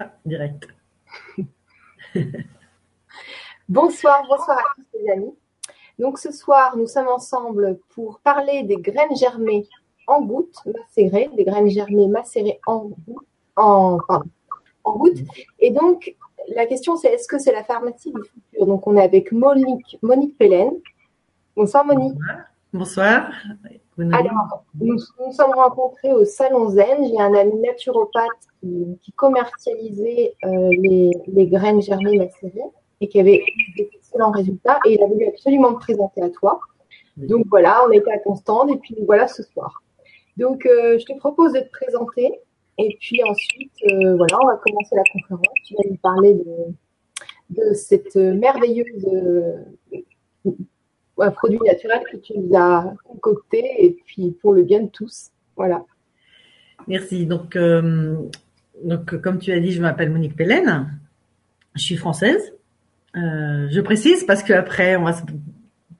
Ah, 0.00 0.12
direct. 0.24 0.68
bonsoir, 3.68 4.24
bonsoir 4.28 4.58
à 4.58 4.62
tous 4.76 4.84
les 4.94 5.10
amis. 5.10 5.34
Donc 5.98 6.18
ce 6.18 6.30
soir, 6.30 6.76
nous 6.76 6.86
sommes 6.86 7.08
ensemble 7.08 7.78
pour 7.90 8.20
parler 8.20 8.62
des 8.62 8.76
graines 8.76 9.16
germées 9.16 9.66
en 10.06 10.22
gouttes 10.22 10.62
macérées, 10.66 11.28
des 11.36 11.44
graines 11.44 11.68
germées 11.68 12.06
macérées 12.06 12.60
en, 12.66 12.90
en, 13.56 13.98
en 14.84 14.96
gouttes. 14.96 15.18
Et 15.58 15.70
donc, 15.70 16.14
la 16.54 16.66
question 16.66 16.96
c'est 16.96 17.08
est-ce 17.08 17.26
que 17.26 17.38
c'est 17.38 17.52
la 17.52 17.64
pharmacie 17.64 18.12
du 18.12 18.22
futur? 18.22 18.66
Donc 18.66 18.86
on 18.86 18.96
est 18.96 19.02
avec 19.02 19.32
Monique, 19.32 19.98
Monique 20.02 20.38
Pellen. 20.38 20.74
Bonsoir 21.56 21.84
Monique. 21.84 22.18
Bonsoir. 22.72 23.30
Alors, 23.98 24.64
nous 24.80 24.94
nous 24.94 25.32
sommes 25.32 25.54
rencontrés 25.54 26.12
au 26.12 26.24
Salon 26.24 26.68
Zen. 26.68 27.04
J'ai 27.04 27.20
un 27.20 27.34
ami 27.34 27.54
naturopathe 27.60 28.28
qui, 28.60 29.12
commercialisait 29.16 30.34
euh, 30.44 30.70
les, 31.26 31.46
graines 31.46 31.82
germées 31.82 32.16
macérées 32.16 32.70
et 33.00 33.08
qui 33.08 33.18
avait 33.18 33.42
des 33.76 33.90
excellents 33.94 34.30
résultats. 34.30 34.78
Et 34.86 34.94
il 34.94 35.02
a 35.02 35.06
voulu 35.06 35.26
absolument 35.26 35.72
me 35.72 35.78
présenter 35.78 36.22
à 36.22 36.30
toi. 36.30 36.60
Donc 37.16 37.46
voilà, 37.48 37.82
on 37.88 37.90
était 37.90 38.12
à 38.12 38.18
Constante 38.18 38.70
et 38.70 38.76
puis 38.76 38.96
voilà 39.04 39.26
ce 39.26 39.42
soir. 39.42 39.82
Donc 40.36 40.64
euh, 40.66 40.98
je 40.98 41.04
te 41.04 41.18
propose 41.18 41.52
de 41.52 41.60
te 41.60 41.70
présenter 41.70 42.40
et 42.78 42.96
puis 43.00 43.20
ensuite, 43.24 43.72
euh, 43.90 44.16
voilà, 44.16 44.38
on 44.40 44.46
va 44.46 44.56
commencer 44.58 44.94
la 44.94 45.02
conférence. 45.12 45.46
Tu 45.64 45.74
vas 45.74 45.90
nous 45.90 45.96
parler 45.96 46.34
de, 46.34 46.54
de 47.50 47.74
cette 47.74 48.14
merveilleuse 48.14 49.04
un 51.20 51.30
produit 51.30 51.58
naturel 51.64 52.00
que 52.10 52.16
tu 52.16 52.32
nous 52.36 52.56
as 52.56 52.94
concocté 53.04 53.64
et 53.78 53.96
puis 54.06 54.36
pour 54.40 54.52
le 54.52 54.62
bien 54.62 54.82
de 54.82 54.88
tous. 54.88 55.30
Voilà. 55.56 55.84
Merci. 56.86 57.26
Donc, 57.26 57.56
euh, 57.56 58.16
donc 58.84 59.20
comme 59.20 59.38
tu 59.38 59.52
as 59.52 59.60
dit, 59.60 59.72
je 59.72 59.82
m'appelle 59.82 60.10
Monique 60.10 60.36
Pellen. 60.36 60.98
Je 61.74 61.82
suis 61.82 61.96
française. 61.96 62.54
Euh, 63.16 63.66
je 63.70 63.80
précise 63.80 64.24
parce 64.24 64.42
qu'après, 64.42 64.96
on 64.96 65.04
va 65.04 65.16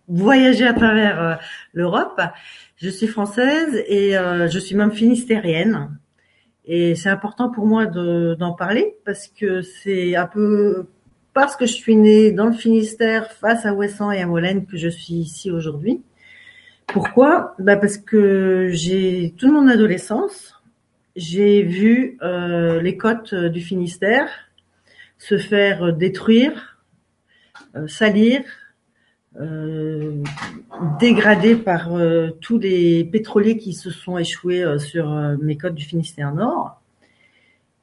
voyager 0.07 0.67
à 0.67 0.73
travers 0.73 1.23
euh, 1.23 1.35
l'Europe. 1.73 2.21
Je 2.77 2.89
suis 2.89 3.09
française 3.09 3.83
et 3.89 4.13
je 4.13 4.59
suis 4.59 4.77
même 4.77 4.93
finistérienne. 4.93 5.99
Et 6.65 6.95
c'est 6.95 7.09
important 7.09 7.51
pour 7.51 7.67
moi 7.67 7.87
d'en 7.87 8.53
parler 8.53 8.95
parce 9.05 9.27
que 9.27 9.63
c'est 9.63 10.15
un 10.15 10.27
peu 10.27 10.87
parce 11.39 11.55
que 11.55 11.67
je 11.67 11.73
suis 11.73 11.95
née 11.95 12.33
dans 12.33 12.47
le 12.47 12.53
Finistère 12.53 13.31
face 13.31 13.65
à 13.65 13.73
Ouessant 13.73 14.11
et 14.11 14.21
à 14.21 14.27
Molène 14.27 14.67
que 14.67 14.77
je 14.77 14.89
suis 14.89 15.15
ici 15.15 15.53
aujourd'hui. 15.53 16.03
Pourquoi? 16.89 17.55
Bah 17.61 17.77
Parce 17.77 17.97
que 17.97 18.71
j'ai 18.73 19.35
toute 19.39 19.53
mon 19.53 19.69
adolescence, 19.69 20.61
j'ai 21.15 21.63
vu 21.63 22.19
euh, 22.23 22.83
les 22.83 22.97
côtes 22.97 23.37
du 23.37 23.61
Finistère 23.61 24.29
se 25.17 25.39
faire 25.39 25.93
détruire, 25.93 26.81
euh, 27.77 27.87
salir, 27.87 28.41
euh, 29.41 30.21
dégrader 30.99 31.55
par 31.55 31.95
euh, 31.95 32.31
tous 32.41 32.59
les 32.59 33.05
pétroliers 33.05 33.59
qui 33.59 33.75
se 33.75 33.91
sont 33.91 34.19
échoués 34.19 34.65
euh, 34.65 34.79
sur 34.79 35.09
mes 35.41 35.57
côtes 35.57 35.77
du 35.77 35.85
Finistère 35.85 36.35
Nord. 36.35 36.83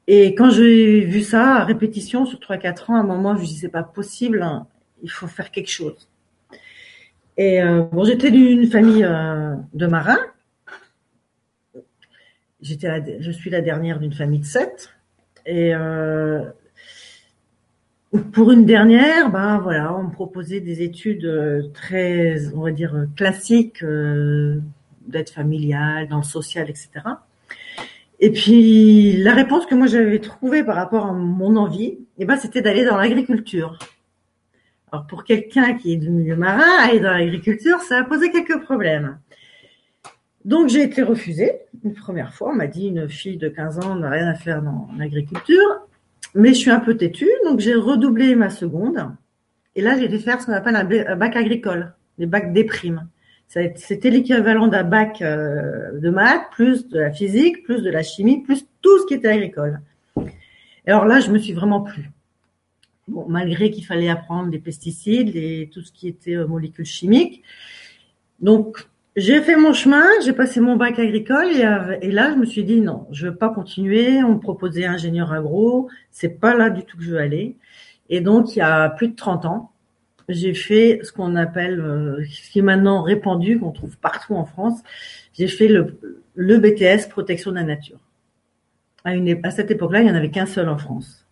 Et 0.08 0.34
quand 0.34 0.50
j'ai 0.50 1.00
vu 1.00 1.22
ça 1.22 1.56
à 1.56 1.64
répétition 1.64 2.26
sur 2.26 2.38
3-4 2.38 2.92
ans, 2.92 2.94
à 2.94 3.00
un 3.00 3.02
moment, 3.02 3.34
je 3.34 3.40
me 3.40 3.46
dis 3.46 3.56
c'est 3.56 3.68
pas 3.68 3.82
possible, 3.82 4.42
hein, 4.42 4.66
il 5.02 5.10
faut 5.10 5.26
faire 5.26 5.50
quelque 5.50 5.70
chose. 5.70 6.08
Et 7.36 7.60
euh, 7.60 7.82
bon, 7.82 8.04
j'étais 8.04 8.30
d'une 8.30 8.66
famille 8.66 9.04
euh, 9.04 9.56
de 9.74 9.86
marins. 9.86 10.18
J'étais, 12.60 13.20
je 13.20 13.30
suis 13.30 13.50
la 13.50 13.60
dernière 13.60 13.98
d'une 13.98 14.12
famille 14.12 14.40
de 14.40 14.44
sept. 14.44 14.90
Et 15.44 15.74
euh, 15.74 16.44
pour 18.32 18.52
une 18.52 18.64
dernière, 18.64 19.30
ben 19.30 19.58
voilà, 19.58 19.94
on 19.94 20.04
me 20.04 20.10
proposait 20.10 20.60
des 20.60 20.82
études 20.82 21.70
très, 21.74 22.48
on 22.54 22.62
va 22.62 22.70
dire 22.70 23.06
classiques, 23.16 23.84
d'aide 23.84 25.28
familiale, 25.28 26.08
dans 26.08 26.16
le 26.18 26.22
social, 26.22 26.70
etc. 26.70 26.88
Et 28.18 28.30
puis 28.32 29.16
la 29.18 29.34
réponse 29.34 29.66
que 29.66 29.74
moi 29.74 29.86
j'avais 29.86 30.18
trouvée 30.20 30.64
par 30.64 30.76
rapport 30.76 31.06
à 31.06 31.12
mon 31.12 31.56
envie, 31.56 31.98
eh 32.18 32.24
ben, 32.24 32.36
c'était 32.36 32.62
d'aller 32.62 32.84
dans 32.84 32.96
l'agriculture. 32.96 33.78
Alors 34.90 35.06
pour 35.06 35.24
quelqu'un 35.24 35.74
qui 35.74 35.92
est 35.92 35.96
du 35.96 36.10
milieu 36.10 36.36
marin, 36.36 36.70
aller 36.82 37.00
dans 37.00 37.12
l'agriculture, 37.12 37.80
ça 37.80 37.98
a 37.98 38.04
posé 38.04 38.30
quelques 38.30 38.62
problèmes. 38.62 39.18
Donc 40.44 40.68
j'ai 40.68 40.82
été 40.82 41.02
refusée 41.02 41.52
une 41.84 41.94
première 41.94 42.32
fois. 42.32 42.50
On 42.50 42.54
m'a 42.54 42.66
dit 42.66 42.88
une 42.88 43.08
fille 43.08 43.36
de 43.36 43.48
15 43.48 43.80
ans 43.80 43.96
n'a 43.96 44.10
rien 44.10 44.28
à 44.28 44.34
faire 44.34 44.62
dans 44.62 44.88
l'agriculture. 44.96 45.86
Mais 46.34 46.50
je 46.50 46.58
suis 46.58 46.70
un 46.70 46.80
peu 46.80 46.96
têtue, 46.96 47.30
donc 47.44 47.60
j'ai 47.60 47.74
redoublé 47.74 48.34
ma 48.34 48.50
seconde. 48.50 49.10
Et 49.74 49.82
là, 49.82 49.98
j'ai 49.98 50.04
été 50.04 50.18
faire 50.18 50.40
ce 50.40 50.46
qu'on 50.46 50.52
appelle 50.52 50.76
un 50.76 51.16
bac 51.16 51.34
agricole, 51.36 51.94
des 52.18 52.26
bacs 52.26 52.52
des. 52.52 52.66
C'était 53.48 54.10
l'équivalent 54.10 54.66
d'un 54.66 54.82
bac 54.82 55.22
euh, 55.22 55.98
de 55.98 56.10
maths, 56.10 56.50
plus 56.50 56.88
de 56.88 56.98
la 56.98 57.10
physique, 57.12 57.62
plus 57.62 57.82
de 57.82 57.90
la 57.90 58.02
chimie, 58.02 58.42
plus 58.42 58.66
tout 58.82 58.98
ce 59.00 59.06
qui 59.06 59.14
était 59.14 59.28
agricole. 59.28 59.80
Et 60.86 60.90
alors 60.90 61.04
là, 61.04 61.20
je 61.20 61.30
me 61.30 61.38
suis 61.38 61.52
vraiment 61.52 61.80
plu. 61.80 62.10
Bon, 63.08 63.24
malgré 63.28 63.70
qu'il 63.70 63.86
fallait 63.86 64.08
apprendre 64.08 64.50
les 64.50 64.58
pesticides 64.58 65.36
et 65.36 65.70
tout 65.72 65.80
ce 65.80 65.92
qui 65.92 66.08
était 66.08 66.34
euh, 66.34 66.46
molécules 66.46 66.84
chimiques. 66.84 67.44
Donc, 68.40 68.88
j'ai 69.14 69.40
fait 69.40 69.56
mon 69.56 69.72
chemin, 69.72 70.04
j'ai 70.24 70.32
passé 70.32 70.60
mon 70.60 70.76
bac 70.76 70.98
agricole 70.98 71.46
et, 71.52 71.64
euh, 71.64 71.96
et, 72.02 72.10
là, 72.10 72.32
je 72.32 72.36
me 72.36 72.44
suis 72.44 72.64
dit 72.64 72.80
non, 72.80 73.06
je 73.12 73.28
veux 73.28 73.36
pas 73.36 73.48
continuer. 73.48 74.22
On 74.24 74.34
me 74.34 74.40
proposait 74.40 74.86
ingénieur 74.86 75.32
agro, 75.32 75.88
c'est 76.10 76.40
pas 76.40 76.54
là 76.54 76.68
du 76.68 76.82
tout 76.82 76.98
que 76.98 77.04
je 77.04 77.12
veux 77.12 77.20
aller. 77.20 77.56
Et 78.08 78.20
donc, 78.20 78.54
il 78.54 78.58
y 78.58 78.62
a 78.62 78.90
plus 78.90 79.08
de 79.08 79.14
30 79.14 79.46
ans, 79.46 79.70
j'ai 80.28 80.54
fait 80.54 81.00
ce 81.02 81.12
qu'on 81.12 81.36
appelle, 81.36 81.80
euh, 81.80 82.24
ce 82.24 82.50
qui 82.50 82.58
est 82.58 82.62
maintenant 82.62 83.02
répandu, 83.02 83.58
qu'on 83.58 83.70
trouve 83.70 83.96
partout 83.98 84.34
en 84.34 84.44
France. 84.44 84.80
J'ai 85.32 85.48
fait 85.48 85.68
le, 85.68 85.98
le 86.34 86.58
BTS 86.58 87.08
protection 87.08 87.50
de 87.50 87.56
la 87.56 87.64
nature. 87.64 87.98
À, 89.04 89.14
une, 89.14 89.38
à 89.44 89.50
cette 89.50 89.70
époque-là, 89.70 90.00
il 90.00 90.04
n'y 90.04 90.10
en 90.10 90.16
avait 90.16 90.30
qu'un 90.30 90.46
seul 90.46 90.68
en 90.68 90.78
France. 90.78 91.26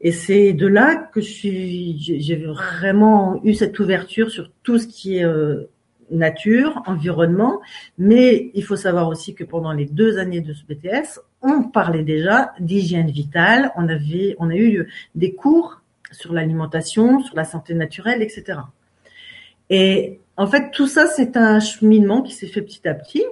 Et 0.00 0.12
c'est 0.12 0.52
de 0.52 0.66
là 0.66 0.94
que 0.94 1.20
j'ai 1.20 2.36
vraiment 2.36 3.40
eu 3.44 3.54
cette 3.54 3.78
ouverture 3.78 4.30
sur 4.30 4.50
tout 4.62 4.78
ce 4.78 4.86
qui 4.86 5.16
est 5.16 5.24
euh, 5.24 5.70
nature, 6.10 6.82
environnement. 6.86 7.60
Mais 7.96 8.50
il 8.54 8.62
faut 8.62 8.76
savoir 8.76 9.08
aussi 9.08 9.34
que 9.34 9.44
pendant 9.44 9.72
les 9.72 9.86
deux 9.86 10.18
années 10.18 10.42
de 10.42 10.52
ce 10.52 10.64
BTS, 10.66 11.20
on 11.40 11.62
parlait 11.62 12.04
déjà 12.04 12.52
d'hygiène 12.60 13.10
vitale. 13.10 13.72
On 13.76 13.88
avait, 13.88 14.36
on 14.38 14.50
a 14.50 14.56
eu 14.56 14.86
des 15.14 15.34
cours 15.34 15.80
sur 16.16 16.32
l'alimentation, 16.32 17.20
sur 17.20 17.36
la 17.36 17.44
santé 17.44 17.74
naturelle, 17.74 18.22
etc. 18.22 18.60
Et 19.70 20.20
en 20.36 20.46
fait, 20.46 20.70
tout 20.70 20.86
ça, 20.86 21.06
c'est 21.06 21.36
un 21.36 21.60
cheminement 21.60 22.22
qui 22.22 22.32
s'est 22.32 22.46
fait 22.46 22.62
petit 22.62 22.86
à 22.88 22.94
petit. 22.94 23.24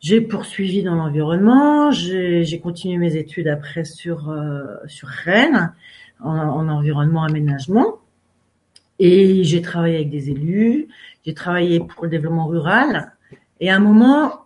J'ai 0.00 0.20
poursuivi 0.20 0.82
dans 0.82 0.94
l'environnement, 0.94 1.90
j'ai 1.90 2.60
continué 2.62 2.98
mes 2.98 3.16
études 3.16 3.48
après 3.48 3.84
sur 3.84 4.30
euh, 4.30 4.62
sur 4.86 5.08
Rennes 5.08 5.72
en, 6.20 6.30
en, 6.30 6.68
environnement 6.68 7.24
aménagement 7.24 7.98
et 9.00 9.42
j'ai 9.42 9.60
travaillé 9.60 9.96
avec 9.96 10.10
des 10.10 10.30
élus, 10.30 10.86
j'ai 11.26 11.34
travaillé 11.34 11.80
pour 11.80 12.04
le 12.04 12.10
développement 12.10 12.46
rural 12.46 13.12
et 13.60 13.70
à 13.70 13.76
un 13.76 13.80
moment, 13.80 14.44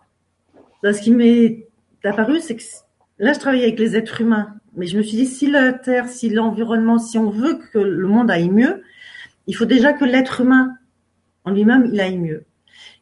ce 0.83 0.99
qui 0.99 1.11
m'est 1.11 1.67
apparu, 2.03 2.39
c'est 2.39 2.55
que 2.55 2.63
là, 3.19 3.33
je 3.33 3.39
travaillais 3.39 3.65
avec 3.65 3.79
les 3.79 3.95
êtres 3.95 4.21
humains 4.21 4.55
mais 4.75 4.87
je 4.87 4.97
me 4.97 5.03
suis 5.03 5.17
dit, 5.17 5.25
si 5.25 5.49
la 5.49 5.73
Terre, 5.73 6.07
si 6.07 6.29
l'environnement, 6.29 6.97
si 6.97 7.17
on 7.17 7.29
veut 7.29 7.59
que 7.71 7.79
le 7.79 8.07
monde 8.07 8.31
aille 8.31 8.49
mieux, 8.49 8.83
il 9.47 9.55
faut 9.55 9.65
déjà 9.65 9.93
que 9.93 10.05
l'être 10.05 10.41
humain 10.41 10.73
en 11.45 11.51
lui-même, 11.51 11.89
il 11.91 11.99
aille 11.99 12.17
mieux. 12.17 12.45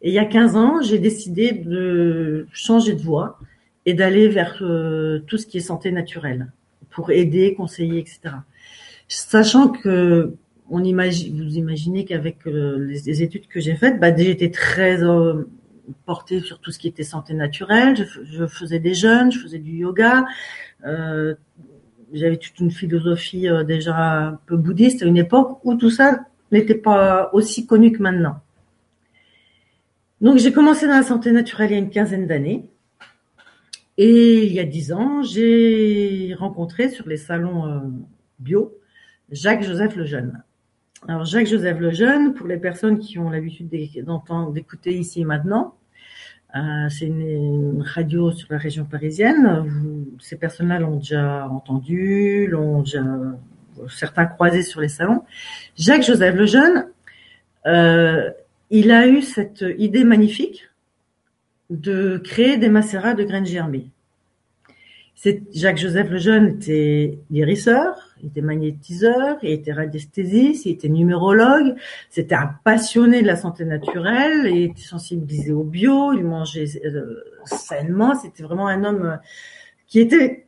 Et 0.01 0.09
il 0.09 0.13
y 0.13 0.19
a 0.19 0.25
15 0.25 0.55
ans, 0.55 0.81
j'ai 0.81 0.99
décidé 0.99 1.51
de 1.51 2.47
changer 2.51 2.93
de 2.93 3.01
voie 3.01 3.39
et 3.85 3.93
d'aller 3.93 4.27
vers 4.27 4.57
euh, 4.61 5.19
tout 5.27 5.37
ce 5.37 5.45
qui 5.45 5.57
est 5.57 5.61
santé 5.61 5.91
naturelle 5.91 6.51
pour 6.89 7.11
aider, 7.11 7.53
conseiller, 7.53 7.99
etc. 7.99 8.35
Sachant 9.07 9.69
que 9.69 10.33
on 10.69 10.83
imagine, 10.83 11.43
vous 11.43 11.57
imaginez 11.57 12.05
qu'avec 12.05 12.47
euh, 12.47 12.77
les, 12.79 13.21
études 13.21 13.47
que 13.47 13.59
j'ai 13.59 13.75
faites, 13.75 13.99
bah, 13.99 14.15
j'étais 14.15 14.49
très 14.51 15.03
euh, 15.03 15.43
portée 16.05 16.39
sur 16.39 16.59
tout 16.59 16.71
ce 16.71 16.79
qui 16.79 16.87
était 16.87 17.03
santé 17.03 17.33
naturelle. 17.33 17.95
Je, 17.95 18.23
je, 18.23 18.47
faisais 18.47 18.79
des 18.79 18.93
jeûnes, 18.93 19.31
je 19.31 19.39
faisais 19.39 19.59
du 19.59 19.71
yoga, 19.77 20.25
euh, 20.85 21.35
j'avais 22.13 22.37
toute 22.37 22.59
une 22.59 22.71
philosophie 22.71 23.47
euh, 23.47 23.63
déjà 23.63 23.95
un 23.95 24.39
peu 24.45 24.57
bouddhiste 24.57 25.03
à 25.03 25.05
une 25.05 25.17
époque 25.17 25.59
où 25.63 25.75
tout 25.75 25.89
ça 25.89 26.25
n'était 26.51 26.75
pas 26.75 27.29
aussi 27.33 27.65
connu 27.65 27.91
que 27.91 28.01
maintenant. 28.01 28.41
Donc 30.19 30.37
j'ai 30.37 30.51
commencé 30.51 30.85
dans 30.85 30.93
la 30.93 31.03
santé 31.03 31.31
naturelle 31.31 31.71
il 31.71 31.73
y 31.73 31.75
a 31.77 31.79
une 31.79 31.89
quinzaine 31.89 32.27
d'années. 32.27 32.69
Et 33.97 34.45
il 34.45 34.53
y 34.53 34.59
a 34.59 34.63
dix 34.63 34.93
ans, 34.93 35.21
j'ai 35.21 36.33
rencontré 36.37 36.89
sur 36.89 37.07
les 37.07 37.17
salons 37.17 37.67
euh, 37.67 37.79
bio 38.39 38.77
Jacques-Joseph 39.29 39.95
Lejeune. 39.95 40.43
Alors 41.07 41.25
Jacques-Joseph 41.25 41.79
Lejeune, 41.79 42.33
pour 42.33 42.47
les 42.47 42.57
personnes 42.57 42.99
qui 42.99 43.17
ont 43.17 43.29
l'habitude 43.29 43.69
d'entendre, 44.05 44.51
d'écouter 44.51 44.93
ici 44.93 45.21
et 45.21 45.25
maintenant, 45.25 45.75
Euh, 46.55 46.89
c'est 46.89 47.05
une, 47.05 47.81
radio 47.81 48.31
sur 48.31 48.47
la 48.51 48.57
région 48.57 48.85
parisienne. 48.85 49.65
ces 50.19 50.37
personnes-là 50.37 50.79
l'ont 50.79 50.97
déjà 50.97 51.47
entendu, 51.47 52.47
l'ont 52.47 52.81
déjà 52.81 53.03
certains 53.89 54.25
croisés 54.25 54.61
sur 54.61 54.81
les 54.81 54.89
salons. 54.89 55.23
Jacques 55.77 56.03
Joseph 56.03 56.35
Lejeune, 56.35 56.87
euh, 57.67 58.29
il 58.69 58.91
a 58.91 59.07
eu 59.07 59.21
cette 59.21 59.63
idée 59.77 60.03
magnifique 60.03 60.69
de 61.69 62.17
créer 62.17 62.57
des 62.57 62.69
macérats 62.69 63.13
de 63.13 63.23
graines 63.23 63.45
germées. 63.45 63.89
Jacques-Joseph 65.53 66.09
Lejeune 66.09 66.47
était 66.47 67.19
guérisseur, 67.31 67.95
il 68.21 68.27
était 68.27 68.41
magnétiseur, 68.41 69.37
il 69.43 69.51
était 69.51 69.71
radiesthésiste, 69.71 70.65
il 70.65 70.71
était 70.71 70.89
numérologue, 70.89 71.75
c'était 72.09 72.35
un 72.35 72.49
passionné 72.63 73.21
de 73.21 73.27
la 73.27 73.35
santé 73.35 73.65
naturelle, 73.65 74.47
il 74.47 74.63
était 74.63 74.81
sensibilisé 74.81 75.51
au 75.51 75.63
bio, 75.63 76.13
il 76.13 76.23
mangeait 76.23 76.65
euh, 76.85 77.23
sainement, 77.45 78.15
c'était 78.15 78.41
vraiment 78.41 78.67
un 78.67 78.83
homme 78.83 79.05
euh, 79.05 79.17
qui 79.87 79.99
était 79.99 80.47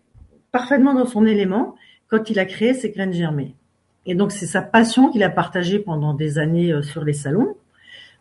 parfaitement 0.52 0.94
dans 0.96 1.06
son 1.06 1.26
élément 1.26 1.76
quand 2.08 2.30
il 2.30 2.40
a 2.40 2.46
créé 2.46 2.74
ses 2.74 2.90
graines 2.90 3.14
germées. 3.14 3.56
Et 4.06 4.16
donc 4.16 4.32
c'est 4.32 4.48
sa 4.48 4.62
passion 4.62 5.10
qu'il 5.12 5.24
a 5.24 5.30
partagée 5.30 5.80
pendant 5.80 6.14
des 6.14 6.40
années 6.40 6.72
euh, 6.72 6.82
sur 6.82 7.04
les 7.04 7.14
salons. 7.14 7.56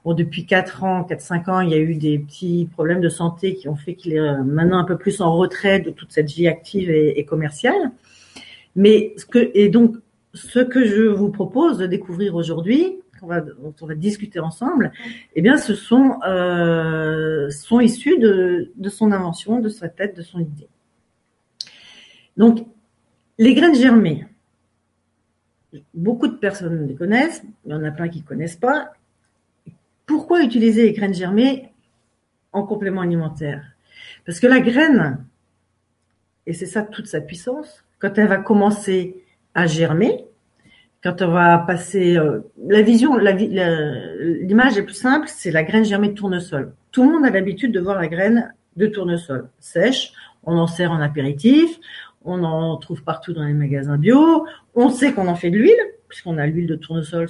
Bon, 0.05 0.15
depuis 0.15 0.47
4 0.47 0.83
ans, 0.83 1.07
4-5 1.09 1.51
ans, 1.51 1.61
il 1.61 1.71
y 1.71 1.75
a 1.75 1.79
eu 1.79 1.95
des 1.95 2.19
petits 2.19 2.69
problèmes 2.73 3.01
de 3.01 3.09
santé 3.09 3.55
qui 3.55 3.69
ont 3.69 3.77
fait 3.77 3.95
qu'il 3.95 4.15
est 4.15 4.19
euh, 4.19 4.43
maintenant 4.43 4.79
un 4.79 4.85
peu 4.85 4.97
plus 4.97 5.21
en 5.21 5.37
retrait 5.37 5.79
de 5.79 5.91
toute 5.91 6.11
cette 6.11 6.29
vie 6.29 6.49
active 6.49 6.91
et, 6.91 7.25
commerciale. 7.25 7.93
Mais 8.75 9.15
ce 9.17 9.27
que, 9.27 9.53
et 9.55 9.69
donc, 9.69 9.97
ce 10.35 10.59
que 10.59 10.85
je 10.85 11.03
vous 11.03 11.31
propose 11.31 11.79
de 11.79 11.87
découvrir 11.87 12.35
aujourd'hui, 12.35 12.99
on 13.23 13.29
va, 13.29 13.41
dont 13.43 13.75
on 13.81 13.87
va 13.87 13.95
discuter 13.95 14.41
ensemble, 14.41 14.91
eh 15.37 15.43
bien, 15.43 15.57
ce 15.57 15.77
sont, 15.77 16.19
euh, 16.27 17.49
sont 17.51 17.79
issus 17.79 18.19
de, 18.19 18.73
de 18.75 18.89
son 18.89 19.13
invention, 19.13 19.61
de 19.61 19.69
sa 19.69 19.89
tête, 19.89 20.17
de 20.17 20.23
son 20.23 20.41
idée. 20.41 20.69
Donc, 22.37 22.67
les 23.39 23.55
graines 23.55 23.77
germées. 23.77 24.27
Beaucoup 25.95 26.27
de 26.27 26.35
personnes 26.35 26.89
les 26.89 26.95
connaissent, 26.97 27.45
il 27.65 27.71
y 27.71 27.75
en 27.75 27.85
a 27.85 27.93
plein 27.93 28.09
qui 28.09 28.21
ne 28.21 28.25
connaissent 28.25 28.57
pas. 28.57 28.93
Pourquoi 30.13 30.43
utiliser 30.43 30.83
les 30.83 30.93
graines 30.93 31.15
germées 31.15 31.73
en 32.53 32.65
complément 32.65 33.01
alimentaire? 33.01 33.65
Parce 34.27 34.41
que 34.41 34.47
la 34.47 34.61
graine, 34.61 35.25
et 36.47 36.53
c'est 36.53 36.67
ça 36.67 36.83
toute 36.83 37.07
sa 37.07 37.23
puissance, 37.23 37.83
quand 37.99 38.19
elle 38.19 38.29
va 38.29 38.37
commencer 38.37 39.17
à 39.55 39.67
germer, 39.67 40.27
quand 41.03 41.23
on 41.23 41.29
va 41.29 41.57
passer 41.57 42.19
euh, 42.19 42.41
la 42.69 42.83
vision, 42.83 43.17
l'image 43.17 44.77
est 44.77 44.83
plus 44.83 44.93
simple, 44.93 45.29
c'est 45.29 45.51
la 45.51 45.63
graine 45.63 45.87
germée 45.87 46.09
de 46.09 46.15
tournesol. 46.15 46.75
Tout 46.91 47.05
le 47.05 47.13
monde 47.15 47.25
a 47.25 47.31
l'habitude 47.31 47.73
de 47.73 47.81
voir 47.81 47.99
la 47.99 48.09
graine 48.09 48.53
de 48.77 48.89
tournesol 48.89 49.49
sèche. 49.61 50.13
On 50.45 50.59
en 50.59 50.67
sert 50.67 50.93
en 50.93 51.01
apéritif, 51.01 51.81
on 52.23 52.45
en 52.45 52.77
trouve 52.77 53.03
partout 53.03 53.33
dans 53.33 53.45
les 53.45 53.55
magasins 53.55 53.97
bio. 53.97 54.47
On 54.75 54.91
sait 54.91 55.15
qu'on 55.15 55.29
en 55.29 55.37
fait 55.37 55.49
de 55.49 55.57
l'huile, 55.57 55.83
puisqu'on 56.09 56.37
a 56.37 56.47
l'huile 56.47 56.67
de 56.67 56.77
tournesol 56.77 57.29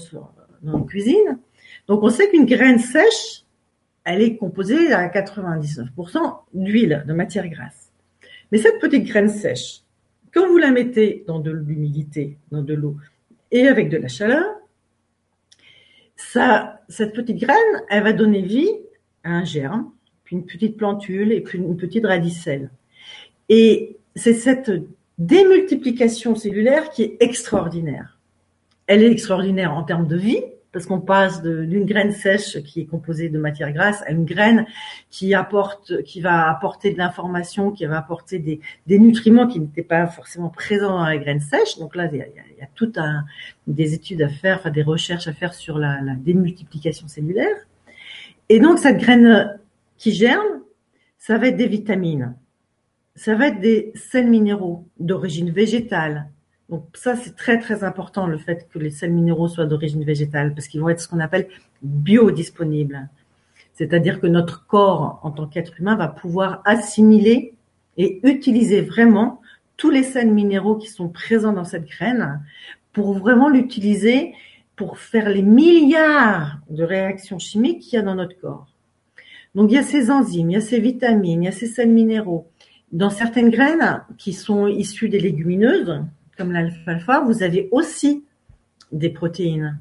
dans 0.63 0.79
la 0.79 0.85
cuisine. 0.85 1.39
Donc 1.87 2.03
on 2.03 2.11
sait 2.11 2.29
qu'une 2.31 2.47
graine 2.47 2.79
sèche, 2.79 3.45
elle 4.05 4.23
est 4.23 4.37
composée 4.37 4.93
à 4.93 5.09
99% 5.09 6.39
d'huile, 6.55 7.05
de 7.07 7.13
matière 7.13 7.49
grasse. 7.49 7.93
Mais 8.51 8.59
cette 8.59 8.81
petite 8.81 9.05
graine 9.05 9.29
sèche, 9.29 9.83
quand 10.33 10.47
vous 10.49 10.59
la 10.59 10.71
mettez 10.71 11.25
dans 11.27 11.39
de 11.39 11.51
l'humidité, 11.51 12.39
dans 12.51 12.63
de 12.63 12.75
l'eau, 12.75 12.97
et 13.51 13.69
avec 13.69 13.89
de 13.89 13.99
la 13.99 14.09
chaleur, 14.09 14.45
ça, 16.17 16.81
cette 16.89 17.15
petite 17.15 17.39
graine, 17.39 17.57
elle 17.91 18.03
va 18.03 18.13
donner 18.13 18.43
vie 18.43 18.71
à 19.25 19.31
un 19.31 19.45
germe, 19.45 19.91
puis 20.25 20.37
une 20.37 20.47
petite 20.47 20.77
plantule 20.77 21.33
et 21.33 21.41
puis 21.41 21.59
une 21.59 21.77
petite 21.77 22.07
radicelle. 22.07 22.71
Et 23.49 23.97
c'est 24.17 24.35
cette 24.35 24.71
démultiplication 25.19 26.35
cellulaire 26.35 26.91
qui 26.91 27.03
est 27.03 27.17
extraordinaire. 27.21 28.19
Elle 28.87 29.03
est 29.03 29.11
extraordinaire 29.11 29.75
en 29.75 29.83
termes 29.83 30.07
de 30.07 30.17
vie, 30.17 30.43
parce 30.73 30.87
qu'on 30.87 31.01
passe 31.01 31.43
d'une 31.43 31.85
graine 31.85 32.13
sèche 32.13 32.63
qui 32.63 32.81
est 32.81 32.87
composée 32.87 33.29
de 33.29 33.39
matière 33.39 33.73
grasse 33.73 34.03
à 34.07 34.11
une 34.11 34.25
graine 34.25 34.67
qui 35.11 35.35
apporte, 35.35 36.03
qui 36.03 36.21
va 36.21 36.49
apporter 36.51 36.93
de 36.93 36.99
l'information, 36.99 37.71
qui 37.71 37.85
va 37.85 37.99
apporter 37.99 38.39
des, 38.39 38.99
nutriments 38.99 39.47
qui 39.47 39.61
n'étaient 39.61 39.83
pas 39.83 40.07
forcément 40.07 40.49
présents 40.49 40.99
dans 40.99 41.05
la 41.05 41.19
graine 41.19 41.41
sèche. 41.41 41.79
Donc 41.79 41.95
là, 41.95 42.09
il 42.11 42.19
y 42.19 42.23
a, 42.23 42.27
il 42.27 42.59
y 42.59 42.63
a 42.63 42.69
tout 42.75 42.93
un, 42.97 43.25
des 43.67 43.93
études 43.93 44.23
à 44.23 44.29
faire, 44.29 44.71
des 44.73 44.83
recherches 44.83 45.29
à 45.29 45.35
faire 45.35 45.53
sur 45.53 45.79
la, 45.79 46.01
la 46.01 46.15
démultiplication 46.15 47.07
cellulaire. 47.07 47.57
Et 48.49 48.59
donc 48.59 48.79
cette 48.79 48.99
graine 48.99 49.59
qui 49.99 50.13
germe, 50.13 50.63
ça 51.19 51.39
va 51.39 51.49
être 51.49 51.57
des 51.57 51.69
vitamines, 51.69 52.35
ça 53.15 53.35
va 53.35 53.49
être 53.49 53.61
des 53.61 53.93
sels 53.95 54.29
minéraux 54.29 54.87
d'origine 54.99 55.51
végétale, 55.51 56.29
donc 56.73 56.87
ça, 56.95 57.17
c'est 57.17 57.37
très 57.37 57.59
très 57.59 57.85
important 57.85 58.27
le 58.27 58.39
fait 58.39 58.67
que 58.73 58.79
les 58.79 58.89
sels 58.89 59.13
minéraux 59.13 59.47
soient 59.47 59.67
d'origine 59.67 60.05
végétale 60.05 60.55
parce 60.55 60.69
qu'ils 60.69 60.81
vont 60.81 60.89
être 60.89 61.03
ce 61.03 61.07
qu'on 61.07 61.21
appelle 61.21 61.49
biodisponibles. 61.83 63.11
C'est-à-dire 63.75 64.21
que 64.21 64.27
notre 64.27 64.67
corps 64.67 65.21
en 65.23 65.33
tant 65.33 65.47
qu'être 65.47 65.79
humain 65.79 65.97
va 65.97 66.09
pouvoir 66.09 66.63
assimiler 66.65 67.53
et 67.99 68.27
utiliser 68.27 68.81
vraiment 68.81 69.43
tous 69.77 69.91
les 69.91 70.03
sels 70.03 70.33
minéraux 70.33 70.77
qui 70.77 70.89
sont 70.89 71.11
présents 71.11 71.53
dans 71.53 71.65
cette 71.65 71.85
graine 71.85 72.43
pour 72.95 73.13
vraiment 73.13 73.51
l'utiliser 73.51 74.33
pour 74.75 74.97
faire 74.97 75.29
les 75.29 75.43
milliards 75.43 76.57
de 76.71 76.85
réactions 76.85 77.39
chimiques 77.39 77.81
qu'il 77.81 77.99
y 77.99 77.99
a 77.99 78.03
dans 78.03 78.15
notre 78.15 78.41
corps. 78.41 78.67
Donc 79.55 79.71
il 79.71 79.75
y 79.75 79.79
a 79.79 79.83
ces 79.83 80.11
enzymes, 80.11 80.53
il 80.53 80.55
y 80.55 80.57
a 80.57 80.63
ces 80.63 80.81
vitamines, 80.81 81.43
il 81.43 81.45
y 81.45 81.49
a 81.49 81.53
ces 81.53 81.67
sels 81.67 81.91
minéraux. 81.91 82.47
Dans 82.93 83.11
certaines 83.11 83.51
graines 83.51 84.03
qui 84.17 84.33
sont 84.33 84.69
issues 84.69 85.11
des 85.11 85.21
légumineuses, 85.21 86.03
comme 86.37 86.53
l'alfalfa, 86.53 87.21
vous 87.21 87.43
avez 87.43 87.69
aussi 87.71 88.25
des 88.91 89.11
protéines. 89.11 89.79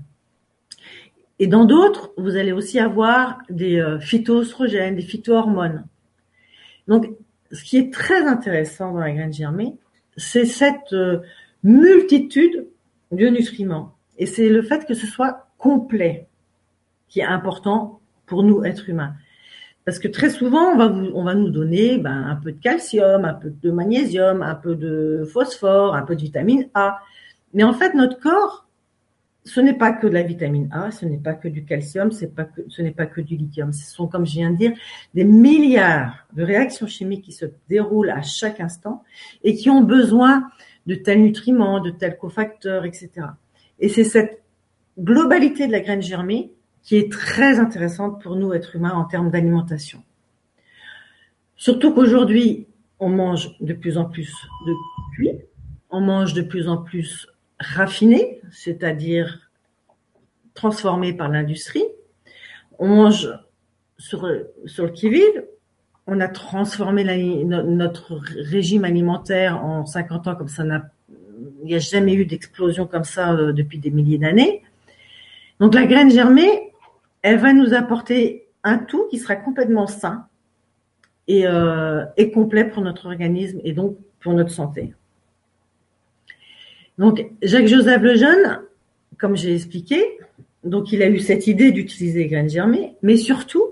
Et 1.39 1.47
dans 1.47 1.65
d'autres, 1.65 2.13
vous 2.17 2.35
allez 2.35 2.51
aussi 2.51 2.79
avoir 2.79 3.39
des 3.49 3.79
euh, 3.79 3.99
phytoestrogènes, 3.99 4.95
des 4.95 5.01
phytohormones. 5.01 5.85
Donc, 6.87 7.09
ce 7.51 7.63
qui 7.63 7.77
est 7.77 7.91
très 7.91 8.25
intéressant 8.27 8.93
dans 8.93 8.99
la 8.99 9.11
graine 9.11 9.33
germée, 9.33 9.73
c'est 10.17 10.45
cette 10.45 10.93
euh, 10.93 11.19
multitude 11.63 12.67
de 13.11 13.27
nutriments. 13.27 13.95
Et 14.17 14.25
c'est 14.25 14.49
le 14.49 14.61
fait 14.61 14.85
que 14.85 14.93
ce 14.93 15.07
soit 15.07 15.47
complet 15.57 16.27
qui 17.07 17.19
est 17.19 17.25
important 17.25 17.99
pour 18.25 18.43
nous, 18.43 18.63
êtres 18.63 18.89
humains. 18.89 19.15
Parce 19.85 19.97
que 19.97 20.07
très 20.07 20.29
souvent, 20.29 20.73
on 20.73 20.77
va, 20.77 20.87
on 20.87 21.23
va 21.23 21.33
nous 21.33 21.49
donner 21.49 21.97
ben, 21.97 22.23
un 22.27 22.35
peu 22.35 22.51
de 22.51 22.59
calcium, 22.59 23.25
un 23.25 23.33
peu 23.33 23.49
de 23.49 23.71
magnésium, 23.71 24.41
un 24.41 24.55
peu 24.55 24.75
de 24.75 25.27
phosphore, 25.31 25.95
un 25.95 26.03
peu 26.03 26.15
de 26.15 26.21
vitamine 26.21 26.69
A. 26.73 26.99
Mais 27.53 27.63
en 27.63 27.73
fait, 27.73 27.93
notre 27.95 28.19
corps, 28.19 28.67
ce 29.43 29.59
n'est 29.59 29.73
pas 29.73 29.91
que 29.91 30.05
de 30.05 30.13
la 30.13 30.21
vitamine 30.21 30.69
A, 30.71 30.91
ce 30.91 31.05
n'est 31.05 31.17
pas 31.17 31.33
que 31.33 31.47
du 31.47 31.65
calcium, 31.65 32.11
ce 32.11 32.25
n'est 32.81 32.91
pas 32.91 33.05
que 33.07 33.21
du 33.21 33.35
lithium. 33.35 33.73
Ce 33.73 33.91
sont, 33.91 34.07
comme 34.07 34.25
je 34.25 34.33
viens 34.33 34.51
de 34.51 34.57
dire, 34.57 34.73
des 35.15 35.23
milliards 35.23 36.27
de 36.33 36.43
réactions 36.43 36.85
chimiques 36.85 37.23
qui 37.25 37.31
se 37.31 37.45
déroulent 37.67 38.11
à 38.11 38.21
chaque 38.21 38.59
instant 38.59 39.03
et 39.43 39.55
qui 39.55 39.69
ont 39.69 39.81
besoin 39.81 40.47
de 40.85 40.93
tels 40.95 41.21
nutriments, 41.21 41.79
de 41.79 41.89
tels 41.89 42.17
cofacteurs, 42.17 42.85
etc. 42.85 43.09
Et 43.79 43.89
c'est 43.89 44.03
cette 44.03 44.41
globalité 44.99 45.65
de 45.65 45.71
la 45.71 45.79
graine 45.79 46.01
germée 46.01 46.51
qui 46.83 46.97
est 46.97 47.11
très 47.11 47.59
intéressante 47.59 48.21
pour 48.21 48.35
nous, 48.35 48.53
êtres 48.53 48.75
humains, 48.75 48.93
en 48.93 49.05
termes 49.05 49.29
d'alimentation. 49.29 50.03
Surtout 51.55 51.93
qu'aujourd'hui, 51.93 52.67
on 52.99 53.09
mange 53.09 53.55
de 53.59 53.73
plus 53.73 53.97
en 53.97 54.05
plus 54.05 54.33
de 54.65 54.73
cuit, 55.13 55.31
on 55.89 56.01
mange 56.01 56.33
de 56.33 56.41
plus 56.41 56.67
en 56.67 56.77
plus 56.77 57.27
raffiné, 57.59 58.41
c'est-à-dire 58.51 59.51
transformé 60.53 61.13
par 61.13 61.29
l'industrie. 61.29 61.83
On 62.79 62.87
mange 62.87 63.29
sur, 63.97 64.27
sur 64.65 64.85
le 64.85 64.91
qui-vive. 64.91 65.45
On 66.07 66.19
a 66.19 66.27
transformé 66.27 67.03
notre 67.45 68.15
régime 68.15 68.85
alimentaire 68.85 69.63
en 69.63 69.85
50 69.85 70.27
ans 70.27 70.35
comme 70.35 70.47
ça 70.47 70.63
n'a, 70.63 70.89
il 71.61 71.67
n'y 71.67 71.75
a 71.75 71.79
jamais 71.79 72.15
eu 72.15 72.25
d'explosion 72.25 72.87
comme 72.87 73.03
ça 73.03 73.33
euh, 73.33 73.53
depuis 73.53 73.77
des 73.77 73.91
milliers 73.91 74.17
d'années. 74.17 74.63
Donc 75.59 75.75
la 75.75 75.85
graine 75.85 76.09
germée, 76.09 76.70
elle 77.21 77.37
va 77.37 77.53
nous 77.53 77.73
apporter 77.73 78.47
un 78.63 78.77
tout 78.77 79.07
qui 79.09 79.17
sera 79.17 79.35
complètement 79.35 79.87
sain 79.87 80.27
et, 81.27 81.45
euh, 81.45 82.05
et 82.17 82.31
complet 82.31 82.65
pour 82.65 82.83
notre 82.83 83.07
organisme 83.07 83.59
et 83.63 83.73
donc 83.73 83.97
pour 84.19 84.33
notre 84.33 84.51
santé. 84.51 84.93
Donc 86.97 87.25
Jacques-Joseph 87.41 88.01
Lejeune, 88.01 88.61
comme 89.17 89.35
j'ai 89.35 89.55
expliqué, 89.55 90.19
donc 90.63 90.91
il 90.91 91.01
a 91.01 91.09
eu 91.09 91.19
cette 91.19 91.47
idée 91.47 91.71
d'utiliser 91.71 92.19
les 92.19 92.27
graines 92.27 92.49
germées, 92.49 92.95
mais 93.01 93.17
surtout, 93.17 93.63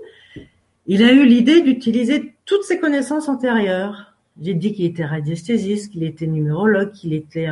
il 0.86 1.04
a 1.04 1.12
eu 1.12 1.24
l'idée 1.24 1.60
d'utiliser 1.60 2.34
toutes 2.44 2.64
ses 2.64 2.80
connaissances 2.80 3.28
antérieures. 3.28 4.14
J'ai 4.42 4.54
dit 4.54 4.72
qu'il 4.72 4.86
était 4.86 5.04
radiesthésiste, 5.04 5.92
qu'il 5.92 6.02
était 6.02 6.26
numérologue, 6.26 6.92
qu'il 6.92 7.12
était 7.12 7.46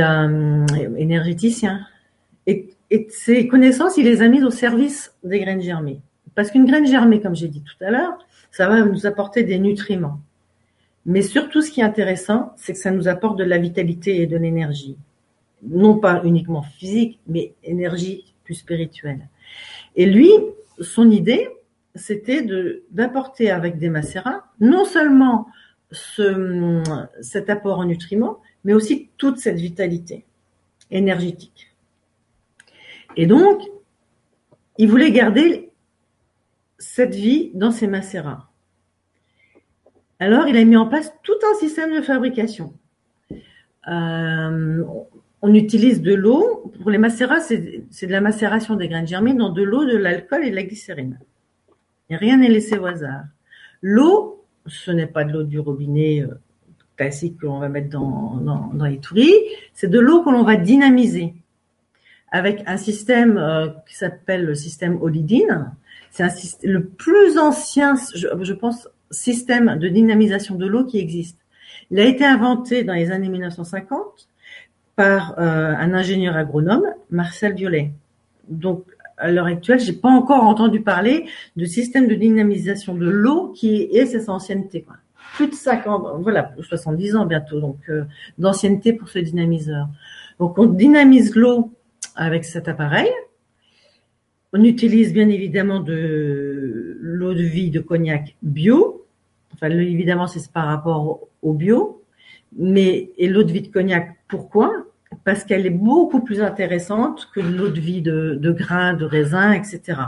un 0.00 0.66
énergéticien. 0.96 1.86
Et 2.46 2.76
et 2.90 3.08
ces 3.10 3.48
connaissances, 3.48 3.96
il 3.96 4.04
les 4.04 4.22
a 4.22 4.28
mises 4.28 4.44
au 4.44 4.50
service 4.50 5.14
des 5.24 5.40
graines 5.40 5.60
germées 5.60 6.00
Parce 6.34 6.50
qu'une 6.50 6.66
graine 6.66 6.86
germée, 6.86 7.20
comme 7.20 7.34
j'ai 7.34 7.48
dit 7.48 7.62
tout 7.62 7.84
à 7.84 7.90
l'heure, 7.90 8.16
ça 8.52 8.68
va 8.68 8.82
nous 8.84 9.06
apporter 9.06 9.42
des 9.42 9.58
nutriments. 9.58 10.20
Mais 11.04 11.22
surtout, 11.22 11.62
ce 11.62 11.70
qui 11.70 11.80
est 11.80 11.84
intéressant, 11.84 12.52
c'est 12.56 12.72
que 12.72 12.78
ça 12.78 12.90
nous 12.90 13.08
apporte 13.08 13.38
de 13.38 13.44
la 13.44 13.58
vitalité 13.58 14.20
et 14.22 14.26
de 14.26 14.36
l'énergie. 14.36 14.96
Non 15.62 15.96
pas 15.98 16.22
uniquement 16.24 16.62
physique, 16.62 17.18
mais 17.26 17.54
énergie 17.64 18.34
plus 18.44 18.54
spirituelle. 18.54 19.28
Et 19.96 20.06
lui, 20.06 20.30
son 20.80 21.10
idée, 21.10 21.48
c'était 21.94 22.46
d'apporter 22.90 23.50
avec 23.50 23.78
des 23.78 23.88
macérats 23.88 24.44
non 24.60 24.84
seulement 24.84 25.48
ce, 25.90 26.82
cet 27.20 27.50
apport 27.50 27.78
en 27.78 27.84
nutriments, 27.84 28.38
mais 28.64 28.74
aussi 28.74 29.08
toute 29.16 29.38
cette 29.38 29.58
vitalité 29.58 30.24
énergétique. 30.90 31.65
Et 33.16 33.26
donc, 33.26 33.62
il 34.78 34.88
voulait 34.88 35.10
garder 35.10 35.70
cette 36.78 37.14
vie 37.14 37.50
dans 37.54 37.70
ses 37.70 37.86
macérats. 37.86 38.50
Alors, 40.18 40.48
il 40.48 40.56
a 40.56 40.64
mis 40.64 40.76
en 40.76 40.86
place 40.86 41.12
tout 41.22 41.38
un 41.50 41.58
système 41.58 41.94
de 41.94 42.00
fabrication. 42.00 42.72
Euh, 43.88 44.84
on 45.42 45.54
utilise 45.54 46.02
de 46.02 46.14
l'eau. 46.14 46.72
Pour 46.80 46.90
les 46.90 46.98
macérats, 46.98 47.40
c'est 47.40 48.06
de 48.06 48.12
la 48.12 48.20
macération 48.20 48.76
des 48.76 48.88
graines 48.88 49.06
germées 49.06 49.34
dans 49.34 49.50
de 49.50 49.62
l'eau, 49.62 49.84
de 49.84 49.96
l'alcool 49.96 50.44
et 50.44 50.50
de 50.50 50.56
la 50.56 50.64
glycérine. 50.64 51.18
Et 52.10 52.16
rien 52.16 52.38
n'est 52.38 52.48
laissé 52.48 52.78
au 52.78 52.86
hasard. 52.86 53.24
L'eau, 53.82 54.44
ce 54.66 54.90
n'est 54.90 55.06
pas 55.06 55.24
de 55.24 55.32
l'eau 55.32 55.42
du 55.42 55.58
robinet 55.58 56.22
euh, 56.22 56.34
classique 56.96 57.38
que 57.38 57.46
l'on 57.46 57.58
va 57.58 57.68
mettre 57.68 57.90
dans, 57.90 58.72
les 58.84 58.98
touris, 58.98 59.34
c'est 59.74 59.90
de 59.90 60.00
l'eau 60.00 60.22
que 60.22 60.30
l'on 60.30 60.44
va 60.44 60.56
dynamiser 60.56 61.34
avec 62.30 62.62
un 62.66 62.76
système 62.76 63.38
euh, 63.38 63.68
qui 63.88 63.96
s'appelle 63.96 64.44
le 64.44 64.54
système 64.54 65.00
Olidine. 65.02 65.72
C'est 66.10 66.24
le 66.64 66.84
plus 66.84 67.38
ancien, 67.38 67.94
je, 68.14 68.52
pense, 68.52 68.88
système 69.10 69.78
de 69.78 69.88
dynamisation 69.88 70.54
de 70.54 70.66
l'eau 70.66 70.84
qui 70.84 70.98
existe. 70.98 71.38
Il 71.90 72.00
a 72.00 72.04
été 72.04 72.24
inventé 72.24 72.84
dans 72.84 72.94
les 72.94 73.10
années 73.10 73.28
1950 73.28 74.28
par 74.96 75.38
euh, 75.38 75.74
un 75.76 75.92
ingénieur 75.92 76.36
agronome, 76.36 76.86
Marcel 77.10 77.54
Violet. 77.54 77.92
Donc, 78.48 78.84
à 79.18 79.30
l'heure 79.30 79.46
actuelle, 79.46 79.78
j'ai 79.78 79.92
pas 79.92 80.08
encore 80.08 80.44
entendu 80.44 80.80
parler 80.80 81.26
de 81.56 81.64
système 81.64 82.08
de 82.08 82.14
dynamisation 82.14 82.94
de 82.94 83.08
l'eau 83.08 83.52
qui 83.54 83.82
est 83.82 84.06
cette 84.06 84.28
ancienneté. 84.28 84.82
Quoi. 84.82 84.96
Plus 85.34 85.48
de 85.48 85.54
50, 85.54 86.22
voilà, 86.22 86.52
70 86.60 87.16
ans 87.16 87.26
bientôt, 87.26 87.60
donc 87.60 87.78
euh, 87.88 88.04
d'ancienneté 88.38 88.92
pour 88.94 89.08
ce 89.08 89.18
dynamiseur. 89.18 89.88
Donc, 90.38 90.58
on 90.58 90.66
dynamise 90.66 91.34
l'eau 91.34 91.72
avec 92.16 92.44
cet 92.44 92.68
appareil. 92.68 93.10
On 94.52 94.62
utilise 94.64 95.12
bien 95.12 95.28
évidemment 95.28 95.80
de 95.80 96.96
l'eau 97.00 97.34
de 97.34 97.42
vie 97.42 97.70
de 97.70 97.80
cognac 97.80 98.36
bio. 98.42 99.06
Enfin, 99.52 99.70
évidemment, 99.70 100.26
c'est 100.26 100.50
par 100.50 100.66
rapport 100.66 101.28
au 101.42 101.52
bio. 101.52 102.02
Mais 102.56 103.10
et 103.18 103.28
l'eau 103.28 103.42
de 103.42 103.52
vie 103.52 103.62
de 103.62 103.68
cognac, 103.68 104.16
pourquoi? 104.28 104.72
Parce 105.24 105.44
qu'elle 105.44 105.66
est 105.66 105.70
beaucoup 105.70 106.20
plus 106.20 106.40
intéressante 106.40 107.28
que 107.34 107.40
l'eau 107.40 107.68
de 107.68 107.80
vie 107.80 108.02
de, 108.02 108.52
grains, 108.52 108.94
de 108.94 109.04
raisins, 109.04 109.52
etc. 109.52 110.00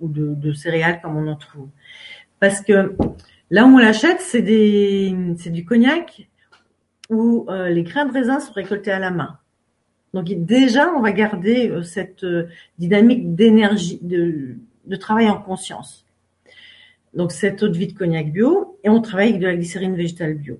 Ou 0.00 0.08
de, 0.08 0.52
céréales 0.52 1.00
comme 1.00 1.16
on 1.16 1.26
en 1.28 1.36
trouve. 1.36 1.68
Parce 2.40 2.60
que 2.60 2.94
là 3.50 3.64
où 3.64 3.68
on 3.68 3.78
l'achète, 3.78 4.20
c'est 4.20 4.42
du 4.42 5.64
cognac 5.64 6.28
où 7.10 7.46
euh, 7.48 7.68
les 7.68 7.84
grains 7.84 8.06
de 8.06 8.12
raisin 8.12 8.38
sont 8.38 8.52
récoltés 8.52 8.90
à 8.90 8.98
la 8.98 9.10
main. 9.10 9.38
Donc 10.14 10.26
déjà, 10.26 10.92
on 10.94 11.00
va 11.00 11.12
garder 11.12 11.70
euh, 11.70 11.82
cette 11.82 12.24
euh, 12.24 12.48
dynamique 12.78 13.34
d'énergie, 13.34 13.98
de, 14.02 14.56
travail 14.96 15.28
en 15.28 15.40
conscience. 15.40 16.06
Donc 17.14 17.32
cette 17.32 17.62
eau 17.62 17.68
de 17.68 17.76
vie 17.76 17.88
de 17.88 17.92
cognac 17.92 18.32
bio, 18.32 18.78
et 18.84 18.88
on 18.88 19.00
travaille 19.00 19.30
avec 19.30 19.40
de 19.40 19.46
la 19.46 19.56
glycérine 19.56 19.96
végétale 19.96 20.34
bio. 20.34 20.58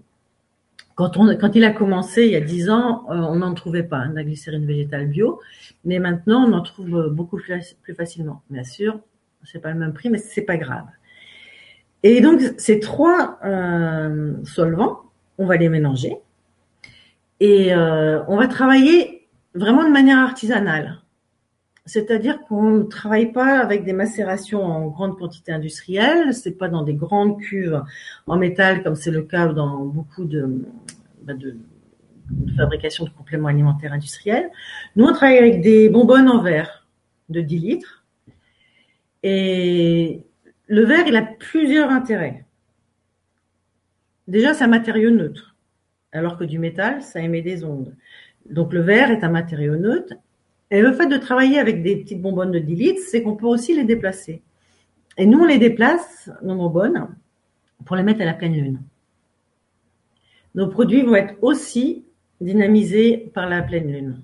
Quand, 0.94 1.16
on, 1.16 1.34
quand 1.36 1.54
il 1.54 1.64
a 1.64 1.70
commencé 1.70 2.24
il 2.24 2.32
y 2.32 2.36
a 2.36 2.40
dix 2.40 2.68
ans, 2.68 3.06
euh, 3.10 3.14
on 3.14 3.36
n'en 3.36 3.54
trouvait 3.54 3.82
pas 3.82 3.98
hein, 3.98 4.10
de 4.10 4.16
la 4.16 4.24
glycérine 4.24 4.66
végétale 4.66 5.06
bio, 5.06 5.40
mais 5.84 5.98
maintenant 5.98 6.46
on 6.48 6.52
en 6.52 6.62
trouve 6.62 7.08
beaucoup 7.10 7.36
plus, 7.36 7.76
plus 7.82 7.94
facilement. 7.94 8.42
Bien 8.50 8.64
sûr, 8.64 9.00
c'est 9.44 9.60
pas 9.60 9.72
le 9.72 9.78
même 9.78 9.94
prix, 9.94 10.10
mais 10.10 10.18
c'est 10.18 10.42
pas 10.42 10.56
grave. 10.56 10.86
Et 12.02 12.20
donc 12.20 12.40
ces 12.58 12.80
trois 12.80 13.38
euh, 13.44 14.34
solvants, 14.44 15.02
on 15.38 15.46
va 15.46 15.56
les 15.56 15.68
mélanger 15.68 16.18
et 17.40 17.72
euh, 17.72 18.22
on 18.26 18.36
va 18.36 18.48
travailler 18.48 19.17
vraiment 19.58 19.84
de 19.84 19.90
manière 19.90 20.18
artisanale. 20.18 21.00
C'est-à-dire 21.86 22.40
qu'on 22.42 22.70
ne 22.70 22.82
travaille 22.82 23.32
pas 23.32 23.60
avec 23.60 23.84
des 23.84 23.94
macérations 23.94 24.62
en 24.62 24.88
grande 24.88 25.18
quantité 25.18 25.52
industrielle, 25.52 26.34
c'est 26.34 26.58
pas 26.58 26.68
dans 26.68 26.82
des 26.82 26.92
grandes 26.94 27.40
cuves 27.40 27.82
en 28.26 28.36
métal 28.36 28.82
comme 28.82 28.94
c'est 28.94 29.10
le 29.10 29.22
cas 29.22 29.46
dans 29.48 29.86
beaucoup 29.86 30.26
de, 30.26 30.66
bah, 31.22 31.32
de, 31.32 31.56
de, 32.30 32.52
fabrication 32.56 33.04
de 33.06 33.10
compléments 33.10 33.48
alimentaires 33.48 33.94
industriels. 33.94 34.50
Nous, 34.96 35.06
on 35.06 35.14
travaille 35.14 35.38
avec 35.38 35.62
des 35.62 35.88
bonbonnes 35.88 36.28
en 36.28 36.42
verre 36.42 36.86
de 37.30 37.40
10 37.40 37.58
litres. 37.58 38.04
Et 39.22 40.22
le 40.66 40.84
verre, 40.84 41.06
il 41.06 41.16
a 41.16 41.22
plusieurs 41.22 41.88
intérêts. 41.88 42.44
Déjà, 44.26 44.52
c'est 44.52 44.64
un 44.64 44.68
matériau 44.68 45.10
neutre, 45.10 45.56
alors 46.12 46.36
que 46.36 46.44
du 46.44 46.58
métal, 46.58 47.00
ça 47.00 47.20
émet 47.20 47.40
des 47.40 47.64
ondes. 47.64 47.96
Donc 48.50 48.72
le 48.72 48.80
verre 48.80 49.10
est 49.10 49.24
un 49.24 49.30
matériau 49.30 49.76
neutre. 49.76 50.14
Et 50.70 50.82
le 50.82 50.92
fait 50.92 51.06
de 51.06 51.16
travailler 51.16 51.58
avec 51.58 51.82
des 51.82 51.96
petites 51.96 52.20
bonbonnes 52.20 52.52
de 52.52 52.58
10 52.58 52.74
litres, 52.74 53.02
c'est 53.08 53.22
qu'on 53.22 53.36
peut 53.36 53.46
aussi 53.46 53.74
les 53.74 53.84
déplacer. 53.84 54.42
Et 55.16 55.26
nous, 55.26 55.40
on 55.40 55.46
les 55.46 55.58
déplace, 55.58 56.30
nos 56.42 56.54
bonbonnes, 56.56 57.08
pour 57.84 57.96
les 57.96 58.02
mettre 58.02 58.20
à 58.20 58.24
la 58.24 58.34
pleine 58.34 58.52
lune. 58.52 58.80
Nos 60.54 60.68
produits 60.68 61.02
vont 61.02 61.14
être 61.14 61.34
aussi 61.42 62.04
dynamisés 62.40 63.30
par 63.34 63.48
la 63.48 63.62
pleine 63.62 63.90
lune. 63.90 64.22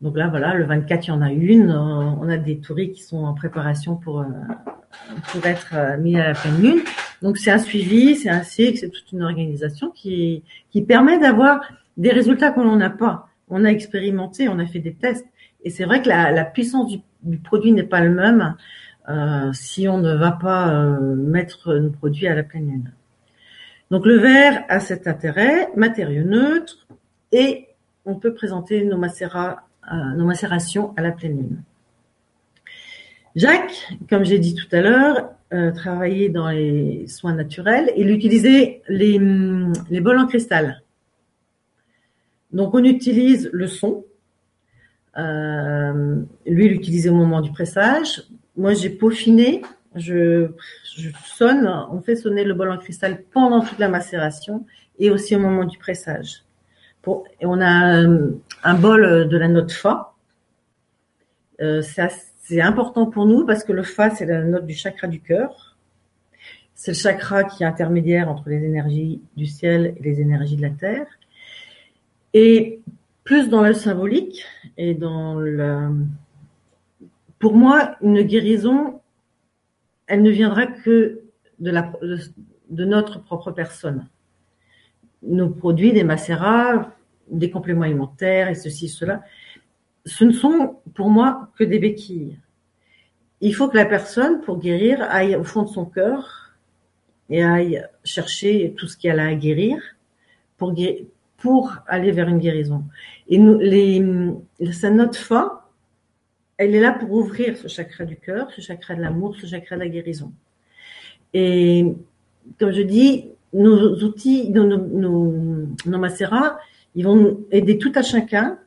Donc 0.00 0.16
là, 0.16 0.28
voilà, 0.28 0.54
le 0.54 0.64
24, 0.64 1.06
il 1.06 1.08
y 1.08 1.12
en 1.12 1.22
a 1.22 1.32
une. 1.32 1.70
On 1.72 2.28
a 2.28 2.36
des 2.36 2.58
touris 2.58 2.92
qui 2.92 3.02
sont 3.02 3.24
en 3.24 3.34
préparation 3.34 3.96
pour, 3.96 4.20
euh, 4.20 4.24
pour 5.30 5.44
être 5.44 5.74
euh, 5.74 5.96
mis 5.98 6.18
à 6.18 6.28
la 6.28 6.34
pleine 6.34 6.60
lune. 6.60 6.80
Donc 7.20 7.36
c'est 7.36 7.50
un 7.50 7.58
suivi, 7.58 8.14
c'est 8.14 8.30
un 8.30 8.44
cycle, 8.44 8.78
c'est 8.78 8.90
toute 8.90 9.10
une 9.10 9.22
organisation 9.22 9.90
qui, 9.90 10.44
qui 10.70 10.82
permet 10.82 11.18
d'avoir 11.18 11.60
des 11.98 12.12
résultats 12.12 12.52
qu'on 12.52 12.64
n'en 12.64 12.80
a 12.80 12.90
pas. 12.90 13.28
On 13.48 13.64
a 13.64 13.68
expérimenté, 13.68 14.48
on 14.48 14.58
a 14.58 14.66
fait 14.66 14.78
des 14.78 14.94
tests. 14.94 15.26
Et 15.64 15.70
c'est 15.70 15.84
vrai 15.84 16.00
que 16.00 16.08
la, 16.08 16.44
puissance 16.44 16.90
du, 17.22 17.38
produit 17.38 17.72
n'est 17.72 17.82
pas 17.82 18.00
le 18.00 18.10
même 18.10 18.56
euh, 19.08 19.52
si 19.52 19.88
on 19.88 19.98
ne 19.98 20.14
va 20.14 20.32
pas 20.32 20.72
euh, 20.72 21.16
mettre 21.16 21.74
nos 21.74 21.90
produits 21.90 22.28
à 22.28 22.34
la 22.34 22.44
pleine 22.44 22.70
lune. 22.70 22.92
Donc 23.90 24.06
le 24.06 24.18
verre 24.18 24.64
a 24.68 24.80
cet 24.80 25.06
intérêt, 25.06 25.70
matériau 25.76 26.24
neutre, 26.24 26.86
et 27.32 27.68
on 28.04 28.14
peut 28.14 28.34
présenter 28.34 28.82
euh, 28.82 30.14
nos 30.14 30.24
macérations 30.24 30.94
à 30.96 31.02
la 31.02 31.10
pleine 31.10 31.36
lune. 31.36 31.62
Jacques, 33.34 33.88
comme 34.08 34.24
j'ai 34.24 34.38
dit 34.38 34.54
tout 34.54 34.68
à 34.72 34.80
l'heure, 34.80 35.30
travaillait 35.74 36.28
dans 36.28 36.48
les 36.48 37.06
soins 37.06 37.34
naturels. 37.34 37.90
Il 37.96 38.10
utilisait 38.10 38.82
les 38.88 39.18
bols 40.00 40.18
en 40.18 40.26
cristal. 40.26 40.82
Donc 42.52 42.74
on 42.74 42.84
utilise 42.84 43.50
le 43.52 43.66
son. 43.66 44.04
Euh, 45.16 46.22
lui, 46.46 46.80
il 46.80 47.10
au 47.10 47.14
moment 47.14 47.40
du 47.40 47.50
pressage. 47.50 48.22
Moi, 48.56 48.74
j'ai 48.74 48.90
peaufiné. 48.90 49.62
Je, 49.94 50.48
je, 50.96 51.10
sonne. 51.24 51.66
On 51.90 52.00
fait 52.00 52.16
sonner 52.16 52.44
le 52.44 52.54
bol 52.54 52.70
en 52.70 52.78
cristal 52.78 53.22
pendant 53.32 53.60
toute 53.60 53.78
la 53.78 53.88
macération 53.88 54.64
et 54.98 55.10
aussi 55.10 55.34
au 55.34 55.40
moment 55.40 55.64
du 55.64 55.78
pressage. 55.78 56.44
On 57.42 57.60
a 57.60 58.04
un, 58.64 58.74
bol 58.74 59.28
de 59.28 59.36
la 59.36 59.48
note 59.48 59.72
fa. 59.72 60.14
Euh, 61.60 61.82
c'est 61.82 62.60
important 62.60 63.06
pour 63.06 63.26
nous 63.26 63.46
parce 63.46 63.64
que 63.64 63.72
le 63.72 63.82
fa, 63.82 64.10
c'est 64.10 64.26
la 64.26 64.42
note 64.44 64.66
du 64.66 64.74
chakra 64.74 65.06
du 65.06 65.20
cœur. 65.20 65.76
C'est 66.74 66.92
le 66.92 66.96
chakra 66.96 67.44
qui 67.44 67.62
est 67.62 67.66
intermédiaire 67.66 68.28
entre 68.28 68.48
les 68.48 68.62
énergies 68.62 69.20
du 69.36 69.46
ciel 69.46 69.94
et 69.96 70.02
les 70.02 70.20
énergies 70.20 70.56
de 70.56 70.62
la 70.62 70.70
terre. 70.70 71.06
Et 72.34 72.80
plus 73.24 73.48
dans 73.48 73.62
le 73.62 73.74
symbolique 73.74 74.44
et 74.76 74.94
dans 74.94 75.34
le... 75.34 75.90
Pour 77.38 77.54
moi, 77.54 77.96
une 78.02 78.22
guérison, 78.22 79.00
elle 80.06 80.22
ne 80.22 80.30
viendra 80.30 80.66
que 80.66 81.20
de, 81.58 81.70
la, 81.70 81.92
de 82.70 82.84
notre 82.84 83.22
propre 83.22 83.52
personne. 83.52 84.08
Nos 85.22 85.50
produits, 85.50 85.92
des 85.92 86.04
macérats, 86.04 86.92
des 87.30 87.50
compléments 87.50 87.82
alimentaires 87.82 88.48
et 88.48 88.54
ceci, 88.54 88.88
cela, 88.88 89.22
ce 90.04 90.24
ne 90.24 90.32
sont 90.32 90.76
pour 90.94 91.10
moi 91.10 91.50
que 91.56 91.64
des 91.64 91.78
béquilles. 91.78 92.38
Il 93.40 93.54
faut 93.54 93.68
que 93.68 93.76
la 93.76 93.84
personne, 93.84 94.40
pour 94.40 94.58
guérir, 94.58 95.02
aille 95.02 95.36
au 95.36 95.44
fond 95.44 95.62
de 95.62 95.68
son 95.68 95.84
cœur 95.84 96.56
et 97.30 97.42
aille 97.42 97.84
chercher 98.04 98.74
tout 98.76 98.88
ce 98.88 98.96
qu'elle 98.96 99.20
a 99.20 99.26
à 99.26 99.34
guérir 99.34 99.80
pour, 100.56 100.72
guérir, 100.72 101.04
pour 101.38 101.76
aller 101.86 102.12
vers 102.12 102.28
une 102.28 102.38
guérison. 102.38 102.84
Et 103.28 103.38
nous, 103.38 103.58
les, 103.58 104.04
sa 104.72 104.90
note 104.90 105.16
fa, 105.16 105.68
elle 106.56 106.74
est 106.74 106.80
là 106.80 106.92
pour 106.92 107.12
ouvrir 107.12 107.56
ce 107.56 107.68
chakra 107.68 108.04
du 108.04 108.16
cœur, 108.16 108.50
ce 108.50 108.60
chakra 108.60 108.94
de 108.94 109.00
l'amour, 109.00 109.36
ce 109.36 109.46
chakra 109.46 109.76
de 109.76 109.82
la 109.82 109.88
guérison. 109.88 110.32
Et 111.32 111.94
comme 112.58 112.72
je 112.72 112.82
dis, 112.82 113.28
nos 113.52 114.02
outils, 114.02 114.50
nos, 114.50 114.66
nos, 114.66 115.66
nos 115.86 115.98
macérats, 115.98 116.58
ils 116.94 117.04
vont 117.04 117.40
aider 117.50 117.78
tout 117.78 117.92
à 117.94 118.02
chacun 118.02 118.58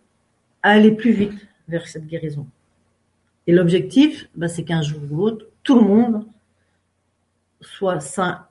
à 0.64 0.70
aller 0.72 0.92
plus 0.92 1.12
vite 1.12 1.48
vers 1.68 1.88
cette 1.88 2.08
guérison. 2.08 2.48
Et 3.48 3.52
l'objectif, 3.52 4.30
bah, 4.36 4.48
c'est 4.48 4.64
qu'un 4.64 4.82
jour 4.82 5.02
ou 5.12 5.18
l'autre, 5.18 5.48
tout 5.64 5.76
le 5.76 5.86
monde 5.86 6.26
soit 7.60 8.00
sain 8.00 8.46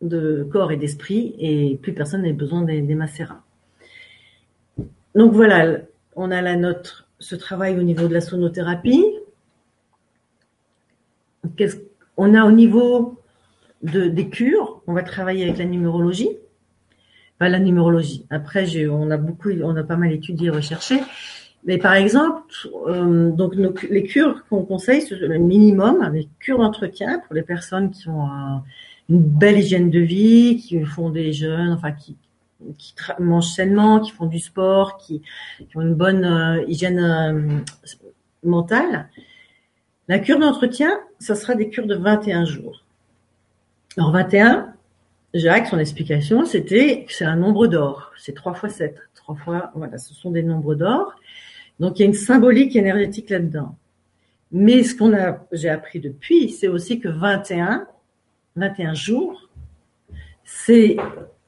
de 0.00 0.48
corps 0.50 0.72
et 0.72 0.76
d'esprit 0.76 1.34
et 1.38 1.76
plus 1.76 1.92
personne 1.92 2.22
n'ait 2.22 2.32
besoin 2.32 2.62
des, 2.62 2.80
des. 2.80 2.96
Donc 5.14 5.32
voilà, 5.32 5.78
on 6.16 6.30
a 6.30 6.42
la 6.42 6.56
note 6.56 7.06
ce 7.18 7.34
travail 7.34 7.78
au 7.78 7.82
niveau 7.82 8.08
de 8.08 8.14
la 8.14 8.20
sonothérapie. 8.20 9.04
On 12.16 12.34
a 12.34 12.44
au 12.44 12.52
niveau 12.52 13.18
de, 13.82 14.08
des 14.08 14.28
cures, 14.28 14.82
on 14.86 14.92
va 14.92 15.02
travailler 15.02 15.44
avec 15.44 15.58
la 15.58 15.64
numérologie. 15.64 16.30
La 17.40 17.60
numérologie. 17.60 18.26
Après, 18.30 18.66
on 18.88 19.10
a 19.12 19.16
beaucoup, 19.16 19.50
on 19.62 19.76
a 19.76 19.84
pas 19.84 19.96
mal 19.96 20.12
étudié, 20.12 20.50
recherché. 20.50 21.00
Mais 21.64 21.78
par 21.78 21.94
exemple, 21.94 22.52
euh, 22.86 23.30
donc 23.30 23.54
les 23.54 24.02
cures 24.04 24.44
qu'on 24.48 24.64
conseille, 24.64 25.04
le 25.10 25.38
minimum 25.38 26.02
avec 26.02 26.28
cure 26.38 26.58
d'entretien 26.58 27.20
pour 27.20 27.34
les 27.34 27.42
personnes 27.42 27.90
qui 27.90 28.08
ont 28.08 28.28
une 29.08 29.20
belle 29.20 29.58
hygiène 29.58 29.90
de 29.90 30.00
vie, 30.00 30.56
qui 30.56 30.82
font 30.84 31.10
des 31.10 31.32
jeûnes, 31.32 31.72
enfin 31.72 31.92
qui, 31.92 32.16
qui 32.76 32.94
mangent 33.18 33.52
sainement, 33.52 34.00
qui 34.00 34.10
font 34.10 34.26
du 34.26 34.38
sport, 34.38 34.98
qui, 34.98 35.22
ont 35.74 35.82
une 35.82 35.94
bonne 35.94 36.24
euh, 36.24 36.64
hygiène 36.66 36.98
euh, 36.98 37.58
mentale. 38.42 39.08
La 40.08 40.18
cure 40.18 40.38
d'entretien, 40.38 40.98
ça 41.18 41.34
sera 41.34 41.54
des 41.54 41.68
cures 41.68 41.86
de 41.86 41.94
21 41.94 42.44
jours. 42.44 42.84
Alors 43.96 44.12
21, 44.12 44.74
Jacques, 45.34 45.66
son 45.66 45.78
explication, 45.78 46.44
c'était 46.44 47.04
que 47.04 47.12
c'est 47.12 47.24
un 47.24 47.36
nombre 47.36 47.66
d'or. 47.66 48.12
C'est 48.16 48.34
3 48.34 48.54
fois 48.54 48.68
7. 48.68 48.96
3 49.14 49.34
fois, 49.36 49.70
voilà, 49.74 49.98
ce 49.98 50.14
sont 50.14 50.30
des 50.30 50.42
nombres 50.42 50.74
d'or. 50.74 51.14
Donc 51.80 51.98
il 51.98 52.02
y 52.02 52.04
a 52.04 52.08
une 52.08 52.14
symbolique 52.14 52.74
énergétique 52.76 53.30
là-dedans. 53.30 53.76
Mais 54.50 54.82
ce 54.82 54.94
qu'on 54.94 55.12
a, 55.12 55.46
j'ai 55.52 55.68
appris 55.68 56.00
depuis, 56.00 56.48
c'est 56.48 56.68
aussi 56.68 57.00
que 57.00 57.08
21, 57.08 57.86
21 58.56 58.94
jours, 58.94 59.50
c'est 60.44 60.96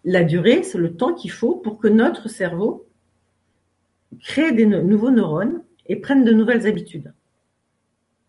la 0.04 0.25
durée, 0.25 0.62
c'est 0.62 0.78
le 0.78 0.95
temps 0.95 1.14
qu'il 1.14 1.30
faut 1.30 1.57
pour 1.57 1.78
que 1.78 1.88
notre 1.88 2.28
cerveau 2.28 2.87
crée 4.23 4.52
des 4.52 4.66
nouveaux 4.66 5.11
neurones 5.11 5.62
et 5.87 5.97
prenne 5.97 6.25
de 6.25 6.33
nouvelles 6.33 6.66
habitudes. 6.66 7.12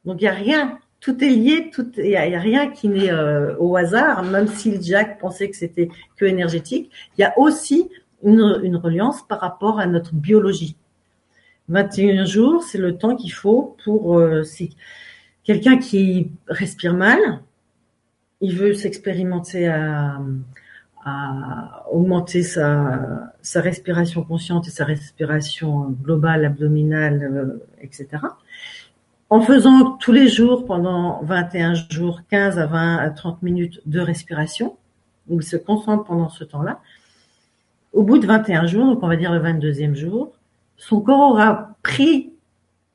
Donc 0.06 0.22
il 0.22 0.26
n'y 0.26 0.30
a 0.30 0.34
rien, 0.34 0.80
tout 1.00 1.24
est 1.24 1.30
lié, 1.30 1.72
il 1.98 2.04
n'y 2.04 2.16
a, 2.16 2.40
rien 2.40 2.70
qui 2.70 2.90
n'est 2.90 3.12
euh, 3.12 3.56
au 3.58 3.76
hasard, 3.76 4.24
même 4.24 4.48
si 4.48 4.82
Jack 4.82 5.20
pensait 5.20 5.50
que 5.50 5.56
c'était 5.56 5.90
que 6.18 6.26
énergétique, 6.26 6.92
il 7.18 7.22
y 7.22 7.24
a 7.24 7.38
aussi 7.38 7.90
une, 8.24 8.60
une 8.64 8.76
reliance 8.76 9.26
par 9.28 9.40
rapport 9.40 9.80
à 9.80 9.86
notre 9.86 10.14
biologie. 10.14 10.76
21 11.70 12.26
jours, 12.26 12.64
c'est 12.64 12.78
le 12.78 12.98
temps 12.98 13.16
qu'il 13.16 13.32
faut 13.32 13.78
pour 13.84 14.18
euh, 14.18 14.44
si 14.44 14.76
quelqu'un 15.44 15.78
qui 15.78 16.32
respire 16.48 16.94
mal, 16.94 17.20
il 18.42 18.56
veut 18.56 18.74
s'expérimenter 18.74 19.68
à, 19.68 20.20
à 21.04 21.86
augmenter 21.92 22.44
sa, 22.44 23.32
sa 23.42 23.62
respiration 23.62 24.24
consciente 24.24 24.68
et 24.68 24.72
sa 24.72 24.86
respiration 24.86 25.90
globale, 26.04 26.46
abdominale, 26.46 27.24
euh, 27.24 27.68
etc. 27.82 28.08
En 29.30 29.42
faisant 29.42 29.92
tous 29.98 30.12
les 30.12 30.28
jours 30.28 30.66
pendant 30.66 31.24
21 31.24 31.74
jours, 31.90 32.22
15 32.30 32.60
à 32.60 32.66
20 32.66 32.98
à 32.98 33.10
30 33.10 33.42
minutes 33.42 33.82
de 33.86 34.00
respiration, 34.00 34.78
où 35.30 35.40
il 35.40 35.46
se 35.46 35.56
concentre 35.56 36.04
pendant 36.04 36.30
ce 36.30 36.44
temps-là. 36.44 36.82
Au 37.94 38.04
bout 38.04 38.20
de 38.20 38.28
21 38.28 38.68
jours, 38.68 38.86
donc 38.86 39.02
on 39.02 39.08
va 39.08 39.16
dire 39.16 39.32
le 39.32 39.40
22e 39.40 39.96
jour, 39.96 40.34
son 40.78 41.02
corps 41.02 41.32
aura 41.32 41.76
pris 41.84 42.34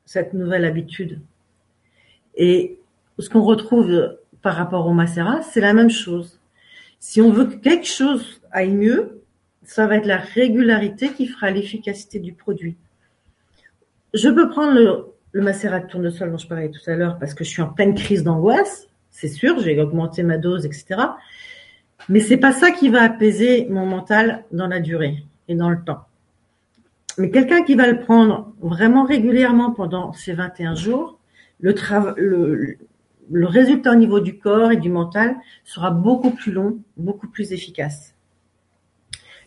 cette 0.04 0.34
nouvelle 0.34 0.64
habitude. 0.64 1.20
Et 2.36 2.78
ce 3.18 3.28
qu'on 3.30 3.42
retrouve 3.42 4.16
par 4.42 4.54
rapport 4.54 4.86
au 4.86 4.92
macérat, 4.92 5.42
c'est 5.42 5.60
la 5.60 5.72
même 5.72 5.90
chose. 5.90 6.38
Si 6.98 7.20
on 7.20 7.30
veut 7.30 7.46
que 7.46 7.56
quelque 7.56 7.86
chose 7.86 8.40
aille 8.50 8.72
mieux, 8.72 9.22
ça 9.64 9.86
va 9.86 9.96
être 9.96 10.06
la 10.06 10.18
régularité 10.18 11.10
qui 11.10 11.26
fera 11.26 11.50
l'efficacité 11.50 12.18
du 12.18 12.32
produit. 12.32 12.76
Je 14.14 14.28
peux 14.28 14.48
prendre 14.48 15.12
le, 15.32 15.42
macérat 15.42 15.80
de 15.80 15.86
tournesol 15.86 16.30
dont 16.30 16.38
je 16.38 16.48
parlais 16.48 16.70
tout 16.70 16.90
à 16.90 16.94
l'heure 16.94 17.18
parce 17.18 17.34
que 17.34 17.44
je 17.44 17.50
suis 17.50 17.62
en 17.62 17.68
pleine 17.68 17.94
crise 17.94 18.22
d'angoisse, 18.22 18.88
c'est 19.10 19.28
sûr, 19.28 19.58
j'ai 19.58 19.78
augmenté 19.80 20.22
ma 20.22 20.38
dose, 20.38 20.64
etc. 20.64 21.00
Mais 22.08 22.20
c'est 22.20 22.36
pas 22.36 22.52
ça 22.52 22.70
qui 22.70 22.88
va 22.88 23.02
apaiser 23.02 23.66
mon 23.68 23.84
mental 23.84 24.44
dans 24.52 24.66
la 24.66 24.80
durée 24.80 25.24
et 25.48 25.54
dans 25.54 25.70
le 25.70 25.82
temps. 25.82 26.04
Mais 27.18 27.30
quelqu'un 27.30 27.62
qui 27.62 27.74
va 27.74 27.90
le 27.90 28.00
prendre 28.00 28.52
vraiment 28.60 29.04
régulièrement 29.04 29.72
pendant 29.72 30.12
ces 30.12 30.32
21 30.32 30.74
jours, 30.74 31.18
le, 31.60 31.74
le, 32.16 32.78
le 33.30 33.46
résultat 33.46 33.92
au 33.92 33.96
niveau 33.96 34.20
du 34.20 34.38
corps 34.38 34.72
et 34.72 34.76
du 34.76 34.90
mental 34.90 35.36
sera 35.64 35.90
beaucoup 35.90 36.30
plus 36.30 36.52
long, 36.52 36.78
beaucoup 36.96 37.28
plus 37.28 37.52
efficace. 37.52 38.14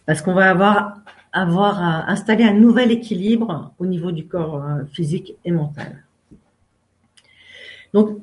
Parce 0.06 0.22
qu'on 0.22 0.34
va 0.34 0.50
avoir, 0.50 1.02
avoir 1.34 1.82
à 1.82 2.12
installer 2.12 2.44
un 2.44 2.54
nouvel 2.54 2.92
équilibre 2.92 3.74
au 3.80 3.86
niveau 3.86 4.12
du 4.12 4.28
corps 4.28 4.64
euh, 4.64 4.84
physique 4.92 5.36
et 5.46 5.52
mental. 5.52 6.04
Donc, 7.94 8.20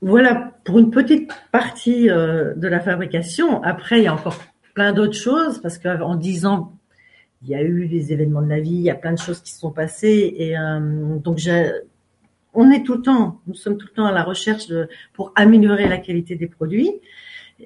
voilà 0.00 0.52
pour 0.64 0.78
une 0.78 0.90
petite 0.90 1.30
partie 1.50 2.08
euh, 2.10 2.54
de 2.54 2.68
la 2.68 2.80
fabrication. 2.80 3.62
Après, 3.62 3.98
il 3.98 4.04
y 4.04 4.06
a 4.06 4.14
encore 4.14 4.38
plein 4.74 4.92
d'autres 4.92 5.18
choses 5.18 5.60
parce 5.60 5.78
qu'en 5.78 6.14
dix 6.14 6.46
ans, 6.46 6.72
il 7.42 7.48
y 7.48 7.54
a 7.54 7.62
eu 7.62 7.86
des 7.86 8.12
événements 8.12 8.42
de 8.42 8.48
la 8.48 8.60
vie, 8.60 8.70
il 8.70 8.82
y 8.82 8.90
a 8.90 8.94
plein 8.94 9.12
de 9.12 9.18
choses 9.18 9.40
qui 9.40 9.52
se 9.52 9.60
sont 9.60 9.70
passées 9.70 10.34
et 10.36 10.58
euh, 10.58 11.18
donc 11.18 11.38
j'ai 11.38 11.70
on 12.60 12.72
est 12.72 12.82
tout 12.82 12.94
le 12.94 13.02
temps, 13.02 13.40
nous 13.46 13.54
sommes 13.54 13.78
tout 13.78 13.86
le 13.86 13.94
temps 13.94 14.06
à 14.06 14.10
la 14.10 14.24
recherche 14.24 14.66
pour 15.12 15.32
améliorer 15.36 15.86
la 15.86 15.98
qualité 15.98 16.34
des 16.34 16.48
produits. 16.48 16.90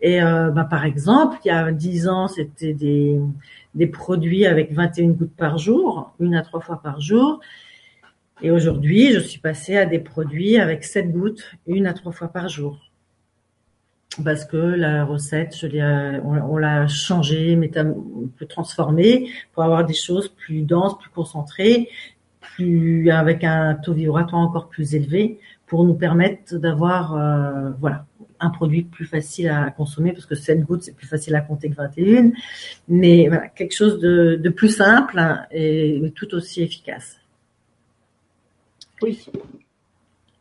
Et 0.03 0.23
euh, 0.23 0.51
bah, 0.51 0.65
par 0.65 0.85
exemple, 0.85 1.39
il 1.45 1.49
y 1.49 1.51
a 1.51 1.73
10 1.73 2.09
ans, 2.09 2.29
c'était 2.29 2.75
des, 2.75 3.87
produits 3.87 4.45
avec 4.45 4.71
21 4.71 5.09
gouttes 5.09 5.35
par 5.35 5.57
jour, 5.57 6.13
une 6.21 6.35
à 6.35 6.43
trois 6.43 6.61
fois 6.61 6.83
par 6.83 7.01
jour. 7.01 7.41
Et 8.43 8.51
aujourd'hui, 8.51 9.15
je 9.15 9.21
suis 9.21 9.41
passée 9.41 9.79
à 9.79 9.87
des 9.87 9.99
produits 9.99 10.59
avec 10.59 10.85
7 10.85 11.11
gouttes, 11.11 11.43
une 11.67 11.87
à 11.87 11.95
trois 11.95 12.13
fois 12.13 12.29
par 12.29 12.51
jour. 12.51 12.79
Parce 14.23 14.45
que 14.45 14.59
la 14.59 15.07
recette, 15.07 15.57
on, 16.23 16.37
on 16.37 16.59
l'a 16.59 16.87
changée, 16.87 17.59
un 17.77 17.95
peu 18.37 18.45
transformée 18.45 19.31
pour 19.55 19.63
avoir 19.63 19.87
des 19.87 19.95
choses 19.95 20.29
plus 20.29 20.61
denses, 20.61 20.99
plus 20.99 21.09
concentrées 21.09 21.89
plus 22.55 23.11
avec 23.11 23.45
un 23.45 23.75
taux 23.75 23.93
vibratoire 23.93 24.41
encore 24.41 24.69
plus 24.69 24.95
élevé 24.95 25.39
pour 25.67 25.85
nous 25.85 25.95
permettre 25.95 26.57
d'avoir 26.57 27.17
euh, 27.17 27.71
voilà 27.81 28.07
un 28.41 28.51
produit 28.51 28.83
plus 28.83 29.07
facile 29.07 29.49
à 29.49 29.71
consommer 29.71 30.13
parce 30.13 30.27
que 30.27 30.35
7 30.35 30.63
gouttes 30.63 30.83
c'est 30.83 30.97
plus 30.97 31.07
facile 31.07 31.35
à 31.35 31.41
compter 31.41 31.71
que 31.71 31.77
21 31.77 32.33
mais 32.89 33.29
voilà 33.29 33.49
quelque 33.49 33.75
chose 33.75 33.99
de, 34.01 34.37
de 34.37 34.49
plus 34.51 34.69
simple 34.69 35.23
et 35.51 36.13
tout 36.15 36.35
aussi 36.35 36.63
efficace. 36.63 37.19
Oui. 39.03 39.27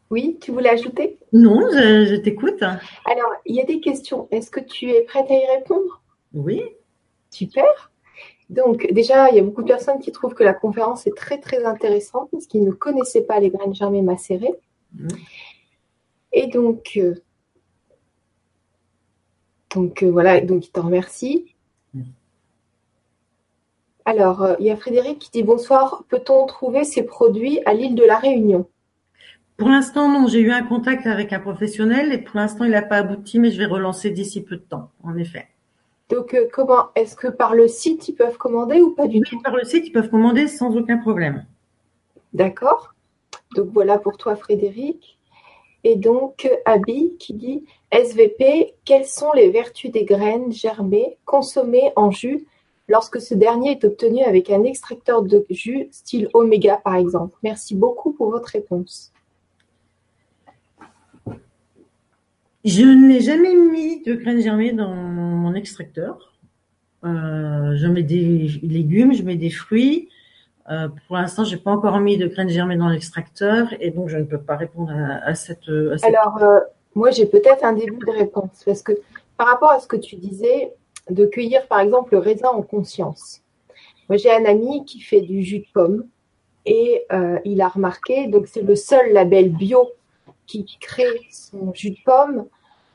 Oui, 0.10 0.38
tu 0.42 0.52
voulais 0.52 0.70
ajouter? 0.70 1.18
Non, 1.32 1.62
je, 1.72 2.06
je 2.06 2.16
t'écoute. 2.16 2.62
Alors, 2.62 3.32
il 3.46 3.56
y 3.56 3.62
a 3.62 3.66
des 3.66 3.80
questions. 3.80 4.28
Est-ce 4.30 4.52
que 4.52 4.60
tu 4.60 4.90
es 4.90 5.04
prête 5.04 5.26
à 5.30 5.34
y 5.34 5.58
répondre? 5.58 6.02
Oui. 6.34 6.62
Super. 7.30 7.91
Donc, 8.52 8.86
déjà, 8.92 9.30
il 9.30 9.38
y 9.38 9.40
a 9.40 9.44
beaucoup 9.44 9.62
de 9.62 9.68
personnes 9.68 10.00
qui 10.00 10.12
trouvent 10.12 10.34
que 10.34 10.44
la 10.44 10.54
conférence 10.54 11.08
est 11.08 11.16
très, 11.16 11.40
très 11.40 11.64
intéressante 11.64 12.28
parce 12.34 12.48
qu'ils 12.48 12.66
ne 12.66 12.72
connaissaient 12.72 13.24
pas 13.24 13.40
les 13.40 13.50
graines 13.50 13.74
germées 13.74 14.02
macérées. 14.02 14.54
Mmh. 14.94 15.08
Et 16.34 16.48
donc, 16.48 16.92
euh, 16.98 17.16
donc 19.74 20.04
euh, 20.04 20.12
voilà, 20.12 20.42
donc 20.42 20.68
il 20.68 20.70
te 20.70 20.82
remercie. 20.82 21.56
Mmh. 21.94 22.02
Alors, 24.04 24.44
euh, 24.44 24.56
il 24.60 24.66
y 24.66 24.72
a 24.72 24.76
Frédéric 24.76 25.20
qui 25.20 25.32
dit 25.32 25.44
bonsoir. 25.44 26.04
Peut-on 26.10 26.46
trouver 26.46 26.84
ces 26.84 27.04
produits 27.04 27.62
à 27.66 27.74
l'île 27.74 27.96
de 27.96 28.04
la 28.04 28.18
Réunion? 28.18 28.68
Pour 29.56 29.70
l'instant, 29.70 30.10
non. 30.10 30.28
J'ai 30.28 30.42
eu 30.42 30.52
un 30.52 30.64
contact 30.64 31.08
avec 31.08 31.32
un 31.32 31.40
professionnel 31.40 32.12
et 32.12 32.18
pour 32.18 32.36
l'instant, 32.36 32.66
il 32.66 32.72
n'a 32.72 32.82
pas 32.82 32.98
abouti, 32.98 33.40
mais 33.40 33.50
je 33.50 33.58
vais 33.58 33.66
relancer 33.66 34.10
d'ici 34.10 34.44
peu 34.44 34.58
de 34.58 34.62
temps, 34.62 34.92
en 35.04 35.16
effet. 35.16 35.48
Donc, 36.12 36.34
euh, 36.34 36.48
comment 36.52 36.90
est-ce 36.96 37.16
que 37.16 37.28
par 37.28 37.56
le 37.56 37.70
site 37.70 38.10
ils 38.10 38.16
peuvent 38.16 38.38
commander 38.38 38.82
ou 38.82 38.92
pas 38.92 39.08
du 39.08 39.22
tout? 39.22 39.42
Par 39.42 39.56
le 39.56 39.64
site, 39.64 39.88
ils 39.88 39.92
peuvent 39.92 40.10
commander 40.10 40.48
sans 40.48 40.76
aucun 40.76 40.98
problème. 40.98 41.46
D'accord. 42.34 42.94
Donc 43.56 43.70
voilà 43.72 43.98
pour 43.98 44.18
toi, 44.18 44.36
Frédéric. 44.36 45.18
Et 45.84 45.96
donc, 45.96 46.50
Abby 46.66 47.16
qui 47.18 47.34
dit 47.34 47.66
SVP, 47.92 48.76
quelles 48.86 49.08
sont 49.08 49.32
les 49.34 49.50
vertus 49.50 49.92
des 49.92 50.04
graines 50.04 50.52
germées 50.52 51.18
consommées 51.26 51.92
en 51.96 52.12
jus 52.12 52.46
lorsque 52.88 53.20
ce 53.20 53.34
dernier 53.34 53.72
est 53.72 53.84
obtenu 53.86 54.22
avec 54.24 54.50
un 54.50 54.64
extracteur 54.64 55.24
de 55.24 55.46
jus 55.50 55.88
style 55.92 56.30
Oméga, 56.34 56.78
par 56.84 56.96
exemple? 56.96 57.38
Merci 57.42 57.74
beaucoup 57.74 58.12
pour 58.12 58.30
votre 58.30 58.50
réponse. 58.50 59.12
Je 62.64 62.84
n'ai 62.84 63.22
jamais 63.22 63.56
mis 63.56 64.04
de 64.04 64.14
graines 64.14 64.42
germées 64.42 64.72
dans 64.72 64.94
mon 64.94 65.54
extracteur. 65.56 66.34
Euh, 67.04 67.76
je 67.76 67.88
mets 67.88 68.04
des 68.04 68.48
légumes, 68.62 69.14
je 69.14 69.24
mets 69.24 69.36
des 69.36 69.50
fruits. 69.50 70.10
Euh, 70.70 70.88
pour 71.08 71.18
l'instant, 71.18 71.44
j'ai 71.44 71.58
pas 71.58 71.72
encore 71.72 72.00
mis 72.00 72.18
de 72.18 72.28
graines 72.28 72.50
germées 72.50 72.78
dans 72.78 72.90
l'extracteur 72.90 73.74
et 73.80 73.90
donc 73.90 74.10
je 74.10 74.18
ne 74.18 74.24
peux 74.24 74.40
pas 74.40 74.56
répondre 74.56 74.92
à, 74.92 75.34
cette, 75.34 75.68
Alors, 76.04 76.38
euh, 76.42 76.60
moi, 76.94 77.10
j'ai 77.10 77.26
peut-être 77.26 77.64
un 77.64 77.74
début 77.74 78.06
de 78.06 78.12
réponse 78.12 78.64
parce 78.64 78.84
que 78.84 78.94
par 79.38 79.48
rapport 79.48 79.72
à 79.72 79.80
ce 79.80 79.88
que 79.88 79.96
tu 79.96 80.16
disais, 80.16 80.74
de 81.10 81.26
cueillir 81.26 81.68
par 81.68 81.80
exemple 81.80 82.14
le 82.14 82.20
raisin 82.20 82.50
en 82.50 82.62
conscience. 82.62 83.42
Moi, 84.10 84.18
j'ai 84.18 84.32
un 84.32 84.46
ami 84.46 84.86
qui 84.86 85.02
fait 85.02 85.22
du 85.22 85.42
jus 85.42 85.60
de 85.60 85.68
pomme 85.74 86.06
et 86.66 87.06
euh, 87.12 87.40
il 87.46 87.62
a 87.62 87.70
remarqué, 87.70 88.28
donc 88.28 88.48
c'est 88.48 88.62
le 88.62 88.76
seul 88.76 89.14
label 89.14 89.50
bio 89.50 89.90
qui 90.60 90.78
crée 90.80 91.22
son 91.32 91.74
jus 91.74 91.92
de 91.92 91.98
pomme, 92.06 92.46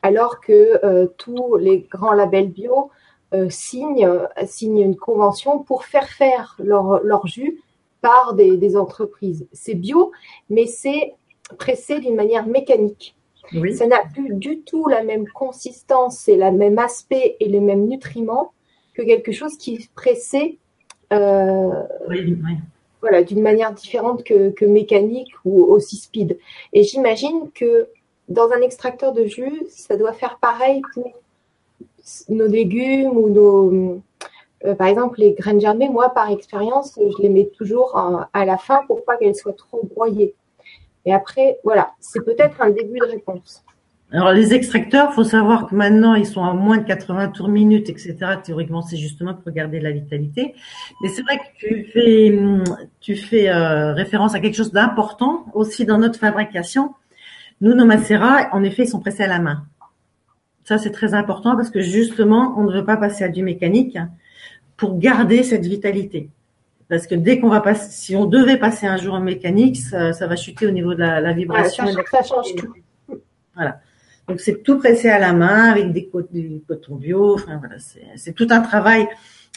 alors 0.02 0.40
que 0.40 0.84
euh, 0.84 1.06
tous 1.18 1.56
les 1.56 1.80
grands 1.80 2.12
labels 2.12 2.50
bio 2.50 2.90
euh, 3.34 3.48
signent, 3.50 4.08
signent, 4.46 4.82
une 4.82 4.96
convention 4.96 5.58
pour 5.58 5.84
faire 5.84 6.08
faire 6.08 6.56
leur, 6.58 7.02
leur 7.02 7.26
jus 7.26 7.60
par 8.00 8.34
des, 8.34 8.56
des 8.56 8.76
entreprises. 8.76 9.46
C'est 9.52 9.74
bio, 9.74 10.12
mais 10.50 10.66
c'est 10.66 11.14
pressé 11.58 12.00
d'une 12.00 12.14
manière 12.14 12.46
mécanique. 12.46 13.16
Oui. 13.52 13.74
Ça 13.74 13.86
n'a 13.86 14.02
plus 14.12 14.34
du 14.34 14.60
tout 14.60 14.88
la 14.88 15.02
même 15.02 15.28
consistance 15.28 16.28
et 16.28 16.36
le 16.36 16.50
même 16.50 16.78
aspect 16.78 17.36
et 17.40 17.48
les 17.48 17.60
mêmes 17.60 17.86
nutriments 17.86 18.52
que 18.94 19.02
quelque 19.02 19.32
chose 19.32 19.56
qui 19.56 19.74
est 19.74 19.92
pressé 19.94 20.58
euh, 21.12 21.82
oui, 22.08 22.36
oui 22.44 22.56
voilà, 23.00 23.22
d'une 23.22 23.42
manière 23.42 23.72
différente 23.72 24.24
que, 24.24 24.64
mécanique 24.64 25.32
ou 25.44 25.62
aussi 25.64 25.96
speed. 25.96 26.38
Et 26.72 26.82
j'imagine 26.82 27.50
que 27.54 27.88
dans 28.28 28.50
un 28.50 28.60
extracteur 28.60 29.12
de 29.12 29.24
jus, 29.26 29.62
ça 29.68 29.96
doit 29.96 30.12
faire 30.12 30.38
pareil 30.40 30.82
pour 30.94 31.12
nos 32.28 32.46
légumes 32.46 33.16
ou 33.16 33.28
nos, 33.28 34.00
euh, 34.64 34.74
par 34.74 34.88
exemple, 34.88 35.20
les 35.20 35.32
graines 35.32 35.60
germées. 35.60 35.88
Moi, 35.88 36.08
par 36.10 36.30
expérience, 36.30 36.98
je 36.98 37.22
les 37.22 37.28
mets 37.28 37.50
toujours 37.56 37.96
à 38.32 38.44
la 38.44 38.58
fin 38.58 38.80
pour 38.86 39.04
pas 39.04 39.16
qu'elles 39.16 39.36
soient 39.36 39.52
trop 39.52 39.80
broyées. 39.84 40.34
Et 41.04 41.12
après, 41.12 41.60
voilà, 41.62 41.92
c'est 42.00 42.24
peut-être 42.24 42.60
un 42.60 42.70
début 42.70 42.98
de 42.98 43.06
réponse. 43.06 43.62
Alors 44.12 44.32
les 44.32 44.54
extracteurs, 44.54 45.12
faut 45.12 45.24
savoir 45.24 45.66
que 45.66 45.74
maintenant 45.74 46.14
ils 46.14 46.26
sont 46.26 46.44
à 46.44 46.52
moins 46.52 46.78
de 46.78 46.84
80 46.84 47.28
tours 47.28 47.48
minutes, 47.48 47.90
etc. 47.90 48.16
Théoriquement, 48.42 48.80
c'est 48.80 48.96
justement 48.96 49.34
pour 49.34 49.50
garder 49.52 49.80
la 49.80 49.90
vitalité. 49.90 50.54
Mais 51.02 51.08
c'est 51.08 51.22
vrai 51.22 51.38
que 51.38 51.58
tu 51.58 51.84
fais, 51.92 52.38
tu 53.00 53.16
fais 53.16 53.48
euh, 53.48 53.92
référence 53.92 54.34
à 54.34 54.40
quelque 54.40 54.54
chose 54.54 54.72
d'important 54.72 55.46
aussi 55.54 55.84
dans 55.84 55.98
notre 55.98 56.20
fabrication. 56.20 56.94
Nous, 57.60 57.74
nos 57.74 57.84
macérats, 57.84 58.48
en 58.52 58.62
effet, 58.62 58.84
ils 58.84 58.88
sont 58.88 59.00
pressés 59.00 59.24
à 59.24 59.28
la 59.28 59.40
main. 59.40 59.66
Ça, 60.62 60.78
c'est 60.78 60.90
très 60.90 61.14
important 61.14 61.56
parce 61.56 61.70
que 61.70 61.80
justement, 61.80 62.54
on 62.56 62.64
ne 62.64 62.72
veut 62.72 62.84
pas 62.84 62.96
passer 62.96 63.24
à 63.24 63.28
du 63.28 63.42
mécanique 63.42 63.98
pour 64.76 64.98
garder 64.98 65.42
cette 65.42 65.66
vitalité. 65.66 66.28
Parce 66.88 67.08
que 67.08 67.16
dès 67.16 67.40
qu'on 67.40 67.48
va 67.48 67.60
passer, 67.60 67.90
si 67.90 68.14
on 68.14 68.26
devait 68.26 68.58
passer 68.58 68.86
un 68.86 68.96
jour 68.96 69.14
en 69.14 69.20
mécanique, 69.20 69.76
ça, 69.76 70.12
va 70.12 70.36
chuter 70.36 70.66
au 70.66 70.70
niveau 70.70 70.94
de 70.94 71.00
la, 71.00 71.32
vibration. 71.32 71.84
ça, 71.86 72.22
change 72.22 72.54
tout. 72.54 72.72
Voilà. 73.54 73.80
Donc 74.28 74.40
c'est 74.40 74.62
tout 74.62 74.78
pressé 74.78 75.08
à 75.08 75.18
la 75.18 75.32
main 75.32 75.70
avec 75.70 75.92
des, 75.92 76.10
du 76.32 76.60
coton 76.66 76.96
bio. 76.96 77.34
Enfin 77.34 77.58
voilà, 77.58 77.76
c'est 78.16 78.32
tout 78.32 78.48
un 78.50 78.60
travail. 78.60 79.06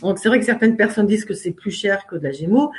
Donc 0.01 0.19
c'est 0.19 0.29
vrai 0.29 0.39
que 0.39 0.45
certaines 0.45 0.77
personnes 0.77 1.07
disent 1.07 1.25
que 1.25 1.33
c'est 1.33 1.51
plus 1.51 1.71
cher 1.71 2.05
que 2.05 2.15
de 2.15 2.23
la 2.23 2.31
gémo. 2.31 2.71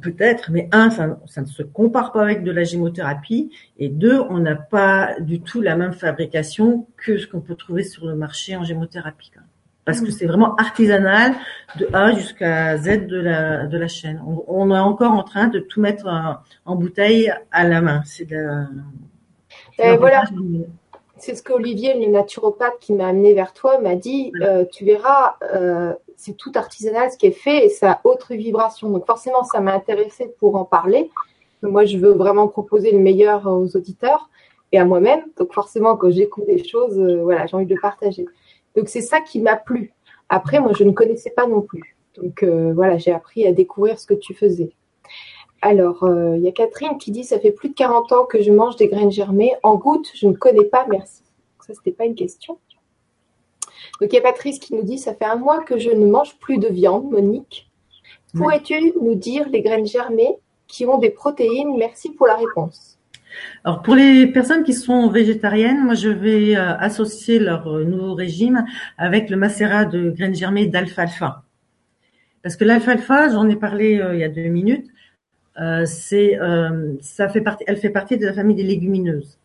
Peut-être, 0.00 0.50
mais 0.50 0.70
un, 0.72 0.88
ça, 0.88 1.20
ça, 1.26 1.42
ne 1.42 1.46
se 1.46 1.62
compare 1.62 2.12
pas 2.12 2.22
avec 2.22 2.44
de 2.44 2.50
la 2.50 2.64
gémothérapie, 2.64 3.50
et 3.78 3.90
deux, 3.90 4.18
on 4.30 4.38
n'a 4.38 4.56
pas 4.56 5.20
du 5.20 5.42
tout 5.42 5.60
la 5.60 5.76
même 5.76 5.92
fabrication 5.92 6.86
que 6.96 7.18
ce 7.18 7.26
qu'on 7.26 7.42
peut 7.42 7.56
trouver 7.56 7.82
sur 7.82 8.06
le 8.06 8.14
marché 8.14 8.56
en 8.56 8.64
gémothérapie. 8.64 9.30
Parce 9.84 10.00
que 10.00 10.06
mmh. 10.06 10.12
c'est 10.12 10.26
vraiment 10.26 10.54
artisanal 10.56 11.34
de 11.78 11.88
A 11.92 12.12
jusqu'à 12.12 12.78
Z 12.78 13.06
de 13.06 13.18
la 13.18 13.66
de 13.66 13.76
la 13.76 13.88
chaîne. 13.88 14.22
On, 14.26 14.44
on, 14.46 14.74
est 14.74 14.78
encore 14.78 15.12
en 15.12 15.24
train 15.24 15.48
de 15.48 15.58
tout 15.58 15.80
mettre 15.80 16.06
en, 16.06 16.36
en 16.64 16.76
bouteille 16.76 17.30
à 17.50 17.68
la 17.68 17.82
main. 17.82 18.00
C'est 18.06 18.24
de 18.24 18.36
la, 18.36 18.68
et 19.78 19.96
voilà. 19.96 20.24
C'est 21.22 21.36
ce 21.36 21.42
qu'Olivier, 21.44 21.94
le 21.94 22.10
naturopathe 22.10 22.78
qui 22.80 22.92
m'a 22.92 23.06
amené 23.06 23.32
vers 23.32 23.52
toi, 23.52 23.78
m'a 23.78 23.94
dit. 23.94 24.32
Euh, 24.40 24.64
tu 24.64 24.84
verras, 24.84 25.36
euh, 25.54 25.92
c'est 26.16 26.36
tout 26.36 26.50
artisanal 26.56 27.12
ce 27.12 27.16
qui 27.16 27.26
est 27.26 27.30
fait 27.30 27.66
et 27.66 27.68
ça 27.68 27.92
a 27.92 28.00
autre 28.02 28.34
vibration. 28.34 28.90
Donc 28.90 29.06
forcément, 29.06 29.44
ça 29.44 29.60
m'a 29.60 29.72
intéressé 29.72 30.34
pour 30.40 30.56
en 30.56 30.64
parler. 30.64 31.10
Moi, 31.62 31.84
je 31.84 31.96
veux 31.96 32.10
vraiment 32.10 32.48
proposer 32.48 32.90
le 32.90 32.98
meilleur 32.98 33.46
aux 33.46 33.76
auditeurs 33.76 34.30
et 34.72 34.80
à 34.80 34.84
moi-même. 34.84 35.22
Donc 35.38 35.52
forcément, 35.54 35.96
quand 35.96 36.10
j'écoute 36.10 36.46
des 36.46 36.64
choses, 36.64 36.98
euh, 36.98 37.22
voilà, 37.22 37.46
j'ai 37.46 37.56
envie 37.56 37.66
de 37.66 37.74
le 37.74 37.80
partager. 37.80 38.26
Donc 38.74 38.88
c'est 38.88 39.00
ça 39.00 39.20
qui 39.20 39.40
m'a 39.40 39.54
plu. 39.54 39.92
Après, 40.28 40.58
moi, 40.58 40.72
je 40.76 40.82
ne 40.82 40.90
connaissais 40.90 41.30
pas 41.30 41.46
non 41.46 41.60
plus. 41.60 41.96
Donc 42.16 42.42
voilà, 42.42 42.98
j'ai 42.98 43.12
appris 43.12 43.46
à 43.46 43.52
découvrir 43.52 43.98
ce 43.98 44.06
que 44.06 44.14
tu 44.14 44.34
faisais. 44.34 44.72
Alors, 45.64 46.02
euh, 46.02 46.36
il 46.36 46.42
y 46.42 46.48
a 46.48 46.52
Catherine 46.52 46.98
qui 46.98 47.12
dit 47.12 47.22
Ça 47.22 47.38
fait 47.38 47.52
plus 47.52 47.68
de 47.68 47.74
40 47.74 48.12
ans 48.12 48.24
que 48.24 48.42
je 48.42 48.50
mange 48.50 48.74
des 48.76 48.88
graines 48.88 49.12
germées. 49.12 49.52
En 49.62 49.76
gouttes, 49.76 50.10
je 50.12 50.26
ne 50.26 50.32
connais 50.32 50.64
pas, 50.64 50.86
merci. 50.90 51.22
Ça, 51.64 51.72
c'était 51.72 51.92
pas 51.92 52.04
une 52.04 52.16
question. 52.16 52.58
Donc, 54.00 54.12
il 54.12 54.16
y 54.16 54.18
a 54.18 54.22
Patrice 54.22 54.58
qui 54.58 54.74
nous 54.74 54.82
dit 54.82 54.98
Ça 54.98 55.14
fait 55.14 55.24
un 55.24 55.36
mois 55.36 55.62
que 55.62 55.78
je 55.78 55.90
ne 55.90 56.04
mange 56.04 56.36
plus 56.40 56.58
de 56.58 56.66
viande, 56.66 57.08
Monique. 57.10 57.70
Pourrais-tu 58.34 58.92
nous 59.00 59.14
dire 59.14 59.48
les 59.50 59.62
graines 59.62 59.86
germées 59.86 60.36
qui 60.66 60.84
ont 60.84 60.98
des 60.98 61.10
protéines? 61.10 61.76
Merci 61.76 62.10
pour 62.10 62.26
la 62.26 62.34
réponse. 62.34 62.98
Alors 63.64 63.82
pour 63.82 63.94
les 63.94 64.26
personnes 64.26 64.64
qui 64.64 64.74
sont 64.74 65.08
végétariennes, 65.08 65.84
moi 65.84 65.94
je 65.94 66.08
vais 66.10 66.56
euh, 66.56 66.76
associer 66.76 67.38
leur 67.38 67.66
euh, 67.66 67.84
nouveau 67.84 68.14
régime 68.14 68.66
avec 68.98 69.30
le 69.30 69.36
macérat 69.36 69.86
de 69.86 70.10
graines 70.10 70.34
germées 70.34 70.66
d'alfalfa. 70.66 71.42
Parce 72.42 72.56
que 72.56 72.64
l'alfalfa, 72.64 73.30
j'en 73.30 73.48
ai 73.48 73.56
parlé 73.56 74.02
il 74.12 74.18
y 74.18 74.24
a 74.24 74.28
deux 74.28 74.48
minutes, 74.48 74.86
c'est, 75.56 76.40
euh, 76.40 76.94
ça 77.00 77.28
fait 77.28 77.40
partie, 77.40 77.64
elle 77.66 77.76
fait 77.76 77.90
partie 77.90 78.16
de 78.16 78.26
la 78.26 78.32
famille 78.32 78.56
des 78.56 78.62
légumineuses. 78.62 79.38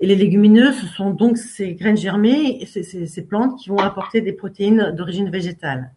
Et 0.00 0.06
les 0.06 0.16
légumineuses, 0.16 0.76
ce 0.80 0.86
sont 0.86 1.10
donc 1.10 1.38
ces 1.38 1.74
graines 1.74 1.96
germées, 1.96 2.64
ces, 2.66 2.82
ces, 2.82 3.06
ces 3.06 3.22
plantes 3.22 3.58
qui 3.58 3.68
vont 3.68 3.78
apporter 3.78 4.20
des 4.20 4.32
protéines 4.32 4.92
d'origine 4.92 5.30
végétale. 5.30 5.92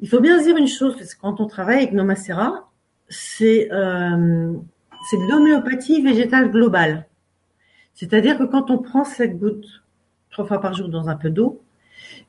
Il 0.00 0.08
faut 0.08 0.20
bien 0.20 0.42
dire 0.42 0.56
une 0.56 0.66
chose, 0.66 0.96
parce 0.96 1.14
que 1.14 1.20
quand 1.20 1.40
on 1.40 1.46
travaille 1.46 1.76
avec 1.76 1.92
nos 1.92 2.04
macérats, 2.04 2.68
c'est 3.08 3.70
euh, 3.72 4.52
c'est 5.08 5.16
de 5.16 5.30
l'homéopathie 5.30 6.02
végétale 6.02 6.50
globale. 6.50 7.06
C'est-à-dire 7.94 8.38
que 8.38 8.44
quand 8.44 8.70
on 8.70 8.78
prend 8.78 9.04
cette 9.04 9.38
goutte 9.38 9.82
trois 10.30 10.46
fois 10.46 10.60
par 10.60 10.74
jour 10.74 10.88
dans 10.88 11.08
un 11.08 11.16
peu 11.16 11.30
d'eau, 11.30 11.62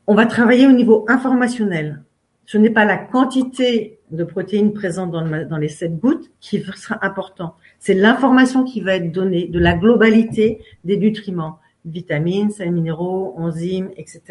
on 0.08 0.16
va 0.16 0.26
travailler 0.26 0.68
au 0.68 0.72
niveau 0.72 1.06
informationnel. 1.08 2.04
Ce 2.46 2.58
n'est 2.58 2.70
pas 2.70 2.86
la 2.86 2.98
quantité 2.98 4.00
de 4.12 4.24
protéines 4.24 4.74
présentes 4.74 5.12
dans, 5.12 5.58
les 5.58 5.70
sept 5.70 5.98
gouttes 5.98 6.32
qui 6.40 6.62
sera 6.76 7.04
important. 7.06 7.56
C'est 7.80 7.94
l'information 7.94 8.64
qui 8.64 8.82
va 8.82 8.96
être 8.96 9.12
donnée 9.12 9.48
de 9.48 9.60
la 9.60 9.74
globalité 9.74 10.62
des 10.84 10.98
nutriments, 10.98 11.60
vitamines, 11.86 12.52
sels 12.52 12.72
minéraux, 12.72 13.34
enzymes, 13.38 13.90
etc. 13.98 14.22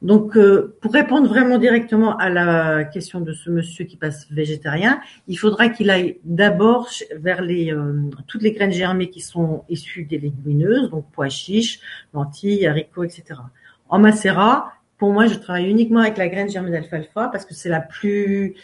Donc, 0.00 0.36
euh, 0.36 0.76
pour 0.80 0.92
répondre 0.92 1.28
vraiment 1.28 1.58
directement 1.58 2.16
à 2.16 2.30
la 2.30 2.84
question 2.84 3.20
de 3.20 3.32
ce 3.32 3.50
monsieur 3.50 3.84
qui 3.84 3.96
passe 3.96 4.30
végétarien, 4.30 5.00
il 5.26 5.36
faudra 5.36 5.68
qu'il 5.68 5.90
aille 5.90 6.18
d'abord 6.24 6.88
vers 7.16 7.42
les 7.42 7.72
euh, 7.72 7.92
toutes 8.26 8.42
les 8.42 8.52
graines 8.52 8.72
germées 8.72 9.10
qui 9.10 9.20
sont 9.20 9.64
issues 9.68 10.04
des 10.04 10.18
légumineuses, 10.18 10.90
donc 10.90 11.04
pois 11.12 11.28
chiches, 11.28 11.80
lentilles, 12.14 12.66
haricots, 12.66 13.04
etc. 13.04 13.40
En 13.88 13.98
macérat, 13.98 14.72
pour 14.98 15.12
moi, 15.12 15.26
je 15.26 15.34
travaille 15.34 15.70
uniquement 15.70 16.00
avec 16.00 16.18
la 16.18 16.28
graine 16.28 16.50
germée 16.50 16.70
d'alfalfa 16.70 17.28
parce 17.28 17.44
que 17.44 17.54
c'est 17.54 17.68
la 17.68 17.80
plus. 17.80 18.54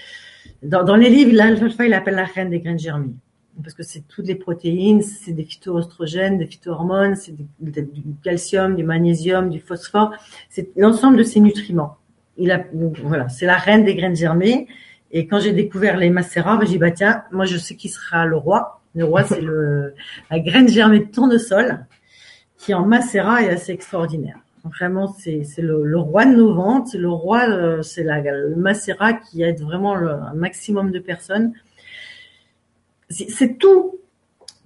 Dans, 0.63 0.97
les 0.97 1.09
livres, 1.09 1.33
l'alfalfa, 1.33 1.87
il 1.87 1.95
appelle 1.95 2.17
la 2.17 2.25
reine 2.25 2.51
des 2.51 2.61
graines 2.61 2.79
germées 2.79 3.15
parce 3.63 3.75
que 3.75 3.85
c'est 3.85 4.01
toutes 4.09 4.27
les 4.27 4.35
protéines, 4.35 5.01
c'est 5.01 5.33
des 5.33 5.45
phytoestrogènes, 5.45 6.39
des 6.39 6.47
phytohormones, 6.47 7.15
c'est 7.15 7.33
du, 7.37 7.47
calcium, 8.25 8.75
du 8.75 8.83
magnésium, 8.83 9.49
du 9.49 9.61
phosphore, 9.61 10.13
c'est 10.49 10.71
l'ensemble 10.77 11.17
de 11.17 11.23
ces 11.23 11.39
nutriments. 11.39 11.97
Il 12.37 12.51
a, 12.51 12.65
voilà, 12.73 13.29
c'est 13.29 13.47
la 13.47 13.57
reine 13.57 13.85
des 13.85 13.95
graines 13.95 14.17
germées. 14.17 14.67
Et 15.13 15.29
quand 15.29 15.39
j'ai 15.39 15.53
découvert 15.53 15.97
les 15.97 16.11
macérats, 16.11 16.57
ben, 16.57 16.67
j'ai 16.67 16.73
dit 16.73 16.79
bah 16.79 16.91
tiens, 16.91 17.23
moi 17.31 17.45
je 17.45 17.57
sais 17.57 17.77
qui 17.77 17.89
sera 17.89 18.27
le 18.27 18.37
roi. 18.37 18.81
Le 18.97 19.05
roi, 19.05 19.23
c'est 19.23 19.41
le 19.41 19.95
la 20.31 20.41
graine 20.41 20.69
germée 20.69 21.01
de 21.01 21.05
tournesol 21.05 21.87
qui 22.59 22.75
en 22.75 22.87
macérat 22.87 23.43
est 23.43 23.51
assez 23.51 23.73
extraordinaire. 23.73 24.39
Vraiment, 24.65 25.09
c'est 25.09 25.45
le, 25.59 25.99
roi 25.99 26.25
de 26.25 26.37
nos 26.37 26.55
ventes, 26.55 26.89
c'est 26.89 26.99
le 26.99 27.11
roi, 27.11 27.49
euh, 27.51 27.83
c'est 27.83 28.03
le 28.03 28.57
macérat 28.57 29.13
qui 29.13 29.43
aide 29.43 29.61
vraiment 29.61 29.95
un 29.95 30.33
maximum 30.33 30.91
de 30.91 30.99
personnes. 30.99 31.53
C'est 33.11 33.59
tout, 33.59 34.01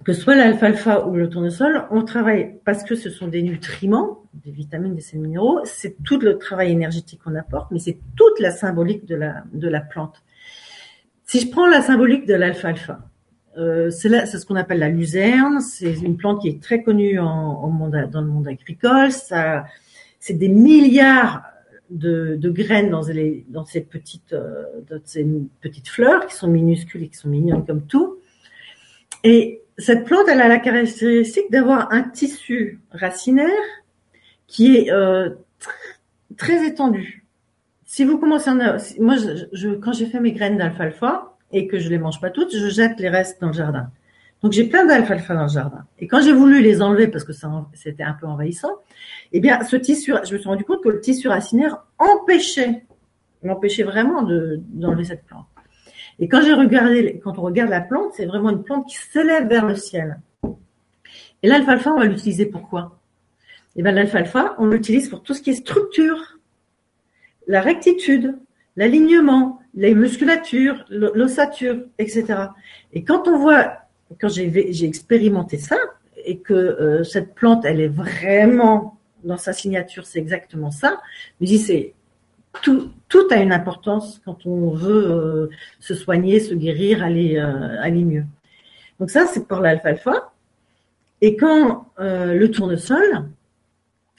que 0.05 0.13
ce 0.13 0.21
soit 0.21 0.35
l'alfalfa 0.35 1.05
ou 1.05 1.15
le 1.15 1.29
tournesol, 1.29 1.85
on 1.91 2.03
travaille 2.03 2.55
parce 2.63 2.85
que 2.85 2.95
ce 2.95 3.09
sont 3.09 3.27
des 3.27 3.43
nutriments, 3.43 4.23
des 4.45 4.51
vitamines, 4.51 4.95
des 4.95 5.01
sels 5.01 5.19
minéraux, 5.19 5.59
c'est 5.65 6.01
tout 6.03 6.19
le 6.19 6.37
travail 6.37 6.71
énergétique 6.71 7.19
qu'on 7.21 7.35
apporte, 7.35 7.69
mais 7.71 7.79
c'est 7.79 7.99
toute 8.15 8.39
la 8.39 8.51
symbolique 8.51 9.05
de 9.05 9.15
la, 9.15 9.43
la 9.53 9.81
plante. 9.81 10.23
Si 11.25 11.41
je 11.41 11.51
prends 11.51 11.67
la 11.67 11.81
symbolique 11.81 12.25
de 12.25 12.35
l'alfalfa, 12.35 13.01
euh, 13.57 13.89
c'est 13.89 14.25
ce 14.25 14.45
qu'on 14.45 14.55
appelle 14.55 14.79
la 14.79 14.89
luzerne. 14.89 15.59
C'est 15.59 15.93
une 15.93 16.15
plante 16.15 16.41
qui 16.41 16.47
est 16.47 16.63
très 16.63 16.81
connue 16.81 17.19
monde, 17.19 18.09
dans 18.11 18.21
le 18.21 18.27
monde 18.27 18.47
agricole. 18.47 19.11
C'est 20.19 20.33
des 20.33 20.49
milliards 20.49 21.43
de, 21.89 22.35
de, 22.35 22.49
graines 22.49 22.89
dans, 22.89 23.01
les, 23.07 23.45
dans 23.49 23.65
ces 23.65 23.81
petites, 23.81 24.33
euh, 24.33 24.63
dans 24.89 24.99
ces 25.03 25.25
petites 25.61 25.89
fleurs 25.89 26.27
qui 26.27 26.35
sont 26.35 26.47
minuscules 26.47 27.03
et 27.03 27.07
qui 27.07 27.17
sont 27.17 27.29
mignonnes 27.29 27.65
comme 27.65 27.85
tout. 27.87 28.17
Et 29.23 29.61
cette 29.77 30.05
plante, 30.05 30.27
elle 30.29 30.41
a 30.41 30.47
la 30.47 30.59
caractéristique 30.59 31.49
d'avoir 31.51 31.91
un 31.91 32.03
tissu 32.03 32.79
racinaire 32.91 33.49
qui 34.47 34.77
est 34.77 34.91
euh, 34.91 35.29
très 36.37 36.67
étendu. 36.67 37.25
Si 37.85 38.03
vous 38.03 38.19
commencez 38.19 38.49
en, 38.49 38.77
moi, 38.99 39.15
je, 39.51 39.69
quand 39.75 39.93
j'ai 39.93 40.05
fait 40.05 40.19
mes 40.19 40.31
graines 40.31 40.57
d'alfalfa 40.57 41.33
et 41.51 41.67
que 41.67 41.79
je 41.79 41.89
les 41.89 41.97
mange 41.97 42.21
pas 42.21 42.29
toutes, 42.29 42.55
je 42.55 42.69
jette 42.69 42.99
les 42.99 43.09
restes 43.09 43.41
dans 43.41 43.47
le 43.47 43.53
jardin. 43.53 43.89
Donc 44.41 44.53
j'ai 44.53 44.65
plein 44.65 44.85
d'alfalfa 44.85 45.33
dans 45.33 45.43
le 45.43 45.49
jardin. 45.49 45.85
Et 45.97 46.07
quand 46.07 46.21
j'ai 46.21 46.31
voulu 46.31 46.61
les 46.61 46.81
enlever 46.81 47.07
parce 47.07 47.23
que 47.23 47.33
c'était 47.73 48.03
un 48.03 48.13
peu 48.13 48.25
envahissant, 48.27 48.71
eh 49.31 49.39
bien 49.39 49.63
ce 49.63 49.75
tissu, 49.75 50.13
je 50.23 50.33
me 50.33 50.39
suis 50.39 50.49
rendu 50.49 50.63
compte 50.63 50.83
que 50.83 50.89
le 50.89 50.99
tissu 50.99 51.27
racinaire 51.27 51.83
empêchait, 51.97 52.85
m'empêchait 53.43 53.83
vraiment 53.83 54.23
de 54.23 54.61
d'enlever 54.69 55.05
cette 55.05 55.25
plante. 55.25 55.45
Et 56.19 56.27
quand 56.27 56.41
j'ai 56.41 56.53
regardé, 56.53 57.19
quand 57.23 57.37
on 57.37 57.41
regarde 57.41 57.69
la 57.69 57.81
plante, 57.81 58.13
c'est 58.15 58.25
vraiment 58.25 58.49
une 58.49 58.63
plante 58.63 58.87
qui 58.87 58.97
s'élève 58.97 59.47
vers 59.47 59.65
le 59.65 59.75
ciel. 59.75 60.19
Et 61.41 61.47
l'alfalfa, 61.47 61.93
on 61.93 61.99
va 61.99 62.05
l'utiliser 62.05 62.45
pourquoi? 62.45 62.99
Eh 63.75 63.83
bien 63.83 63.91
l'alfalfa, 63.91 64.55
on 64.57 64.65
l'utilise 64.65 65.09
pour 65.09 65.23
tout 65.23 65.33
ce 65.33 65.41
qui 65.41 65.51
est 65.51 65.53
structure, 65.53 66.37
la 67.47 67.61
rectitude, 67.61 68.37
l'alignement, 68.75 69.61
les 69.73 69.95
musculatures, 69.95 70.83
l'ossature, 70.89 71.83
etc. 71.97 72.25
Et 72.91 73.03
quand 73.03 73.27
on 73.27 73.37
voit 73.37 73.89
quand 74.19 74.29
j'ai 74.29 74.85
expérimenté 74.85 75.57
ça 75.57 75.77
et 76.25 76.39
que 76.39 76.53
euh, 76.53 77.03
cette 77.03 77.35
plante, 77.35 77.65
elle 77.65 77.79
est 77.79 77.87
vraiment 77.87 78.98
dans 79.23 79.37
sa 79.37 79.53
signature, 79.53 80.05
c'est 80.05 80.19
exactement 80.19 80.71
ça. 80.71 80.99
Dis 81.41 81.57
c'est 81.57 81.93
tout, 82.61 82.91
tout 83.07 83.27
a 83.31 83.37
une 83.37 83.51
importance 83.51 84.21
quand 84.25 84.45
on 84.45 84.71
veut 84.71 85.11
euh, 85.11 85.49
se 85.79 85.93
soigner, 85.93 86.39
se 86.39 86.53
guérir, 86.53 87.03
aller 87.03 87.37
euh, 87.37 87.81
aller 87.81 88.03
mieux. 88.03 88.25
Donc 88.99 89.09
ça, 89.09 89.25
c'est 89.27 89.47
pour 89.47 89.59
l'alfalfa. 89.59 90.33
Et 91.21 91.35
quand 91.35 91.87
le 91.97 92.47
tournesol, 92.47 93.29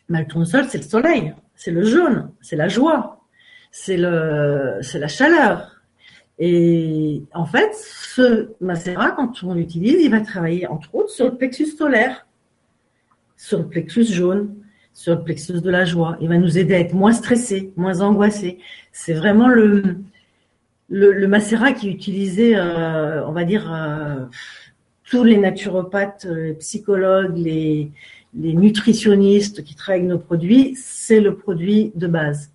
ben, 0.08 0.20
le 0.20 0.26
tournesol, 0.26 0.66
c'est 0.68 0.78
le 0.78 0.84
soleil, 0.84 1.34
c'est 1.54 1.70
le 1.70 1.82
jaune, 1.82 2.30
c'est 2.42 2.56
la 2.56 2.68
joie, 2.68 3.20
c'est 3.70 3.96
le, 3.96 4.80
la 4.94 5.08
chaleur, 5.08 5.80
et 6.42 7.22
en 7.34 7.44
fait, 7.44 7.70
ce 7.74 8.48
macérat, 8.62 9.10
quand 9.10 9.42
on 9.42 9.52
l'utilise, 9.52 10.02
il 10.02 10.10
va 10.10 10.22
travailler 10.22 10.66
entre 10.66 10.94
autres 10.94 11.10
sur 11.10 11.26
le 11.26 11.36
plexus 11.36 11.66
solaire, 11.66 12.26
sur 13.36 13.58
le 13.58 13.68
plexus 13.68 14.06
jaune, 14.06 14.56
sur 14.92 15.14
le 15.14 15.22
plexus 15.22 15.61
de 15.61 15.70
la 15.70 15.85
joie. 15.85 16.16
Il 16.20 16.29
va 16.29 16.38
nous 16.38 16.59
aider 16.59 16.74
à 16.74 16.81
être 16.81 16.94
moins 16.94 17.12
stressés, 17.12 17.72
moins 17.76 18.00
angoissés. 18.00 18.59
C'est 18.92 19.14
vraiment 19.14 19.48
le, 19.48 19.96
le, 20.88 21.29
macérat 21.29 21.72
qui 21.72 21.88
est 21.88 21.92
utilisé, 21.92 22.57
euh, 22.57 23.26
on 23.26 23.33
va 23.33 23.44
dire, 23.44 23.72
euh, 23.72 24.26
tous 25.09 25.24
les 25.24 25.38
naturopathes, 25.38 26.26
les 26.29 26.55
psychologues, 26.55 27.37
les, 27.37 27.90
les 28.35 28.53
nutritionnistes 28.55 29.64
qui 29.64 29.74
travaillent 29.74 30.00
avec 30.00 30.11
nos 30.11 30.18
produits, 30.18 30.74
c'est 30.76 31.20
le 31.20 31.37
produit 31.37 31.92
de 31.94 32.07
base. 32.07 32.53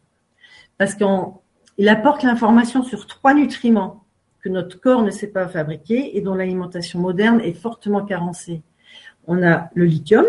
Parce 0.78 0.96
qu'en 0.96 1.42
il 1.78 1.90
apporte 1.90 2.24
l'information 2.24 2.84
sur 2.84 3.06
trois 3.06 3.34
nutriments 3.34 4.06
que 4.42 4.50
notre 4.50 4.80
corps 4.80 5.02
ne 5.02 5.12
sait 5.12 5.28
pas 5.28 5.48
fabriquer 5.48 6.18
et 6.18 6.22
dont 6.22 6.36
l'alimentation 6.36 7.00
moderne 7.00 7.42
est 7.42 7.54
fortement 7.54 8.06
carencée. 8.06 8.62
On 9.28 9.44
a 9.44 9.70
le 9.74 9.86
lithium. 9.86 10.26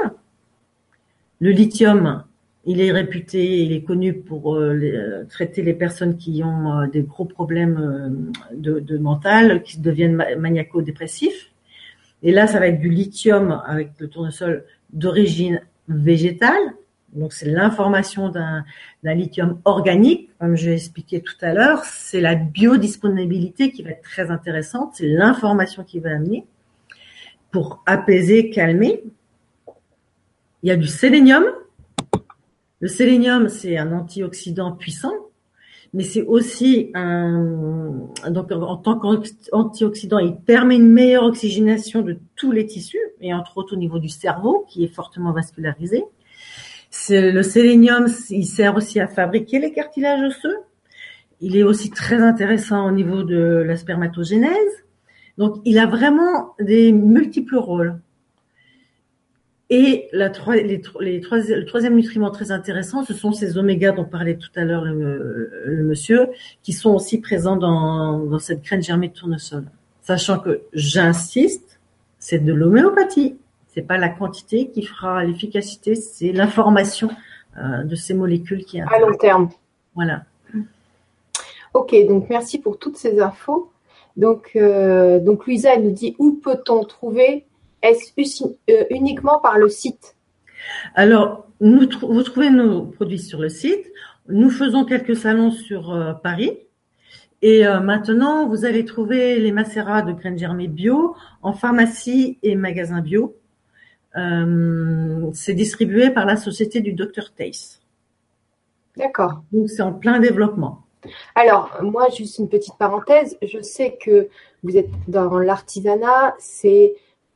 Le 1.41 1.51
lithium, 1.51 2.25
il 2.65 2.81
est 2.81 2.91
réputé, 2.91 3.63
il 3.63 3.73
est 3.73 3.83
connu 3.83 4.15
pour 4.15 4.57
euh, 4.57 4.75
euh, 4.75 5.25
traiter 5.25 5.63
les 5.63 5.75
personnes 5.75 6.17
qui 6.17 6.43
ont 6.43 6.81
euh, 6.81 6.87
des 6.87 7.03
gros 7.03 7.25
problèmes 7.25 8.33
de, 8.53 8.99
mental, 8.99 9.63
qui 9.63 9.79
deviennent 9.79 10.17
maniaco-dépressifs. 10.39 11.53
Et 12.23 12.33
là, 12.33 12.47
ça 12.47 12.59
va 12.59 12.69
être 12.69 12.81
du 12.81 12.89
lithium 12.89 13.63
avec 13.67 13.91
le 13.99 14.09
tournesol 14.09 14.65
d'origine 14.93 15.61
végétale, 15.89 16.75
donc 17.17 17.33
c'est 17.33 17.47
l'information 17.47 18.29
d'un 18.29 18.65
lithium 19.03 19.61
organique, 19.65 20.31
comme 20.39 20.57
je 20.57 20.69
l'ai 20.69 20.75
expliqué 20.75 21.21
tout 21.23 21.37
à 21.41 21.55
l'heure. 21.55 21.85
C'est 21.85 22.21
la 22.21 22.35
biodisponibilité 22.35 23.71
qui 23.71 23.83
va 23.83 23.91
être 23.91 24.03
très 24.03 24.31
intéressante. 24.31 24.93
C'est 24.95 25.07
l'information 25.07 25.83
qui 25.83 25.99
va 25.99 26.11
amener 26.11 26.45
pour 27.51 27.83
apaiser, 27.87 28.51
calmer. 28.51 29.03
Il 30.63 30.69
y 30.69 30.73
a 30.73 30.77
du 30.77 30.87
sélénium. 30.87 31.45
Le 32.81 32.89
sélénium, 32.89 33.49
c'est 33.49 33.79
un 33.79 33.93
antioxydant 33.93 34.73
puissant, 34.73 35.15
mais 35.95 36.03
c'est 36.03 36.23
aussi 36.23 36.91
un 36.95 37.45
donc 38.29 38.53
en 38.53 38.77
tant 38.77 38.99
qu'antioxydant, 38.99 40.19
il 40.19 40.37
permet 40.37 40.77
une 40.77 40.93
meilleure 40.93 41.25
oxygénation 41.25 42.03
de 42.03 42.19
tous 42.35 42.53
les 42.53 42.67
tissus 42.67 43.01
et 43.21 43.33
entre 43.33 43.57
autres 43.59 43.75
au 43.75 43.79
niveau 43.79 43.99
du 43.99 44.09
cerveau 44.09 44.67
qui 44.69 44.85
est 44.85 44.89
fortement 44.89 45.33
vascularisé 45.33 46.05
le 47.11 47.43
sélénium, 47.43 48.07
il 48.31 48.47
sert 48.47 48.77
aussi 48.77 49.01
à 49.01 49.09
fabriquer 49.09 49.59
les 49.59 49.73
cartilages 49.73 50.23
osseux. 50.23 50.57
Il 51.41 51.57
est 51.57 51.63
aussi 51.63 51.91
très 51.91 52.23
intéressant 52.23 52.87
au 52.87 52.91
niveau 52.91 53.23
de 53.23 53.63
la 53.67 53.77
spermatogénèse. 53.77 54.85
Donc, 55.39 55.61
il 55.65 55.79
a 55.79 55.87
vraiment 55.87 56.55
des 56.59 56.93
multiples 56.93 57.57
rôles. 57.57 58.01
Et 59.69 60.09
la, 60.13 60.31
les, 60.55 60.81
les 61.01 61.21
le 61.21 61.65
troisième 61.65 61.97
nutriment 61.97 62.31
très 62.31 62.53
intéressant, 62.53 63.05
ce 63.05 63.15
sont 63.15 63.33
ces 63.33 63.59
omégas 63.59 63.93
dont 63.93 64.05
parlait 64.05 64.37
tout 64.37 64.51
à 64.55 64.65
l'heure 64.65 64.85
le, 64.85 65.83
monsieur, 65.83 66.29
qui 66.63 66.73
sont 66.73 66.95
aussi 66.95 67.21
présents 67.21 67.57
dans, 67.57 68.19
dans 68.21 68.39
cette 68.39 68.63
graine 68.63 68.83
germée 68.83 69.09
de 69.09 69.15
tournesol. 69.15 69.65
Sachant 70.03 70.39
que, 70.39 70.63
j'insiste, 70.73 71.81
c'est 72.21 72.39
de 72.39 72.53
l'homéopathie. 72.53 73.37
C'est 73.69 73.83
pas 73.83 73.99
la 73.99 74.09
quantité 74.09 74.71
qui 74.71 74.83
fera 74.83 75.25
l'efficacité, 75.25 75.97
c'est 75.97 76.33
l'information 76.33 77.11
euh, 77.59 77.83
de 77.83 77.95
ces 77.97 78.15
molécules 78.15 78.65
qui 78.65 78.81
à 78.81 78.87
long 79.01 79.17
terme. 79.19 79.51
Voilà. 79.95 80.23
Ok, 81.75 81.95
donc 82.09 82.29
merci 82.31 82.59
pour 82.59 82.79
toutes 82.79 82.97
ces 82.97 83.21
infos. 83.21 83.71
Donc, 84.17 84.53
euh, 84.57 85.19
donc 85.19 85.47
Louisa, 85.47 85.75
elle 85.75 85.83
nous 85.83 85.91
dit 85.91 86.17
où 86.19 86.33
peut-on 86.33 86.85
trouver 86.85 87.45
Est-ce 87.87 88.45
euh, 88.71 88.85
uniquement 88.91 89.39
par 89.39 89.59
le 89.59 89.69
site? 89.69 90.17
Alors, 90.95 91.47
nous, 91.61 91.89
vous 92.03 92.23
trouvez 92.23 92.51
nos 92.51 92.83
produits 92.83 93.19
sur 93.19 93.41
le 93.41 93.49
site. 93.49 93.87
Nous 94.29 94.51
faisons 94.51 94.85
quelques 94.85 95.17
salons 95.17 95.53
sur 95.53 96.19
Paris. 96.23 96.59
Et 97.43 97.63
maintenant, 97.65 98.49
vous 98.49 98.65
allez 98.65 98.85
trouver 98.85 99.39
les 99.39 99.53
macérats 99.53 100.03
de 100.03 100.13
graines 100.13 100.39
germées 100.39 100.67
bio 100.67 101.15
en 101.43 101.53
pharmacie 101.53 102.39
et 102.43 102.57
magasins 102.57 103.03
bio. 103.03 103.37
Euh, 104.17 105.31
c'est 105.35 105.55
distribué 105.55 106.11
par 106.11 106.25
la 106.25 106.37
société 106.37 106.81
du 106.81 106.93
Dr 106.93 107.35
Tace. 107.37 107.83
D'accord. 108.97 109.43
Donc 109.53 109.69
c'est 109.69 109.83
en 109.83 109.93
plein 109.93 110.21
développement. 110.21 110.83
Alors, 111.35 111.79
moi, 111.83 112.09
juste 112.17 112.39
une 112.39 112.49
petite 112.49 112.77
parenthèse. 112.79 113.37
Je 113.43 113.61
sais 113.61 113.99
que 114.03 114.29
vous 114.63 114.77
êtes 114.77 114.91
dans 115.07 115.39
l'artisanat. 115.39 116.35
C'est, 116.39 116.95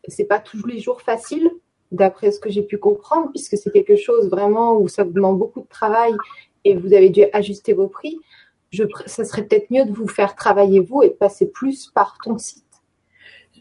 c'est 0.09 0.25
pas 0.25 0.39
tous 0.39 0.67
les 0.67 0.81
jours 0.81 1.03
facile, 1.03 1.51
d'après 1.93 2.31
ce 2.31 2.41
que 2.41 2.51
j'ai 2.51 2.63
pu 2.63 2.79
comprendre, 2.79 3.31
puisque 3.31 3.57
c'est 3.57 3.71
quelque 3.71 3.97
chose 3.97 4.29
vraiment 4.29 4.77
où 4.79 4.89
ça 4.89 5.05
demande 5.05 5.39
beaucoup 5.39 5.61
de 5.61 5.69
travail 5.69 6.13
et 6.65 6.77
vous 6.77 6.93
avez 6.93 7.11
dû 7.11 7.25
ajuster 7.33 7.73
vos 7.73 7.89
prix. 7.89 8.19
Ça 9.07 9.25
serait 9.25 9.45
peut-être 9.45 9.71
mieux 9.71 9.85
de 9.85 9.93
vous 9.93 10.07
faire 10.07 10.37
travailler 10.37 10.81
vous 10.81 11.03
et 11.03 11.11
passer 11.11 11.47
plus 11.47 11.91
par 11.91 12.19
ton 12.23 12.39
site. 12.39 12.65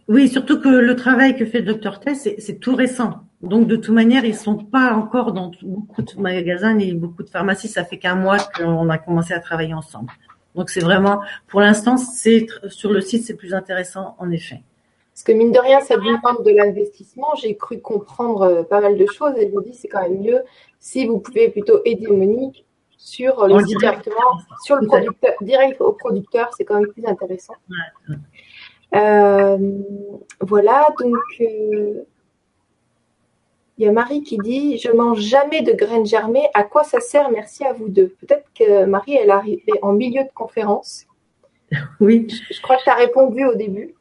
Oui, 0.08 0.28
surtout 0.28 0.60
que 0.60 0.70
le 0.70 0.96
travail 0.96 1.36
que 1.36 1.46
fait 1.46 1.60
le 1.60 1.66
docteur 1.66 2.00
Tess, 2.00 2.28
c'est 2.38 2.60
tout 2.60 2.76
récent. 2.76 3.20
Donc 3.42 3.68
de 3.68 3.76
toute 3.76 3.94
manière, 3.94 4.26
ils 4.26 4.36
sont 4.36 4.58
pas 4.58 4.94
encore 4.94 5.34
dans 5.34 5.52
beaucoup 5.62 6.02
de 6.02 6.20
magasins 6.20 6.74
ni 6.74 6.94
beaucoup 6.94 7.24
de 7.24 7.30
pharmacies. 7.30 7.68
Ça 7.68 7.86
fait 7.86 7.98
qu'un 7.98 8.16
mois 8.16 8.38
qu'on 8.40 8.90
a 8.90 8.98
commencé 8.98 9.34
à 9.34 9.40
travailler 9.40 9.74
ensemble. 9.74 10.12
Donc 10.56 10.70
c'est 10.70 10.80
vraiment, 10.80 11.22
pour 11.48 11.62
l'instant, 11.62 11.98
c'est 11.98 12.48
sur 12.70 12.92
le 12.92 13.02
site, 13.02 13.24
c'est 13.24 13.36
plus 13.36 13.54
intéressant 13.54 14.16
en 14.20 14.32
effet. 14.32 14.64
Parce 15.20 15.26
que 15.26 15.32
mine 15.34 15.52
de 15.52 15.60
rien, 15.60 15.82
ça 15.82 15.98
demande 15.98 16.46
de 16.46 16.52
l'investissement. 16.52 17.36
J'ai 17.36 17.58
cru 17.58 17.82
comprendre 17.82 18.44
euh, 18.44 18.64
pas 18.64 18.80
mal 18.80 18.98
de 18.98 19.06
choses 19.06 19.34
et 19.36 19.50
je 19.50 19.54
me 19.54 19.62
dis 19.62 19.74
c'est 19.74 19.90
quand 19.90 20.02
même 20.02 20.22
mieux 20.22 20.44
si 20.80 21.06
vous 21.08 21.20
pouvez 21.20 21.50
plutôt 21.50 21.82
aider 21.84 22.08
Monique 22.08 22.66
sur 22.96 23.46
le 23.46 23.60
site 23.66 23.80
directement, 23.80 24.40
sur 24.64 24.78
le 24.78 24.88
producteur, 24.88 25.34
direct 25.42 25.82
au 25.82 25.92
producteur, 25.92 26.52
c'est 26.56 26.64
quand 26.64 26.76
même 26.80 26.88
plus 26.88 27.06
intéressant. 27.06 27.56
Euh, 28.96 29.58
voilà, 30.40 30.88
donc 30.98 31.18
euh, 31.42 32.06
il 33.78 33.86
y 33.86 33.90
a 33.90 33.92
Marie 33.92 34.24
qui 34.24 34.38
dit 34.38 34.78
Je 34.78 34.90
mange 34.90 35.20
jamais 35.20 35.64
de 35.64 35.74
graines 35.74 36.06
germées. 36.06 36.48
À 36.54 36.64
quoi 36.64 36.86
ça 36.86 37.02
sert? 37.02 37.30
Merci 37.30 37.66
à 37.66 37.74
vous 37.74 37.90
deux. 37.90 38.16
Peut-être 38.22 38.46
que 38.58 38.86
Marie, 38.86 39.16
elle 39.16 39.32
est 39.68 39.84
en 39.84 39.92
milieu 39.92 40.24
de 40.24 40.32
conférence. 40.34 41.08
Oui. 42.00 42.26
Je, 42.50 42.62
crois 42.62 42.78
que 42.78 42.84
tu 42.84 42.90
as 42.90 42.96
répondu 42.96 43.46
au 43.46 43.54
début. 43.54 43.94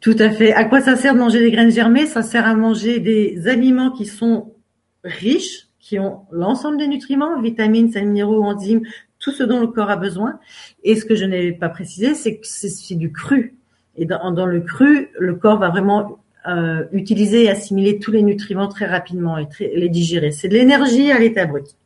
Tout 0.00 0.16
à 0.18 0.30
fait. 0.30 0.52
À 0.52 0.64
quoi 0.64 0.80
ça 0.80 0.96
sert 0.96 1.14
de 1.14 1.18
manger 1.18 1.40
des 1.40 1.50
graines 1.50 1.70
germées? 1.70 2.06
Ça 2.06 2.22
sert 2.22 2.46
à 2.46 2.54
manger 2.54 3.00
des 3.00 3.48
aliments 3.48 3.90
qui 3.90 4.06
sont 4.06 4.54
riches, 5.02 5.68
qui 5.80 5.98
ont 5.98 6.20
l'ensemble 6.30 6.78
des 6.78 6.86
nutriments, 6.86 7.40
vitamines, 7.40 7.90
sels 7.90 8.06
minéraux, 8.06 8.44
enzymes, 8.44 8.82
tout 9.18 9.32
ce 9.32 9.42
dont 9.42 9.60
le 9.60 9.66
corps 9.66 9.90
a 9.90 9.96
besoin. 9.96 10.38
Et 10.84 10.94
ce 10.94 11.04
que 11.04 11.14
je 11.14 11.24
n'ai 11.24 11.52
pas 11.52 11.68
précisé, 11.68 12.14
c'est 12.14 12.36
que 12.36 12.46
c'est 12.46 12.94
du 12.94 13.10
cru. 13.12 13.56
Et 13.96 14.04
dans, 14.04 14.30
dans, 14.30 14.46
le 14.46 14.60
cru, 14.60 15.10
le 15.18 15.34
corps 15.34 15.58
va 15.58 15.68
vraiment 15.68 16.20
euh, 16.46 16.84
utiliser 16.92 17.44
et 17.44 17.50
assimiler 17.50 17.98
tous 17.98 18.12
les 18.12 18.22
nutriments 18.22 18.68
très 18.68 18.86
rapidement 18.86 19.36
et 19.36 19.48
très, 19.48 19.72
les 19.74 19.88
digérer. 19.88 20.30
C'est 20.30 20.48
de 20.48 20.54
l'énergie 20.54 21.10
à 21.10 21.18
l'état 21.18 21.46
brut. 21.46 21.76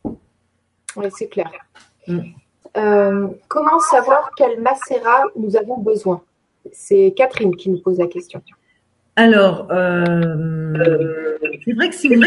Oui, 0.97 1.07
c'est 1.17 1.29
clair. 1.29 1.51
Mm. 2.07 2.21
Euh, 2.77 3.29
comment 3.49 3.79
savoir 3.79 4.31
quel 4.37 4.61
macérat 4.61 5.25
nous 5.37 5.57
avons 5.57 5.79
besoin? 5.79 6.23
C'est 6.73 7.13
Catherine 7.17 7.55
qui 7.57 7.71
nous 7.71 7.79
pose 7.79 7.99
la 7.99 8.07
question. 8.07 8.43
Alors, 9.17 9.69
euh, 9.71 11.39
c'est 11.65 11.73
vrai 11.73 11.89
que 11.89 11.95
si 11.95 12.09
vous, 12.09 12.23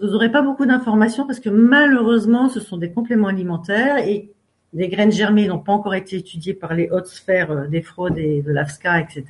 vous 0.00 0.08
n'aurez 0.08 0.30
pas 0.30 0.42
beaucoup 0.42 0.66
d'informations 0.66 1.26
parce 1.26 1.40
que 1.40 1.48
malheureusement, 1.48 2.48
ce 2.48 2.60
sont 2.60 2.76
des 2.76 2.90
compléments 2.90 3.28
alimentaires 3.28 4.06
et 4.06 4.30
les 4.74 4.88
graines 4.88 5.12
germées 5.12 5.46
n'ont 5.46 5.58
pas 5.58 5.72
encore 5.72 5.94
été 5.94 6.16
étudiées 6.16 6.54
par 6.54 6.74
les 6.74 6.88
hautes 6.90 7.06
sphères 7.06 7.50
euh, 7.50 7.66
des 7.66 7.82
fraudes 7.82 8.18
et 8.18 8.42
de 8.42 8.52
l'AFSCA, 8.52 9.00
etc. 9.00 9.24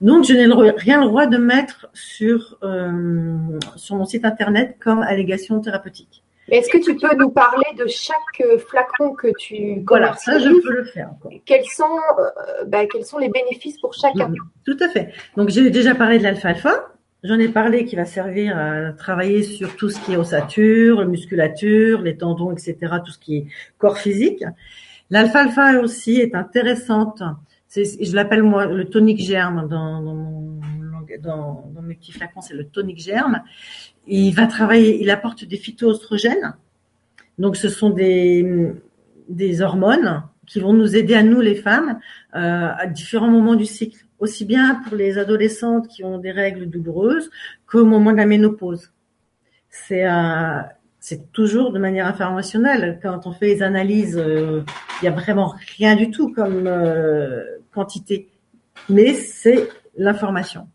Donc, 0.00 0.24
je 0.24 0.32
n'ai 0.32 0.46
rien 0.76 1.00
le 1.00 1.06
droit 1.06 1.26
de 1.26 1.36
mettre 1.36 1.88
sur 1.92 2.58
euh, 2.62 3.36
sur 3.76 3.96
mon 3.96 4.04
site 4.04 4.24
internet 4.24 4.76
comme 4.80 5.00
allégation 5.00 5.60
thérapeutique. 5.60 6.22
Est-ce 6.48 6.70
que 6.70 6.78
tu 6.78 6.94
peux 6.96 7.14
nous 7.16 7.30
parler 7.30 7.66
de 7.76 7.86
chaque 7.88 8.40
euh, 8.40 8.58
flacon 8.58 9.14
que 9.14 9.28
tu 9.38 9.82
Voilà, 9.86 10.14
ça 10.14 10.38
je 10.38 10.48
peux 10.48 10.72
le 10.72 10.84
faire. 10.84 11.10
Quels 11.44 11.64
sont, 11.64 11.84
euh, 12.18 12.64
bah, 12.66 12.86
quels 12.86 13.04
sont 13.04 13.18
les 13.18 13.28
bénéfices 13.28 13.78
pour 13.80 13.94
chacun? 13.94 14.32
Tout 14.64 14.76
à 14.80 14.88
fait. 14.88 15.12
Donc 15.36 15.48
j'ai 15.48 15.70
déjà 15.70 15.94
parlé 15.94 16.18
de 16.18 16.22
l'alfalfa. 16.22 16.88
J'en 17.24 17.38
ai 17.38 17.48
parlé 17.48 17.84
qui 17.84 17.96
va 17.96 18.04
servir 18.04 18.56
à 18.56 18.92
travailler 18.92 19.42
sur 19.42 19.74
tout 19.74 19.88
ce 19.88 19.98
qui 20.00 20.12
est 20.12 20.16
ossature, 20.16 21.04
musculature, 21.06 22.00
les 22.02 22.16
tendons, 22.16 22.52
etc., 22.52 22.76
tout 23.04 23.10
ce 23.10 23.18
qui 23.18 23.38
est 23.38 23.46
corps 23.78 23.98
physique. 23.98 24.44
L'alfalfa 25.10 25.80
aussi 25.80 26.20
est 26.20 26.36
intéressante. 26.36 27.22
je 27.74 28.14
l'appelle 28.14 28.44
moi 28.44 28.66
le 28.66 28.84
tonique 28.84 29.20
germe 29.20 29.66
dans, 29.68 30.00
dans, 30.00 30.56
dans, 31.20 31.70
dans 31.74 31.82
mes 31.82 31.94
petits 31.94 32.12
flacons, 32.12 32.40
c'est 32.40 32.54
le 32.54 32.66
tonique 32.66 32.98
germe 32.98 33.42
il 34.06 34.32
va 34.32 34.46
travailler, 34.46 35.00
il 35.00 35.10
apporte 35.10 35.44
des 35.44 35.56
phytoestrogènes. 35.56 36.54
Donc, 37.38 37.56
ce 37.56 37.68
sont 37.68 37.90
des, 37.90 38.72
des 39.28 39.60
hormones 39.60 40.22
qui 40.46 40.60
vont 40.60 40.72
nous 40.72 40.96
aider 40.96 41.14
à 41.14 41.22
nous, 41.22 41.40
les 41.40 41.56
femmes, 41.56 41.98
euh, 42.34 42.68
à 42.76 42.86
différents 42.86 43.30
moments 43.30 43.56
du 43.56 43.66
cycle, 43.66 44.06
aussi 44.18 44.44
bien 44.44 44.80
pour 44.86 44.96
les 44.96 45.18
adolescentes 45.18 45.88
qui 45.88 46.04
ont 46.04 46.18
des 46.18 46.30
règles 46.30 46.70
douloureuses 46.70 47.30
qu'au 47.66 47.84
moment 47.84 48.12
de 48.12 48.16
la 48.16 48.26
ménopause. 48.26 48.92
C'est 49.68 50.08
euh, 50.08 50.60
c'est 51.00 51.32
toujours 51.32 51.72
de 51.72 51.78
manière 51.78 52.06
informationnelle. 52.06 52.98
Quand 53.02 53.26
on 53.26 53.32
fait 53.32 53.46
les 53.46 53.62
analyses, 53.62 54.16
euh, 54.16 54.62
il 55.00 55.04
y 55.04 55.08
a 55.08 55.12
vraiment 55.12 55.54
rien 55.76 55.94
du 55.94 56.10
tout 56.10 56.32
comme 56.32 56.68
quantité, 57.72 58.28
mais 58.88 59.14
c'est 59.14 59.68
l'information. 59.96 60.68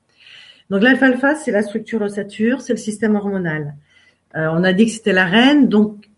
Donc 0.72 0.84
l'alfalfa, 0.84 1.36
c'est 1.36 1.52
la 1.52 1.64
structure 1.64 2.02
ossature, 2.02 2.62
c'est 2.62 2.72
le 2.72 2.80
système 2.80 3.18
hormonal. 3.18 3.76
Euh, 4.38 4.48
on 4.54 4.64
a 4.64 4.72
dit 4.72 4.86
que 4.86 4.92
c'était 4.94 5.12
la 5.12 5.26
reine, 5.26 5.68
donc 5.68 6.10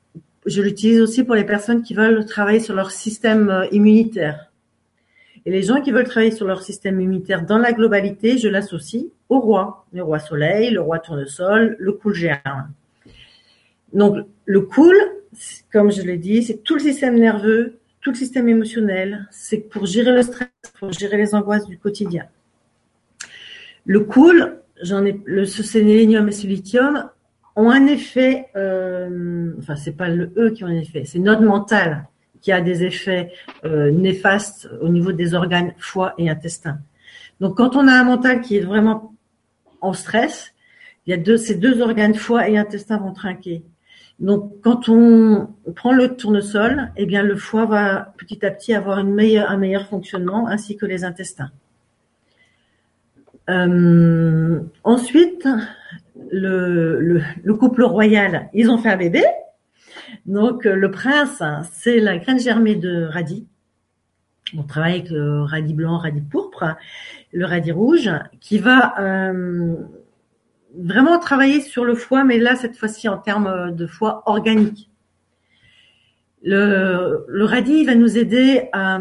je 0.46 0.62
l'utilise 0.62 1.02
aussi 1.02 1.24
pour 1.24 1.34
les 1.34 1.44
personnes 1.44 1.82
qui 1.82 1.96
veulent 1.96 2.24
travailler 2.24 2.60
sur 2.60 2.76
leur 2.76 2.92
système 2.92 3.50
euh, 3.50 3.66
immunitaire. 3.72 4.52
Et 5.48 5.52
les 5.52 5.64
gens 5.64 5.82
qui 5.82 5.90
veulent 5.90 6.08
travailler 6.08 6.32
sur 6.32 6.46
leur 6.46 6.62
système 6.62 7.02
immunitaire 7.02 7.44
dans 7.44 7.58
la 7.58 7.74
globalité, 7.74 8.38
je 8.38 8.48
l'associe 8.48 9.06
au 9.28 9.40
roi, 9.40 9.88
le 9.92 10.04
roi 10.04 10.20
soleil, 10.20 10.70
le 10.70 10.82
roi 10.82 11.00
tournesol, 11.00 11.76
le 11.80 11.92
cool 11.94 12.14
germe. 12.14 12.70
Donc 13.92 14.18
le 14.46 14.62
cool, 14.62 14.96
comme 15.72 15.92
je 15.92 16.04
l'ai 16.04 16.18
dit, 16.18 16.44
c'est 16.44 16.64
tout 16.64 16.76
le 16.76 16.82
système 16.82 17.18
nerveux, 17.18 17.80
tout 18.02 18.12
le 18.12 18.18
système 18.18 18.48
émotionnel, 18.48 19.28
c'est 19.32 19.58
pour 19.58 19.88
gérer 19.88 20.12
le 20.12 20.22
stress, 20.22 20.50
pour 20.78 20.92
gérer 20.92 21.18
les 21.18 21.34
angoisses 21.34 21.66
du 21.66 21.80
quotidien. 21.80 22.28
Le 23.86 24.00
cool, 24.02 24.62
j'en 24.82 25.06
ai 25.06 25.20
le 25.26 25.46
sélénium 25.46 26.30
et 26.30 26.32
le 26.32 26.48
lithium 26.48 27.10
ont 27.56 27.70
un 27.70 27.86
effet, 27.86 28.48
euh, 28.56 29.54
enfin 29.60 29.76
c'est 29.76 29.96
pas 29.96 30.10
le 30.10 30.32
eux 30.38 30.52
qui 30.52 30.64
ont 30.64 30.68
un 30.68 30.78
effet, 30.78 31.04
c'est 31.06 31.20
notre 31.20 31.42
mental 31.42 32.08
qui 32.42 32.52
a 32.52 32.62
des 32.62 32.84
effets 32.84 33.32
euh, 33.64 33.92
néfastes 33.92 34.70
au 34.82 34.90
niveau 34.90 35.12
des 35.12 35.34
organes 35.34 35.74
foie 35.78 36.14
et 36.18 36.30
intestin. 36.30 36.80
Donc 37.40 37.58
quand 37.58 37.76
on 37.76 37.88
a 37.88 37.94
un 37.94 38.04
mental 38.04 38.42
qui 38.42 38.58
est 38.58 38.62
vraiment 38.62 39.14
en 39.82 39.94
stress, 39.94 40.54
il 41.06 41.12
y 41.12 41.14
a 41.14 41.18
deux, 41.18 41.38
ces 41.38 41.56
deux 41.56 41.82
organes 41.82 42.16
foie 42.16 42.50
et 42.50 42.58
intestin 42.58 42.98
vont 42.98 43.14
trinquer. 43.14 43.64
Donc 44.20 44.62
quand 44.62 44.90
on 44.90 45.50
prend 45.76 45.92
le 45.92 46.16
tournesol, 46.16 46.92
eh 46.96 47.06
bien 47.06 47.24
le 47.24 47.36
foie 47.36 47.66
va 47.66 48.14
petit 48.18 48.46
à 48.46 48.52
petit 48.52 48.74
avoir 48.74 49.00
une 49.00 49.14
meilleure, 49.14 49.50
un 49.50 49.58
meilleur 49.58 49.88
fonctionnement 49.88 50.48
ainsi 50.48 50.78
que 50.78 50.86
les 50.86 51.04
intestins. 51.04 51.52
Euh, 53.50 54.60
ensuite, 54.84 55.48
le, 56.32 57.22
le, 57.44 57.54
couple 57.56 57.84
royal, 57.84 58.50
ils 58.54 58.70
ont 58.70 58.78
fait 58.78 58.90
un 58.90 58.98
bébé. 58.98 59.24
Donc 60.26 60.66
le 60.66 60.92
prince, 60.92 61.42
c'est 61.74 62.00
la 62.00 62.18
graine 62.18 62.40
germée 62.40 62.76
de 62.76 63.06
radis. 63.06 63.48
On 64.58 64.64
travaille 64.64 65.00
avec 65.00 65.10
le 65.10 65.42
radis 65.44 65.74
blanc, 65.74 65.98
radis 65.98 66.22
pourpre, 66.22 66.76
le 67.32 67.46
radis 67.46 67.72
rouge, 67.72 68.10
qui 68.40 68.60
va 68.60 69.00
euh, 69.00 69.76
vraiment 70.78 71.20
travailler 71.20 71.60
sur 71.62 71.84
le 71.84 71.96
foie, 71.96 72.24
mais 72.24 72.38
là 72.38 72.56
cette 72.56 72.78
fois-ci 72.78 73.10
en 73.10 73.18
termes 73.18 73.76
de 73.76 73.88
foie 73.88 74.24
organique. 74.26 74.90
Le, 76.44 77.26
le 77.28 77.46
radis 77.46 77.86
va 77.86 77.96
nous 77.96 78.18
aider 78.18 78.70
à 78.74 79.00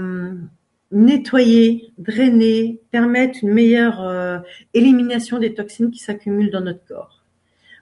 nettoyer, 0.92 1.92
drainer, 1.98 2.80
permettre 2.90 3.38
une 3.42 3.52
meilleure 3.52 4.00
euh, 4.02 4.38
élimination 4.74 5.38
des 5.38 5.54
toxines 5.54 5.90
qui 5.90 5.98
s'accumulent 5.98 6.50
dans 6.50 6.60
notre 6.60 6.84
corps. 6.84 7.22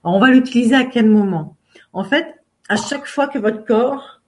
Alors, 0.03 0.17
on 0.17 0.21
va 0.21 0.31
l'utiliser 0.31 0.75
à 0.75 0.85
quel 0.85 1.07
moment? 1.07 1.57
En 1.93 2.05
fait, 2.05 2.27
à 2.69 2.77
chaque 2.77 3.07
fois 3.07 3.27
que 3.29 3.39
votre 3.39 3.65
corps 3.65 4.21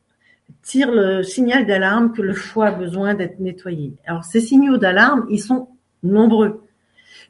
tire 0.62 0.90
le 0.90 1.22
signal 1.22 1.66
d'alarme 1.66 2.12
que 2.12 2.22
le 2.22 2.34
foie 2.34 2.68
a 2.68 2.72
besoin 2.72 3.14
d'être 3.14 3.40
nettoyé. 3.40 3.94
Alors 4.06 4.24
ces 4.24 4.40
signaux 4.40 4.76
d'alarme, 4.76 5.26
ils 5.30 5.40
sont 5.40 5.68
nombreux. 6.02 6.62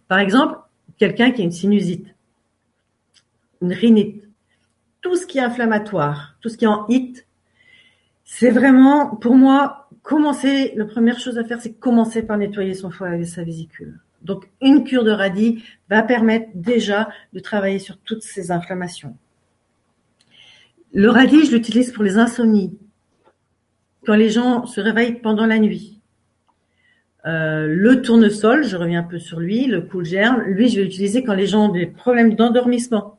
Par 0.09 0.19
exemple, 0.19 0.59
quelqu'un 0.99 1.31
qui 1.31 1.43
a 1.43 1.45
une 1.45 1.53
sinusite, 1.53 2.07
une 3.61 3.73
rhinite, 3.73 4.25
tout 5.01 5.17
ce 5.17 5.27
qui 5.27 5.39
est 5.39 5.43
inflammatoire, 5.43 6.37
tout 6.41 6.49
ce 6.49 6.57
qui 6.57 6.65
est 6.65 6.69
en 6.69 6.87
hit, 6.89 7.27
c'est 8.25 8.51
vraiment, 8.51 9.17
pour 9.17 9.35
moi, 9.35 9.82
commencer, 10.03 10.73
la 10.77 10.85
première 10.85 11.19
chose 11.19 11.39
à 11.39 11.45
faire, 11.45 11.61
c'est 11.61 11.73
commencer 11.73 12.23
par 12.23 12.39
nettoyer 12.39 12.75
son 12.75 12.91
foie 12.91 13.17
et 13.17 13.25
sa 13.25 13.45
vésicule. 13.45 14.01
Donc, 14.23 14.49
une 14.61 14.85
cure 14.85 15.05
de 15.05 15.11
radis 15.11 15.63
va 15.91 16.03
permettre 16.03 16.49
déjà 16.55 17.09
de 17.33 17.41
travailler 17.41 17.79
sur 17.79 17.99
toutes 17.99 18.23
ces 18.23 18.51
inflammations. 18.51 19.17
Le 20.93 21.09
radis, 21.09 21.47
je 21.47 21.53
l'utilise 21.53 21.93
pour 21.93 22.05
les 22.05 22.19
insomnies. 22.19 22.79
Quand 24.05 24.15
les 24.15 24.31
gens 24.31 24.67
se 24.67 24.81
réveillent 24.81 25.21
pendant 25.21 25.47
la 25.47 25.59
nuit. 25.59 26.01
Euh, 27.25 27.67
le 27.69 28.03
tournesol, 28.03 28.65
je 28.65 28.77
reviens 28.77 29.01
un 29.01 29.05
peu 29.05 29.19
sur 29.19 29.39
lui, 29.39 29.67
le 29.67 29.81
cool 29.81 30.05
germe, 30.05 30.43
lui, 30.43 30.69
je 30.69 30.77
vais 30.77 30.85
l'utiliser 30.85 31.23
quand 31.23 31.35
les 31.35 31.47
gens 31.47 31.67
ont 31.67 31.73
des 31.73 31.87
problèmes 31.87 32.35
d'endormissement. 32.35 33.19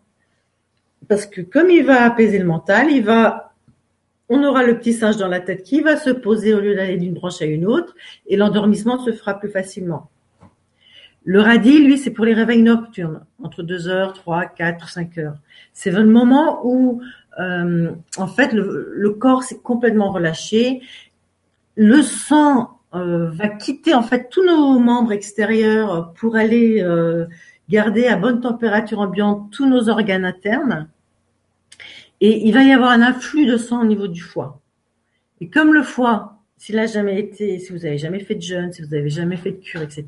Parce 1.07 1.25
que 1.25 1.41
comme 1.41 1.69
il 1.69 1.85
va 1.85 2.03
apaiser 2.03 2.37
le 2.37 2.45
mental, 2.45 2.91
il 2.91 3.03
va 3.03 3.52
on 4.29 4.43
aura 4.43 4.63
le 4.63 4.77
petit 4.77 4.93
singe 4.93 5.17
dans 5.17 5.27
la 5.27 5.39
tête 5.39 5.63
qui 5.63 5.81
va 5.81 5.97
se 5.97 6.09
poser 6.09 6.53
au 6.53 6.59
lieu 6.59 6.75
d'aller 6.75 6.97
d'une 6.97 7.13
branche 7.13 7.41
à 7.41 7.45
une 7.45 7.65
autre 7.65 7.95
et 8.27 8.37
l'endormissement 8.37 8.99
se 8.99 9.11
fera 9.11 9.39
plus 9.39 9.49
facilement. 9.49 10.09
Le 11.25 11.39
radis, 11.39 11.79
lui, 11.79 11.97
c'est 11.97 12.11
pour 12.11 12.25
les 12.25 12.33
réveils 12.33 12.61
nocturnes, 12.61 13.21
entre 13.41 13.63
2 13.63 13.87
heures, 13.87 14.13
3, 14.13 14.45
4, 14.45 14.89
5 14.89 15.17
heures. 15.19 15.37
C'est 15.71 15.91
le 15.91 16.05
moment 16.05 16.59
où, 16.65 17.01
euh, 17.39 17.91
en 18.17 18.27
fait, 18.27 18.51
le, 18.51 19.09
corps 19.11 19.43
s'est 19.43 19.59
complètement 19.59 20.11
relâché. 20.11 20.81
Le 21.75 22.01
sang 22.01 22.77
euh, 22.93 23.29
va 23.29 23.47
quitter, 23.47 23.93
en 23.93 24.03
fait, 24.03 24.29
tous 24.29 24.45
nos 24.45 24.79
membres 24.79 25.13
extérieurs 25.13 26.11
pour 26.13 26.35
aller 26.35 26.81
euh, 26.81 27.25
garder 27.69 28.07
à 28.07 28.17
bonne 28.17 28.41
température 28.41 28.99
ambiante 28.99 29.49
tous 29.51 29.65
nos 29.65 29.87
organes 29.87 30.25
internes. 30.25 30.89
Et 32.21 32.47
il 32.47 32.53
va 32.53 32.63
y 32.63 32.71
avoir 32.71 32.91
un 32.91 33.01
afflux 33.01 33.45
de 33.45 33.57
sang 33.57 33.81
au 33.81 33.85
niveau 33.85 34.07
du 34.07 34.21
foie. 34.21 34.61
Et 35.41 35.49
comme 35.49 35.73
le 35.73 35.83
foie, 35.83 36.39
s'il 36.57 36.79
a 36.79 36.85
jamais 36.85 37.19
été, 37.19 37.59
si 37.59 37.71
vous 37.73 37.85
avez 37.85 37.97
jamais 37.97 38.19
fait 38.19 38.35
de 38.35 38.41
jeûne, 38.41 38.71
si 38.71 38.81
vous 38.81 38.93
avez 38.93 39.09
jamais 39.09 39.35
fait 39.35 39.51
de 39.51 39.57
cure, 39.57 39.81
etc., 39.81 40.05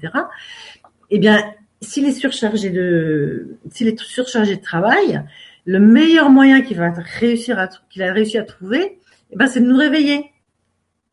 eh 1.10 1.20
bien, 1.20 1.44
s'il 1.82 2.06
est 2.06 2.14
surchargé 2.14 2.70
de, 2.70 3.58
s'il 3.70 3.88
est 3.88 4.00
surchargé 4.00 4.56
de 4.56 4.62
travail, 4.62 5.22
le 5.66 5.80
meilleur 5.80 6.30
moyen 6.30 6.62
qu'il 6.62 6.78
va 6.78 6.92
réussir 6.92 7.60
à, 7.60 7.68
qu'il 7.90 8.04
a 8.04 8.14
réussi 8.14 8.38
à 8.38 8.44
trouver, 8.44 9.00
eh 9.32 9.36
ben, 9.36 9.48
c'est 9.48 9.60
de 9.60 9.66
nous 9.66 9.78
réveiller. 9.78 10.32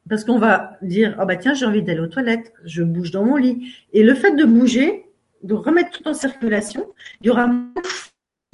parce 0.09 0.25
qu'on 0.25 0.39
va 0.39 0.77
dire 0.83 1.15
ah 1.19 1.25
bah 1.25 1.37
tiens 1.37 1.55
j'ai 1.55 1.67
envie 1.67 1.83
d'aller 1.83 2.01
aux 2.01 2.07
toilettes, 2.07 2.53
je 2.65 2.83
bouge 2.83 3.11
dans 3.11 3.25
mon 3.25 3.37
lit 3.37 3.75
et 3.93 4.03
le 4.03 4.15
fait 4.15 4.35
de 4.37 4.45
bouger, 4.45 5.05
de 5.43 5.55
remettre 5.55 5.91
tout 5.91 6.07
en 6.09 6.15
circulation, 6.15 6.87
il 7.21 7.29
y 7.29 7.31
aura 7.31 7.51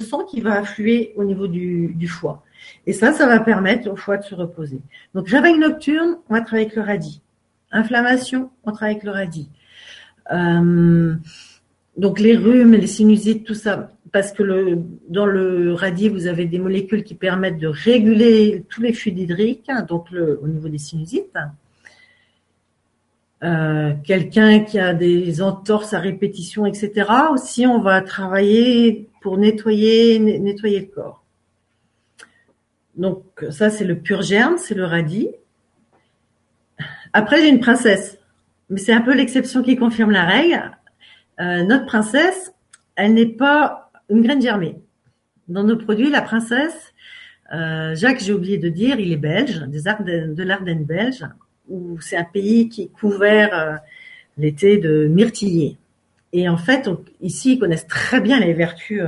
sang 0.01 0.23
qui 0.23 0.39
va 0.39 0.59
affluer 0.59 1.13
au 1.17 1.23
niveau 1.25 1.47
du, 1.47 2.07
foie 2.07 2.43
et 2.85 2.93
ça 2.93 3.11
ça 3.11 3.27
va 3.27 3.39
permettre 3.39 3.89
au 3.89 3.95
foie 3.95 4.17
de 4.17 4.23
se 4.23 4.33
reposer. 4.33 4.79
Donc 5.13 5.27
réveil 5.27 5.57
nocturne, 5.57 6.17
on 6.29 6.33
va 6.33 6.41
travailler 6.41 6.67
avec 6.67 6.75
le 6.77 6.83
radis. 6.83 7.21
Inflammation, 7.71 8.49
on 8.63 8.71
travaille 8.71 8.95
avec 8.95 9.03
le 9.03 9.11
radis. 9.11 9.49
Euh, 10.31 11.15
donc 11.97 12.19
les 12.19 12.37
rhumes, 12.37 12.73
les 12.73 12.87
sinusites, 12.87 13.45
tout 13.45 13.53
ça, 13.53 13.91
parce 14.11 14.31
que 14.31 14.43
le, 14.43 14.79
dans 15.09 15.25
le 15.25 15.73
radis, 15.73 16.07
vous 16.07 16.27
avez 16.27 16.45
des 16.45 16.59
molécules 16.59 17.03
qui 17.03 17.15
permettent 17.15 17.59
de 17.59 17.67
réguler 17.67 18.63
tous 18.69 18.81
les 18.81 18.93
fluides 18.93 19.19
hydriques, 19.19 19.65
hein, 19.67 19.81
donc 19.81 20.07
au 20.13 20.47
niveau 20.47 20.69
des 20.69 20.77
sinusites. 20.77 21.37
Euh, 23.41 23.93
quelqu'un 24.03 24.59
qui 24.59 24.79
a 24.79 24.93
des 24.93 25.41
entorses 25.41 25.93
à 25.93 25.99
répétition, 25.99 26.65
etc. 26.65 27.09
Aussi, 27.31 27.65
on 27.65 27.81
va 27.81 28.01
travailler 28.01 29.09
pour 29.21 29.37
nettoyer, 29.37 30.19
nettoyer 30.19 30.81
le 30.81 30.87
corps. 30.87 31.23
Donc 32.95 33.23
ça, 33.49 33.69
c'est 33.69 33.85
le 33.85 33.97
pur 33.97 34.21
germe, 34.23 34.57
c'est 34.57 34.75
le 34.75 34.83
radis. 34.83 35.29
Après, 37.13 37.41
j'ai 37.41 37.47
une 37.47 37.61
princesse, 37.61 38.19
mais 38.69 38.77
c'est 38.77 38.91
un 38.91 39.01
peu 39.01 39.15
l'exception 39.15 39.63
qui 39.63 39.77
confirme 39.77 40.11
la 40.11 40.25
règle. 40.25 40.77
Euh, 41.39 41.63
notre 41.63 41.85
princesse, 41.85 42.53
elle 42.95 43.13
n'est 43.13 43.25
pas 43.25 43.89
une 44.09 44.21
graine 44.21 44.41
germée. 44.41 44.75
Dans 45.47 45.63
nos 45.63 45.77
produits, 45.77 46.09
la 46.09 46.21
princesse, 46.21 46.93
euh, 47.53 47.95
Jacques, 47.95 48.19
j'ai 48.19 48.33
oublié 48.33 48.57
de 48.57 48.67
dire, 48.67 48.99
il 48.99 49.13
est 49.13 49.17
belge, 49.17 49.61
des 49.67 49.87
Ardennes, 49.87 50.35
de 50.35 50.43
l'Ardenne 50.43 50.83
belge, 50.83 51.25
où 51.69 51.99
c'est 52.01 52.17
un 52.17 52.23
pays 52.23 52.69
qui 52.69 52.83
est 52.83 52.91
couvert 52.91 53.53
euh, 53.53 53.75
l'été 54.37 54.77
de 54.77 55.07
myrtillier. 55.07 55.77
Et 56.31 56.47
en 56.47 56.57
fait, 56.57 56.89
ici, 57.21 57.53
ils 57.53 57.59
connaissent 57.59 57.87
très 57.87 58.21
bien 58.21 58.39
les 58.39 58.53
vertus 58.53 59.01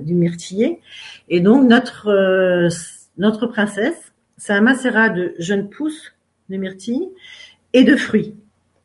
du 0.00 0.14
myrtillier. 0.14 0.80
Et 1.28 1.40
donc, 1.40 1.68
notre 1.68 2.08
notre 3.18 3.46
princesse, 3.46 4.12
c'est 4.36 4.52
un 4.52 4.60
macérat 4.60 5.08
de 5.08 5.34
jeunes 5.38 5.68
pousses 5.68 6.12
de 6.48 6.56
myrtille 6.56 7.08
et 7.72 7.84
de 7.84 7.96
fruits. 7.96 8.34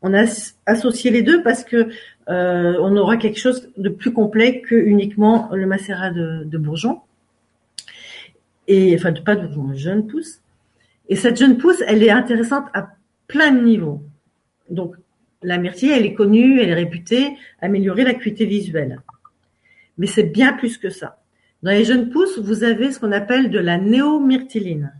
On 0.02 0.14
a 0.14 0.26
associé 0.66 1.12
les 1.12 1.22
deux 1.22 1.42
parce 1.42 1.64
que 1.64 1.90
euh, 2.30 2.78
on 2.80 2.96
aura 2.98 3.18
quelque 3.18 3.40
chose 3.40 3.70
de 3.78 3.90
plus 3.90 4.12
complet 4.12 4.62
que 4.62 4.76
uniquement 4.76 5.50
le 5.54 5.66
macérat 5.66 6.12
de, 6.12 6.44
de 6.44 6.58
bourgeon. 6.58 7.02
Et 8.68 8.96
enfin, 8.96 9.14
pas 9.14 9.36
de 9.36 9.48
bourgeon, 9.48 9.74
jeune 9.76 10.08
pousse. 10.08 10.42
Et 11.10 11.16
cette 11.16 11.38
jeune 11.38 11.58
pousse, 11.58 11.82
elle 11.88 12.04
est 12.04 12.10
intéressante 12.10 12.66
à 12.74 12.90
plein 13.28 13.52
de 13.52 13.62
niveaux. 13.62 14.04
Donc, 14.70 14.96
la 15.44 15.58
myrtille, 15.58 15.92
elle 15.92 16.06
est 16.06 16.14
connue, 16.14 16.60
elle 16.60 16.70
est 16.70 16.74
réputée 16.74 17.38
améliorer 17.62 18.04
l'acuité 18.04 18.46
visuelle. 18.46 19.02
Mais 19.98 20.08
c'est 20.08 20.24
bien 20.24 20.54
plus 20.54 20.78
que 20.78 20.90
ça. 20.90 21.22
Dans 21.64 21.72
les 21.72 21.86
jeunes 21.86 22.10
pousses, 22.10 22.40
vous 22.40 22.64
avez 22.64 22.92
ce 22.92 23.00
qu'on 23.00 23.12
appelle 23.12 23.50
de 23.50 23.60
la 23.60 23.78
néomyrtiline. 23.78 24.94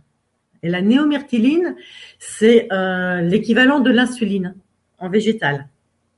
Et 0.62 0.68
la 0.68 0.82
néomyrtiline, 0.82 1.76
c'est 2.18 2.72
euh, 2.72 3.20
l'équivalent 3.20 3.80
de 3.80 3.90
l'insuline 3.90 4.54
en 4.98 5.08
végétal, 5.08 5.68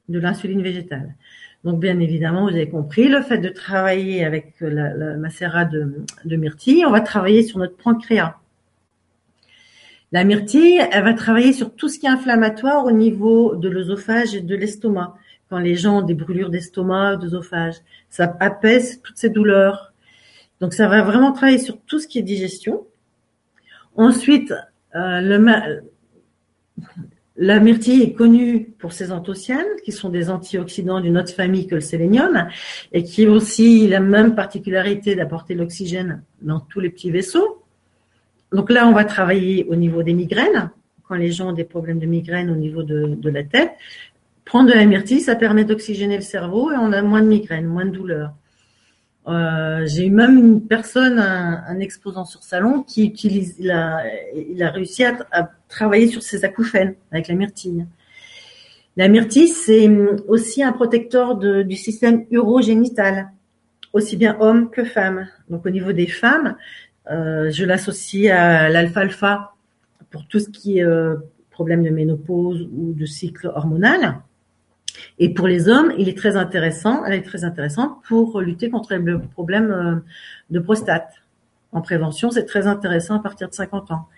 de 0.08 0.18
l'insuline 0.18 0.62
végétale. 0.62 1.14
Donc 1.62 1.78
bien 1.78 2.00
évidemment, 2.00 2.44
vous 2.44 2.54
avez 2.54 2.70
compris, 2.70 3.08
le 3.08 3.20
fait 3.20 3.36
de 3.36 3.50
travailler 3.50 4.24
avec 4.24 4.54
la, 4.60 4.94
la 4.94 5.16
macérat 5.16 5.66
de, 5.66 6.04
de 6.24 6.36
myrtille, 6.36 6.86
on 6.86 6.90
va 6.90 7.02
travailler 7.02 7.42
sur 7.42 7.58
notre 7.58 7.76
pancréas. 7.76 8.39
La 10.12 10.24
myrtille, 10.24 10.80
elle 10.90 11.04
va 11.04 11.14
travailler 11.14 11.52
sur 11.52 11.74
tout 11.74 11.88
ce 11.88 11.98
qui 11.98 12.06
est 12.06 12.10
inflammatoire 12.10 12.84
au 12.84 12.90
niveau 12.90 13.54
de 13.54 13.68
l'œsophage 13.68 14.34
et 14.34 14.40
de 14.40 14.56
l'estomac. 14.56 15.14
Quand 15.48 15.58
les 15.58 15.76
gens 15.76 15.98
ont 15.98 16.02
des 16.02 16.14
brûlures 16.14 16.50
d'estomac, 16.50 17.16
d'œsophage, 17.16 17.76
ça 18.08 18.36
apaise 18.40 19.00
toutes 19.02 19.16
ces 19.16 19.30
douleurs. 19.30 19.92
Donc 20.60 20.74
ça 20.74 20.88
va 20.88 21.02
vraiment 21.02 21.32
travailler 21.32 21.58
sur 21.58 21.80
tout 21.80 22.00
ce 22.00 22.08
qui 22.08 22.18
est 22.18 22.22
digestion. 22.22 22.86
Ensuite, 23.94 24.52
euh, 24.96 25.20
le, 25.20 25.82
la 27.36 27.60
myrtille 27.60 28.02
est 28.02 28.12
connue 28.12 28.74
pour 28.78 28.92
ses 28.92 29.12
anthocyanes, 29.12 29.64
qui 29.84 29.92
sont 29.92 30.08
des 30.08 30.28
antioxydants 30.28 31.00
d'une 31.00 31.18
autre 31.18 31.32
famille 31.32 31.66
que 31.66 31.76
le 31.76 31.80
sélénium, 31.80 32.48
et 32.92 33.04
qui 33.04 33.26
ont 33.26 33.32
aussi 33.32 33.86
la 33.88 34.00
même 34.00 34.34
particularité 34.34 35.14
d'apporter 35.14 35.54
l'oxygène 35.54 36.22
dans 36.42 36.60
tous 36.60 36.80
les 36.80 36.90
petits 36.90 37.10
vaisseaux. 37.10 37.59
Donc 38.52 38.70
là, 38.70 38.86
on 38.86 38.92
va 38.92 39.04
travailler 39.04 39.66
au 39.68 39.76
niveau 39.76 40.02
des 40.02 40.12
migraines, 40.12 40.70
quand 41.08 41.14
les 41.14 41.30
gens 41.30 41.50
ont 41.50 41.52
des 41.52 41.64
problèmes 41.64 41.98
de 41.98 42.06
migraine 42.06 42.50
au 42.50 42.56
niveau 42.56 42.82
de, 42.82 43.28
la 43.28 43.44
tête. 43.44 43.72
Prendre 44.44 44.70
de 44.70 44.74
la 44.74 44.84
myrtille, 44.84 45.20
ça 45.20 45.36
permet 45.36 45.64
d'oxygéner 45.64 46.16
le 46.16 46.22
cerveau 46.22 46.72
et 46.72 46.76
on 46.76 46.92
a 46.92 47.02
moins 47.02 47.22
de 47.22 47.28
migraines, 47.28 47.66
moins 47.66 47.84
de 47.84 47.90
douleurs. 47.90 48.32
Euh, 49.28 49.86
j'ai 49.86 50.06
eu 50.06 50.10
même 50.10 50.38
une 50.38 50.66
personne, 50.66 51.18
un, 51.20 51.78
exposant 51.78 52.24
sur 52.24 52.42
salon, 52.42 52.82
qui 52.82 53.04
utilise, 53.04 53.56
il 53.60 53.70
a, 53.70 54.70
réussi 54.70 55.04
à, 55.04 55.50
travailler 55.68 56.08
sur 56.08 56.22
ses 56.22 56.44
acouphènes 56.44 56.94
avec 57.12 57.28
la 57.28 57.34
myrtille. 57.34 57.86
La 58.96 59.06
myrtille, 59.06 59.48
c'est 59.48 59.88
aussi 60.26 60.64
un 60.64 60.72
protecteur 60.72 61.36
du 61.36 61.76
système 61.76 62.24
urogénital, 62.30 63.30
aussi 63.92 64.16
bien 64.16 64.36
homme 64.40 64.70
que 64.70 64.84
femme. 64.84 65.28
Donc 65.48 65.64
au 65.64 65.70
niveau 65.70 65.92
des 65.92 66.06
femmes, 66.06 66.56
je 67.10 67.64
l'associe 67.64 68.30
à 68.32 68.68
l'alfalfa 68.68 69.54
pour 70.10 70.26
tout 70.26 70.40
ce 70.40 70.48
qui 70.48 70.78
est 70.78 70.84
euh, 70.84 71.16
problème 71.50 71.82
de 71.82 71.90
ménopause 71.90 72.68
ou 72.72 72.92
de 72.92 73.06
cycle 73.06 73.48
hormonal. 73.54 74.20
Et 75.18 75.32
pour 75.32 75.46
les 75.46 75.68
hommes, 75.68 75.92
il 75.98 76.08
est 76.08 76.16
très 76.16 76.36
intéressant, 76.36 77.04
elle 77.04 77.14
est 77.14 77.22
très 77.22 77.44
intéressante 77.44 77.98
pour 78.06 78.40
lutter 78.40 78.70
contre 78.70 78.94
le 78.94 79.20
problème 79.20 79.70
euh, 79.70 79.96
de 80.50 80.58
prostate. 80.58 81.12
En 81.72 81.80
prévention, 81.80 82.30
c'est 82.30 82.44
très 82.44 82.66
intéressant 82.66 83.16
à 83.16 83.20
partir 83.20 83.48
de 83.48 83.54
50 83.54 83.92
ans. 83.92 84.08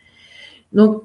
Donc, 0.73 1.03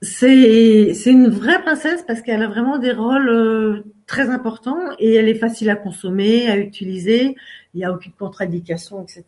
c'est 0.00 0.92
une 1.06 1.28
vraie 1.28 1.62
princesse 1.62 2.02
parce 2.06 2.20
qu'elle 2.20 2.42
a 2.42 2.48
vraiment 2.48 2.78
des 2.78 2.92
rôles 2.92 3.28
euh, 3.28 3.84
très 4.06 4.30
importants 4.30 4.80
et 4.98 5.14
elle 5.14 5.28
est 5.28 5.34
facile 5.34 5.70
à 5.70 5.76
consommer, 5.76 6.48
à 6.48 6.56
utiliser. 6.56 7.36
Il 7.74 7.78
n'y 7.78 7.84
a 7.84 7.92
aucune 7.92 8.12
contre-indication, 8.12 9.02
etc. 9.02 9.24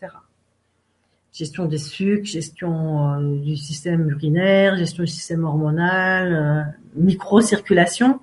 Gestion 1.36 1.66
des 1.66 1.78
sucres, 1.78 2.24
gestion 2.24 3.12
euh, 3.12 3.38
du 3.38 3.56
système 3.56 4.08
urinaire, 4.08 4.76
gestion 4.76 5.02
du 5.02 5.10
système 5.10 5.44
hormonal, 5.44 6.74
micro-circulation 6.94 8.20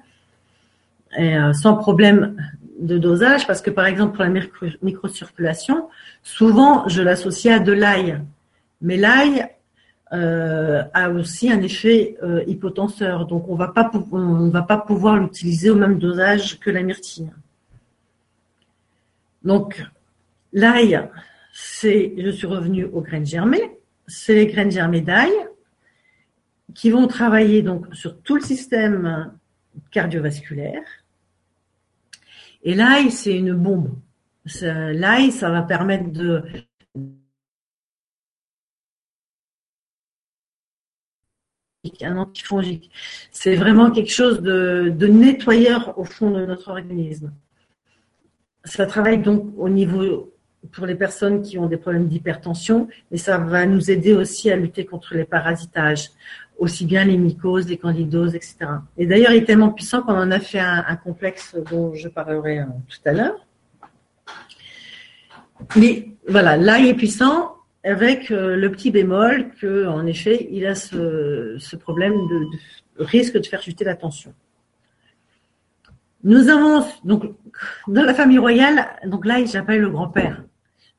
et, 1.18 1.38
euh, 1.38 1.54
sans 1.54 1.76
problème 1.76 2.36
de 2.80 2.98
dosage 2.98 3.46
parce 3.48 3.62
que 3.62 3.70
par 3.70 3.86
exemple 3.86 4.16
pour 4.16 4.26
la 4.26 4.42
microcirculation, 4.82 5.90
souvent 6.24 6.88
je 6.88 7.02
l'associe 7.02 7.56
à 7.56 7.60
de 7.60 7.72
l'ail. 7.72 8.20
Mais 8.82 8.98
l'ail 8.98 9.48
euh, 10.12 10.84
a 10.94 11.10
aussi 11.10 11.52
un 11.52 11.62
effet 11.62 12.18
euh, 12.24 12.44
hypotenseur, 12.48 13.26
donc 13.26 13.48
on 13.48 13.54
on 13.54 14.50
va 14.50 14.62
pas 14.62 14.78
pouvoir 14.78 15.18
l'utiliser 15.18 15.70
au 15.70 15.76
même 15.76 16.00
dosage 16.00 16.60
que 16.60 16.70
la 16.70 16.84
myrtille. 16.84 17.32
Donc 19.44 19.84
l'ail, 20.52 21.02
c'est 21.54 22.14
je 22.18 22.30
suis 22.32 22.48
revenue 22.48 22.86
aux 22.86 23.02
graines 23.02 23.26
germées, 23.26 23.80
c'est 24.08 24.34
les 24.34 24.48
graines 24.48 24.72
germées 24.72 25.02
d'ail 25.02 25.32
qui 26.76 26.90
vont 26.90 27.08
travailler 27.08 27.62
donc 27.62 27.86
sur 27.96 28.20
tout 28.24 28.36
le 28.36 28.42
système 28.42 29.32
cardiovasculaire, 29.92 30.84
et 32.64 32.76
l'ail, 32.76 33.12
c'est 33.12 33.38
une 33.38 33.54
bombe. 33.54 33.94
L'ail, 34.62 35.32
ça 35.32 35.50
va 35.50 35.62
permettre 35.62 36.12
de 36.12 36.44
un 42.02 42.18
antifongique. 42.18 42.90
C'est 43.32 43.56
vraiment 43.56 43.92
quelque 43.92 44.12
chose 44.12 44.42
de, 44.42 44.94
de, 44.96 45.08
nettoyeur 45.08 45.98
au 46.00 46.06
fond 46.06 46.32
de 46.32 46.46
notre 46.46 46.70
organisme. 46.70 47.34
Ça 48.64 48.86
travaille 48.86 49.22
donc 49.22 49.54
au 49.58 49.68
niveau 49.68 50.33
pour 50.72 50.86
les 50.86 50.96
personnes 50.96 51.42
qui 51.42 51.58
ont 51.58 51.68
des 51.68 51.78
problèmes 51.78 52.08
d'hypertension, 52.08 52.88
mais 53.12 53.18
ça 53.18 53.38
va 53.38 53.66
nous 53.66 53.92
aider 53.92 54.14
aussi 54.14 54.50
à 54.50 54.56
lutter 54.56 54.86
contre 54.86 55.16
les 55.16 55.26
parasitages 55.26 56.12
aussi 56.58 56.86
bien 56.86 57.04
les 57.04 57.18
mycoses, 57.18 57.68
les 57.68 57.78
candidoses, 57.78 58.36
etc. 58.36 58.58
Et 58.98 59.06
d'ailleurs, 59.06 59.32
il 59.32 59.38
est 59.38 59.46
tellement 59.46 59.72
puissant 59.72 60.02
qu'on 60.02 60.14
en 60.16 60.32
a 60.32 60.40
fait 60.40 60.60
un, 60.60 60.96
complexe 60.96 61.56
dont 61.70 61.94
je 61.94 62.08
parlerai 62.08 62.60
euh, 62.60 62.66
tout 62.88 63.00
à 63.06 63.14
l'heure. 63.14 63.46
Mais 65.76 66.10
voilà, 66.28 66.58
là, 66.58 66.80
il 66.80 66.88
est 66.88 66.94
puissant 66.94 67.56
avec 67.84 68.32
euh, 68.32 68.56
le 68.56 68.72
petit 68.72 68.92
bémol 68.92 69.52
que, 69.60 69.88
en 69.88 70.06
effet, 70.06 70.48
il 70.52 70.66
a 70.66 70.76
ce, 70.76 71.76
problème 71.76 72.14
de, 72.14 73.04
risque 73.04 73.38
de 73.38 73.46
faire 73.46 73.62
chuter 73.62 73.84
la 73.84 73.96
tension. 73.96 74.34
Nous 76.24 76.48
avons 76.48 76.86
donc 77.04 77.24
dans 77.88 78.04
la 78.04 78.14
famille 78.14 78.38
royale, 78.38 78.88
donc 79.06 79.26
l'ail, 79.26 79.46
j'appelle 79.48 79.82
le 79.82 79.90
grand-père 79.90 80.42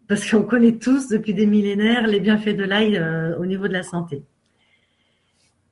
parce 0.08 0.28
qu'on 0.28 0.42
connaît 0.42 0.76
tous 0.76 1.08
depuis 1.08 1.34
des 1.34 1.46
millénaires 1.46 2.06
les 2.06 2.20
bienfaits 2.20 2.56
de 2.56 2.64
l'ail 2.64 2.96
euh, 2.96 3.36
au 3.38 3.46
niveau 3.46 3.68
de 3.68 3.72
la 3.72 3.82
santé. 3.82 4.22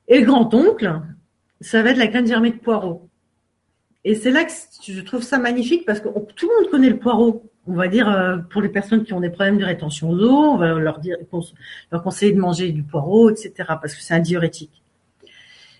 Et 0.07 0.19
le 0.19 0.25
grand-oncle, 0.25 1.01
ça 1.61 1.81
va 1.81 1.91
être 1.91 1.97
la 1.97 2.07
graine 2.07 2.27
germée 2.27 2.51
de 2.51 2.57
poireau. 2.57 3.09
Et 4.03 4.15
c'est 4.15 4.31
là 4.31 4.43
que 4.43 4.51
je 4.85 5.01
trouve 5.01 5.23
ça 5.23 5.37
magnifique 5.37 5.85
parce 5.85 6.01
que 6.01 6.09
tout 6.09 6.49
le 6.49 6.61
monde 6.61 6.71
connaît 6.71 6.89
le 6.89 6.99
poireau. 6.99 7.49
On 7.65 7.73
va 7.73 7.87
dire 7.87 8.09
euh, 8.09 8.37
pour 8.37 8.61
les 8.61 8.67
personnes 8.67 9.05
qui 9.05 9.13
ont 9.13 9.21
des 9.21 9.29
problèmes 9.29 9.57
de 9.57 9.63
rétention 9.63 10.13
d'eau, 10.13 10.35
on 10.35 10.57
va 10.57 10.73
leur 10.73 10.99
dire, 10.99 11.15
leur 11.91 12.03
conseiller 12.03 12.33
de 12.33 12.39
manger 12.39 12.71
du 12.71 12.83
poireau, 12.83 13.29
etc. 13.29 13.53
Parce 13.67 13.95
que 13.95 14.01
c'est 14.01 14.13
un 14.13 14.19
diurétique. 14.19 14.83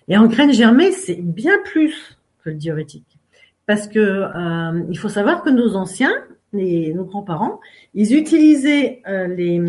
Et 0.07 0.17
en 0.17 0.27
graine 0.27 0.53
germée, 0.53 0.91
c'est 0.91 1.19
bien 1.21 1.57
plus 1.65 2.17
que 2.43 2.49
le 2.49 2.55
diurétique. 2.55 3.17
Parce 3.65 3.87
que 3.87 3.99
euh, 3.99 4.83
il 4.89 4.97
faut 4.97 5.09
savoir 5.09 5.43
que 5.43 5.49
nos 5.49 5.75
anciens, 5.75 6.13
les, 6.53 6.93
nos 6.93 7.03
grands-parents, 7.03 7.59
ils 7.93 8.15
utilisaient 8.15 9.01
euh, 9.07 9.27
les, 9.27 9.61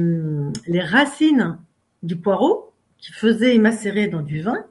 les 0.66 0.80
racines 0.80 1.58
du 2.02 2.16
poireau 2.16 2.72
qui 2.98 3.12
faisaient 3.12 3.58
macérer 3.58 4.08
dans 4.08 4.22
du 4.22 4.42
vin 4.42 4.64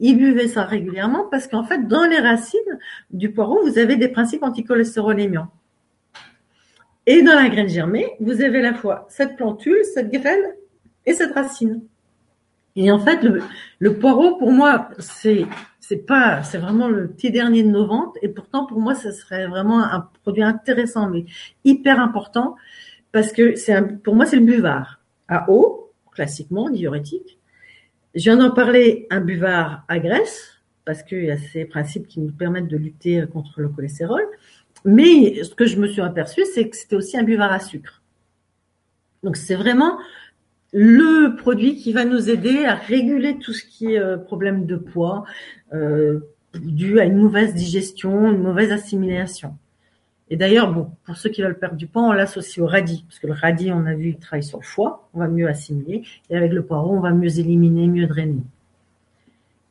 ils 0.00 0.16
buvaient 0.16 0.48
ça 0.48 0.64
régulièrement 0.64 1.26
parce 1.30 1.46
qu'en 1.46 1.62
fait, 1.62 1.86
dans 1.86 2.04
les 2.04 2.18
racines 2.18 2.78
du 3.10 3.30
poireau, 3.30 3.60
vous 3.62 3.78
avez 3.78 3.96
des 3.96 4.08
principes 4.08 4.42
anticholestérolémiants. 4.42 5.48
Et 7.06 7.22
dans 7.22 7.34
la 7.34 7.48
graine 7.48 7.68
germée, 7.68 8.08
vous 8.18 8.40
avez 8.40 8.58
à 8.58 8.62
la 8.62 8.74
fois 8.74 9.06
cette 9.10 9.36
plantule, 9.36 9.78
cette 9.94 10.10
graine 10.10 10.54
et 11.04 11.12
cette 11.12 11.34
racine. 11.34 11.82
Et 12.76 12.90
en 12.90 12.98
fait, 12.98 13.22
le, 13.78 13.94
poireau, 13.94 14.36
pour 14.36 14.52
moi, 14.52 14.88
c'est 14.98 15.44
c'est 15.90 16.06
pas, 16.06 16.44
c'est 16.44 16.58
vraiment 16.58 16.88
le 16.88 17.08
petit 17.08 17.32
dernier 17.32 17.64
de 17.64 17.68
nos 17.68 17.84
ventes. 17.84 18.16
Et 18.22 18.28
pourtant, 18.28 18.64
pour 18.64 18.78
moi, 18.78 18.94
ce 18.94 19.10
serait 19.10 19.48
vraiment 19.48 19.82
un 19.82 20.08
produit 20.22 20.44
intéressant, 20.44 21.10
mais 21.10 21.24
hyper 21.64 21.98
important, 21.98 22.54
parce 23.10 23.32
que 23.32 23.56
c'est 23.56 24.00
pour 24.04 24.14
moi, 24.14 24.24
c'est 24.24 24.36
le 24.36 24.44
buvard 24.44 25.00
à 25.26 25.50
eau, 25.50 25.90
classiquement 26.12 26.70
diurétique, 26.70 27.40
je 28.14 28.22
viens 28.22 28.36
d'en 28.36 28.52
parler, 28.52 29.08
un 29.10 29.20
buvard 29.20 29.82
à 29.88 29.98
graisse, 29.98 30.60
parce 30.84 31.02
qu'il 31.02 31.24
y 31.24 31.30
a 31.32 31.38
ces 31.38 31.64
principes 31.64 32.06
qui 32.06 32.20
nous 32.20 32.30
permettent 32.30 32.68
de 32.68 32.76
lutter 32.76 33.24
contre 33.32 33.60
le 33.60 33.68
cholestérol. 33.68 34.22
Mais 34.84 35.42
ce 35.42 35.56
que 35.56 35.66
je 35.66 35.76
me 35.76 35.88
suis 35.88 36.02
aperçu, 36.02 36.44
c'est 36.54 36.68
que 36.68 36.76
c'était 36.76 36.94
aussi 36.94 37.18
un 37.18 37.24
buvard 37.24 37.50
à 37.50 37.58
sucre. 37.58 38.00
Donc 39.24 39.36
c'est 39.36 39.56
vraiment 39.56 39.98
le 40.72 41.34
produit 41.36 41.76
qui 41.76 41.92
va 41.92 42.04
nous 42.04 42.30
aider 42.30 42.64
à 42.64 42.74
réguler 42.74 43.38
tout 43.38 43.52
ce 43.52 43.64
qui 43.64 43.94
est 43.94 43.98
euh, 43.98 44.16
problème 44.16 44.66
de 44.66 44.76
poids 44.76 45.24
euh, 45.72 46.20
dû 46.54 47.00
à 47.00 47.04
une 47.04 47.16
mauvaise 47.16 47.54
digestion, 47.54 48.30
une 48.30 48.42
mauvaise 48.42 48.72
assimilation. 48.72 49.56
Et 50.28 50.36
d'ailleurs, 50.36 50.72
bon, 50.72 50.90
pour 51.04 51.16
ceux 51.16 51.28
qui 51.28 51.42
veulent 51.42 51.58
perdre 51.58 51.76
du 51.76 51.88
poids, 51.88 52.02
on 52.02 52.12
l'associe 52.12 52.64
au 52.64 52.66
radis, 52.66 53.04
parce 53.08 53.18
que 53.18 53.26
le 53.26 53.32
radis, 53.32 53.72
on 53.72 53.84
a 53.86 53.94
vu, 53.94 54.10
il 54.10 54.18
travaille 54.18 54.44
sur 54.44 54.58
le 54.58 54.64
foie, 54.64 55.08
on 55.12 55.18
va 55.18 55.28
mieux 55.28 55.48
assimiler, 55.48 56.04
et 56.30 56.36
avec 56.36 56.52
le 56.52 56.62
poireau, 56.62 56.94
on 56.94 57.00
va 57.00 57.10
mieux 57.10 57.38
éliminer, 57.40 57.88
mieux 57.88 58.06
drainer. 58.06 58.42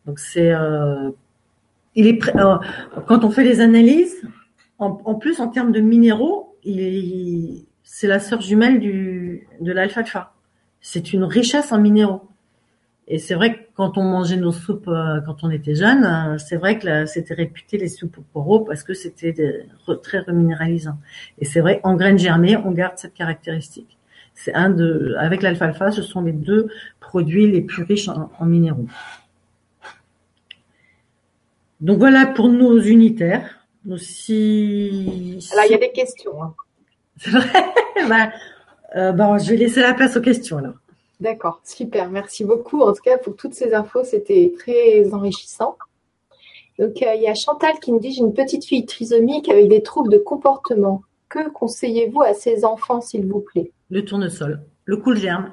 Donc 0.06 0.20
c'est, 0.20 0.52
euh, 0.52 1.12
il 1.96 2.08
est, 2.08 2.36
euh, 2.36 2.58
quand 3.08 3.24
on 3.24 3.32
fait 3.32 3.44
les 3.44 3.62
analyses, 3.62 4.22
en, 4.80 5.16
plus 5.16 5.42
en 5.42 5.50
termes 5.50 5.72
de 5.72 5.82
minéraux, 5.82 6.56
c'est 7.84 8.08
la 8.08 8.20
sœur 8.20 8.42
jumelle 8.42 8.80
du 8.80 9.48
de 9.60 9.72
l'alfalfa. 9.74 10.34
C'est 10.80 11.12
une 11.12 11.26
richesse 11.26 11.74
en 11.74 11.80
minéraux. 11.80 12.22
Et 13.08 13.20
c'est 13.20 13.34
vrai 13.34 13.56
que 13.56 13.60
quand 13.80 13.98
on 13.98 14.04
mangeait 14.04 14.36
nos 14.36 14.52
soupes 14.52 14.90
euh, 14.90 15.22
quand 15.26 15.46
on 15.46 15.50
était 15.50 15.74
jeune, 15.74 16.04
euh, 16.04 16.38
c'est 16.38 16.58
vrai 16.58 16.78
que 16.78 17.06
c'était 17.06 17.34
réputé 17.34 17.78
les 17.78 17.88
soupes 17.88 18.18
au 18.18 18.22
poireaux 18.34 18.60
parce 18.60 18.84
que 18.84 18.94
c'était 18.94 19.34
très 20.04 20.20
reminéralisant. 20.20 20.98
Et 21.38 21.46
c'est 21.46 21.62
vrai, 21.62 21.80
en 21.84 21.96
graines 21.96 22.20
germées, 22.20 22.58
on 22.58 22.72
garde 22.72 22.98
cette 22.98 23.14
caractéristique. 23.14 23.98
C'est 24.34 24.54
un 24.54 24.70
de, 24.70 25.16
avec 25.18 25.42
l'alfalfa, 25.42 25.92
ce 25.92 26.02
sont 26.02 26.22
les 26.22 26.34
deux 26.34 26.68
produits 27.00 27.50
les 27.50 27.62
plus 27.62 27.84
riches 27.84 28.10
en, 28.10 28.46
minéraux. 28.46 28.88
Donc 31.80 32.00
voilà 32.00 32.26
pour 32.26 32.50
nos 32.50 32.82
unitaires. 32.82 33.66
Nos 33.86 33.96
six... 33.96 35.50
Alors 35.54 35.64
il 35.68 35.72
y 35.72 35.76
a 35.76 35.78
des 35.78 35.94
questions. 35.94 36.44
Hein. 36.44 36.54
C'est 37.16 37.30
vrai? 37.30 37.66
ben, 38.10 38.30
euh, 38.98 39.14
bon, 39.14 39.38
je 39.38 39.52
vais 39.52 39.56
laisser 39.56 39.80
la 39.80 39.94
place 39.94 40.18
aux 40.18 40.22
questions 40.22 40.58
alors. 40.58 40.76
D'accord, 41.20 41.60
super, 41.66 42.10
merci 42.10 42.46
beaucoup. 42.46 42.82
En 42.82 42.94
tout 42.94 43.02
cas, 43.04 43.18
pour 43.18 43.36
toutes 43.36 43.54
ces 43.54 43.74
infos, 43.74 44.06
c'était 44.06 44.54
très 44.58 45.14
enrichissant. 45.14 45.78
Donc, 46.80 47.04
euh, 47.04 47.14
il 47.14 47.22
y 47.22 47.28
a 47.28 47.34
Chantal 47.36 47.74
qui 47.82 47.92
nous 47.92 48.00
dit 48.00 48.14
J'ai 48.14 48.22
une 48.22 48.34
petite 48.34 48.64
fille 48.64 48.86
trisomique 48.86 49.50
avec 49.50 49.68
des 49.68 49.84
troubles 49.84 50.12
de 50.12 50.18
comportement. 50.18 51.02
Que 51.28 51.50
conseillez-vous 51.50 52.22
à 52.22 52.34
ces 52.34 52.64
enfants, 52.64 53.02
s'il 53.02 53.26
vous 53.26 53.42
plaît? 53.42 53.72
Le 53.90 54.06
tournesol, 54.06 54.62
le 54.86 54.98
cool 54.98 55.18
germe. 55.18 55.52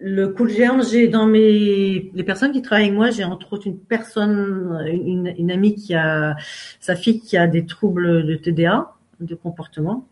Le 0.00 0.28
cool 0.28 0.50
germe, 0.50 0.82
j'ai 0.82 1.06
dans 1.06 1.26
mes 1.26 2.10
les 2.12 2.24
personnes 2.24 2.50
qui 2.50 2.62
travaillent 2.62 2.86
avec 2.86 2.96
moi, 2.96 3.10
j'ai 3.10 3.22
entre 3.22 3.52
autres 3.52 3.68
une 3.68 3.78
personne, 3.78 4.84
une, 4.88 5.50
amie 5.52 5.76
qui 5.76 5.94
a 5.94 6.34
sa 6.80 6.96
fille 6.96 7.20
qui 7.20 7.36
a 7.36 7.46
des 7.46 7.64
troubles 7.64 8.26
de 8.26 8.34
TDA, 8.34 8.92
de 9.20 9.34
comportement, 9.36 10.08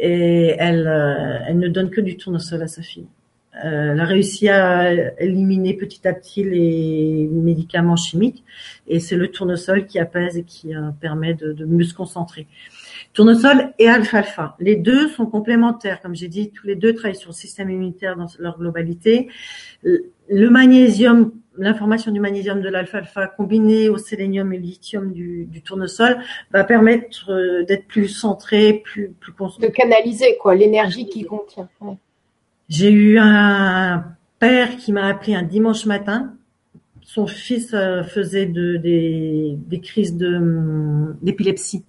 et 0.00 0.56
elle, 0.58 0.88
euh, 0.88 1.38
elle 1.46 1.58
ne 1.60 1.68
donne 1.68 1.90
que 1.90 2.00
du 2.00 2.16
tournesol 2.16 2.62
à 2.62 2.68
sa 2.68 2.82
fille. 2.82 3.06
Euh, 3.56 3.92
elle 3.92 4.00
a 4.00 4.04
réussi 4.04 4.48
à 4.48 4.92
éliminer 5.20 5.74
petit 5.74 6.06
à 6.06 6.12
petit 6.12 6.44
les 6.44 7.28
médicaments 7.32 7.96
chimiques 7.96 8.44
et 8.86 9.00
c'est 9.00 9.16
le 9.16 9.28
tournesol 9.28 9.86
qui 9.86 9.98
apaise 9.98 10.38
et 10.38 10.44
qui 10.44 10.74
euh, 10.74 10.90
permet 11.00 11.34
de, 11.34 11.52
de, 11.52 11.64
mieux 11.64 11.84
se 11.84 11.92
concentrer. 11.92 12.46
Tournesol 13.12 13.72
et 13.80 13.88
alfalfa, 13.88 14.54
les 14.60 14.76
deux 14.76 15.08
sont 15.08 15.26
complémentaires. 15.26 16.00
Comme 16.00 16.14
j'ai 16.14 16.28
dit, 16.28 16.50
tous 16.50 16.66
les 16.66 16.76
deux 16.76 16.94
travaillent 16.94 17.16
sur 17.16 17.30
le 17.30 17.34
système 17.34 17.70
immunitaire 17.70 18.16
dans 18.16 18.28
leur 18.38 18.56
globalité. 18.56 19.28
Le 19.82 20.48
magnésium, 20.48 21.32
l'information 21.56 22.12
du 22.12 22.20
magnésium 22.20 22.60
de 22.60 22.68
l'alfalfa 22.68 23.26
combinée 23.26 23.88
au 23.88 23.98
sélénium 23.98 24.52
et 24.52 24.58
au 24.58 24.60
lithium 24.60 25.12
du, 25.12 25.46
du 25.46 25.62
tournesol 25.62 26.18
va 26.52 26.62
permettre 26.62 27.30
euh, 27.30 27.64
d'être 27.64 27.86
plus 27.86 28.08
centré, 28.08 28.74
plus 28.74 29.10
plus 29.18 29.32
De 29.58 29.66
canaliser 29.66 30.36
quoi, 30.40 30.54
l'énergie 30.54 31.08
qui 31.08 31.24
contient. 31.24 31.68
J'ai 32.70 32.92
eu 32.92 33.18
un 33.18 34.04
père 34.38 34.76
qui 34.76 34.92
m'a 34.92 35.06
appelé 35.06 35.34
un 35.34 35.42
dimanche 35.42 35.86
matin. 35.86 36.34
Son 37.02 37.26
fils 37.26 37.74
euh, 37.74 38.04
faisait 38.04 38.46
de, 38.46 38.76
des, 38.76 39.80
crises 39.80 40.16
hum, 40.22 41.16
d'épilepsie 41.20 41.84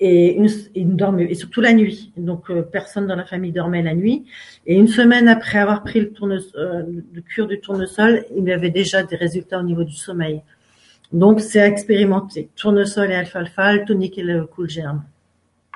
et 0.00 0.32
une, 0.32 0.48
il 0.74 0.96
dormait 0.96 1.30
et 1.30 1.34
surtout 1.34 1.60
la 1.60 1.74
nuit. 1.74 2.10
Donc 2.16 2.50
euh, 2.50 2.62
personne 2.62 3.06
dans 3.06 3.16
la 3.16 3.26
famille 3.26 3.52
dormait 3.52 3.82
la 3.82 3.94
nuit. 3.94 4.24
Et 4.66 4.74
une 4.76 4.88
semaine 4.88 5.28
après 5.28 5.58
avoir 5.58 5.82
pris 5.82 6.00
le 6.00 6.10
tournesol, 6.10 6.50
euh, 6.56 6.82
le 7.12 7.20
cure 7.20 7.46
du 7.46 7.60
tournesol, 7.60 8.24
il 8.34 8.50
avait 8.50 8.70
déjà 8.70 9.02
des 9.02 9.16
résultats 9.16 9.60
au 9.60 9.62
niveau 9.62 9.84
du 9.84 9.94
sommeil. 9.94 10.40
Donc 11.12 11.40
c'est 11.40 11.60
à 11.60 11.66
expérimenter. 11.66 12.48
Tournesol 12.56 13.10
et 13.10 13.14
alfalfa, 13.14 13.74
le 13.74 13.84
tonique 13.84 14.16
et 14.16 14.22
le 14.22 14.46
cool 14.46 14.70
germe. 14.70 15.04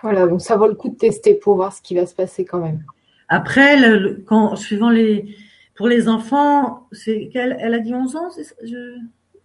Voilà, 0.03 0.27
donc 0.27 0.41
ça 0.41 0.57
vaut 0.57 0.69
le 0.69 0.75
coup 0.75 0.89
de 0.89 0.97
tester 0.97 1.35
pour 1.35 1.57
voir 1.57 1.75
ce 1.75 1.83
qui 1.83 1.95
va 1.95 2.07
se 2.07 2.15
passer 2.15 2.47
quand 2.47 2.61
même. 2.61 2.83
Après, 3.29 3.77
le, 3.77 4.23
quand, 4.27 4.57
suivant 4.57 4.91
les, 4.91 5.35
pour 5.75 5.89
les 5.89 6.09
enfants, 6.09 6.87
c'est 6.93 7.29
qu'elle, 7.33 7.57
elle 7.61 7.75
a 7.75 7.79
dit 7.79 7.95
11 7.95 8.17
ans, 8.17 8.29
je... 8.63 8.77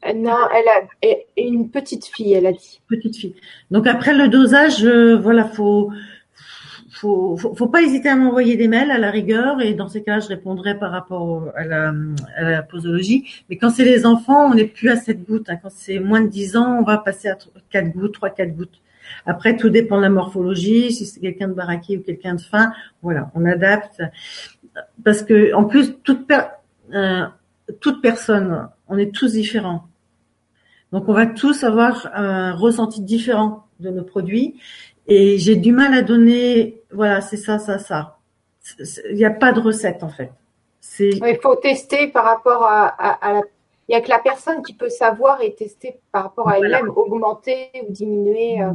Euh, 0.05 0.13
non, 0.13 0.37
elle 0.55 1.11
a 1.11 1.15
une 1.37 1.69
petite 1.69 2.05
fille, 2.05 2.33
elle 2.33 2.45
a 2.45 2.53
dit. 2.53 2.81
Petite 2.87 3.17
fille. 3.17 3.35
Donc 3.69 3.85
après 3.85 4.13
le 4.13 4.29
dosage, 4.29 4.85
euh, 4.85 5.17
voilà, 5.17 5.43
faut, 5.43 5.91
faut, 6.89 7.35
faut, 7.35 7.67
pas 7.67 7.81
hésiter 7.81 8.07
à 8.07 8.15
m'envoyer 8.15 8.55
des 8.55 8.69
mails 8.69 8.91
à 8.91 8.97
la 8.97 9.11
rigueur 9.11 9.61
et 9.61 9.73
dans 9.73 9.89
ces 9.89 10.01
cas, 10.01 10.19
je 10.19 10.27
répondrai 10.27 10.77
par 10.79 10.91
rapport 10.91 11.51
à 11.55 11.65
la, 11.65 11.93
à 12.37 12.43
la 12.43 12.63
posologie. 12.63 13.25
Mais 13.49 13.57
quand 13.57 13.71
c'est 13.71 13.83
les 13.83 14.05
enfants, 14.05 14.49
on 14.51 14.55
n'est 14.55 14.65
plus 14.65 14.89
à 14.89 14.95
7 14.95 15.25
gouttes. 15.25 15.49
Hein. 15.49 15.57
Quand 15.61 15.71
c'est 15.71 15.99
moins 15.99 16.21
de 16.21 16.27
10 16.27 16.55
ans, 16.55 16.77
on 16.79 16.83
va 16.83 16.97
passer 16.97 17.27
à 17.27 17.37
4 17.71 17.89
gouttes, 17.91 18.13
3, 18.13 18.29
4 18.29 18.55
gouttes. 18.55 18.79
Après, 19.25 19.55
tout 19.55 19.69
dépend 19.69 19.97
de 19.97 20.03
la 20.03 20.09
morphologie. 20.09 20.91
Si 20.91 21.05
c'est 21.05 21.19
quelqu'un 21.19 21.47
de 21.47 21.53
baraqué 21.53 21.97
ou 21.97 22.01
quelqu'un 22.01 22.35
de 22.35 22.41
fin, 22.41 22.71
voilà, 23.01 23.31
on 23.35 23.45
adapte. 23.45 24.01
Parce 25.03 25.23
que 25.23 25.53
en 25.53 25.65
plus, 25.65 25.95
toute, 26.03 26.31
euh, 26.93 27.25
toute 27.79 28.01
personne, 28.01 28.69
on 28.87 28.97
est 28.97 29.13
tous 29.13 29.33
différents. 29.33 29.87
Donc, 30.91 31.07
on 31.07 31.13
va 31.13 31.27
tous 31.27 31.63
avoir 31.63 32.09
un 32.13 32.53
ressenti 32.53 33.01
différent 33.01 33.67
de 33.79 33.89
nos 33.89 34.03
produits. 34.03 34.59
Et 35.07 35.37
j'ai 35.37 35.55
du 35.55 35.71
mal 35.71 35.93
à 35.93 36.01
donner, 36.01 36.81
voilà, 36.91 37.21
c'est 37.21 37.37
ça, 37.37 37.59
ça, 37.59 37.79
ça. 37.79 38.17
Il 39.09 39.15
n'y 39.15 39.25
a 39.25 39.31
pas 39.31 39.51
de 39.51 39.59
recette 39.59 40.03
en 40.03 40.09
fait. 40.09 40.31
Il 40.99 41.39
faut 41.41 41.55
tester 41.55 42.07
par 42.07 42.25
rapport 42.25 42.63
à, 42.63 43.17
la 43.21 43.41
il 43.89 43.93
n'y 43.93 43.97
a 43.97 44.01
que 44.01 44.09
la 44.09 44.19
personne 44.19 44.61
qui 44.61 44.73
peut 44.73 44.89
savoir 44.89 45.41
et 45.41 45.55
tester 45.55 45.99
par 46.11 46.23
rapport 46.23 46.47
à 46.47 46.59
elle-même, 46.59 46.89
augmenter 46.95 47.71
ou 47.87 47.91
diminuer. 47.91 48.61
Euh. 48.61 48.71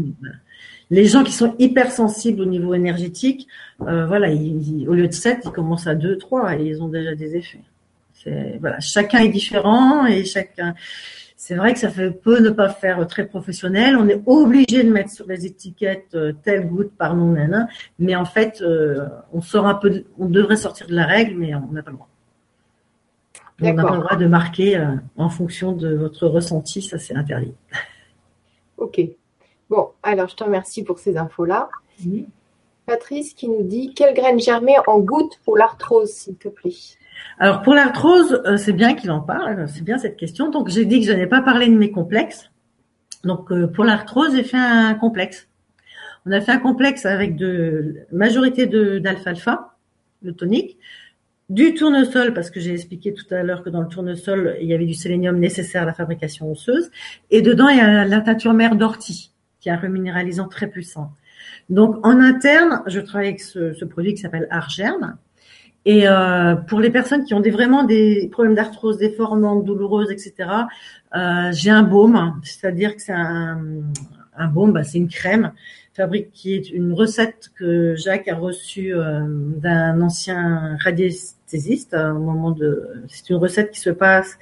Les 0.91 1.05
gens 1.05 1.23
qui 1.23 1.31
sont 1.31 1.55
hypersensibles 1.61 2.43
au 2.43 2.47
niveau 2.47 2.75
énergétique, 2.75 3.47
euh, 3.83 4.07
voilà, 4.07 4.29
au 4.29 4.93
lieu 4.93 5.07
de 5.07 5.13
7, 5.13 5.43
ils 5.45 5.51
commencent 5.53 5.87
à 5.87 5.95
2, 5.95 6.19
3 6.19 6.57
et 6.59 6.65
ils 6.65 6.83
ont 6.83 6.89
déjà 6.89 7.15
des 7.15 7.37
effets. 7.37 7.61
Voilà, 8.59 8.81
chacun 8.81 9.19
est 9.19 9.29
différent 9.29 10.05
et 10.07 10.25
chacun. 10.25 10.75
C'est 11.37 11.55
vrai 11.55 11.75
que 11.75 11.79
ça 11.79 11.91
fait 11.91 12.11
peu 12.11 12.41
ne 12.41 12.51
pas 12.51 12.71
faire 12.71 13.07
très 13.07 13.27
professionnel. 13.27 13.97
On 13.97 14.09
est 14.09 14.21
obligé 14.27 14.83
de 14.83 14.91
mettre 14.91 15.11
sur 15.11 15.27
les 15.29 15.47
étiquettes 15.47 16.15
euh, 16.15 16.33
telle 16.43 16.67
goutte 16.67 16.97
par 16.97 17.15
nana, 17.15 17.69
mais 18.01 18.17
en 18.17 18.25
fait, 18.25 18.65
on 19.33 19.41
sort 19.43 19.67
un 19.67 19.75
peu, 19.75 20.05
on 20.19 20.27
devrait 20.27 20.57
sortir 20.57 20.89
de 20.89 20.95
la 20.95 21.07
règle, 21.07 21.37
mais 21.37 21.55
on 21.55 21.71
n'a 21.71 21.85
pas 21.85 21.91
le 21.91 21.99
droit. 21.99 22.09
On 23.61 23.73
n'a 23.73 23.83
pas 23.83 23.95
le 23.95 24.03
droit 24.03 24.17
de 24.17 24.27
marquer 24.27 24.77
euh, 24.77 24.95
en 25.17 25.29
fonction 25.29 25.73
de 25.73 25.95
votre 25.95 26.27
ressenti, 26.27 26.83
ça 26.83 26.99
c'est 26.99 27.15
interdit. 27.15 27.55
Ok. 28.77 29.01
Bon, 29.71 29.91
alors 30.03 30.29
je 30.29 30.35
te 30.35 30.43
remercie 30.43 30.83
pour 30.83 30.99
ces 30.99 31.17
infos-là. 31.17 31.69
Patrice 32.87 33.35
qui 33.35 33.49
nous 33.49 33.63
dit 33.63 33.95
quelle 33.95 34.13
graine 34.13 34.41
germée 34.41 34.75
en 34.89 34.99
goutte 34.99 35.41
pour 35.45 35.57
l'arthrose, 35.57 36.11
s'il 36.11 36.35
te 36.35 36.49
plaît? 36.49 36.75
Alors 37.39 37.63
pour 37.63 37.73
l'arthrose, 37.73 38.43
euh, 38.45 38.57
c'est 38.57 38.73
bien 38.73 38.95
qu'il 38.95 39.13
en 39.13 39.21
parle, 39.21 39.69
c'est 39.69 39.85
bien 39.85 39.97
cette 39.97 40.17
question. 40.17 40.51
Donc 40.51 40.69
j'ai 40.69 40.85
dit 40.85 41.01
que 41.01 41.07
je 41.07 41.13
n'ai 41.13 41.29
pas 41.29 41.41
parlé 41.41 41.69
de 41.69 41.77
mes 41.77 41.93
complexes. 41.93 42.51
Donc 43.23 43.51
euh, 43.53 43.69
pour 43.69 43.85
l'arthrose, 43.85 44.35
j'ai 44.35 44.43
fait 44.43 44.59
un 44.59 44.95
complexe. 44.95 45.49
On 46.27 46.33
a 46.33 46.41
fait 46.41 46.53
un 46.53 46.59
complexe 46.59 47.07
avec 47.07 47.37
de 47.37 48.07
majorité 48.11 48.67
d'alfalfa, 48.67 49.77
le 50.23 50.33
tonique, 50.33 50.79
du 51.51 51.75
tournesol, 51.75 52.33
parce 52.33 52.51
que 52.51 52.61
j'ai 52.61 52.73
expliqué 52.73 53.13
tout 53.13 53.27
à 53.31 53.43
l'heure 53.43 53.63
que 53.63 53.71
dans 53.71 53.83
le 53.83 53.89
tournesol, 53.89 54.57
il 54.61 54.67
y 54.67 54.75
avait 54.75 54.87
du 54.87 54.95
sélénium 54.95 55.39
nécessaire 55.39 55.83
à 55.83 55.87
la 55.87 55.93
fabrication 55.93 56.51
osseuse. 56.51 56.91
Et 57.31 57.43
dedans, 57.43 57.69
il 57.69 57.79
y 57.79 57.81
a 57.81 58.05
la 58.05 58.21
teinture 58.21 58.55
mère 58.55 58.77
d'ortie, 58.77 59.33
qui 59.61 59.69
est 59.69 59.73
un 59.73 59.77
reminéralisant 59.77 60.49
très 60.49 60.69
puissant. 60.69 61.13
Donc, 61.69 62.05
en 62.07 62.21
interne, 62.21 62.83
je 62.87 63.01
travaille 63.01 63.29
avec 63.29 63.41
ce, 63.41 63.85
produit 63.85 64.15
qui 64.15 64.21
s'appelle 64.21 64.49
Argerne. 64.51 65.17
Et 65.87 66.09
euh, 66.09 66.55
pour 66.55 66.81
les 66.81 66.89
personnes 66.91 67.25
qui 67.25 67.35
ont 67.35 67.41
des, 67.41 67.51
vraiment 67.51 67.85
des 67.85 68.29
problèmes 68.33 68.55
d'arthrose 68.55 68.97
déformante, 68.97 69.65
douloureuse, 69.65 70.11
etc., 70.11 70.49
euh, 71.15 71.53
j'ai 71.53 71.71
un 71.71 71.83
baume, 71.83 72.41
c'est-à-dire 72.43 72.97
que 72.97 73.03
c'est 73.03 73.13
un, 73.13 73.61
un 74.37 74.49
baume, 74.49 74.73
bah, 74.73 74.83
c'est 74.83 74.99
une 74.99 75.09
crème 75.09 75.53
fabrique 75.95 76.33
qui 76.33 76.55
est 76.55 76.71
une 76.71 76.93
recette 76.93 77.51
que 77.57 77.95
Jacques 77.95 78.29
a 78.29 78.35
reçue 78.35 78.95
euh, 78.95 79.23
d'un 79.27 80.01
ancien 80.01 80.77
radiesthésiste 80.83 81.95
au 81.95 82.19
moment 82.19 82.51
de. 82.51 83.05
C'est 83.09 83.31
une 83.31 83.37
recette 83.37 83.71
qui 83.71 83.81
se 83.81 83.91
passe 83.91 84.39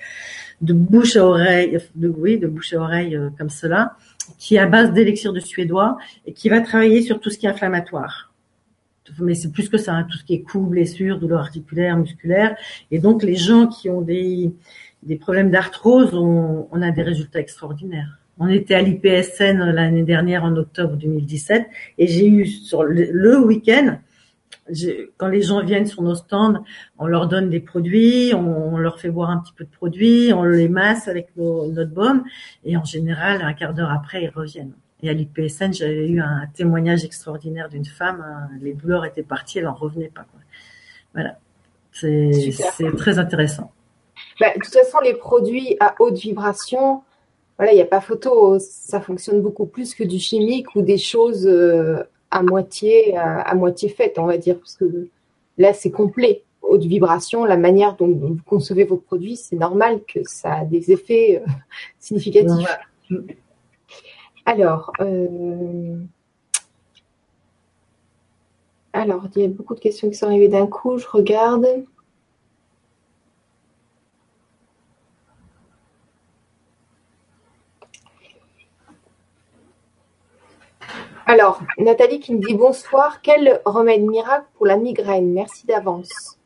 de 0.62 0.72
bouche 0.72 1.16
à 1.16 1.26
oreille, 1.26 1.78
de 1.94 2.08
oui, 2.08 2.38
de 2.38 2.46
bouche 2.46 2.72
à 2.72 2.78
oreille 2.78 3.16
euh, 3.16 3.28
comme 3.36 3.50
cela, 3.50 3.96
qui 4.38 4.56
est 4.56 4.60
à 4.60 4.66
base 4.66 4.92
d'élixir 4.92 5.32
de 5.32 5.40
suédois 5.40 5.98
et 6.26 6.32
qui 6.32 6.48
va 6.48 6.60
travailler 6.60 7.02
sur 7.02 7.20
tout 7.20 7.28
ce 7.28 7.36
qui 7.36 7.46
est 7.46 7.50
inflammatoire. 7.50 8.32
Mais 9.18 9.34
c'est 9.34 9.52
plus 9.52 9.68
que 9.68 9.76
ça, 9.76 9.94
hein, 9.94 10.06
tout 10.10 10.16
ce 10.16 10.24
qui 10.24 10.32
est 10.32 10.42
coups, 10.42 10.70
blessures, 10.70 11.18
douleurs 11.18 11.40
articulaires, 11.40 11.98
musculaires. 11.98 12.56
Et 12.90 12.98
donc 12.98 13.22
les 13.22 13.36
gens 13.36 13.66
qui 13.66 13.90
ont 13.90 14.00
des 14.00 14.52
des 15.02 15.16
problèmes 15.16 15.50
d'arthrose, 15.50 16.14
on, 16.14 16.68
on 16.70 16.80
a 16.80 16.92
des 16.92 17.02
résultats 17.02 17.40
extraordinaires. 17.40 18.21
On 18.42 18.48
était 18.48 18.74
à 18.74 18.82
l'IPSN 18.82 19.70
l'année 19.70 20.02
dernière 20.02 20.42
en 20.42 20.56
octobre 20.56 20.96
2017 20.96 21.64
et 21.98 22.08
j'ai 22.08 22.26
eu 22.26 22.44
sur 22.48 22.82
le, 22.82 23.38
week-end, 23.38 23.98
quand 25.16 25.28
les 25.28 25.42
gens 25.42 25.62
viennent 25.62 25.86
sur 25.86 26.02
nos 26.02 26.16
stands, 26.16 26.64
on 26.98 27.06
leur 27.06 27.28
donne 27.28 27.50
des 27.50 27.60
produits, 27.60 28.32
on, 28.34 28.78
leur 28.78 28.98
fait 28.98 29.10
boire 29.10 29.30
un 29.30 29.38
petit 29.38 29.52
peu 29.52 29.62
de 29.62 29.70
produits, 29.70 30.32
on 30.34 30.42
les 30.42 30.68
masse 30.68 31.06
avec 31.06 31.28
notre 31.36 31.92
baume 31.92 32.24
et 32.64 32.76
en 32.76 32.82
général, 32.82 33.42
un 33.42 33.52
quart 33.52 33.74
d'heure 33.74 33.92
après, 33.92 34.24
ils 34.24 34.30
reviennent. 34.30 34.72
Et 35.04 35.08
à 35.08 35.12
l'IPSN, 35.12 35.72
j'avais 35.72 36.08
eu 36.08 36.20
un 36.20 36.48
témoignage 36.52 37.04
extraordinaire 37.04 37.68
d'une 37.68 37.84
femme, 37.84 38.24
hein, 38.26 38.48
les 38.60 38.74
douleurs 38.74 39.04
étaient 39.04 39.22
parties, 39.22 39.60
elle 39.60 39.68
en 39.68 39.74
revenait 39.74 40.10
pas. 40.12 40.26
Voilà, 41.14 41.38
c'est 41.92 42.50
très 42.96 43.20
intéressant. 43.20 43.70
Bah, 44.40 44.48
de 44.48 44.60
toute 44.60 44.74
façon, 44.74 44.98
les 44.98 45.14
produits 45.14 45.76
à 45.78 45.94
haute 46.00 46.18
vibration, 46.18 47.04
voilà, 47.58 47.72
il 47.72 47.76
n'y 47.76 47.82
a 47.82 47.86
pas 47.86 48.00
photo. 48.00 48.58
Ça 48.58 49.00
fonctionne 49.00 49.40
beaucoup 49.40 49.66
plus 49.66 49.94
que 49.94 50.04
du 50.04 50.18
chimique 50.18 50.74
ou 50.74 50.82
des 50.82 50.98
choses 50.98 51.46
euh, 51.46 52.02
à 52.30 52.42
moitié, 52.42 53.16
à, 53.16 53.54
moitié 53.54 53.88
faites, 53.88 54.18
on 54.18 54.26
va 54.26 54.38
dire, 54.38 54.58
parce 54.58 54.76
que 54.76 55.08
là, 55.58 55.72
c'est 55.72 55.90
complet. 55.90 56.42
Haute 56.62 56.84
vibration, 56.84 57.44
la 57.44 57.56
manière 57.56 57.96
dont 57.96 58.08
vous 58.08 58.38
concevez 58.46 58.84
vos 58.84 58.96
produits, 58.96 59.36
c'est 59.36 59.56
normal 59.56 60.00
que 60.06 60.20
ça 60.24 60.54
a 60.54 60.64
des 60.64 60.90
effets 60.92 61.42
euh, 61.44 61.50
significatifs. 61.98 62.78
Alors, 64.46 64.92
euh, 65.00 65.96
alors, 68.92 69.26
il 69.36 69.42
y 69.42 69.44
a 69.44 69.48
beaucoup 69.48 69.74
de 69.74 69.80
questions 69.80 70.08
qui 70.08 70.14
sont 70.14 70.26
arrivées 70.26 70.48
d'un 70.48 70.66
coup. 70.66 70.98
Je 70.98 71.06
regarde. 71.08 71.66
Alors, 81.32 81.62
Nathalie 81.78 82.20
qui 82.20 82.34
me 82.34 82.46
dit 82.46 82.52
bonsoir, 82.52 83.22
quel 83.22 83.62
remède 83.64 84.02
miracle 84.02 84.44
pour 84.58 84.66
la 84.66 84.76
migraine? 84.76 85.32
Merci 85.32 85.66
d'avance. 85.66 86.36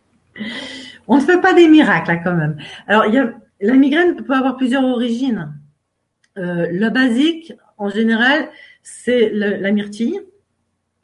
On 1.09 1.17
ne 1.17 1.21
fait 1.21 1.41
pas 1.41 1.55
des 1.55 1.67
miracles 1.67 2.13
là 2.13 2.17
quand 2.19 2.37
même. 2.37 2.57
Alors, 2.87 3.07
y 3.07 3.19
a, 3.19 3.33
la 3.61 3.73
migraine 3.73 4.15
peut 4.15 4.33
avoir 4.33 4.57
plusieurs 4.57 4.85
origines. 4.85 5.53
Euh, 6.39 6.69
le 6.71 6.89
basique, 6.91 7.53
en 7.79 7.89
général, 7.89 8.49
c'est 8.85 9.29
la 9.33 9.73
myrtille, 9.73 10.21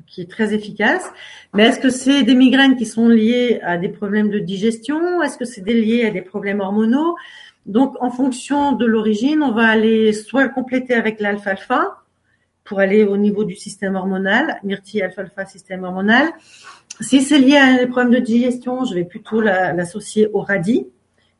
qui 0.06 0.20
est 0.20 0.30
très 0.30 0.54
efficace. 0.54 1.10
Mais 1.52 1.64
est-ce 1.64 1.80
que 1.80 1.90
c'est 1.90 2.22
des 2.22 2.36
migraines 2.36 2.76
qui 2.76 2.86
sont 2.86 3.08
liées 3.08 3.58
à 3.64 3.78
des 3.78 3.88
problèmes 3.88 4.30
de 4.30 4.38
digestion? 4.38 5.22
Est-ce 5.22 5.36
que 5.36 5.44
c'est 5.44 5.64
lié 5.64 6.04
à 6.04 6.10
des 6.12 6.22
problèmes 6.22 6.60
hormonaux? 6.60 7.16
Donc, 7.66 7.96
en 8.00 8.10
fonction 8.10 8.74
de 8.74 8.86
l'origine, 8.86 9.42
on 9.42 9.50
va 9.50 9.66
aller 9.66 10.12
soit 10.12 10.48
compléter 10.50 10.94
avec 10.94 11.18
l'alfalfa, 11.18 12.01
pour 12.64 12.80
aller 12.80 13.04
au 13.04 13.16
niveau 13.16 13.44
du 13.44 13.56
système 13.56 13.96
hormonal, 13.96 14.60
myrtille 14.62 15.02
alfalfa 15.02 15.46
système 15.46 15.84
hormonal. 15.84 16.28
Si 17.00 17.22
c'est 17.22 17.38
lié 17.38 17.56
à 17.56 17.78
des 17.78 17.86
problèmes 17.86 18.12
de 18.12 18.18
digestion, 18.18 18.84
je 18.84 18.94
vais 18.94 19.04
plutôt 19.04 19.40
l'associer 19.40 20.28
au 20.32 20.40
radis 20.40 20.86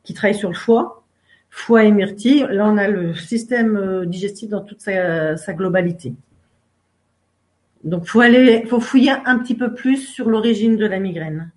qui 0.03 0.13
travaille 0.13 0.37
sur 0.37 0.49
le 0.49 0.55
foie, 0.55 1.03
foie 1.49 1.83
et 1.85 1.91
myrtille. 1.91 2.45
Là, 2.49 2.67
on 2.67 2.77
a 2.77 2.87
le 2.87 3.13
système 3.15 3.77
euh, 3.77 4.05
digestif 4.05 4.49
dans 4.49 4.61
toute 4.61 4.81
sa, 4.81 5.53
globalité. 5.53 6.13
Donc, 7.83 8.05
faut 8.05 8.21
aller, 8.21 8.65
faut 8.65 8.79
fouiller 8.79 9.13
un 9.25 9.39
petit 9.39 9.55
peu 9.55 9.73
plus 9.73 9.97
sur 9.97 10.29
l'origine 10.29 10.75
de 10.75 10.85
la 10.85 10.99
migraine. 10.99 11.51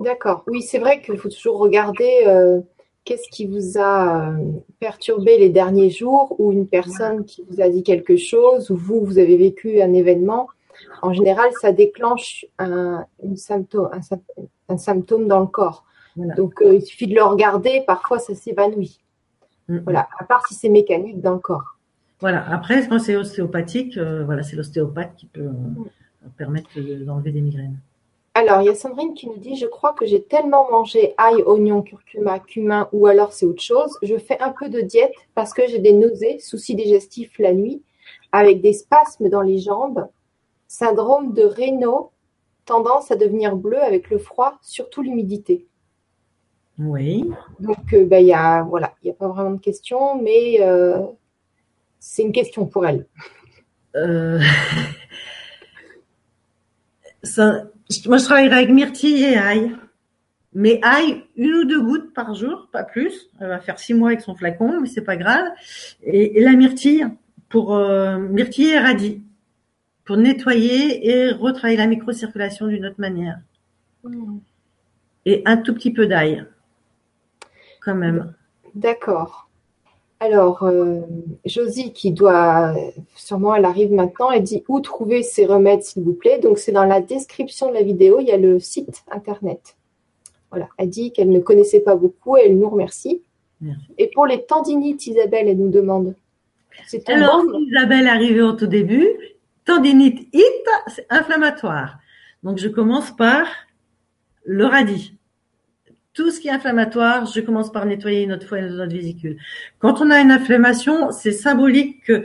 D'accord. 0.00 0.44
Oui, 0.46 0.62
c'est 0.62 0.78
vrai 0.78 1.00
qu'il 1.02 1.18
faut 1.18 1.28
toujours 1.28 1.58
regarder 1.58 2.24
euh, 2.26 2.60
qu'est-ce 3.04 3.28
qui 3.30 3.46
vous 3.46 3.78
a 3.78 4.30
euh, 4.30 4.52
perturbé 4.78 5.38
les 5.38 5.48
derniers 5.48 5.90
jours 5.90 6.36
ou 6.38 6.52
une 6.52 6.66
personne 6.66 7.24
qui 7.24 7.44
vous 7.48 7.60
a 7.60 7.68
dit 7.68 7.82
quelque 7.82 8.16
chose 8.16 8.70
ou 8.70 8.76
vous, 8.76 9.04
vous 9.04 9.18
avez 9.18 9.36
vécu 9.36 9.80
un 9.80 9.92
événement? 9.92 10.48
En 11.02 11.12
général, 11.12 11.50
ça 11.60 11.72
déclenche 11.72 12.46
un, 12.58 13.04
symptôme, 13.34 13.90
un, 14.68 14.78
symptôme 14.78 15.28
dans 15.28 15.40
le 15.40 15.46
corps. 15.46 15.84
Donc, 16.16 16.62
euh, 16.62 16.74
il 16.74 16.82
suffit 16.82 17.06
de 17.06 17.14
le 17.14 17.22
regarder, 17.22 17.82
parfois 17.86 18.18
ça 18.18 18.34
s'évanouit. 18.34 19.00
Voilà, 19.68 20.08
à 20.18 20.24
part 20.24 20.46
si 20.48 20.54
c'est 20.54 20.68
mécanique 20.68 21.20
dans 21.20 21.34
le 21.34 21.38
corps. 21.38 21.78
Voilà, 22.20 22.44
après, 22.50 22.86
quand 22.88 22.98
c'est 22.98 23.16
ostéopathique, 23.16 23.96
euh, 23.96 24.24
voilà, 24.24 24.42
c'est 24.42 24.56
l'ostéopathe 24.56 25.14
qui 25.16 25.26
peut 25.26 25.48
permettre 26.36 26.68
d'enlever 27.04 27.30
des 27.30 27.40
migraines. 27.40 27.78
Alors, 28.34 28.60
il 28.62 28.66
y 28.66 28.68
a 28.68 28.74
Sandrine 28.74 29.14
qui 29.14 29.28
nous 29.28 29.38
dit 29.38 29.56
Je 29.56 29.66
crois 29.66 29.92
que 29.92 30.06
j'ai 30.06 30.22
tellement 30.22 30.70
mangé 30.70 31.14
ail, 31.18 31.42
oignon, 31.42 31.82
curcuma, 31.82 32.38
cumin 32.38 32.88
ou 32.92 33.06
alors 33.06 33.32
c'est 33.32 33.46
autre 33.46 33.62
chose. 33.62 33.98
Je 34.02 34.16
fais 34.16 34.40
un 34.40 34.50
peu 34.50 34.68
de 34.68 34.80
diète 34.80 35.12
parce 35.34 35.52
que 35.52 35.66
j'ai 35.66 35.80
des 35.80 35.92
nausées, 35.92 36.38
soucis 36.38 36.74
digestifs 36.74 37.38
la 37.38 37.52
nuit, 37.52 37.82
avec 38.32 38.60
des 38.60 38.72
spasmes 38.72 39.28
dans 39.28 39.42
les 39.42 39.58
jambes, 39.58 40.06
syndrome 40.68 41.34
de 41.34 41.42
Raynaud, 41.42 42.12
tendance 42.64 43.10
à 43.10 43.16
devenir 43.16 43.56
bleu 43.56 43.82
avec 43.82 44.10
le 44.10 44.18
froid, 44.18 44.58
surtout 44.62 45.02
l'humidité. 45.02 45.66
Oui. 46.78 47.30
Donc, 47.58 47.92
euh, 47.92 48.06
bah, 48.06 48.20
il 48.20 48.28
y 48.28 48.32
a, 48.32 48.62
voilà, 48.62 48.94
il 49.02 49.06
n'y 49.06 49.10
a 49.10 49.14
pas 49.14 49.28
vraiment 49.28 49.50
de 49.50 49.60
question, 49.60 50.20
mais 50.22 50.60
euh, 50.60 51.02
c'est 51.98 52.22
une 52.22 52.32
question 52.32 52.66
pour 52.66 52.86
elle. 52.86 53.06
Euh... 53.96 54.40
Ça, 57.22 57.64
moi, 58.06 58.18
je 58.18 58.24
travaillerai 58.24 58.56
avec 58.56 58.70
myrtille 58.70 59.24
et 59.24 59.36
ail. 59.36 59.76
Mais 60.52 60.80
ail, 60.82 61.24
une 61.36 61.54
ou 61.54 61.64
deux 61.64 61.80
gouttes 61.80 62.12
par 62.12 62.34
jour, 62.34 62.68
pas 62.72 62.82
plus. 62.82 63.28
Elle 63.40 63.48
va 63.48 63.60
faire 63.60 63.78
six 63.78 63.94
mois 63.94 64.08
avec 64.08 64.20
son 64.20 64.34
flacon, 64.34 64.80
mais 64.80 64.88
c'est 64.88 65.04
pas 65.04 65.16
grave. 65.16 65.46
Et, 66.02 66.40
la 66.40 66.52
myrtille, 66.52 67.06
pour 67.48 67.76
euh, 67.76 68.18
myrtille 68.18 68.70
et 68.70 68.78
radis, 68.78 69.22
pour 70.04 70.16
nettoyer 70.16 71.08
et 71.08 71.30
retravailler 71.30 71.76
la 71.76 71.86
microcirculation 71.86 72.66
d'une 72.66 72.86
autre 72.86 72.98
manière. 73.00 73.38
Hmm. 74.02 74.38
Et 75.24 75.42
un 75.44 75.56
tout 75.56 75.74
petit 75.74 75.92
peu 75.92 76.06
d'ail, 76.06 76.46
quand 77.80 77.94
même. 77.94 78.34
D'accord. 78.74 79.49
Alors, 80.20 80.62
euh, 80.64 81.00
Josie, 81.46 81.92
qui 81.94 82.12
doit, 82.12 82.74
sûrement, 83.16 83.54
elle 83.54 83.64
arrive 83.64 83.90
maintenant, 83.90 84.30
elle 84.30 84.42
dit 84.42 84.62
où 84.68 84.80
trouver 84.80 85.22
ces 85.22 85.46
remèdes, 85.46 85.82
s'il 85.82 86.02
vous 86.02 86.12
plaît. 86.12 86.38
Donc, 86.38 86.58
c'est 86.58 86.72
dans 86.72 86.84
la 86.84 87.00
description 87.00 87.68
de 87.68 87.74
la 87.74 87.82
vidéo, 87.82 88.20
il 88.20 88.26
y 88.26 88.32
a 88.32 88.36
le 88.36 88.60
site 88.60 89.02
internet. 89.10 89.76
Voilà, 90.50 90.68
elle 90.76 90.90
dit 90.90 91.12
qu'elle 91.12 91.30
ne 91.30 91.38
connaissait 91.38 91.80
pas 91.80 91.94
beaucoup 91.94 92.36
et 92.36 92.42
elle 92.46 92.58
nous 92.58 92.68
remercie. 92.68 93.22
Et 93.98 94.08
pour 94.08 94.26
les 94.26 94.44
tendinites, 94.44 95.06
Isabelle, 95.06 95.48
elle 95.48 95.58
nous 95.58 95.70
demande. 95.70 96.14
Alors, 97.06 97.44
Isabelle 97.68 98.06
est 98.06 98.10
arrivée 98.10 98.42
au 98.42 98.52
tout 98.52 98.66
début. 98.66 99.08
Tendinite 99.64 100.28
it, 100.32 100.66
c'est 100.88 101.06
inflammatoire. 101.10 101.98
Donc, 102.42 102.58
je 102.58 102.68
commence 102.68 103.14
par 103.14 103.46
le 104.44 104.64
radis. 104.64 105.14
Tout 106.12 106.30
ce 106.30 106.40
qui 106.40 106.48
est 106.48 106.52
inflammatoire, 106.52 107.26
je 107.26 107.40
commence 107.40 107.70
par 107.70 107.86
nettoyer 107.86 108.26
notre 108.26 108.46
foie 108.46 108.58
et 108.58 108.62
notre 108.62 108.92
vésicule. 108.92 109.38
Quand 109.78 110.00
on 110.00 110.10
a 110.10 110.20
une 110.20 110.30
inflammation, 110.30 111.12
c'est 111.12 111.32
symbolique 111.32 112.04
que 112.04 112.24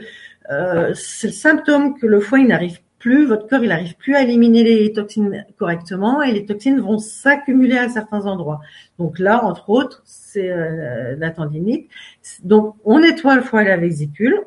euh, 0.50 0.92
c'est 0.94 1.28
le 1.28 1.32
symptôme 1.32 1.98
que 1.98 2.06
le 2.06 2.20
foie 2.20 2.40
n'arrive 2.40 2.80
plus, 2.98 3.26
votre 3.26 3.46
corps 3.46 3.62
il 3.62 3.68
n'arrive 3.68 3.96
plus 3.96 4.14
à 4.16 4.22
éliminer 4.22 4.64
les 4.64 4.92
toxines 4.92 5.44
correctement 5.58 6.22
et 6.22 6.32
les 6.32 6.44
toxines 6.44 6.80
vont 6.80 6.98
s'accumuler 6.98 7.78
à 7.78 7.88
certains 7.88 8.26
endroits. 8.26 8.60
Donc 8.98 9.18
là, 9.18 9.44
entre 9.44 9.70
autres, 9.70 10.02
c'est 10.04 10.50
euh, 10.50 11.14
la 11.16 11.30
tendinite. 11.30 11.88
Donc 12.42 12.74
on 12.84 13.00
nettoie 13.00 13.36
le 13.36 13.42
foie 13.42 13.62
et 13.62 13.68
la 13.68 13.76
vésicule 13.76 14.40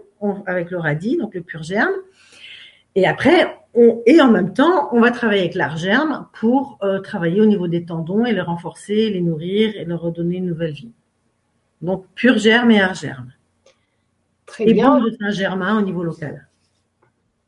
avec 0.46 0.72
le 0.72 0.78
radis, 0.78 1.18
donc 1.18 1.34
le 1.34 1.42
pur 1.42 1.64
germe. 1.64 1.94
Et 3.00 3.08
après, 3.08 3.58
on, 3.76 4.02
et 4.06 4.20
en 4.20 4.30
même 4.30 4.54
temps, 4.54 4.90
on 4.92 5.00
va 5.00 5.10
travailler 5.10 5.40
avec 5.40 5.56
l'argerme 5.56 6.28
pour 6.34 6.78
euh, 6.84 7.00
travailler 7.00 7.40
au 7.40 7.46
niveau 7.46 7.70
des 7.70 7.86
tendons 7.86 8.26
et 8.26 8.34
les 8.34 8.42
renforcer, 8.42 9.10
les 9.10 9.22
nourrir 9.22 9.74
et 9.78 9.86
leur 9.86 10.02
redonner 10.02 10.36
une 10.36 10.48
nouvelle 10.48 10.74
vie. 10.74 10.92
Donc, 11.82 12.06
pur 12.14 12.38
germe 12.38 12.72
et 12.72 12.82
argerme. 12.82 13.32
Très 14.46 14.68
et 14.68 14.74
bien. 14.74 15.00
de 15.00 15.12
Saint-Germain 15.12 15.80
au 15.80 15.82
niveau 15.82 16.04
local. 16.04 16.50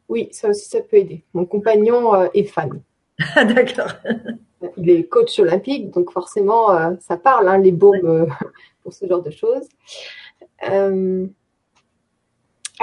Oui, 0.08 0.30
ça 0.32 0.48
aussi, 0.48 0.70
ça 0.70 0.80
peut 0.80 0.96
aider. 0.96 1.22
Mon 1.34 1.44
compagnon 1.44 2.16
euh, 2.16 2.28
est 2.34 2.46
fan. 2.46 2.82
Ah, 3.36 3.44
d'accord. 3.44 3.92
Il 4.78 4.90
est 4.90 5.04
coach 5.04 5.38
olympique, 5.38 5.92
donc 5.92 6.12
forcément, 6.12 6.72
euh, 6.72 6.92
ça 7.02 7.18
parle, 7.18 7.50
hein, 7.50 7.58
les 7.58 7.74
baumes 7.74 8.28
pour 8.84 8.94
ce 8.94 9.06
genre 9.06 9.22
de 9.22 9.32
choses. 9.32 9.68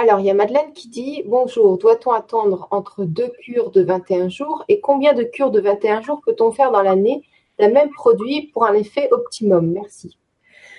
Alors, 0.01 0.21
il 0.21 0.27
y 0.27 0.29
a 0.29 0.33
Madeleine 0.33 0.71
qui 0.73 0.87
dit 0.87 1.23
Bonjour, 1.25 1.77
doit-on 1.77 2.11
attendre 2.11 2.69
entre 2.71 3.03
deux 3.03 3.27
cures 3.41 3.69
de 3.69 3.81
21 3.81 4.29
jours 4.29 4.63
Et 4.69 4.79
combien 4.79 5.13
de 5.13 5.23
cures 5.23 5.51
de 5.51 5.59
21 5.59 6.01
jours 6.03 6.21
peut-on 6.25 6.53
faire 6.53 6.71
dans 6.71 6.81
l'année 6.81 7.21
d'un 7.59 7.69
même 7.69 7.89
produit 7.89 8.49
pour 8.53 8.65
un 8.65 8.75
effet 8.75 9.09
optimum? 9.11 9.69
Merci. 9.69 10.17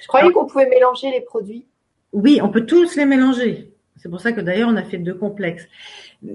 Je 0.01 0.09
croyais 0.09 0.33
qu'on 0.33 0.47
pouvait 0.47 0.71
mélanger 0.71 1.11
les 1.11 1.21
produits. 1.21 1.67
Oui, 2.15 2.41
on 2.43 2.49
peut 2.49 2.65
tous 2.65 2.97
les 2.97 3.05
mélanger. 3.05 3.71
C'est 3.99 4.09
pour 4.09 4.23
ça 4.23 4.33
que 4.33 4.41
d'ailleurs, 4.41 4.71
on 4.73 4.77
a 4.77 4.85
fait 4.85 4.97
deux 4.97 5.13
complexes. 5.13 5.69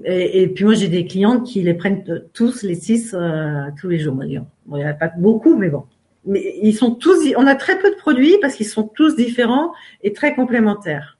Et, 0.04 0.46
puis 0.46 0.64
moi, 0.64 0.74
j'ai 0.74 0.86
des 0.86 1.06
clientes 1.08 1.44
qui 1.44 1.62
les 1.62 1.74
prennent 1.74 2.04
tous 2.32 2.62
les 2.62 2.76
six 2.76 3.14
euh, 3.14 3.64
tous 3.80 3.88
les 3.88 3.98
jours. 3.98 4.14
Bon, 4.14 4.22
il 4.22 4.44
n'y 4.76 4.84
en 4.84 4.88
a 4.88 4.94
pas 4.94 5.10
beaucoup, 5.18 5.56
mais 5.56 5.70
bon. 5.70 5.86
Mais 6.24 6.54
ils 6.62 6.74
sont 6.74 6.94
tous. 6.94 7.18
On 7.36 7.48
a 7.48 7.56
très 7.56 7.80
peu 7.80 7.90
de 7.90 7.96
produits 7.96 8.38
parce 8.40 8.54
qu'ils 8.54 8.66
sont 8.66 8.84
tous 8.84 9.16
différents 9.16 9.72
et 10.04 10.12
très 10.12 10.36
complémentaires. 10.36 11.15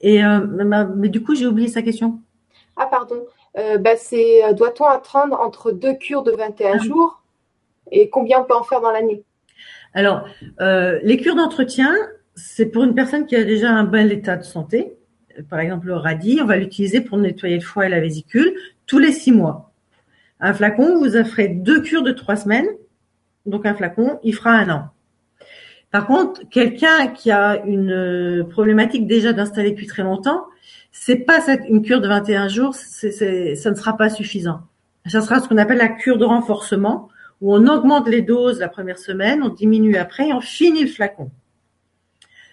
Et 0.00 0.24
euh, 0.24 0.40
mais 0.96 1.08
du 1.08 1.22
coup, 1.22 1.34
j'ai 1.34 1.46
oublié 1.46 1.68
sa 1.68 1.82
question. 1.82 2.20
Ah 2.76 2.86
pardon. 2.86 3.24
Euh, 3.56 3.78
bah, 3.78 3.96
c'est 3.96 4.44
euh, 4.44 4.52
doit-on 4.52 4.84
attendre 4.84 5.40
entre 5.40 5.72
deux 5.72 5.94
cures 5.94 6.22
de 6.22 6.32
21 6.32 6.72
ah 6.74 6.78
jours? 6.78 7.22
Et 7.90 8.08
combien 8.10 8.40
on 8.40 8.44
peut 8.44 8.54
en 8.54 8.64
faire 8.64 8.80
dans 8.80 8.90
l'année? 8.90 9.24
Alors, 9.92 10.26
les 10.58 11.16
cures 11.18 11.36
d'entretien, 11.36 11.94
c'est 12.34 12.66
pour 12.66 12.82
une 12.82 12.94
personne 12.94 13.26
qui 13.26 13.36
a 13.36 13.44
déjà 13.44 13.70
un 13.70 13.84
bel 13.84 14.10
état 14.10 14.36
de 14.36 14.42
santé. 14.42 14.96
Par 15.48 15.60
exemple, 15.60 15.86
le 15.86 15.94
radis, 15.94 16.40
on 16.42 16.46
va 16.46 16.56
l'utiliser 16.56 17.00
pour 17.00 17.18
nettoyer 17.18 17.56
le 17.56 17.60
foie 17.60 17.86
et 17.86 17.88
la 17.88 18.00
vésicule 18.00 18.54
tous 18.86 18.98
les 18.98 19.12
six 19.12 19.30
mois. 19.30 19.72
Un 20.40 20.52
flacon, 20.52 20.98
vous 20.98 21.16
offrez 21.16 21.48
deux 21.48 21.80
cures 21.82 22.02
de 22.02 22.12
trois 22.12 22.36
semaines. 22.36 22.66
Donc 23.46 23.66
un 23.66 23.74
flacon, 23.74 24.18
il 24.22 24.34
fera 24.34 24.50
un 24.52 24.70
an. 24.70 24.88
Par 25.94 26.08
contre, 26.08 26.40
quelqu'un 26.50 27.06
qui 27.06 27.30
a 27.30 27.64
une 27.64 27.92
euh, 27.92 28.42
problématique 28.42 29.06
déjà 29.06 29.32
d'installer 29.32 29.70
depuis 29.70 29.86
très 29.86 30.02
longtemps, 30.02 30.44
c'est 30.90 31.18
pas 31.18 31.38
une 31.68 31.82
cure 31.82 32.00
de 32.00 32.08
21 32.08 32.48
jours, 32.48 32.74
ça 32.74 33.06
ne 33.06 33.74
sera 33.76 33.96
pas 33.96 34.10
suffisant. 34.10 34.62
Ça 35.06 35.20
sera 35.20 35.38
ce 35.38 35.48
qu'on 35.48 35.56
appelle 35.56 35.78
la 35.78 35.86
cure 35.86 36.18
de 36.18 36.24
renforcement, 36.24 37.10
où 37.40 37.54
on 37.54 37.68
augmente 37.68 38.08
les 38.08 38.22
doses 38.22 38.58
la 38.58 38.68
première 38.68 38.98
semaine, 38.98 39.44
on 39.44 39.50
diminue 39.50 39.94
après 39.94 40.30
et 40.30 40.32
on 40.32 40.40
finit 40.40 40.82
le 40.82 40.88
flacon. 40.88 41.30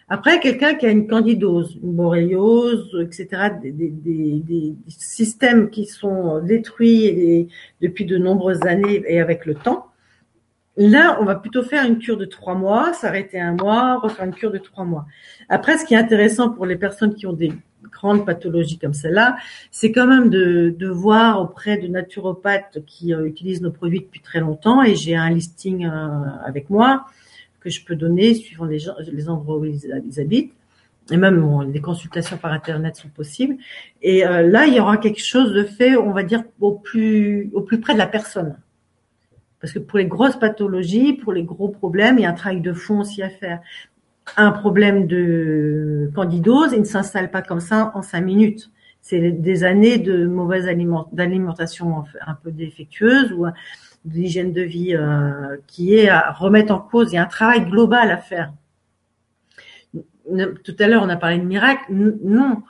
Après, 0.07 0.39
quelqu'un 0.39 0.75
qui 0.75 0.85
a 0.85 0.91
une 0.91 1.07
candidose, 1.07 1.79
une 1.81 1.93
boréliose, 1.93 2.95
etc., 3.01 3.53
des, 3.63 4.75
systèmes 4.87 5.71
qui 5.71 5.87
sont 5.87 6.43
détruits 6.43 7.49
depuis 7.81 8.05
de 8.05 8.19
nombreuses 8.19 8.61
années 8.67 9.03
et 9.07 9.19
avec 9.19 9.47
le 9.47 9.55
temps, 9.55 9.87
Là, 10.77 11.17
on 11.19 11.25
va 11.25 11.35
plutôt 11.35 11.63
faire 11.63 11.85
une 11.85 11.97
cure 11.97 12.17
de 12.17 12.25
trois 12.25 12.55
mois, 12.55 12.93
s'arrêter 12.93 13.39
un 13.39 13.53
mois, 13.53 13.99
refaire 13.99 14.25
une 14.25 14.33
cure 14.33 14.51
de 14.51 14.57
trois 14.57 14.85
mois. 14.85 15.05
Après, 15.49 15.77
ce 15.77 15.85
qui 15.85 15.93
est 15.93 15.97
intéressant 15.97 16.49
pour 16.49 16.65
les 16.65 16.77
personnes 16.77 17.13
qui 17.13 17.27
ont 17.27 17.33
des 17.33 17.51
grandes 17.91 18.25
pathologies 18.25 18.77
comme 18.77 18.93
celle-là, 18.93 19.35
c'est 19.69 19.91
quand 19.91 20.07
même 20.07 20.29
de, 20.29 20.87
voir 20.87 21.41
auprès 21.41 21.77
de 21.77 21.87
naturopathes 21.87 22.79
qui 22.85 23.13
euh, 23.13 23.25
utilisent 23.25 23.61
nos 23.61 23.71
produits 23.71 23.99
depuis 23.99 24.21
très 24.21 24.39
longtemps. 24.39 24.81
Et 24.81 24.95
j'ai 24.95 25.15
un 25.15 25.29
listing 25.29 25.85
euh, 25.85 25.89
avec 26.45 26.69
moi 26.69 27.05
que 27.59 27.69
je 27.69 27.83
peux 27.83 27.95
donner 27.95 28.33
suivant 28.33 28.65
les, 28.65 29.29
endroits 29.29 29.57
où 29.57 29.65
ils, 29.65 30.19
habitent. 30.19 30.53
Et 31.11 31.17
même 31.17 31.41
bon, 31.41 31.61
les 31.61 31.81
consultations 31.81 32.37
par 32.37 32.53
internet 32.53 32.95
sont 32.95 33.09
possibles. 33.09 33.57
Et 34.01 34.25
euh, 34.25 34.47
là, 34.47 34.67
il 34.67 34.73
y 34.73 34.79
aura 34.79 34.97
quelque 34.97 35.21
chose 35.21 35.51
de 35.53 35.63
fait, 35.63 35.97
on 35.97 36.11
va 36.11 36.23
dire, 36.23 36.43
au 36.61 36.71
plus 36.71 37.49
au 37.53 37.61
plus 37.61 37.81
près 37.81 37.93
de 37.93 37.97
la 37.97 38.07
personne. 38.07 38.55
Parce 39.61 39.73
que 39.73 39.79
pour 39.79 39.99
les 39.99 40.05
grosses 40.05 40.37
pathologies, 40.37 41.13
pour 41.13 41.33
les 41.33 41.43
gros 41.43 41.69
problèmes, 41.69 42.17
il 42.17 42.23
y 42.23 42.25
a 42.25 42.29
un 42.29 42.33
travail 42.33 42.61
de 42.61 42.73
fond 42.73 43.01
aussi 43.01 43.21
à 43.21 43.29
faire. 43.29 43.61
Un 44.37 44.51
problème 44.51 45.07
de 45.07 46.09
candidose, 46.15 46.71
il 46.73 46.79
ne 46.79 46.85
s'installe 46.85 47.29
pas 47.31 47.41
comme 47.41 47.59
ça 47.59 47.91
en 47.93 48.01
cinq 48.01 48.21
minutes. 48.21 48.71
C'est 49.01 49.31
des 49.31 49.63
années 49.63 49.97
de 49.97 50.25
mauvaise 50.25 50.67
alimentation 50.67 52.03
un 52.25 52.33
peu 52.35 52.51
défectueuse 52.51 53.33
ou 53.33 53.45
d'hygiène 54.05 54.51
de 54.51 54.61
vie 54.61 54.95
euh, 54.95 55.57
qui 55.67 55.95
est 55.95 56.09
à 56.09 56.31
remettre 56.31 56.73
en 56.73 56.79
cause. 56.79 57.11
Il 57.11 57.15
y 57.15 57.17
a 57.17 57.23
un 57.23 57.27
travail 57.27 57.65
global 57.65 58.11
à 58.11 58.17
faire. 58.17 58.53
Tout 59.93 60.75
à 60.79 60.87
l'heure, 60.87 61.03
on 61.03 61.09
a 61.09 61.17
parlé 61.17 61.37
de 61.37 61.43
miracle. 61.43 61.83
Non, 61.89 62.63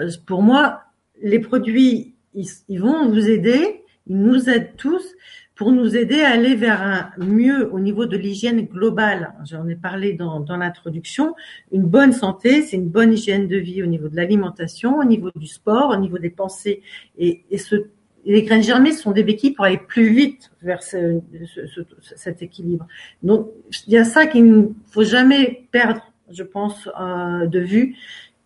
euh, 0.00 0.10
pour 0.26 0.42
moi, 0.42 0.82
les 1.22 1.38
produits, 1.38 2.14
ils 2.34 2.80
vont 2.80 3.08
vous 3.08 3.28
aider, 3.28 3.82
ils 4.06 4.18
nous 4.18 4.48
aident 4.48 4.72
tous, 4.76 5.14
pour 5.54 5.70
nous 5.70 5.96
aider 5.96 6.20
à 6.22 6.30
aller 6.30 6.56
vers 6.56 6.82
un 6.82 7.10
mieux 7.18 7.72
au 7.72 7.78
niveau 7.78 8.06
de 8.06 8.16
l'hygiène 8.16 8.62
globale. 8.62 9.34
J'en 9.48 9.68
ai 9.68 9.76
parlé 9.76 10.12
dans, 10.12 10.40
dans 10.40 10.56
l'introduction. 10.56 11.34
Une 11.70 11.84
bonne 11.84 12.12
santé, 12.12 12.62
c'est 12.62 12.76
une 12.76 12.88
bonne 12.88 13.12
hygiène 13.12 13.46
de 13.46 13.56
vie 13.56 13.82
au 13.82 13.86
niveau 13.86 14.08
de 14.08 14.16
l'alimentation, 14.16 14.98
au 14.98 15.04
niveau 15.04 15.30
du 15.36 15.46
sport, 15.46 15.90
au 15.90 15.96
niveau 15.96 16.18
des 16.18 16.30
pensées. 16.30 16.82
Et, 17.18 17.44
et 17.50 17.58
ce, 17.58 17.86
les 18.24 18.42
graines 18.42 18.62
germées 18.62 18.92
sont 18.92 19.12
des 19.12 19.22
béquilles 19.22 19.52
pour 19.52 19.64
aller 19.64 19.78
plus 19.78 20.08
vite 20.08 20.50
vers 20.62 20.82
ce, 20.82 21.20
ce, 21.46 21.82
cet 22.16 22.42
équilibre. 22.42 22.86
Donc, 23.22 23.48
il 23.86 23.92
y 23.92 23.98
a 23.98 24.04
ça 24.04 24.26
qu'il 24.26 24.50
ne 24.50 24.68
faut 24.90 25.04
jamais 25.04 25.68
perdre, 25.70 26.02
je 26.30 26.42
pense, 26.42 26.88
euh, 27.00 27.46
de 27.46 27.60
vue, 27.60 27.96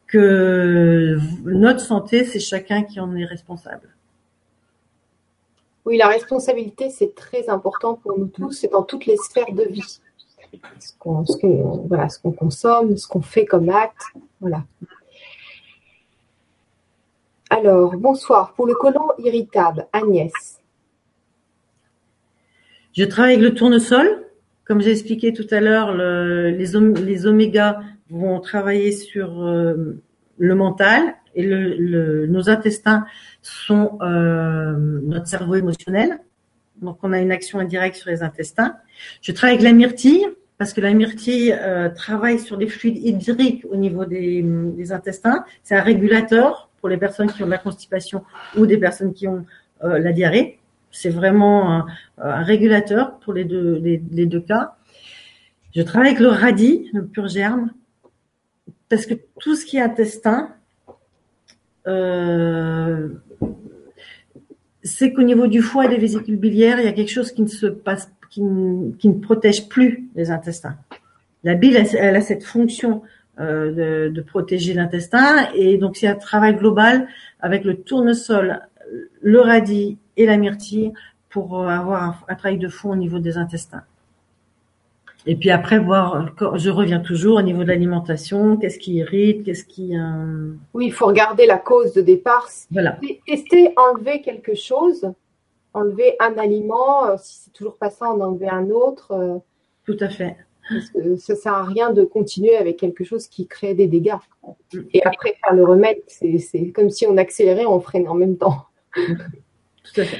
que 0.06 1.18
notre 1.44 1.80
santé, 1.80 2.24
c'est 2.24 2.40
chacun 2.40 2.82
qui 2.82 2.98
en 2.98 3.14
est 3.14 3.24
responsable. 3.24 3.88
Oui, 5.88 5.96
la 5.96 6.08
responsabilité, 6.08 6.90
c'est 6.90 7.14
très 7.14 7.48
important 7.48 7.94
pour 7.94 8.18
nous 8.18 8.26
tous, 8.26 8.52
c'est 8.52 8.70
dans 8.70 8.82
toutes 8.82 9.06
les 9.06 9.16
sphères 9.16 9.54
de 9.54 9.62
vie. 9.62 10.00
Ce 10.80 10.92
qu'on 10.98 12.32
consomme, 12.32 12.98
ce 12.98 13.08
qu'on 13.08 13.22
fait 13.22 13.46
comme 13.46 13.70
acte. 13.70 14.02
Voilà. 14.38 14.64
Alors, 17.48 17.96
bonsoir. 17.96 18.52
Pour 18.52 18.66
le 18.66 18.74
côlon 18.74 19.12
irritable, 19.16 19.86
Agnès. 19.94 20.60
Je 22.92 23.04
travaille 23.04 23.36
avec 23.36 23.44
le 23.44 23.54
tournesol. 23.54 24.26
Comme 24.66 24.82
j'ai 24.82 24.90
expliqué 24.90 25.32
tout 25.32 25.46
à 25.50 25.60
l'heure, 25.60 25.94
les, 25.94 26.66
les 26.66 27.26
omégas 27.26 27.80
vont 28.10 28.40
travailler 28.40 28.92
sur 28.92 29.42
euh, 29.42 30.02
le 30.36 30.54
mental 30.54 31.14
et 31.38 31.46
nos 32.26 32.50
intestins 32.50 33.06
sont 33.42 33.98
euh, 34.02 34.74
notre 34.76 35.28
cerveau 35.28 35.54
émotionnel. 35.54 36.18
Donc, 36.82 36.98
on 37.02 37.12
a 37.12 37.20
une 37.20 37.30
action 37.30 37.60
indirecte 37.60 37.96
sur 37.96 38.10
les 38.10 38.22
intestins. 38.22 38.76
Je 39.22 39.30
travaille 39.30 39.54
avec 39.54 39.64
la 39.64 39.72
myrtille 39.72 40.26
parce 40.58 40.72
que 40.72 40.80
la 40.80 40.92
myrtille 40.92 41.52
euh, 41.52 41.88
travaille 41.90 42.40
sur 42.40 42.56
les 42.56 42.66
fluides 42.66 42.98
hydriques 42.98 43.64
au 43.70 43.76
niveau 43.76 44.04
des, 44.04 44.44
intestins. 44.90 45.44
C'est 45.62 45.76
un 45.76 45.82
régulateur 45.82 46.68
pour 46.80 46.88
les 46.88 46.96
personnes 46.96 47.30
qui 47.30 47.42
ont 47.44 47.46
de 47.46 47.52
la 47.52 47.58
constipation 47.58 48.24
ou 48.56 48.66
des 48.66 48.78
personnes 48.78 49.12
qui 49.12 49.28
ont 49.28 49.46
euh, 49.84 50.00
la 50.00 50.12
diarrhée. 50.12 50.58
C'est 50.90 51.10
vraiment 51.10 51.72
un, 51.72 51.86
un, 52.18 52.42
régulateur 52.42 53.18
pour 53.20 53.32
les 53.32 53.44
deux, 53.44 53.78
les, 53.78 54.02
les, 54.10 54.26
deux 54.26 54.40
cas. 54.40 54.74
Je 55.76 55.82
travaille 55.82 56.08
avec 56.08 56.20
le 56.20 56.28
radis, 56.28 56.90
le 56.92 57.06
pur 57.06 57.28
germe, 57.28 57.70
parce 58.88 59.06
que 59.06 59.14
tout 59.38 59.54
ce 59.54 59.64
qui 59.64 59.76
est 59.76 59.82
intestin, 59.82 60.50
euh, 61.86 63.08
c'est 64.82 65.12
qu'au 65.12 65.22
niveau 65.22 65.46
du 65.46 65.62
foie 65.62 65.86
et 65.86 65.88
des 65.88 65.98
vésicules 65.98 66.36
biliaires, 66.36 66.78
il 66.78 66.84
y 66.84 66.88
a 66.88 66.92
quelque 66.92 67.10
chose 67.10 67.32
qui 67.32 67.42
ne 67.42 67.48
se 67.48 67.66
passe, 67.66 68.10
qui 68.30 68.42
ne, 68.42 69.20
protège 69.20 69.68
plus 69.68 70.08
les 70.14 70.30
intestins. 70.30 70.76
La 71.44 71.54
bile, 71.54 71.76
elle, 71.76 72.16
a 72.16 72.20
cette 72.20 72.44
fonction 72.44 73.02
euh, 73.40 74.10
de, 74.10 74.20
protéger 74.20 74.74
l'intestin, 74.74 75.48
et 75.54 75.78
donc 75.78 75.96
c'est 75.96 76.08
un 76.08 76.14
travail 76.14 76.56
global 76.56 77.06
avec 77.40 77.64
le 77.64 77.76
tournesol, 77.76 78.60
le 79.20 79.40
radis 79.40 79.98
et 80.16 80.26
la 80.26 80.36
myrtille 80.36 80.92
pour 81.28 81.68
avoir 81.68 82.18
un, 82.28 82.34
travail 82.34 82.58
de 82.58 82.68
fond 82.68 82.90
au 82.90 82.96
niveau 82.96 83.18
des 83.18 83.36
intestins. 83.36 83.82
Et 85.26 85.36
puis 85.36 85.50
après, 85.50 85.78
voir, 85.78 86.30
je 86.54 86.70
reviens 86.70 87.00
toujours 87.00 87.38
au 87.38 87.42
niveau 87.42 87.62
de 87.62 87.68
l'alimentation, 87.68 88.56
qu'est-ce 88.56 88.78
qui 88.78 88.94
irrite, 88.94 89.44
qu'est-ce 89.44 89.64
qui... 89.64 89.96
Euh... 89.96 90.52
Oui, 90.74 90.86
il 90.86 90.92
faut 90.92 91.06
regarder 91.06 91.46
la 91.46 91.58
cause 91.58 91.92
de 91.92 92.00
départ. 92.00 92.48
Voilà. 92.70 92.98
Tester, 93.26 93.74
enlever 93.76 94.22
quelque 94.22 94.54
chose, 94.54 95.12
enlever 95.74 96.16
un 96.20 96.38
aliment, 96.38 97.06
euh, 97.06 97.16
si 97.18 97.40
c'est 97.40 97.52
toujours 97.52 97.76
pas 97.76 97.90
ça, 97.90 98.06
en 98.06 98.20
enlever 98.20 98.48
un 98.48 98.70
autre. 98.70 99.12
Euh, 99.12 99.38
Tout 99.84 99.96
à 100.00 100.08
fait. 100.08 100.36
Parce 100.70 100.90
que 100.90 101.16
ça 101.16 101.34
sert 101.34 101.54
à 101.54 101.64
rien 101.64 101.90
de 101.90 102.04
continuer 102.04 102.56
avec 102.56 102.78
quelque 102.78 103.02
chose 103.02 103.26
qui 103.26 103.46
crée 103.46 103.74
des 103.74 103.86
dégâts. 103.86 104.16
Et 104.92 105.02
après, 105.04 105.34
faire 105.42 105.54
le 105.54 105.64
remède, 105.64 105.98
c'est 106.06 106.70
comme 106.72 106.90
si 106.90 107.06
on 107.06 107.16
accélérait, 107.16 107.64
on 107.64 107.80
freinait 107.80 108.08
en 108.08 108.14
même 108.14 108.36
temps. 108.36 108.66
Tout 108.94 110.00
à 110.00 110.04
fait. 110.04 110.18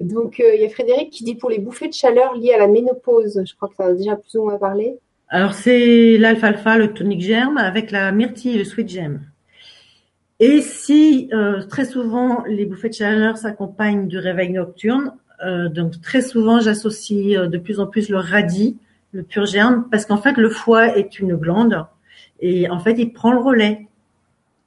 Donc, 0.00 0.40
euh, 0.40 0.54
il 0.54 0.62
y 0.62 0.64
a 0.64 0.68
Frédéric 0.68 1.10
qui 1.10 1.24
dit 1.24 1.34
pour 1.34 1.50
les 1.50 1.58
bouffées 1.58 1.88
de 1.88 1.94
chaleur 1.94 2.34
liées 2.34 2.52
à 2.52 2.58
la 2.58 2.68
ménopause. 2.68 3.42
Je 3.44 3.54
crois 3.56 3.68
que 3.68 3.74
ça 3.74 3.86
a 3.86 3.92
déjà 3.92 4.16
plus 4.16 4.38
ou 4.38 4.44
moins 4.44 4.58
parlé. 4.58 4.96
Alors, 5.28 5.54
c'est 5.54 6.16
l'alfalfa, 6.18 6.78
le 6.78 6.92
tonic 6.92 7.20
germe 7.20 7.58
avec 7.58 7.90
la 7.90 8.12
myrtille 8.12 8.54
et 8.54 8.58
le 8.58 8.64
sweet 8.64 8.88
gem. 8.88 9.20
Et 10.40 10.60
si 10.60 11.28
euh, 11.32 11.62
très 11.64 11.84
souvent 11.84 12.44
les 12.46 12.64
bouffées 12.64 12.90
de 12.90 12.94
chaleur 12.94 13.36
s'accompagnent 13.36 14.06
du 14.06 14.18
réveil 14.18 14.50
nocturne, 14.50 15.12
euh, 15.44 15.68
donc 15.68 16.00
très 16.00 16.22
souvent 16.22 16.60
j'associe 16.60 17.48
de 17.48 17.58
plus 17.58 17.80
en 17.80 17.88
plus 17.88 18.08
le 18.08 18.18
radis, 18.18 18.76
le 19.10 19.24
pur 19.24 19.46
germe, 19.46 19.88
parce 19.90 20.06
qu'en 20.06 20.18
fait 20.18 20.36
le 20.36 20.48
foie 20.48 20.96
est 20.96 21.18
une 21.18 21.34
glande 21.34 21.84
et 22.38 22.70
en 22.70 22.78
fait 22.78 22.92
il 22.98 23.12
prend 23.12 23.32
le 23.32 23.40
relais. 23.40 23.87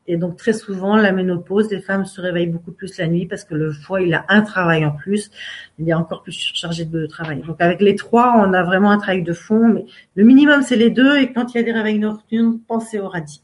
Et 0.08 0.18
donc 0.18 0.36
très 0.36 0.54
souvent, 0.54 0.95
la 0.95 1.12
ménopause, 1.12 1.70
les 1.70 1.80
femmes 1.80 2.06
se 2.06 2.20
réveillent 2.20 2.47
beaucoup 2.47 2.72
plus 2.72 2.97
la 2.97 3.08
nuit 3.08 3.28
parce 3.28 3.43
que 3.43 3.54
le 3.54 3.72
foie, 3.72 4.02
il 4.02 4.14
a 4.14 4.26
un 4.30 4.41
travail 4.41 4.84
en 4.84 4.91
plus, 4.91 5.30
il 5.78 5.88
est 5.88 5.93
encore 5.93 6.24
plus 6.24 6.34
chargé 6.54 6.86
de 6.86 7.06
travail. 7.06 7.41
Donc 7.41 7.62
avec 7.62 7.82
les 7.82 7.95
trois, 7.95 8.34
on 8.36 8.52
a 8.54 8.64
vraiment 8.64 8.89
un 8.89 8.97
travail 8.97 9.22
de 9.22 9.34
fond, 9.34 9.68
mais 9.68 9.86
le 10.16 10.24
minimum 10.24 10.64
c'est 10.64 10.76
les 10.76 10.89
deux. 10.89 11.18
Et 11.18 11.32
quand 11.32 11.54
il 11.54 11.58
y 11.58 11.60
a 11.60 11.64
des 11.64 11.72
réveils 11.72 11.99
nocturnes, 11.99 12.60
pensez 12.68 12.99
au 12.99 13.08
radis. 13.08 13.43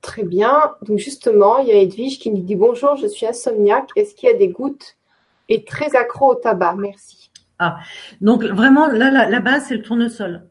Très 0.00 0.24
bien. 0.24 0.72
Donc 0.82 0.98
justement, 0.98 1.58
il 1.58 1.68
y 1.68 1.72
a 1.72 1.76
Edwige 1.76 2.18
qui 2.18 2.30
nous 2.30 2.42
dit 2.42 2.56
bonjour, 2.56 2.96
je 2.96 3.06
suis 3.06 3.26
insomniaque. 3.26 3.90
Est-ce 3.94 4.14
qu'il 4.14 4.28
y 4.28 4.32
a 4.32 4.36
des 4.36 4.48
gouttes 4.48 4.96
et 5.48 5.64
très 5.64 5.94
accro 5.94 6.32
au 6.32 6.34
tabac? 6.34 6.74
Merci. 6.76 7.30
Ah, 7.58 7.78
donc 8.20 8.42
vraiment 8.44 8.88
là, 8.88 9.10
la, 9.10 9.30
la 9.30 9.40
base 9.40 9.66
c'est 9.68 9.76
le 9.76 9.82
tournesol. 9.82 10.46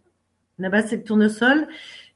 La 0.58 0.70
base 0.70 0.88
c'est 0.88 0.98
le 0.98 1.04
tournesol 1.04 1.68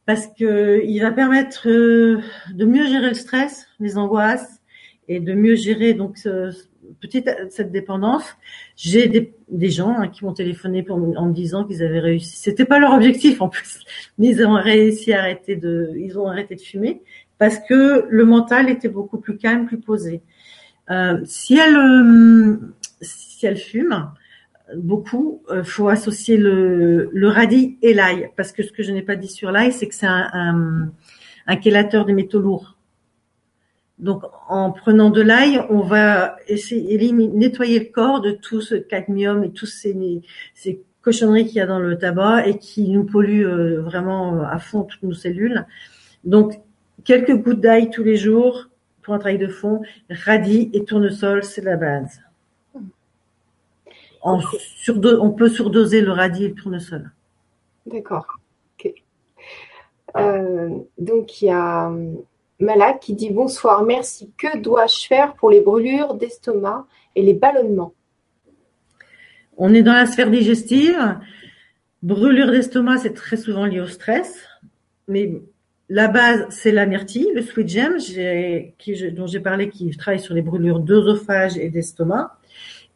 parce 0.09 0.25
que 0.25 0.81
il 0.85 0.99
va 1.01 1.11
permettre 1.11 1.69
euh, 1.69 2.19
de 2.51 2.65
mieux 2.65 2.87
gérer 2.87 3.09
le 3.09 3.13
stress, 3.13 3.67
les 3.79 3.95
angoisses 3.95 4.59
et 5.07 5.19
de 5.19 5.35
mieux 5.35 5.53
gérer 5.53 5.93
donc 5.93 6.17
ce, 6.17 6.51
petite 6.99 7.29
cette 7.51 7.71
dépendance. 7.71 8.23
J'ai 8.75 9.07
des, 9.07 9.35
des 9.49 9.69
gens 9.69 9.91
hein, 9.99 10.07
qui 10.07 10.25
m'ont 10.25 10.33
téléphoné 10.33 10.81
pour, 10.81 10.97
en 10.97 11.25
me 11.27 11.31
disant 11.31 11.63
qu'ils 11.63 11.83
avaient 11.83 11.99
réussi. 11.99 12.37
C'était 12.37 12.65
pas 12.65 12.79
leur 12.79 12.93
objectif 12.93 13.39
en 13.39 13.49
plus, 13.49 13.81
mais 14.17 14.29
ils 14.29 14.43
ont 14.43 14.53
réussi 14.53 15.13
à 15.13 15.19
arrêter 15.19 15.55
de, 15.55 15.91
ils 15.95 16.17
ont 16.17 16.27
arrêté 16.27 16.55
de 16.55 16.61
fumer 16.61 17.03
parce 17.37 17.59
que 17.59 18.07
le 18.09 18.25
mental 18.25 18.67
était 18.67 18.89
beaucoup 18.89 19.19
plus 19.19 19.37
calme, 19.37 19.67
plus 19.67 19.79
posé. 19.79 20.23
Euh, 20.89 21.21
si 21.25 21.55
elle, 21.59 21.77
euh, 21.77 22.57
si 22.99 23.45
elle 23.45 23.57
fume, 23.57 24.09
beaucoup, 24.75 25.43
il 25.49 25.57
euh, 25.57 25.63
faut 25.63 25.89
associer 25.89 26.37
le, 26.37 27.09
le 27.11 27.27
radis 27.27 27.77
et 27.81 27.93
l'ail, 27.93 28.29
parce 28.35 28.51
que 28.51 28.63
ce 28.63 28.71
que 28.71 28.83
je 28.83 28.91
n'ai 28.91 29.01
pas 29.01 29.15
dit 29.15 29.27
sur 29.27 29.51
l'ail, 29.51 29.71
c'est 29.71 29.87
que 29.87 29.95
c'est 29.95 30.07
un, 30.07 30.29
un, 30.33 30.91
un 31.47 31.61
chélateur 31.61 32.05
des 32.05 32.13
métaux 32.13 32.39
lourds. 32.39 32.75
Donc, 33.97 34.23
en 34.47 34.71
prenant 34.71 35.09
de 35.09 35.21
l'ail, 35.21 35.59
on 35.69 35.81
va 35.81 36.37
essayer 36.47 36.97
de 36.97 37.13
nettoyer 37.13 37.79
le 37.79 37.91
corps 37.91 38.21
de 38.21 38.31
tout 38.31 38.61
ce 38.61 38.75
cadmium 38.75 39.43
et 39.43 39.51
tous 39.51 39.65
ces, 39.65 40.21
ces 40.53 40.81
cochonneries 41.01 41.47
qu'il 41.47 41.57
y 41.57 41.61
a 41.61 41.65
dans 41.65 41.79
le 41.79 41.97
tabac 41.97 42.47
et 42.47 42.57
qui 42.57 42.89
nous 42.89 43.03
polluent 43.03 43.45
euh, 43.45 43.81
vraiment 43.81 44.35
euh, 44.35 44.43
à 44.43 44.59
fond 44.59 44.83
toutes 44.83 45.03
nos 45.03 45.13
cellules. 45.13 45.65
Donc, 46.23 46.59
quelques 47.03 47.35
gouttes 47.35 47.59
d'ail 47.59 47.89
tous 47.89 48.03
les 48.03 48.15
jours 48.15 48.69
pour 49.01 49.13
un 49.13 49.19
travail 49.19 49.37
de 49.37 49.47
fond, 49.47 49.81
radis 50.09 50.69
et 50.73 50.85
tournesol, 50.85 51.43
c'est 51.43 51.63
la 51.63 51.75
base 51.75 52.21
on, 54.21 54.39
on 54.87 55.31
peut 55.31 55.49
surdoser 55.49 56.01
le 56.01 56.11
radis 56.11 56.45
et 56.45 56.47
le 56.49 56.55
tournesol. 56.55 57.11
D'accord. 57.85 58.27
Euh, 60.17 60.69
donc 60.97 61.39
il 61.41 61.45
y 61.45 61.51
a 61.51 61.91
euh, 61.91 62.13
Malak 62.59 62.99
qui 62.99 63.13
dit 63.13 63.29
bonsoir, 63.29 63.83
merci. 63.83 64.31
Que 64.37 64.57
dois-je 64.57 65.05
faire 65.07 65.35
pour 65.35 65.51
les 65.51 65.61
brûlures 65.61 66.15
d'estomac 66.15 66.87
et 67.15 67.21
les 67.21 67.35
ballonnements? 67.35 67.93
On 69.57 69.73
est 69.73 69.83
dans 69.83 69.93
la 69.93 70.07
sphère 70.07 70.31
digestive. 70.31 71.19
Brûlure 72.01 72.49
d'estomac, 72.49 72.97
c'est 72.97 73.13
très 73.13 73.37
souvent 73.37 73.65
lié 73.65 73.81
au 73.81 73.87
stress, 73.87 74.47
mais 75.07 75.33
la 75.89 76.07
base, 76.07 76.45
c'est 76.49 76.71
la 76.71 76.85
myrtille, 76.85 77.29
le 77.35 77.41
sweet 77.41 77.67
gem, 77.67 77.97
dont 79.11 79.27
j'ai 79.27 79.39
parlé, 79.39 79.69
qui 79.69 79.89
travaille 79.97 80.21
sur 80.21 80.33
les 80.33 80.41
brûlures 80.41 80.79
d'œsophage 80.79 81.57
et 81.57 81.69
d'estomac. 81.69 82.38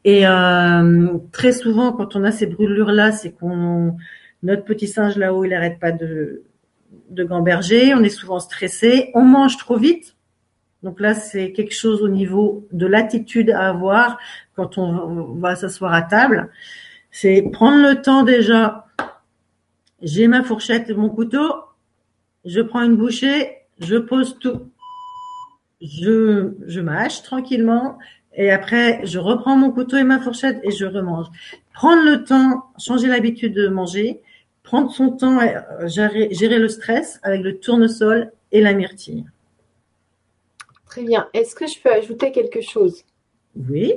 Et 0.06 0.28
euh, 0.28 1.18
très 1.32 1.54
souvent, 1.54 1.94
quand 1.94 2.16
on 2.16 2.24
a 2.24 2.32
ces 2.32 2.46
brûlures-là, 2.46 3.12
c'est 3.12 3.32
qu'on 3.32 3.96
notre 4.44 4.66
petit 4.66 4.88
singe 4.88 5.16
là-haut, 5.16 5.46
il 5.46 5.52
n'arrête 5.52 5.80
pas 5.80 5.94
de, 5.94 6.44
de 7.10 7.24
gamberger. 7.24 7.94
On 7.96 8.04
est 8.04 8.10
souvent 8.10 8.40
stressé. 8.40 9.12
On 9.14 9.24
mange 9.24 9.58
trop 9.58 9.78
vite. 9.78 10.16
Donc 10.84 11.00
là, 11.00 11.14
c'est 11.14 11.54
quelque 11.54 11.74
chose 11.74 12.02
au 12.02 12.10
niveau 12.10 12.68
de 12.74 12.86
l'attitude 12.86 13.52
à 13.52 13.70
avoir 13.70 14.20
quand 14.56 14.78
on 14.78 15.36
va 15.36 15.56
s'asseoir 15.56 15.94
à 15.94 16.02
table. 16.02 16.52
C'est 17.10 17.42
prendre 17.54 17.82
le 17.82 18.02
temps 18.02 18.24
déjà. 18.24 18.88
J'ai 20.02 20.28
ma 20.28 20.44
fourchette 20.44 20.90
et 20.90 20.94
mon 20.94 21.10
couteau. 21.10 21.54
Je 22.44 22.60
prends 22.60 22.82
une 22.82 22.98
bouchée. 22.98 23.60
Je 23.80 23.96
pose 23.96 24.38
tout. 24.40 24.70
Je, 25.82 26.52
je 26.66 26.82
mâche 26.82 27.24
tranquillement 27.24 27.98
et 28.36 28.50
après, 28.52 29.06
je 29.06 29.20
reprends 29.20 29.56
mon 29.56 29.72
couteau 29.72 29.98
et 29.98 30.04
ma 30.04 30.20
fourchette 30.20 30.60
et 30.64 30.72
je 30.72 30.86
remange. 30.86 31.28
Prendre 31.74 32.04
le 32.04 32.24
temps, 32.24 32.64
changer 32.80 33.08
l'habitude 33.08 33.54
de 33.54 33.68
manger, 33.68 34.22
prendre 34.64 34.92
son 34.92 35.12
temps, 35.12 35.40
euh, 35.40 35.88
gérer, 35.88 36.34
gérer 36.34 36.58
le 36.58 36.70
stress 36.70 37.20
avec 37.24 37.42
le 37.42 37.60
tournesol 37.60 38.32
et 38.52 38.62
la 38.62 38.74
myrtille. 38.74 39.26
Très 40.86 41.04
bien. 41.04 41.28
Est-ce 41.34 41.56
que 41.56 41.68
je 41.68 41.80
peux 41.80 41.92
ajouter 41.92 42.32
quelque 42.32 42.62
chose? 42.62 43.04
Oui. 43.70 43.94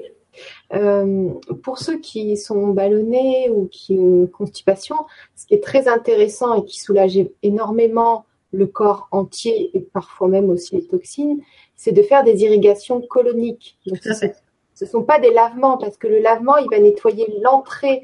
Euh, 0.75 1.31
pour 1.63 1.79
ceux 1.79 1.99
qui 1.99 2.37
sont 2.37 2.69
ballonnés 2.69 3.49
ou 3.51 3.69
qui 3.71 3.95
ont 3.95 4.21
une 4.23 4.29
constipation, 4.29 4.97
ce 5.35 5.47
qui 5.47 5.55
est 5.55 5.63
très 5.63 5.89
intéressant 5.89 6.55
et 6.55 6.65
qui 6.65 6.79
soulage 6.81 7.19
énormément 7.43 8.27
le 8.53 8.67
corps 8.67 9.09
entier 9.11 9.71
et 9.75 9.81
parfois 9.81 10.29
même 10.29 10.51
aussi 10.51 10.77
les 10.77 10.87
toxines, 10.87 11.41
c'est 11.77 11.93
de 11.93 12.03
faire 12.03 12.25
des 12.25 12.43
irrigations 12.43 13.01
coloniques. 13.03 13.79
ce 13.85 14.85
ne 14.85 14.89
sont 14.89 15.03
pas 15.05 15.19
des 15.19 15.33
lavements 15.33 15.79
parce 15.79 15.97
que 15.97 16.09
le 16.09 16.19
lavement, 16.19 16.57
il 16.57 16.69
va 16.71 16.81
nettoyer 16.81 17.27
l'entrée 17.43 18.03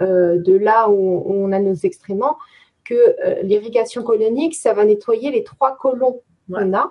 euh, 0.00 0.38
de 0.38 0.54
là 0.54 0.88
où 0.88 1.22
on, 1.26 1.52
a 1.52 1.58
nos 1.58 1.74
excréments, 1.74 2.38
que 2.84 2.94
euh, 2.94 3.42
l'irrigation 3.42 4.02
colonique, 4.02 4.54
ça 4.54 4.72
va 4.72 4.84
nettoyer 4.84 5.30
les 5.30 5.44
trois 5.44 5.76
colons 5.76 6.22
qu'on 6.50 6.72
a. 6.72 6.88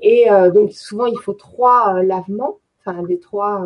Et 0.00 0.30
euh, 0.30 0.50
donc 0.50 0.72
souvent, 0.72 1.06
il 1.06 1.18
faut 1.18 1.34
trois 1.34 2.02
lavements, 2.02 2.58
enfin 2.80 3.02
des 3.02 3.18
trois 3.18 3.62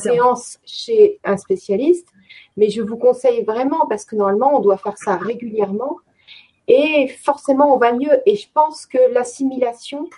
séances 0.00 0.58
chez 0.64 1.20
un 1.24 1.36
spécialiste. 1.36 2.08
Mais 2.56 2.70
je 2.70 2.80
vous 2.80 2.96
conseille 2.96 3.44
vraiment, 3.44 3.86
parce 3.88 4.04
que 4.04 4.16
normalement, 4.16 4.56
on 4.56 4.60
doit 4.60 4.78
faire 4.78 4.96
ça 4.96 5.16
régulièrement, 5.16 5.98
et 6.66 7.08
forcément, 7.08 7.74
on 7.74 7.78
va 7.78 7.92
mieux. 7.92 8.22
Et 8.26 8.36
je 8.36 8.48
pense 8.52 8.86
que 8.86 8.98
l'assimilation 9.12 10.08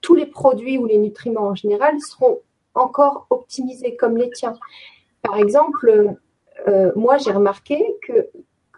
tous 0.00 0.14
les 0.14 0.26
produits 0.26 0.78
ou 0.78 0.86
les 0.86 0.98
nutriments 0.98 1.48
en 1.48 1.54
général 1.54 2.00
seront 2.00 2.40
encore 2.74 3.26
optimisés 3.30 3.96
comme 3.96 4.16
les 4.16 4.30
tiens. 4.30 4.54
Par 5.22 5.36
exemple, 5.38 6.16
euh, 6.68 6.92
moi 6.96 7.18
j'ai 7.18 7.32
remarqué 7.32 7.84
que 8.06 8.28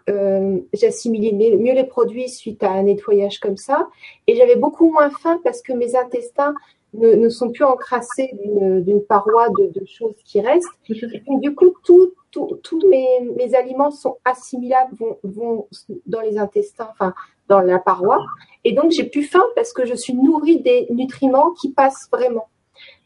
euh, 0.09 0.59
j'assimilais 0.73 1.33
mieux 1.33 1.73
les 1.73 1.83
produits 1.83 2.29
suite 2.29 2.63
à 2.63 2.71
un 2.71 2.83
nettoyage 2.83 3.39
comme 3.39 3.57
ça 3.57 3.89
et 4.25 4.35
j'avais 4.35 4.55
beaucoup 4.55 4.89
moins 4.89 5.09
faim 5.09 5.39
parce 5.43 5.61
que 5.61 5.73
mes 5.73 5.95
intestins 5.95 6.53
ne, 6.93 7.27
sont 7.27 7.51
plus 7.51 7.65
encrassés 7.65 8.31
d'une 8.33 9.01
paroi 9.01 9.49
de, 9.49 9.85
choses 9.85 10.15
qui 10.23 10.39
restent. 10.39 10.67
du 10.87 11.53
coup, 11.53 11.73
tous 11.83 12.87
mes, 12.87 13.55
aliments 13.55 13.91
sont 13.91 14.17
assimilables, 14.23 14.95
vont, 14.95 15.17
vont 15.23 15.67
dans 16.05 16.21
les 16.21 16.37
intestins, 16.37 16.87
enfin 16.91 17.13
dans 17.49 17.61
la 17.61 17.79
paroi. 17.79 18.25
Et 18.63 18.73
donc, 18.73 18.91
j'ai 18.91 19.05
plus 19.05 19.23
faim 19.23 19.43
parce 19.55 19.73
que 19.73 19.85
je 19.85 19.93
suis 19.93 20.13
nourrie 20.13 20.61
des 20.61 20.87
nutriments 20.89 21.51
qui 21.51 21.71
passent 21.71 22.07
vraiment. 22.11 22.47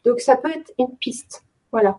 Donc, 0.04 0.20
ça 0.20 0.36
peut 0.36 0.50
être 0.50 0.72
une 0.78 0.96
piste. 0.98 1.44
Voilà. 1.70 1.98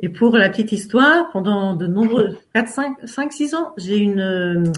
Et 0.00 0.08
pour 0.08 0.36
la 0.36 0.48
petite 0.48 0.72
histoire, 0.72 1.30
pendant 1.32 1.74
de 1.74 1.86
nombreux 1.86 2.38
4, 2.54 2.68
5, 2.68 2.96
5 3.04 3.32
6 3.32 3.54
ans, 3.54 3.72
j'ai 3.76 3.96
une 3.96 4.72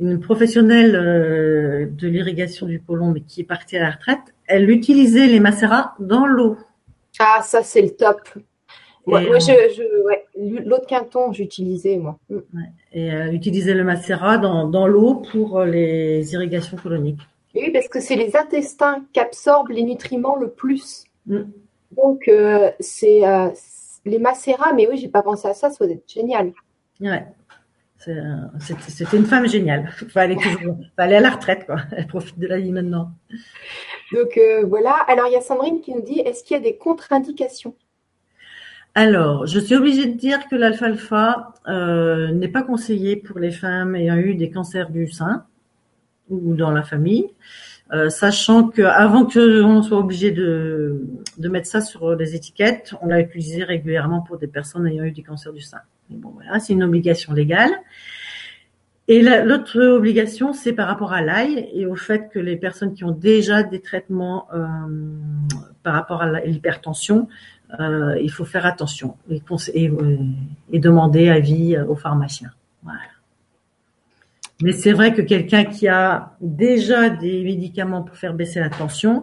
une 0.00 0.20
professionnelle 0.20 0.94
euh, 0.94 1.86
de 1.90 2.08
l'irrigation 2.08 2.66
du 2.66 2.78
Polon, 2.78 3.12
mais 3.12 3.22
qui 3.22 3.40
est 3.40 3.44
partie 3.44 3.76
à 3.76 3.80
la 3.80 3.90
retraite. 3.90 4.34
Elle 4.46 4.68
utilisait 4.70 5.26
les 5.26 5.40
macérats 5.40 5.94
dans 5.98 6.26
l'eau. 6.26 6.56
Ah, 7.18 7.40
ça 7.42 7.62
c'est 7.62 7.82
le 7.82 7.90
top. 7.90 8.20
Moi, 9.06 9.20
moi 9.20 9.38
je, 9.38 9.46
je 9.46 10.04
ouais, 10.04 10.24
l'eau 10.36 10.78
de 10.78 10.84
Quinton, 10.84 11.32
j'utilisais 11.32 11.96
moi. 11.96 12.18
Ouais. 12.28 12.40
Et 12.92 13.12
euh, 13.12 13.30
utiliser 13.32 13.72
le 13.72 13.84
macérat 13.84 14.38
dans, 14.38 14.66
dans 14.68 14.86
l'eau 14.86 15.22
pour 15.30 15.62
les 15.62 16.32
irrigations 16.32 16.76
coloniques. 16.76 17.20
Et 17.54 17.62
oui, 17.62 17.70
parce 17.72 17.88
que 17.88 18.00
c'est 18.00 18.16
les 18.16 18.36
intestins 18.36 19.04
qui 19.12 19.20
absorbent 19.20 19.70
les 19.70 19.84
nutriments 19.84 20.36
le 20.36 20.50
plus. 20.50 21.04
Mm. 21.26 21.42
Donc 21.96 22.28
euh, 22.28 22.70
c'est 22.80 23.26
euh, 23.26 23.48
les 24.04 24.18
macérats, 24.18 24.72
mais 24.74 24.88
oui, 24.88 24.98
j'ai 24.98 25.08
pas 25.08 25.22
pensé 25.22 25.48
à 25.48 25.54
ça, 25.54 25.70
ça 25.70 25.86
doit 25.86 25.94
être 25.94 26.10
génial. 26.10 26.52
Ouais. 27.00 27.24
Euh, 28.08 28.36
C'était 28.60 28.90
c'était 28.90 29.16
une 29.16 29.26
femme 29.26 29.48
géniale. 29.48 29.90
Fallait 30.08 30.36
toujours, 30.36 30.76
fallait 30.96 31.16
à 31.16 31.20
la 31.20 31.30
retraite 31.30 31.66
quoi. 31.66 31.76
Elle 31.96 32.06
profite 32.06 32.38
de 32.38 32.46
la 32.46 32.58
vie 32.58 32.70
maintenant. 32.70 33.10
Donc 34.12 34.36
euh, 34.36 34.64
voilà. 34.64 34.92
Alors 35.08 35.26
il 35.26 35.32
y 35.32 35.36
a 35.36 35.40
Sandrine 35.40 35.80
qui 35.80 35.92
nous 35.92 36.02
dit 36.02 36.20
est-ce 36.20 36.44
qu'il 36.44 36.56
y 36.56 36.60
a 36.60 36.62
des 36.62 36.76
contre-indications? 36.76 37.74
Alors, 38.98 39.46
je 39.46 39.60
suis 39.60 39.74
obligée 39.74 40.06
de 40.06 40.16
dire 40.16 40.48
que 40.48 40.56
l'alfalfa 40.56 41.52
euh, 41.68 42.28
n'est 42.32 42.48
pas 42.48 42.62
conseillé 42.62 43.14
pour 43.14 43.38
les 43.38 43.50
femmes 43.50 43.94
ayant 43.94 44.16
eu 44.16 44.34
des 44.36 44.48
cancers 44.50 44.88
du 44.88 45.06
sein 45.08 45.44
ou 46.30 46.54
dans 46.54 46.70
la 46.70 46.82
famille, 46.82 47.26
euh, 47.92 48.08
sachant 48.08 48.68
que 48.68 48.80
avant 48.80 49.26
que 49.26 49.62
on 49.62 49.82
soit 49.82 49.98
obligé 49.98 50.30
de, 50.30 51.02
de 51.36 51.48
mettre 51.50 51.66
ça 51.66 51.82
sur 51.82 52.16
les 52.16 52.34
étiquettes, 52.34 52.94
on 53.02 53.08
l'a 53.08 53.20
utilisé 53.20 53.64
régulièrement 53.64 54.22
pour 54.22 54.38
des 54.38 54.46
personnes 54.46 54.86
ayant 54.86 55.04
eu 55.04 55.12
des 55.12 55.22
cancers 55.22 55.52
du 55.52 55.60
sein. 55.60 55.82
Mais 56.08 56.16
bon, 56.16 56.30
voilà, 56.30 56.58
c'est 56.58 56.72
une 56.72 56.82
obligation 56.82 57.34
légale. 57.34 57.72
Et 59.08 59.20
la- 59.20 59.44
l'autre 59.44 59.78
obligation, 59.78 60.54
c'est 60.54 60.72
par 60.72 60.88
rapport 60.88 61.12
à 61.12 61.20
l'ail 61.20 61.68
et 61.74 61.84
au 61.84 61.96
fait 61.96 62.28
que 62.32 62.38
les 62.38 62.56
personnes 62.56 62.94
qui 62.94 63.04
ont 63.04 63.12
déjà 63.12 63.62
des 63.62 63.80
traitements 63.82 64.48
euh, 64.54 64.64
par 65.84 65.94
rapport 65.94 66.22
à 66.22 66.40
l'hypertension, 66.40 67.28
euh, 67.80 68.18
il 68.20 68.30
faut 68.30 68.44
faire 68.44 68.66
attention 68.66 69.16
et, 69.28 69.40
euh, 69.88 70.18
et 70.72 70.78
demander 70.78 71.28
avis 71.28 71.76
euh, 71.76 71.86
au 71.86 71.94
pharmacien. 71.94 72.50
Voilà. 72.82 73.00
Mais 74.62 74.72
c'est 74.72 74.92
vrai 74.92 75.12
que 75.12 75.20
quelqu'un 75.20 75.64
qui 75.64 75.86
a 75.86 76.32
déjà 76.40 77.10
des 77.10 77.44
médicaments 77.44 78.02
pour 78.02 78.16
faire 78.16 78.32
baisser 78.32 78.58
la 78.58 78.70
tension, 78.70 79.22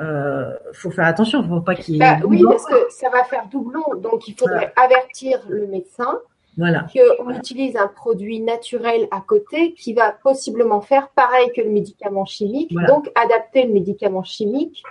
euh, 0.00 0.52
faut 0.72 0.92
faire 0.92 1.06
attention, 1.06 1.42
faut 1.42 1.60
pas 1.60 1.74
qu'il 1.74 1.98
Bah, 1.98 2.18
Oui, 2.24 2.42
parce 2.48 2.64
que 2.64 2.76
ça 2.90 3.08
va 3.10 3.24
faire 3.24 3.48
doublon. 3.50 3.82
Donc 4.00 4.28
il 4.28 4.34
faudrait 4.34 4.72
avertir 4.76 5.40
le 5.48 5.66
médecin 5.66 6.20
voilà. 6.56 6.86
qu'on 6.92 7.30
utilise 7.30 7.76
un 7.76 7.88
produit 7.88 8.40
naturel 8.40 9.08
à 9.10 9.20
côté 9.20 9.74
qui 9.74 9.94
va 9.94 10.12
possiblement 10.12 10.80
faire 10.80 11.08
pareil 11.08 11.50
que 11.56 11.60
le 11.60 11.70
médicament 11.70 12.24
chimique, 12.24 12.72
donc 12.86 13.10
adapter 13.16 13.66
le 13.66 13.72
médicament 13.72 14.22
chimique 14.22 14.82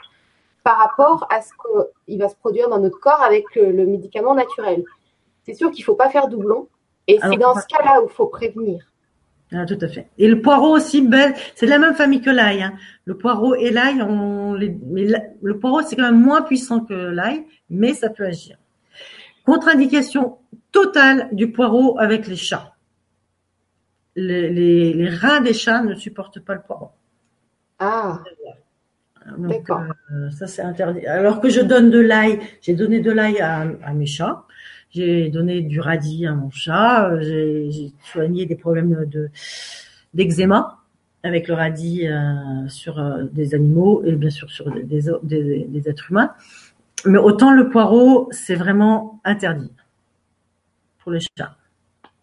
par 0.67 0.79
rapport 0.79 1.25
à 1.29 1.41
ce 1.41 1.51
qu'il 2.05 2.19
va 2.19 2.27
se 2.27 2.35
produire 2.35 2.67
dans 2.67 2.79
notre 2.79 2.99
corps 2.99 3.21
avec 3.21 3.45
le, 3.55 3.71
le 3.71 3.85
médicament 3.85 4.35
naturel. 4.35 4.83
C'est 5.45 5.53
sûr 5.53 5.71
qu'il 5.71 5.83
ne 5.83 5.85
faut 5.85 5.95
pas 5.95 6.09
faire 6.09 6.27
doublon. 6.27 6.67
Et 7.07 7.19
c'est 7.21 7.37
dans 7.37 7.55
ce 7.55 7.65
cas-là 7.67 8.01
où 8.01 8.07
il 8.09 8.13
faut 8.13 8.25
prévenir. 8.27 8.83
Ah, 9.53 9.65
tout 9.65 9.77
à 9.79 9.87
fait. 9.87 10.09
Et 10.17 10.27
le 10.27 10.41
poireau 10.41 10.75
aussi, 10.75 11.01
ben, 11.01 11.33
c'est 11.55 11.67
de 11.67 11.71
la 11.71 11.79
même 11.79 11.95
famille 11.95 12.19
que 12.19 12.29
l'ail. 12.29 12.63
Hein. 12.63 12.73
Le 13.05 13.17
poireau 13.17 13.55
et 13.55 13.71
l'ail, 13.71 14.01
on 14.01 14.55
les, 14.55 14.77
mais 14.87 15.05
la- 15.05 15.23
le 15.41 15.57
poireau 15.57 15.83
c'est 15.83 15.95
quand 15.95 16.11
même 16.11 16.21
moins 16.21 16.41
puissant 16.41 16.81
que 16.81 16.93
l'ail, 16.93 17.45
mais 17.69 17.93
ça 17.93 18.09
peut 18.09 18.25
agir. 18.25 18.57
Contre-indication 19.45 20.39
totale 20.73 21.29
du 21.31 21.49
poireau 21.49 21.97
avec 21.97 22.27
les 22.27 22.35
chats. 22.35 22.73
Les, 24.17 24.49
les, 24.49 24.91
les 24.91 25.09
reins 25.09 25.39
des 25.39 25.53
chats 25.53 25.81
ne 25.81 25.95
supportent 25.95 26.41
pas 26.41 26.55
le 26.55 26.61
poireau. 26.61 26.89
Ah, 27.79 28.19
D'accord. 29.37 29.81
euh, 30.11 30.29
ça 30.31 30.47
c'est 30.47 30.61
interdit. 30.61 31.05
Alors 31.05 31.41
que 31.41 31.49
je 31.49 31.61
donne 31.61 31.89
de 31.89 31.99
l'ail, 31.99 32.39
j'ai 32.61 32.73
donné 32.73 32.99
de 32.99 33.11
l'ail 33.11 33.39
à, 33.39 33.65
à 33.83 33.93
mes 33.93 34.05
chats. 34.05 34.43
J'ai 34.91 35.29
donné 35.29 35.61
du 35.61 35.79
radis 35.81 36.25
à 36.25 36.33
mon 36.33 36.49
chat. 36.49 37.09
euh, 37.09 37.19
J'ai 37.21 37.91
soigné 38.11 38.45
des 38.45 38.55
problèmes 38.55 39.05
de 39.05 39.29
d'eczéma 40.13 40.77
avec 41.23 41.47
le 41.47 41.55
radis 41.55 42.07
euh, 42.07 42.67
sur 42.69 42.99
euh, 42.99 43.23
des 43.31 43.53
animaux 43.53 44.01
et 44.05 44.13
bien 44.13 44.29
sûr 44.29 44.49
sur 44.49 44.71
des, 44.71 44.83
des, 44.83 45.01
des- 45.23 45.65
des 45.65 45.89
êtres 45.89 46.09
humains. 46.11 46.31
Mais 47.05 47.17
autant 47.19 47.51
le 47.51 47.69
poireau, 47.69 48.29
c'est 48.31 48.55
vraiment 48.55 49.19
interdit 49.25 49.71
pour 50.99 51.11
les 51.11 51.19
chats. 51.37 51.55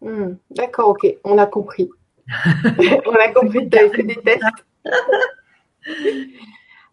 hmm, 0.00 0.34
d'accord, 0.50 0.88
ok, 0.90 1.06
on 1.24 1.38
a 1.38 1.46
compris. 1.46 1.90
on 3.06 3.14
a 3.14 3.28
compris 3.32 3.68
que 3.68 3.76
tu 3.76 3.78
avais 3.78 3.90
fait 3.90 4.02
des 4.04 4.16
tests. 4.24 4.64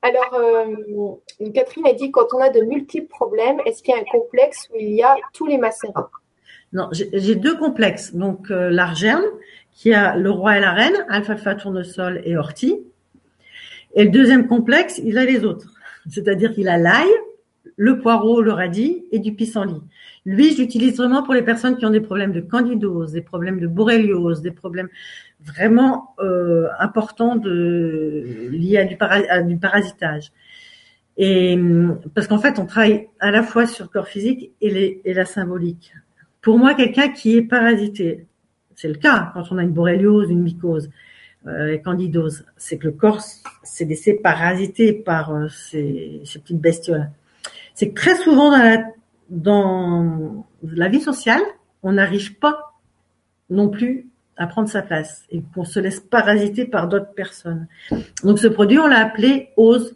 Alors, 0.03 0.33
euh, 0.33 1.49
Catherine 1.53 1.85
a 1.85 1.93
dit 1.93 2.11
quand 2.11 2.33
on 2.33 2.39
a 2.39 2.49
de 2.49 2.61
multiples 2.61 3.07
problèmes, 3.07 3.59
est-ce 3.65 3.83
qu'il 3.83 3.93
y 3.93 3.97
a 3.97 4.01
un 4.01 4.05
complexe 4.05 4.67
où 4.73 4.77
il 4.79 4.95
y 4.95 5.03
a 5.03 5.15
tous 5.33 5.45
les 5.45 5.57
macérats? 5.57 6.09
Non, 6.73 6.87
j'ai 6.91 7.35
deux 7.35 7.57
complexes. 7.57 8.15
Donc 8.15 8.49
euh, 8.49 8.69
l'argerne, 8.69 9.23
qui 9.73 9.93
a 9.93 10.15
le 10.15 10.31
roi 10.31 10.57
et 10.57 10.61
la 10.61 10.71
reine, 10.71 11.05
alfalfa, 11.09 11.55
tournesol 11.55 12.21
et 12.25 12.37
ortie. 12.37 12.79
Et 13.93 14.05
le 14.05 14.09
deuxième 14.09 14.47
complexe, 14.47 14.99
il 15.03 15.17
a 15.17 15.25
les 15.25 15.43
autres. 15.43 15.73
C'est-à-dire 16.09 16.53
qu'il 16.53 16.67
a 16.69 16.77
l'ail, 16.77 17.09
le 17.75 17.99
poireau, 17.99 18.41
le 18.41 18.53
radis 18.53 19.05
et 19.11 19.19
du 19.19 19.33
pissenlit. 19.33 19.81
Lui, 20.25 20.55
j'utilise 20.55 20.97
vraiment 20.97 21.23
pour 21.23 21.33
les 21.33 21.41
personnes 21.41 21.77
qui 21.77 21.85
ont 21.85 21.89
des 21.89 22.01
problèmes 22.01 22.31
de 22.31 22.41
candidose, 22.41 23.11
des 23.11 23.21
problèmes 23.21 23.59
de 23.59 23.67
borréliose, 23.67 24.41
des 24.41 24.51
problèmes 24.51 24.89
vraiment 25.39 26.13
euh, 26.19 26.67
importants 26.79 27.41
liés 27.43 28.77
à 28.77 29.41
du, 29.41 29.57
parasitage. 29.57 30.31
Et 31.17 31.57
parce 32.13 32.27
qu'en 32.27 32.37
fait, 32.37 32.59
on 32.59 32.65
travaille 32.67 33.07
à 33.19 33.31
la 33.31 33.41
fois 33.41 33.65
sur 33.65 33.85
le 33.85 33.89
corps 33.89 34.07
physique 34.07 34.51
et, 34.61 35.01
la 35.05 35.25
symbolique. 35.25 35.93
Pour 36.41 36.59
moi, 36.59 36.75
quelqu'un 36.75 37.09
qui 37.09 37.37
est 37.37 37.41
parasité, 37.41 38.27
c'est 38.75 38.87
le 38.87 38.95
cas 38.95 39.31
quand 39.33 39.43
on 39.51 39.57
a 39.57 39.63
une 39.63 39.73
borréliose, 39.73 40.29
une 40.29 40.43
mycose, 40.43 40.89
euh, 41.47 41.79
candidose, 41.79 42.45
c'est 42.57 42.77
que 42.77 42.85
le 42.85 42.93
corps 42.93 43.21
s'est 43.63 43.85
laissé 43.85 44.13
parasiter 44.13 44.93
par 44.93 45.33
euh, 45.33 45.47
ces, 45.49 46.21
ces 46.25 46.37
petites 46.37 46.61
bestioles. 46.61 47.09
C'est 47.73 47.95
très 47.95 48.15
souvent 48.15 48.51
dans 48.51 48.57
la, 48.57 48.83
dans 49.31 50.45
la 50.61 50.89
vie 50.89 51.01
sociale, 51.01 51.41
on 51.81 51.93
n'arrive 51.93 52.37
pas 52.37 52.73
non 53.49 53.69
plus 53.69 54.07
à 54.37 54.45
prendre 54.45 54.69
sa 54.69 54.81
place 54.81 55.25
et 55.31 55.41
qu'on 55.53 55.65
se 55.65 55.79
laisse 55.79 55.99
parasiter 55.99 56.65
par 56.65 56.87
d'autres 56.87 57.13
personnes. 57.13 57.67
Donc 58.23 58.39
ce 58.39 58.47
produit, 58.47 58.77
on 58.77 58.87
l'a 58.87 58.99
appelé 58.99 59.49
Ose 59.57 59.95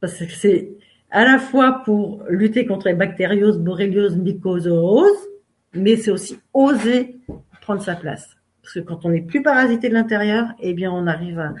parce 0.00 0.18
que 0.18 0.32
c'est 0.32 0.70
à 1.10 1.24
la 1.24 1.38
fois 1.38 1.82
pour 1.84 2.24
lutter 2.28 2.66
contre 2.66 2.88
les 2.88 2.94
bactérioses, 2.94 3.58
borréliose, 3.58 4.16
mycose, 4.16 4.68
rose, 4.68 5.28
mais 5.74 5.96
c'est 5.96 6.10
aussi 6.10 6.38
oser 6.54 7.16
prendre 7.60 7.82
sa 7.82 7.94
place. 7.94 8.36
Parce 8.62 8.74
que 8.74 8.80
quand 8.80 9.04
on 9.04 9.10
n'est 9.10 9.22
plus 9.22 9.42
parasité 9.42 9.88
de 9.88 9.94
l'intérieur, 9.94 10.46
eh 10.60 10.72
bien, 10.72 10.90
on 10.90 11.06
arrive 11.06 11.38
à, 11.38 11.54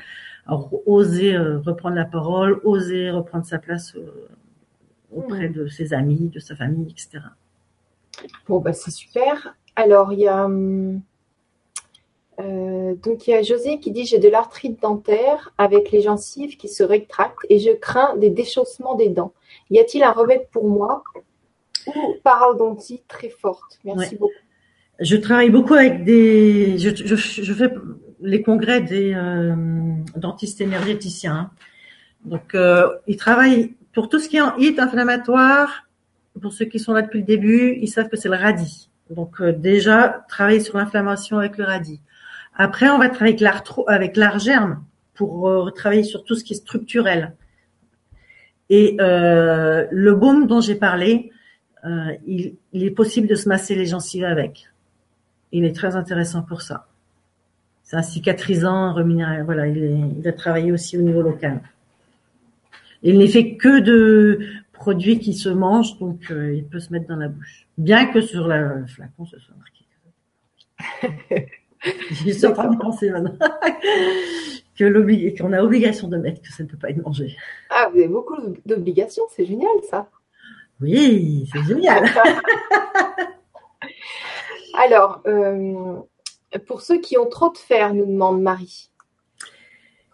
à 0.46 0.58
oser 0.86 1.34
euh, 1.34 1.58
reprendre 1.58 1.96
la 1.96 2.04
parole, 2.04 2.60
oser 2.64 3.10
reprendre 3.10 3.44
sa 3.44 3.58
place 3.58 3.94
euh, 3.96 4.28
auprès 5.16 5.48
de 5.48 5.66
ses 5.66 5.92
amis, 5.94 6.28
de 6.28 6.38
sa 6.40 6.54
famille, 6.54 6.90
etc. 6.90 7.24
Bon, 8.48 8.60
bah, 8.60 8.72
c'est 8.72 8.90
super. 8.90 9.56
Alors, 9.74 10.12
il 10.12 10.20
y 10.20 10.28
a, 10.28 10.44
hum, 10.44 11.00
euh, 12.38 12.94
donc, 13.02 13.26
il 13.26 13.30
y 13.30 13.34
a 13.34 13.42
José 13.42 13.78
qui 13.80 13.90
dit 13.90 14.04
J'ai 14.04 14.18
de 14.18 14.28
l'arthrite 14.28 14.80
dentaire 14.82 15.52
avec 15.58 15.90
les 15.90 16.02
gencives 16.02 16.56
qui 16.56 16.68
se 16.68 16.82
rétractent 16.82 17.46
et 17.48 17.58
je 17.58 17.70
crains 17.70 18.16
des 18.16 18.30
déchaussements 18.30 18.94
des 18.94 19.08
dents. 19.08 19.32
Y 19.70 19.78
a-t-il 19.78 20.02
un 20.02 20.12
remède 20.12 20.46
pour 20.52 20.68
moi 20.68 21.02
ou 21.86 21.92
parodontie 22.22 23.02
très 23.08 23.30
forte? 23.30 23.78
Merci 23.84 24.10
Ouais. 24.14 24.18
beaucoup. 24.18 24.32
Je 24.98 25.16
travaille 25.16 25.50
beaucoup 25.50 25.74
avec 25.74 26.04
des, 26.04 26.78
je, 26.78 26.94
je, 26.94 27.16
je 27.16 27.52
fais 27.52 27.70
les 28.22 28.42
congrès 28.42 28.80
des 28.80 29.12
euh, 29.14 29.54
dentistes 30.16 30.60
énergéticiens. 30.62 31.50
Donc, 32.24 32.54
euh, 32.54 32.88
ils 33.06 33.16
travaillent 33.18 33.74
pour 33.96 34.10
tout 34.10 34.18
ce 34.18 34.28
qui 34.28 34.36
est 34.36 34.42
en 34.42 34.54
hit 34.58 34.78
inflammatoire. 34.78 35.88
Pour 36.42 36.52
ceux 36.52 36.66
qui 36.66 36.78
sont 36.78 36.92
là 36.92 37.00
depuis 37.00 37.20
le 37.20 37.24
début, 37.24 37.78
ils 37.80 37.88
savent 37.88 38.10
que 38.10 38.18
c'est 38.18 38.28
le 38.28 38.36
radis. 38.36 38.90
Donc, 39.08 39.40
euh, 39.40 39.52
déjà, 39.52 40.26
travailler 40.28 40.60
sur 40.60 40.76
l'inflammation 40.76 41.38
avec 41.38 41.56
le 41.56 41.64
radis. 41.64 42.02
Après, 42.54 42.90
on 42.90 42.98
va 42.98 43.08
travailler 43.08 43.38
avec 43.86 44.16
l'argerme 44.18 44.84
pour 45.14 45.48
euh, 45.48 45.70
travailler 45.70 46.02
sur 46.02 46.24
tout 46.24 46.34
ce 46.34 46.44
qui 46.44 46.52
est 46.52 46.56
structurel. 46.56 47.34
Et 48.68 48.98
euh, 49.00 49.86
le 49.90 50.14
baume 50.14 50.46
dont 50.46 50.60
j'ai 50.60 50.74
parlé, 50.74 51.32
euh, 51.86 52.12
il, 52.26 52.56
il 52.74 52.84
est 52.84 52.90
possible 52.90 53.26
de 53.26 53.34
se 53.34 53.48
masser 53.48 53.74
les 53.74 53.86
gencives 53.86 54.24
avec. 54.24 54.68
Il 55.52 55.64
est 55.64 55.74
très 55.74 55.96
intéressant 55.96 56.42
pour 56.42 56.60
ça. 56.60 56.86
C'est 57.82 57.96
un 57.96 58.02
cicatrisant, 58.02 58.92
reminérant. 58.92 59.42
Voilà, 59.44 59.66
il, 59.68 59.82
est, 59.82 60.00
il 60.18 60.28
a 60.28 60.32
travaillé 60.32 60.70
aussi 60.70 60.98
au 60.98 61.02
niveau 61.02 61.22
local. 61.22 61.62
Il 63.06 63.18
n'est 63.18 63.28
fait 63.28 63.56
que 63.56 63.78
de 63.78 64.40
produits 64.72 65.20
qui 65.20 65.32
se 65.32 65.48
mangent, 65.48 65.96
donc 66.00 66.28
euh, 66.32 66.54
il 66.56 66.66
peut 66.66 66.80
se 66.80 66.92
mettre 66.92 67.06
dans 67.06 67.14
la 67.14 67.28
bouche. 67.28 67.68
Bien 67.78 68.06
que 68.06 68.20
sur 68.20 68.48
le 68.48 68.84
flacon, 68.88 69.24
ce 69.26 69.38
soit 69.38 69.54
marqué. 69.56 69.86
Je 72.10 72.32
suis 72.32 72.46
en 72.46 72.52
train 72.52 72.68
de 72.68 72.76
penser 72.76 73.10
maintenant 73.10 73.38
que 74.76 75.38
qu'on 75.38 75.52
a 75.52 75.62
obligation 75.62 76.08
de 76.08 76.16
mettre 76.16 76.42
que 76.42 76.52
ça 76.52 76.64
ne 76.64 76.68
peut 76.68 76.76
pas 76.76 76.90
être 76.90 77.00
mangé. 77.00 77.36
Ah, 77.70 77.88
vous 77.92 77.98
avez 77.98 78.08
beaucoup 78.08 78.36
d'obligations, 78.66 79.22
c'est 79.30 79.46
génial 79.46 79.70
ça. 79.88 80.10
Oui, 80.80 81.48
c'est 81.52 81.62
génial. 81.62 82.04
Alors, 84.78 85.22
euh, 85.28 85.94
pour 86.66 86.80
ceux 86.82 87.00
qui 87.00 87.16
ont 87.18 87.28
trop 87.28 87.52
de 87.52 87.58
fer, 87.58 87.94
nous 87.94 88.06
demande 88.06 88.42
Marie. 88.42 88.90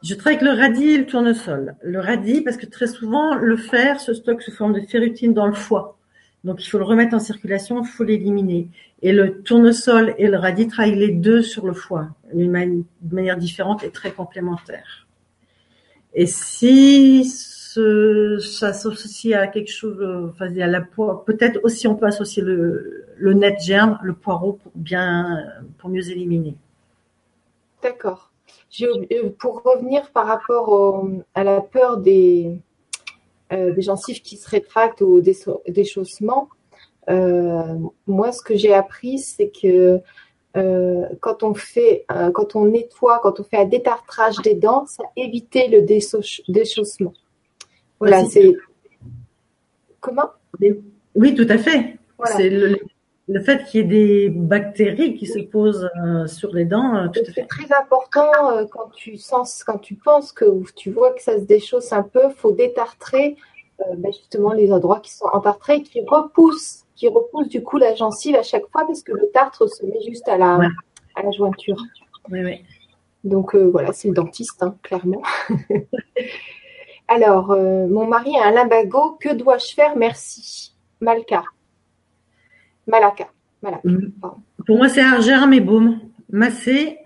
Je 0.02 0.14
travaille 0.14 0.38
avec 0.38 0.48
le 0.48 0.60
radis 0.60 0.88
et 0.88 0.98
le 0.98 1.06
tournesol. 1.06 1.76
Le 1.82 2.00
radis, 2.00 2.40
parce 2.40 2.56
que 2.56 2.66
très 2.66 2.88
souvent, 2.88 3.34
le 3.34 3.56
fer 3.56 4.00
se 4.00 4.14
stocke 4.14 4.42
sous 4.42 4.50
forme 4.52 4.72
de 4.72 4.80
ferrutine 4.80 5.32
dans 5.32 5.46
le 5.46 5.54
foie. 5.54 5.96
Donc, 6.42 6.64
il 6.64 6.68
faut 6.68 6.78
le 6.78 6.84
remettre 6.84 7.14
en 7.14 7.20
circulation, 7.20 7.82
il 7.82 7.86
faut 7.86 8.02
l'éliminer. 8.02 8.68
Et 9.00 9.12
le 9.12 9.42
tournesol 9.42 10.14
et 10.18 10.26
le 10.26 10.36
radis 10.36 10.66
travaillent 10.66 10.96
les 10.96 11.12
deux 11.12 11.40
sur 11.42 11.66
le 11.66 11.72
foie, 11.72 12.08
d'une 12.34 12.50
manière 12.50 13.36
différente 13.36 13.84
et 13.84 13.90
très 13.90 14.10
complémentaire. 14.10 15.06
Et 16.14 16.26
si 16.26 17.24
ça 17.24 18.72
s'associe 18.72 19.38
à 19.38 19.46
quelque 19.46 19.70
chose, 19.70 20.28
enfin, 20.30 20.46
à 20.58 20.66
la 20.66 20.80
peut-être 20.80 21.60
aussi 21.62 21.86
on 21.86 21.94
peut 21.94 22.06
associer 22.06 22.42
le, 22.42 23.06
le 23.16 23.32
net 23.32 23.60
germe, 23.60 23.98
le 24.02 24.12
poireau 24.12 24.54
pour 24.62 24.72
bien, 24.74 25.44
pour 25.78 25.88
mieux 25.88 26.10
éliminer. 26.10 26.54
D'accord. 27.82 28.31
Euh, 28.80 29.30
pour 29.38 29.62
revenir 29.62 30.10
par 30.12 30.26
rapport 30.26 31.06
à 31.34 31.44
la 31.44 31.60
peur 31.60 31.98
des, 31.98 32.56
euh, 33.52 33.72
des 33.72 33.82
gencives 33.82 34.22
qui 34.22 34.36
se 34.36 34.48
rétractent 34.48 35.02
ou 35.02 35.20
des 35.20 35.36
déchaussement, 35.68 36.48
euh, 37.10 37.74
moi, 38.06 38.32
ce 38.32 38.42
que 38.42 38.56
j'ai 38.56 38.72
appris, 38.72 39.18
c'est 39.18 39.50
que 39.50 40.00
quand 41.20 41.42
on 41.42 41.54
fait, 41.54 42.04
quand 42.34 42.56
on 42.56 42.66
nettoie, 42.66 43.20
quand 43.22 43.40
on 43.40 43.44
fait 43.44 43.56
un 43.56 43.64
détartrage 43.64 44.36
des 44.42 44.54
dents, 44.54 44.84
ça 44.86 45.02
évite 45.16 45.54
le 45.54 45.80
déchaussement. 46.48 47.14
Voilà, 47.98 48.26
c'est 48.26 48.54
comment? 50.00 50.30
Oui, 51.14 51.34
tout 51.34 51.46
à 51.48 51.56
fait. 51.56 51.96
C'est 52.26 52.50
le, 52.50 52.78
le 53.28 53.40
fait 53.40 53.64
qu'il 53.64 53.80
y 53.80 53.84
ait 53.84 53.86
des 53.86 54.28
bactéries 54.30 55.14
qui 55.16 55.26
se 55.26 55.38
posent 55.38 55.88
euh, 56.04 56.26
sur 56.26 56.52
les 56.52 56.64
dents, 56.64 56.96
euh, 56.96 57.08
C'est 57.34 57.46
très 57.46 57.72
important 57.72 58.50
euh, 58.50 58.64
quand 58.70 58.90
tu 58.94 59.16
sens, 59.16 59.62
quand 59.64 59.78
tu 59.78 59.94
penses 59.94 60.32
que 60.32 60.44
tu 60.74 60.90
vois 60.90 61.12
que 61.12 61.22
ça 61.22 61.38
se 61.38 61.44
déchausse 61.44 61.92
un 61.92 62.02
peu, 62.02 62.30
faut 62.30 62.52
détartrer 62.52 63.36
ben, 63.96 64.12
justement 64.12 64.52
les 64.52 64.72
endroits 64.72 65.00
qui 65.00 65.12
sont 65.12 65.26
entartrés 65.32 65.76
et 65.76 65.82
qui 65.82 66.02
repoussent, 66.06 66.84
qui 66.94 67.08
repoussent 67.08 67.48
du 67.48 67.62
coup 67.62 67.78
la 67.78 67.94
gencive 67.94 68.36
à 68.36 68.42
chaque 68.42 68.68
fois 68.70 68.86
parce 68.86 69.02
que 69.02 69.12
le 69.12 69.28
tartre 69.32 69.68
se 69.68 69.84
met 69.84 70.00
juste 70.06 70.28
à 70.28 70.36
la, 70.36 70.60
à 71.16 71.22
la 71.22 71.30
jointure. 71.32 71.76
Oui, 72.30 72.44
oui. 72.44 72.64
Donc 73.24 73.56
voilà, 73.56 73.92
c'est 73.92 74.08
le 74.08 74.14
dentiste, 74.14 74.62
hein, 74.62 74.76
clairement. 74.82 75.22
Alors, 77.08 77.48
mon 77.48 78.06
mari 78.06 78.36
a 78.38 78.46
un 78.46 78.52
limbago, 78.52 79.16
que 79.20 79.34
dois-je 79.34 79.74
faire? 79.74 79.96
Merci. 79.96 80.74
Malka. 81.00 81.42
Malaka. 82.86 83.28
Mm. 83.62 84.08
Pour 84.66 84.76
moi, 84.76 84.88
c'est 84.88 85.02
argerme 85.02 85.52
et 85.52 85.60
baume. 85.60 86.00
Massé. 86.30 86.98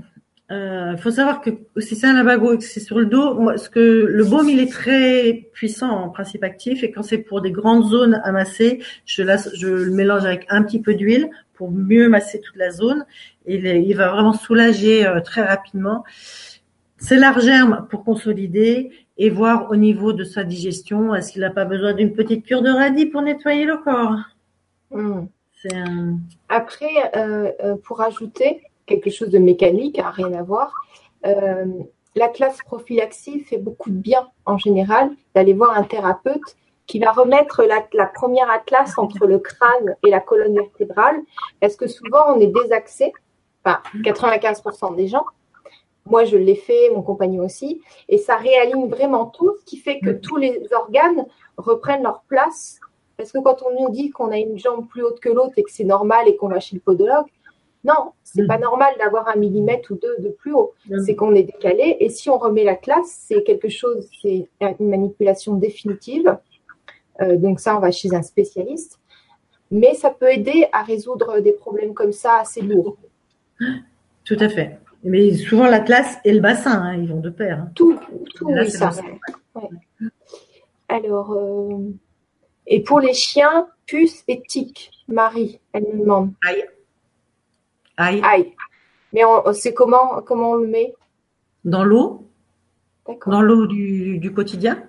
Il 0.49 0.55
euh, 0.55 0.97
faut 0.97 1.11
savoir 1.11 1.41
que 1.41 1.51
si 1.79 1.97
c'est 1.97 2.07
un 2.07 2.13
labago 2.13 2.53
et 2.53 2.59
que 2.59 2.63
c'est 2.63 2.79
sur 2.79 3.01
le 3.01 3.07
dos, 3.07 3.35
moi, 3.35 3.59
ce 3.59 3.69
que 3.69 4.07
le 4.09 4.25
baume 4.25 4.49
il 4.49 4.61
est 4.61 4.71
très 4.71 5.49
puissant 5.53 5.91
en 5.91 6.09
principe 6.09 6.45
actif 6.45 6.85
et 6.85 6.93
quand 6.93 7.03
c'est 7.03 7.19
pour 7.19 7.41
des 7.41 7.51
grandes 7.51 7.85
zones 7.85 8.21
à 8.23 8.31
masser, 8.31 8.81
je, 9.07 9.25
je 9.55 9.67
le 9.67 9.91
mélange 9.91 10.25
avec 10.25 10.47
un 10.49 10.63
petit 10.63 10.81
peu 10.81 10.95
d'huile 10.95 11.31
pour 11.55 11.73
mieux 11.73 12.09
masser 12.09 12.41
toute 12.41 12.55
la 12.55 12.71
zone 12.71 13.05
et 13.47 13.57
il, 13.57 13.97
va 13.97 14.13
vraiment 14.13 14.35
soulager 14.35 15.05
euh, 15.05 15.21
très 15.21 15.43
rapidement. 15.43 16.05
C'est 16.97 17.17
l'argerme 17.17 17.89
pour 17.91 18.05
consolider 18.05 18.93
et 19.19 19.31
voir 19.31 19.71
au 19.73 19.77
niveau 19.77 20.13
de 20.13 20.23
sa 20.23 20.45
digestion, 20.45 21.13
est-ce 21.15 21.33
qu'il 21.33 21.41
n'a 21.41 21.51
pas 21.51 21.65
besoin 21.65 21.93
d'une 21.93 22.13
petite 22.13 22.47
cure 22.47 22.63
de 22.63 22.71
radis 22.71 23.07
pour 23.07 23.23
nettoyer 23.23 23.65
le 23.65 23.79
corps? 23.79 24.17
Mm. 25.73 26.19
Après, 26.49 27.11
euh, 27.17 27.53
euh, 27.63 27.77
pour 27.85 28.01
ajouter 28.01 28.63
quelque 28.87 29.11
chose 29.11 29.31
de 29.31 29.39
mécanique, 29.39 29.99
hein, 29.99 30.11
rien 30.11 30.33
à 30.33 30.43
voir, 30.43 30.73
euh, 31.27 31.67
la 32.15 32.29
classe 32.29 32.59
prophylaxie 32.63 33.41
fait 33.41 33.59
beaucoup 33.59 33.91
de 33.91 33.97
bien 33.97 34.29
en 34.47 34.59
général 34.59 35.11
d'aller 35.35 35.53
voir 35.53 35.77
un 35.77 35.83
thérapeute 35.83 36.57
qui 36.87 37.01
va 37.01 37.11
remettre 37.11 37.65
la, 37.65 38.07
première 38.07 38.49
atlas 38.49 38.97
entre 38.97 39.27
le 39.27 39.39
crâne 39.39 39.97
et 40.07 40.11
la 40.11 40.21
colonne 40.21 40.55
vertébrale, 40.55 41.21
parce 41.61 41.75
que 41.75 41.89
souvent 41.89 42.35
on 42.35 42.41
est 42.41 42.47
désaxé, 42.47 43.13
enfin 43.65 43.81
95% 44.03 44.95
des 44.95 45.09
gens. 45.09 45.25
Moi, 46.09 46.25
je 46.25 46.37
l'ai 46.37 46.55
fait, 46.55 46.91
mon 46.95 47.03
compagnon 47.03 47.45
aussi, 47.45 47.83
et 48.09 48.19
ça 48.19 48.37
réaligne 48.37 48.89
vraiment 48.89 49.27
tout, 49.27 49.57
ce 49.59 49.65
qui 49.65 49.77
fait 49.77 49.99
que 49.99 50.11
tous 50.11 50.37
les 50.37 50.63
organes 50.73 51.27
reprennent 51.57 52.05
leur 52.05 52.23
place 52.29 52.79
parce 53.17 53.33
que 53.33 53.39
quand 53.39 53.63
on 53.63 53.81
nous 53.81 53.91
dit 53.91 54.11
qu'on 54.11 54.31
a 54.31 54.39
une 54.39 54.59
jambe 54.59 54.87
plus 54.89 55.03
haute 55.03 55.21
que 55.21 55.29
l'autre 55.29 55.55
et 55.57 55.63
que 55.63 55.71
c'est 55.71 55.85
normal 55.85 56.29
et 56.29 56.37
qu'on 56.37 56.49
va 56.49 56.61
chez 56.61 56.77
le 56.77 56.81
podologue, 56.81 57.27
non, 57.85 58.13
c'est 58.25 58.41
n'est 58.41 58.49
pas 58.49 58.59
normal 58.59 58.95
d'avoir 58.99 59.29
un 59.29 59.37
millimètre 59.37 59.93
ou 59.93 59.95
deux 59.95 60.17
de 60.19 60.29
plus 60.29 60.53
haut. 60.53 60.75
Mm. 60.89 60.99
C'est 61.05 61.15
qu'on 61.15 61.35
est 61.35 61.45
décalé. 61.45 61.97
Et 62.01 62.09
si 62.09 62.29
on 62.29 62.37
remet 62.37 62.65
la 62.65 62.75
classe, 62.75 63.25
c'est 63.27 63.43
quelque 63.45 63.69
chose, 63.69 64.09
c'est 64.21 64.49
une 64.61 64.89
manipulation 64.89 65.55
définitive. 65.55 66.37
Euh, 67.21 67.37
donc 67.37 67.61
ça, 67.61 67.77
on 67.77 67.81
va 67.81 67.93
chez 67.93 68.15
un 68.15 68.23
spécialiste. 68.23 68.99
Mais 69.71 69.95
ça 69.95 70.11
peut 70.11 70.31
aider 70.31 70.67
à 70.73 70.83
résoudre 70.83 71.41
des 71.41 71.53
problèmes 71.53 71.95
comme 71.95 72.13
ça 72.13 72.39
assez 72.41 72.61
lourds. 72.61 72.97
Tout 74.25 74.37
à 74.41 74.49
fait. 74.49 74.79
Mais 75.05 75.35
souvent 75.35 75.67
la 75.67 75.81
classe 75.81 76.19
et 76.25 76.33
le 76.33 76.41
bassin, 76.41 76.83
hein, 76.83 76.97
ils 76.97 77.09
vont 77.09 77.21
de 77.21 77.31
pair. 77.31 77.61
Hein. 77.61 77.71
Tout, 77.75 77.97
tout, 78.35 78.47
oui, 78.47 78.71
ça. 78.71 78.91
Alors, 80.89 81.33
euh, 81.33 81.79
et 82.67 82.83
pour 82.83 83.01
les 83.01 83.15
chiens, 83.15 83.69
puce 83.87 84.25
et 84.29 84.43
tic. 84.43 84.91
Marie, 85.09 85.61
elle 85.73 85.85
me 85.85 86.01
demande. 86.01 86.33
Aïe. 86.45 86.65
Aïe. 87.97 88.21
Aïe. 88.25 88.55
Mais 89.13 89.23
c'est 89.55 89.73
comment, 89.73 90.21
comment 90.23 90.53
on 90.53 90.57
le 90.57 90.67
met? 90.67 90.95
Dans 91.65 91.85
l'eau? 91.85 92.29
D'accord. 93.07 93.33
Dans 93.33 93.43
l'eau 93.43 93.67
du, 93.67 94.33
quotidien? 94.35 94.89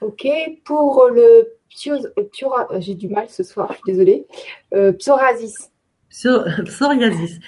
Ok. 0.00 0.26
Pour 0.64 1.08
le 1.12 1.48
psoriasis, 1.68 2.10
j'ai 2.78 2.94
du 2.94 3.08
mal 3.08 3.28
ce 3.28 3.42
soir, 3.42 3.72
je 3.72 3.76
suis 3.76 3.92
désolée. 3.92 4.26
Euh, 4.72 4.92
psoriasis. 4.92 5.70
psoriasis. 6.64 7.40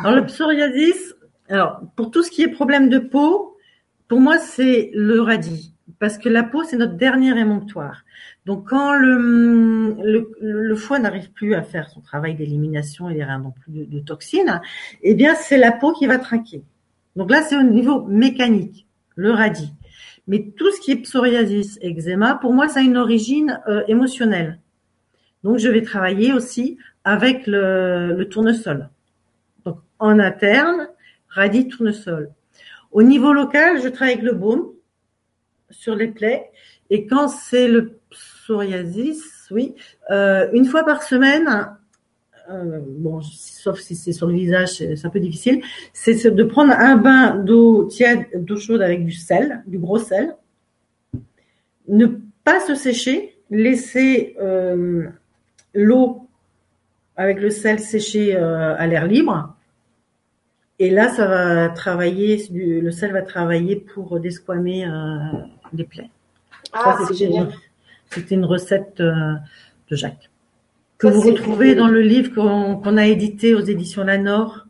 Alors 0.00 0.16
le 0.16 0.26
psoriasis, 0.26 1.14
alors 1.48 1.80
pour 1.96 2.10
tout 2.10 2.22
ce 2.22 2.30
qui 2.30 2.42
est 2.42 2.48
problème 2.48 2.88
de 2.88 2.98
peau, 2.98 3.56
pour 4.08 4.20
moi 4.20 4.38
c'est 4.38 4.90
le 4.94 5.20
radis 5.20 5.74
parce 6.00 6.16
que 6.16 6.30
la 6.30 6.42
peau, 6.42 6.64
c'est 6.64 6.78
notre 6.78 6.94
dernier 6.94 7.38
émonctoire. 7.38 8.04
Donc, 8.46 8.70
quand 8.70 8.94
le, 8.94 9.94
le, 10.40 10.74
foie 10.74 10.98
n'arrive 10.98 11.30
plus 11.30 11.54
à 11.54 11.62
faire 11.62 11.90
son 11.90 12.00
travail 12.00 12.34
d'élimination 12.34 13.10
et 13.10 13.14
les 13.14 13.22
reins 13.22 13.38
n'ont 13.38 13.52
plus 13.52 13.86
de, 13.86 14.00
toxines, 14.00 14.62
eh 15.02 15.14
bien, 15.14 15.34
c'est 15.34 15.58
la 15.58 15.72
peau 15.72 15.92
qui 15.92 16.06
va 16.06 16.18
trinquer. 16.18 16.64
Donc 17.16 17.30
là, 17.30 17.42
c'est 17.42 17.56
au 17.56 17.62
niveau 17.62 18.02
mécanique, 18.06 18.86
le 19.14 19.30
radis. 19.30 19.74
Mais 20.26 20.52
tout 20.56 20.72
ce 20.72 20.80
qui 20.80 20.92
est 20.92 20.96
psoriasis, 20.96 21.78
eczéma, 21.82 22.36
pour 22.36 22.54
moi, 22.54 22.68
ça 22.68 22.80
a 22.80 22.82
une 22.82 22.96
origine 22.96 23.60
euh, 23.68 23.82
émotionnelle. 23.86 24.58
Donc, 25.44 25.58
je 25.58 25.68
vais 25.68 25.82
travailler 25.82 26.32
aussi 26.32 26.78
avec 27.04 27.46
le, 27.46 28.14
le 28.16 28.28
tournesol. 28.28 28.88
Donc, 29.66 29.80
en 29.98 30.18
interne, 30.18 30.88
radis, 31.28 31.68
tournesol. 31.68 32.30
Au 32.90 33.02
niveau 33.02 33.34
local, 33.34 33.82
je 33.82 33.88
travaille 33.88 34.14
avec 34.14 34.24
le 34.24 34.32
baume 34.32 34.70
sur 35.70 35.94
les 35.94 36.08
plaies. 36.08 36.50
Et 36.90 37.06
quand 37.06 37.28
c'est 37.28 37.68
le 37.68 37.98
psoriasis, 38.10 39.48
oui, 39.50 39.74
euh, 40.10 40.48
une 40.52 40.64
fois 40.64 40.84
par 40.84 41.02
semaine, 41.02 41.76
euh, 42.50 42.80
bon, 42.84 43.20
sauf 43.22 43.78
si 43.78 43.94
c'est 43.94 44.12
sur 44.12 44.26
le 44.26 44.34
visage, 44.34 44.70
c'est 44.70 45.06
un 45.06 45.10
peu 45.10 45.20
difficile, 45.20 45.62
c'est 45.92 46.26
de 46.26 46.42
prendre 46.42 46.72
un 46.72 46.96
bain 46.96 47.36
d'eau 47.36 47.84
tiède, 47.84 48.26
d'eau 48.34 48.56
chaude 48.56 48.82
avec 48.82 49.04
du 49.04 49.12
sel, 49.12 49.62
du 49.66 49.78
gros 49.78 49.98
sel, 49.98 50.34
ne 51.88 52.06
pas 52.44 52.60
se 52.60 52.74
sécher, 52.74 53.36
laisser 53.50 54.36
euh, 54.40 55.06
l'eau 55.74 56.26
avec 57.16 57.40
le 57.40 57.50
sel 57.50 57.78
sécher 57.78 58.34
à 58.34 58.86
l'air 58.86 59.06
libre. 59.06 59.54
Et 60.78 60.88
là, 60.88 61.10
ça 61.10 61.26
va 61.26 61.68
travailler, 61.68 62.42
le 62.50 62.90
sel 62.90 63.12
va 63.12 63.20
travailler 63.20 63.76
pour 63.76 64.18
desquamer 64.18 64.86
les 65.74 65.84
plaies. 65.84 66.10
Ah, 66.72 66.98
C'était 68.10 68.34
une 68.34 68.44
recette 68.44 69.00
euh, 69.00 69.34
de 69.90 69.96
Jacques 69.96 70.30
que 71.00 71.06
vous 71.06 71.22
retrouvez 71.22 71.74
dans 71.74 71.88
le 71.88 72.02
livre 72.02 72.34
qu'on 72.34 72.96
a 72.98 73.06
édité 73.06 73.54
aux 73.54 73.60
éditions 73.60 74.04
Lanor. 74.04 74.66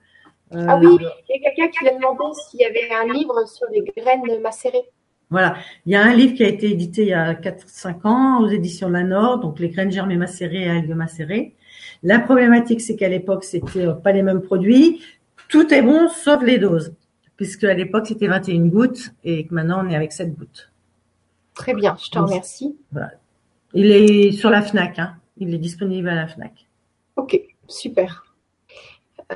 Euh, 0.55 0.65
ah 0.69 0.79
oui, 0.79 0.97
il 1.29 1.43
y 1.43 1.47
a 1.47 1.51
quelqu'un 1.51 1.69
qui 1.69 1.85
m'a 1.85 1.93
demandé 1.93 2.23
s'il 2.49 2.61
y 2.61 2.65
avait 2.65 2.89
un 2.93 3.13
livre 3.13 3.47
sur 3.49 3.67
les 3.73 3.83
graines 3.83 4.41
macérées. 4.41 4.89
Voilà, 5.29 5.57
il 5.87 5.93
y 5.93 5.97
a 5.97 6.03
un 6.03 6.15
livre 6.15 6.35
qui 6.35 6.45
a 6.45 6.49
été 6.49 6.71
édité 6.71 7.03
il 7.03 7.09
y 7.09 7.13
a 7.13 7.35
4-5 7.35 8.07
ans 8.07 8.43
aux 8.43 8.49
éditions 8.49 8.89
Lanor, 8.89 9.39
donc 9.39 9.59
les 9.59 9.69
graines 9.71 9.91
germées 9.91 10.17
macérées 10.17 10.63
et 10.63 10.71
algues 10.71 10.95
macérées. 10.95 11.55
La 12.05 12.21
problématique, 12.21 12.81
c'est 12.81 12.97
qu'à 12.97 13.09
l'époque, 13.09 13.45
c'était 13.45 13.87
euh, 13.87 13.93
pas 13.93 14.13
les 14.13 14.23
mêmes 14.23 14.41
produits. 14.41 15.03
Tout 15.49 15.73
est 15.75 15.83
bon 15.83 16.09
sauf 16.09 16.43
les 16.43 16.59
doses, 16.59 16.95
puisque 17.37 17.65
à 17.65 17.75
l'époque, 17.75 18.07
c'était 18.07 18.29
21 18.29 18.67
gouttes 18.67 19.11
et 19.25 19.47
que 19.47 19.55
maintenant, 19.55 19.85
on 19.85 19.91
est 19.91 19.97
avec 19.97 20.13
7 20.13 20.33
gouttes. 20.37 20.71
Très 21.61 21.75
bien, 21.75 21.95
je 22.03 22.09
te 22.09 22.19
remercie. 22.19 22.75
Il 23.75 23.93
est 23.93 24.33
sur 24.33 24.49
la 24.49 24.63
Fnac. 24.63 24.99
Hein. 24.99 25.17
Il 25.37 25.53
est 25.53 25.59
disponible 25.59 26.09
à 26.09 26.15
la 26.15 26.27
Fnac. 26.27 26.53
Ok, 27.17 27.39
super. 27.69 28.25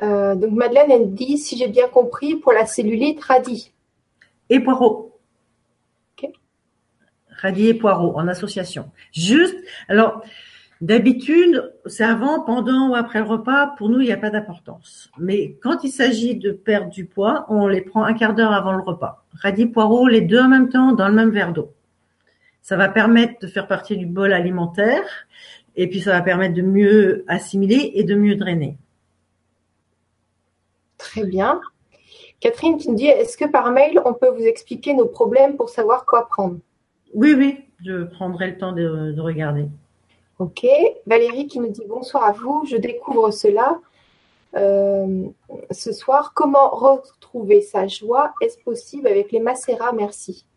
Euh, 0.01 0.33
donc 0.33 0.53
Madeleine, 0.53 0.89
elle 0.89 1.13
dit, 1.13 1.37
si 1.37 1.55
j'ai 1.55 1.67
bien 1.67 1.87
compris, 1.87 2.35
pour 2.35 2.51
la 2.51 2.65
cellulite, 2.65 3.23
radis. 3.23 3.73
Et 4.49 4.59
poireaux. 4.59 5.19
Ok. 6.17 6.31
Radis 7.29 7.67
et 7.67 7.73
poireaux 7.75 8.17
en 8.17 8.27
association. 8.27 8.89
Juste, 9.11 9.55
alors, 9.87 10.23
d'habitude, 10.81 11.75
c'est 11.85 12.05
avant, 12.05 12.39
pendant 12.39 12.89
ou 12.89 12.95
après 12.95 13.19
le 13.19 13.25
repas, 13.25 13.67
pour 13.77 13.89
nous, 13.89 14.01
il 14.01 14.07
n'y 14.07 14.11
a 14.11 14.17
pas 14.17 14.31
d'importance. 14.31 15.11
Mais 15.19 15.57
quand 15.61 15.83
il 15.83 15.91
s'agit 15.91 16.35
de 16.35 16.51
perdre 16.51 16.89
du 16.89 17.05
poids, 17.05 17.45
on 17.49 17.67
les 17.67 17.81
prend 17.81 18.03
un 18.03 18.15
quart 18.15 18.33
d'heure 18.33 18.51
avant 18.51 18.73
le 18.73 18.81
repas. 18.81 19.27
Radis, 19.33 19.67
poireaux, 19.67 20.07
les 20.07 20.21
deux 20.21 20.39
en 20.39 20.49
même 20.49 20.69
temps, 20.69 20.93
dans 20.93 21.07
le 21.07 21.13
même 21.13 21.29
verre 21.29 21.53
d'eau. 21.53 21.69
Ça 22.65 22.75
va 22.77 22.89
permettre 22.89 23.39
de 23.41 23.45
faire 23.45 23.67
partie 23.67 23.95
du 23.95 24.07
bol 24.07 24.33
alimentaire 24.33 25.05
et 25.75 25.87
puis 25.87 26.01
ça 26.01 26.13
va 26.13 26.21
permettre 26.21 26.55
de 26.55 26.63
mieux 26.63 27.23
assimiler 27.27 27.91
et 27.93 28.03
de 28.03 28.15
mieux 28.15 28.37
drainer. 28.37 28.75
Très 30.97 31.25
bien. 31.25 31.61
Catherine, 32.39 32.79
tu 32.79 32.89
me 32.89 32.95
dis, 32.95 33.05
est-ce 33.05 33.37
que 33.37 33.45
par 33.45 33.69
mail, 33.69 34.01
on 34.03 34.15
peut 34.15 34.29
vous 34.29 34.45
expliquer 34.45 34.95
nos 34.95 35.05
problèmes 35.05 35.57
pour 35.57 35.69
savoir 35.69 36.07
quoi 36.07 36.27
prendre? 36.27 36.57
Oui, 37.13 37.35
oui, 37.37 37.59
je 37.85 38.05
prendrai 38.05 38.49
le 38.49 38.57
temps 38.57 38.71
de, 38.71 39.13
regarder. 39.19 39.67
Ok. 40.39 40.65
Valérie 41.05 41.45
qui 41.45 41.59
nous 41.59 41.69
dit 41.69 41.85
bonsoir 41.87 42.23
à 42.23 42.31
vous, 42.31 42.65
je 42.67 42.77
découvre 42.77 43.29
cela 43.29 43.79
euh, 44.55 45.27
ce 45.69 45.93
soir. 45.93 46.31
Comment 46.33 46.69
retrouver 46.69 47.61
sa 47.61 47.85
joie? 47.85 48.33
Est-ce 48.41 48.57
possible 48.57 49.05
avec 49.05 49.31
les 49.31 49.39
macérats? 49.39 49.93
Merci. 49.93 50.47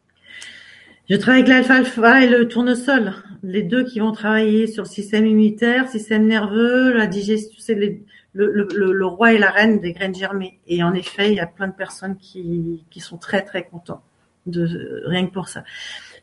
Je 1.09 1.17
travaille 1.17 1.41
avec 1.41 1.49
l'alfalfa 1.49 2.23
et 2.23 2.29
le 2.29 2.49
tournesol, 2.49 3.15
les 3.43 3.63
deux 3.63 3.85
qui 3.85 3.99
vont 3.99 4.13
travailler 4.13 4.67
sur 4.67 4.83
le 4.83 4.89
système 4.89 5.27
immunitaire, 5.27 5.89
système 5.89 6.27
nerveux, 6.27 6.93
la 6.93 7.07
digestion, 7.07 7.57
c'est 7.59 8.05
le, 8.35 9.07
roi 9.07 9.33
et 9.33 9.39
la 9.39 9.51
reine 9.51 9.81
des 9.81 9.93
graines 9.93 10.15
germées. 10.15 10.59
Et 10.67 10.83
en 10.83 10.93
effet, 10.93 11.31
il 11.31 11.37
y 11.37 11.41
a 11.41 11.47
plein 11.47 11.69
de 11.69 11.73
personnes 11.73 12.17
qui, 12.19 12.85
qui 12.91 13.01
sont 13.01 13.17
très 13.17 13.43
très 13.43 13.65
contents 13.65 14.03
de 14.45 15.03
rien 15.07 15.27
que 15.27 15.33
pour 15.33 15.49
ça. 15.49 15.65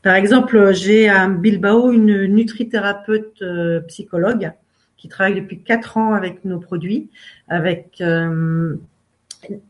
Par 0.03 0.16
exemple, 0.16 0.74
j'ai 0.74 1.10
à 1.10 1.28
Bilbao 1.28 1.91
une 1.91 2.26
nutrithérapeute 2.26 3.41
euh, 3.41 3.80
psychologue 3.82 4.52
qui 4.98 5.07
travaille 5.07 5.36
depuis 5.36 5.62
quatre 5.62 5.98
ans 5.98 6.14
avec 6.14 6.45
nos 6.45 6.60
produits, 6.60 7.10
avec 7.48 8.02
euh, 8.02 8.76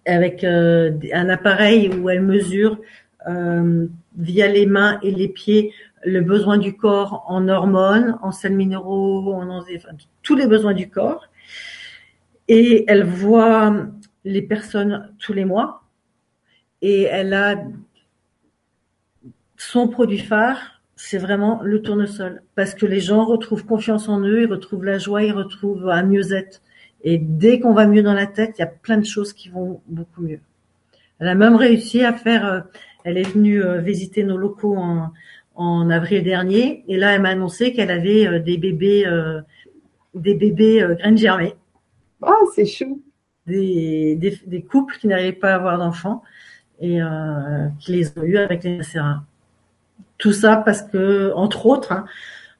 avec 0.06 0.44
euh, 0.44 0.92
un 1.14 1.30
appareil 1.30 1.90
où 1.90 2.10
elle 2.10 2.22
mesure 2.22 2.80
via 3.26 4.48
les 4.48 4.66
mains 4.66 5.00
et 5.02 5.12
les 5.12 5.28
pieds 5.28 5.74
le 6.06 6.22
besoin 6.22 6.60
du 6.60 6.76
corps 6.78 7.26
en 7.28 7.48
hormones, 7.50 8.18
en 8.22 8.32
sels 8.32 8.56
minéraux, 8.56 9.34
en 9.34 9.50
enfin, 9.50 9.90
tous 10.22 10.36
les 10.36 10.46
besoins 10.46 10.74
du 10.74 10.90
corps 10.90 11.28
et 12.48 12.86
elle 12.88 13.04
voit 13.04 13.88
les 14.24 14.42
personnes 14.42 15.12
tous 15.20 15.34
les 15.34 15.46
mois 15.46 15.84
et 16.82 17.04
elle 17.04 17.34
a 17.34 17.56
son 19.58 19.88
produit 19.88 20.20
phare, 20.20 20.82
c'est 20.96 21.18
vraiment 21.18 21.62
le 21.64 21.82
tournesol 21.82 22.44
parce 22.56 22.76
que 22.76 22.86
les 22.86 23.00
gens 23.00 23.26
retrouvent 23.26 23.66
confiance 23.66 24.08
en 24.10 24.22
eux, 24.22 24.44
ils 24.44 24.52
retrouvent 24.52 24.84
la 24.84 24.98
joie, 24.98 25.24
ils 25.24 25.32
retrouvent 25.32 25.90
un 25.90 26.04
mieux-être. 26.04 26.62
Et 27.04 27.18
dès 27.18 27.60
qu'on 27.60 27.74
va 27.74 27.88
mieux 27.88 28.04
dans 28.04 28.14
la 28.14 28.28
tête, 28.28 28.56
il 28.58 28.62
y 28.62 28.64
a 28.64 28.68
plein 28.68 28.98
de 28.98 29.06
choses 29.06 29.34
qui 29.34 29.50
vont 29.50 29.82
beaucoup 29.88 30.22
mieux. 30.22 30.40
Elle 31.20 31.28
a 31.28 31.36
même 31.36 31.56
réussi 31.56 32.04
à 32.04 32.14
faire, 32.14 32.46
euh, 32.46 32.62
elle 33.06 33.18
est 33.18 33.30
venue 33.30 33.64
euh, 33.64 33.80
visiter 33.80 34.26
nos 34.26 34.36
locaux 34.36 34.76
en, 34.76 35.14
en 35.56 35.90
avril 35.90 36.23
dernier 36.23 36.84
et 36.90 36.98
là 36.98 37.15
elle 37.15 37.22
m'a 37.22 37.30
annoncé 37.30 37.72
qu'elle 37.72 37.91
avait 37.91 38.27
euh, 38.27 38.40
des 38.40 38.57
bébés, 38.57 39.06
des 40.14 40.34
bébés 40.34 40.86
graines 40.99 41.18
germées 41.18 41.56
ah, 42.22 42.34
c'est 42.56 42.65
chou. 42.65 43.02
Des, 43.45 44.15
des, 44.15 44.61
couples 44.64 44.98
qui 44.98 45.07
n'arrivaient 45.07 45.32
pas 45.32 45.52
à 45.52 45.56
avoir 45.56 45.77
d'enfants 45.77 46.23
et 46.80 46.99
euh, 46.99 47.68
qui 47.80 47.91
les 47.91 48.18
ont 48.18 48.23
eu 48.23 48.38
avec 48.38 48.64
les 48.64 48.77
macérats. 48.77 49.23
Tout 50.18 50.34
ça 50.34 50.57
parce 50.57 50.82
que, 50.82 51.32
entre 51.36 51.68
autres, 51.68 51.91
hein, 51.91 52.06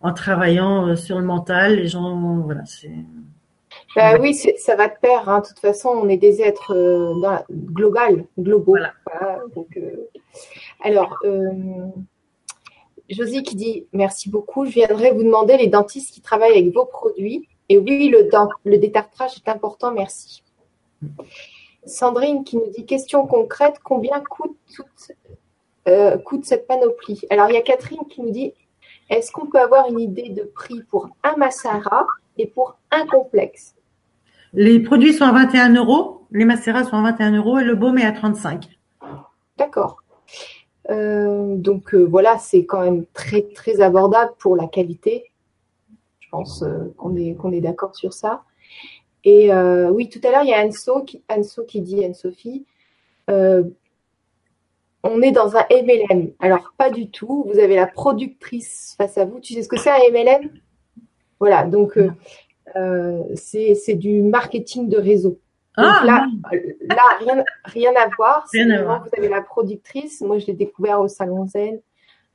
en 0.01 0.13
travaillant 0.13 0.89
euh, 0.89 0.95
sur 0.95 1.17
le 1.17 1.26
mental, 1.26 1.77
les 1.77 1.88
gens, 1.88 2.41
voilà, 2.41 2.63
c'est. 2.65 2.91
Bah 3.95 4.19
oui, 4.19 4.35
ça 4.35 4.76
va 4.76 4.89
de 4.89 4.93
pair. 5.01 5.27
Hein. 5.27 5.39
De 5.39 5.47
toute 5.47 5.59
façon, 5.59 5.89
on 5.89 6.07
est 6.07 6.17
des 6.17 6.41
êtres 6.41 6.76
euh, 6.76 7.15
global, 7.49 8.26
globaux. 8.38 8.77
Voilà. 8.77 8.93
donc, 9.55 9.80
alors, 10.81 11.18
Josie 13.10 13.43
qui 13.43 13.56
dit 13.56 13.88
merci 13.93 14.30
beaucoup. 14.30 14.65
Je 14.65 14.72
viendrai 14.72 15.11
vous 15.11 15.23
demander 15.23 15.57
les 15.57 15.68
dentistes 15.68 16.14
qui 16.14 16.22
travaillent 16.22 16.57
avec 16.57 16.73
vos 16.73 16.85
produits 16.85 17.47
et 17.69 17.77
oui, 17.77 18.10
le, 18.10 18.30
le 18.64 18.77
détartrage 18.77 19.38
est 19.38 19.49
important, 19.49 19.91
merci. 19.91 20.43
Sandrine 21.85 22.43
qui 22.43 22.57
nous 22.57 22.69
dit 22.76 22.85
question 22.85 23.26
concrète, 23.26 23.76
combien 23.84 24.22
coûte, 24.22 24.57
euh, 25.88 26.18
coûte 26.18 26.45
cette 26.45 26.68
panoplie? 26.68 27.22
Alors 27.30 27.49
il 27.49 27.53
y 27.53 27.57
a 27.57 27.61
Catherine 27.61 28.06
qui 28.10 28.22
nous 28.22 28.31
dit 28.31 28.53
est-ce 29.10 29.31
qu'on 29.31 29.47
peut 29.47 29.60
avoir 29.60 29.89
une 29.89 29.99
idée 29.99 30.30
de 30.30 30.43
prix 30.43 30.81
pour 30.89 31.10
un 31.23 31.35
Massara 31.38 32.07
et 32.38 32.47
pour 32.47 32.77
un 32.91 33.06
complexe? 33.06 33.76
Les 34.53 34.80
produits 34.80 35.14
sont 35.14 35.26
à 35.26 35.31
21 35.31 35.73
euros, 35.76 36.26
les 36.31 36.45
Massara 36.45 36.84
sont 36.84 36.97
à 36.97 37.11
21 37.11 37.38
euros 37.38 37.60
et 37.60 37.64
le 37.64 37.76
baume 37.76 37.97
est 37.97 38.06
à 38.06 38.11
35. 38.11 38.68
D'accord. 39.57 39.97
Euh, 40.90 41.56
donc 41.56 41.94
euh, 41.94 42.03
voilà, 42.03 42.38
c'est 42.38 42.66
quand 42.66 42.82
même 42.82 43.06
très 43.14 43.41
très 43.41 43.82
abordable 43.82 44.34
pour 44.38 44.56
la 44.56 44.68
qualité 44.68 45.32
pense 46.32 46.64
euh, 46.64 46.94
qu'on 46.98 47.16
est, 47.16 47.34
qu'on 47.36 47.52
est 47.52 47.62
d'accord 47.62 47.95
sur 47.95 48.14
ça. 48.14 48.44
Et 49.24 49.52
oui, 49.90 50.07
tout 50.10 50.20
à 50.24 50.30
l'heure, 50.30 50.44
il 50.44 50.49
y 50.49 50.53
a 50.53 50.64
Anso 50.64 51.02
qui, 51.02 51.24
Anso 51.32 51.64
qui 51.64 51.82
dit, 51.82 52.06
Anne-Sophie, 52.06 52.64
on 53.28 55.22
est 55.22 55.32
dans 55.32 55.56
un 55.57 55.66
MLM. 55.72 56.32
Alors, 56.40 56.74
pas 56.78 56.91
du 56.91 57.10
tout. 57.10 57.44
Vous 57.52 57.57
avez 57.57 57.76
la 57.76 57.88
productrice 57.88 58.94
face 58.99 59.18
à 59.18 59.26
vous. 59.26 59.40
Tu 59.40 59.56
sais 59.56 59.64
ce 59.64 59.68
que 59.68 59.80
c'est 59.80 59.90
un 59.90 60.12
MLM 60.12 60.52
Voilà, 61.40 61.66
donc 61.66 61.98
c'est 63.34 63.95
du 63.95 64.22
marketing 64.22 64.90
de 64.90 64.98
réseau. 64.98 65.40
Ah, 65.77 66.02
là, 66.06 66.27
là 66.89 67.03
rien, 67.19 67.43
rien 67.65 67.93
à 67.95 68.07
voir. 68.15 68.45
Rien 68.52 68.69
à 68.69 68.84
voir. 68.84 69.03
Vous 69.03 69.10
avez 69.18 69.30
la 69.30 69.41
productrice. 69.41 70.22
Moi, 70.22 70.39
je 70.39 70.47
l'ai 70.47 70.53
découvert 70.53 71.02
au 71.02 71.07
Salon 71.07 71.47
Zen. 71.47 71.80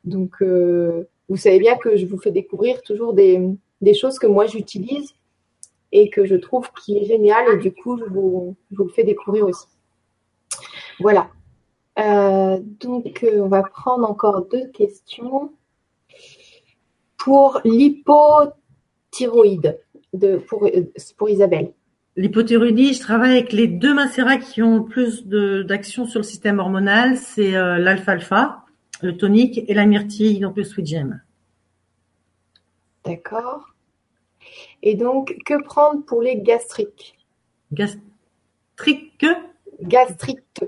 Donc, 0.05 0.37
vous 0.41 1.37
savez 1.37 1.59
bien 1.59 1.77
que 1.77 1.97
je 1.97 2.07
vous 2.07 2.19
fais 2.19 2.33
découvrir 2.33 2.83
toujours 2.83 3.15
des, 3.15 3.41
des 3.81 3.95
choses 3.95 4.19
que 4.19 4.27
moi 4.27 4.47
j'utilise 4.47 5.15
et 5.93 6.11
que 6.11 6.25
je 6.25 6.35
trouve 6.37 6.71
qui 6.73 6.99
est 6.99 7.05
génial 7.05 7.55
et 7.55 7.59
du 7.59 7.73
coup 7.73 7.97
je 7.99 8.05
vous, 8.05 8.57
le 8.71 8.89
fais 8.89 9.05
découvrir 9.05 9.47
aussi. 9.47 9.67
Voilà. 10.99 11.29
Euh, 11.99 12.59
donc 12.63 13.23
euh, 13.25 13.41
on 13.41 13.49
va 13.49 13.63
prendre 13.63 14.09
encore 14.09 14.47
deux 14.47 14.69
questions. 14.69 15.53
Pour 17.17 17.61
l'hypothyroïde, 17.65 19.81
de, 20.15 20.39
pour, 20.39 20.67
pour 21.19 21.29
Isabelle. 21.29 21.75
L'hypothyroïdie, 22.17 22.95
je 22.95 23.01
travaille 23.01 23.33
avec 23.33 23.53
les 23.53 23.69
deux 23.69 23.95
macérats 23.95 24.37
qui 24.39 24.63
ont 24.63 24.79
le 24.79 24.85
plus 24.85 25.27
d'action 25.27 26.07
sur 26.07 26.19
le 26.19 26.25
système 26.25 26.59
hormonal, 26.59 27.17
c'est 27.17 27.55
euh, 27.55 27.79
l'alfalfa, 27.79 28.65
le 29.01 29.17
tonique, 29.17 29.61
et 29.69 29.75
la 29.75 29.87
myrtille, 29.87 30.41
donc 30.41 30.57
le 30.57 30.65
sweet 30.65 30.87
gem. 30.87 31.23
D'accord. 33.05 33.75
Et 34.83 34.97
donc, 34.97 35.37
que 35.47 35.63
prendre 35.63 36.05
pour 36.05 36.21
les 36.21 36.41
gastriques? 36.41 37.17
Gastriques? 37.73 39.27
Gastriques. 39.81 40.65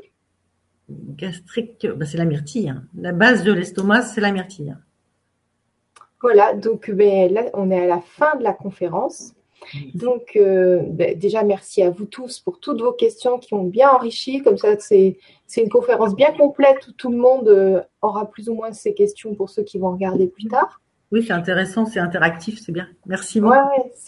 Gastrique, 0.88 1.86
bah, 1.96 2.06
c'est 2.06 2.18
la 2.18 2.24
myrtille. 2.24 2.68
Hein. 2.68 2.84
La 2.96 3.12
base 3.12 3.42
de 3.42 3.52
l'estomac, 3.52 4.02
c'est 4.02 4.20
la 4.20 4.32
myrtille. 4.32 4.76
Voilà, 6.20 6.54
donc 6.54 6.90
ben, 6.90 7.32
là, 7.32 7.46
on 7.54 7.70
est 7.70 7.82
à 7.82 7.86
la 7.86 8.00
fin 8.00 8.36
de 8.36 8.44
la 8.44 8.52
conférence. 8.52 9.34
Donc, 9.94 10.32
euh, 10.36 10.80
ben, 10.84 11.18
déjà, 11.18 11.42
merci 11.42 11.82
à 11.82 11.90
vous 11.90 12.04
tous 12.04 12.40
pour 12.40 12.60
toutes 12.60 12.80
vos 12.80 12.92
questions 12.92 13.38
qui 13.38 13.54
ont 13.54 13.64
bien 13.64 13.90
enrichi. 13.90 14.42
Comme 14.42 14.58
ça, 14.58 14.78
c'est 14.78 15.16
une 15.56 15.68
conférence 15.68 16.14
bien 16.14 16.32
complète 16.32 16.86
où 16.88 16.92
tout 16.92 17.10
le 17.10 17.18
monde 17.18 17.48
euh, 17.48 17.80
aura 18.00 18.30
plus 18.30 18.48
ou 18.48 18.54
moins 18.54 18.72
ses 18.72 18.94
questions 18.94 19.34
pour 19.34 19.50
ceux 19.50 19.62
qui 19.62 19.78
vont 19.78 19.92
regarder 19.92 20.26
plus 20.26 20.46
tard. 20.46 20.80
Oui, 21.10 21.22
c'est 21.26 21.34
intéressant, 21.34 21.84
c'est 21.84 22.00
interactif, 22.00 22.58
c'est 22.58 22.72
bien. 22.72 22.88
Merci 23.04 23.40
beaucoup. 23.40 23.54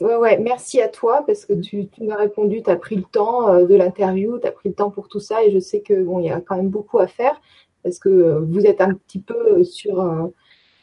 Ouais, 0.01 0.17
ouais, 0.17 0.39
Merci 0.39 0.81
à 0.81 0.89
toi 0.89 1.23
parce 1.27 1.45
que 1.45 1.53
tu, 1.53 1.87
m'as 2.01 2.17
répondu, 2.17 2.63
tu 2.63 2.71
as 2.71 2.77
pris 2.77 2.97
le 2.97 3.03
temps 3.03 3.51
euh, 3.51 3.67
de 3.67 3.75
l'interview, 3.75 4.39
tu 4.39 4.47
as 4.47 4.53
pris 4.53 4.71
le 4.71 4.75
temps 4.75 4.91
pour 4.91 5.09
tout 5.09 5.21
ça 5.21 5.45
et 5.45 5.51
je 5.51 5.59
sais 5.59 5.81
que 5.81 6.03
bon, 6.03 6.21
il 6.21 6.27
y 6.27 6.31
a 6.31 6.41
quand 6.41 6.57
même 6.57 6.71
beaucoup 6.71 6.99
à 6.99 7.07
faire 7.07 7.39
parce 7.83 7.99
que 7.99 8.39
vous 8.39 8.65
êtes 8.65 8.81
un 8.81 8.95
petit 8.95 9.19
peu 9.19 9.63
sur, 9.65 10.31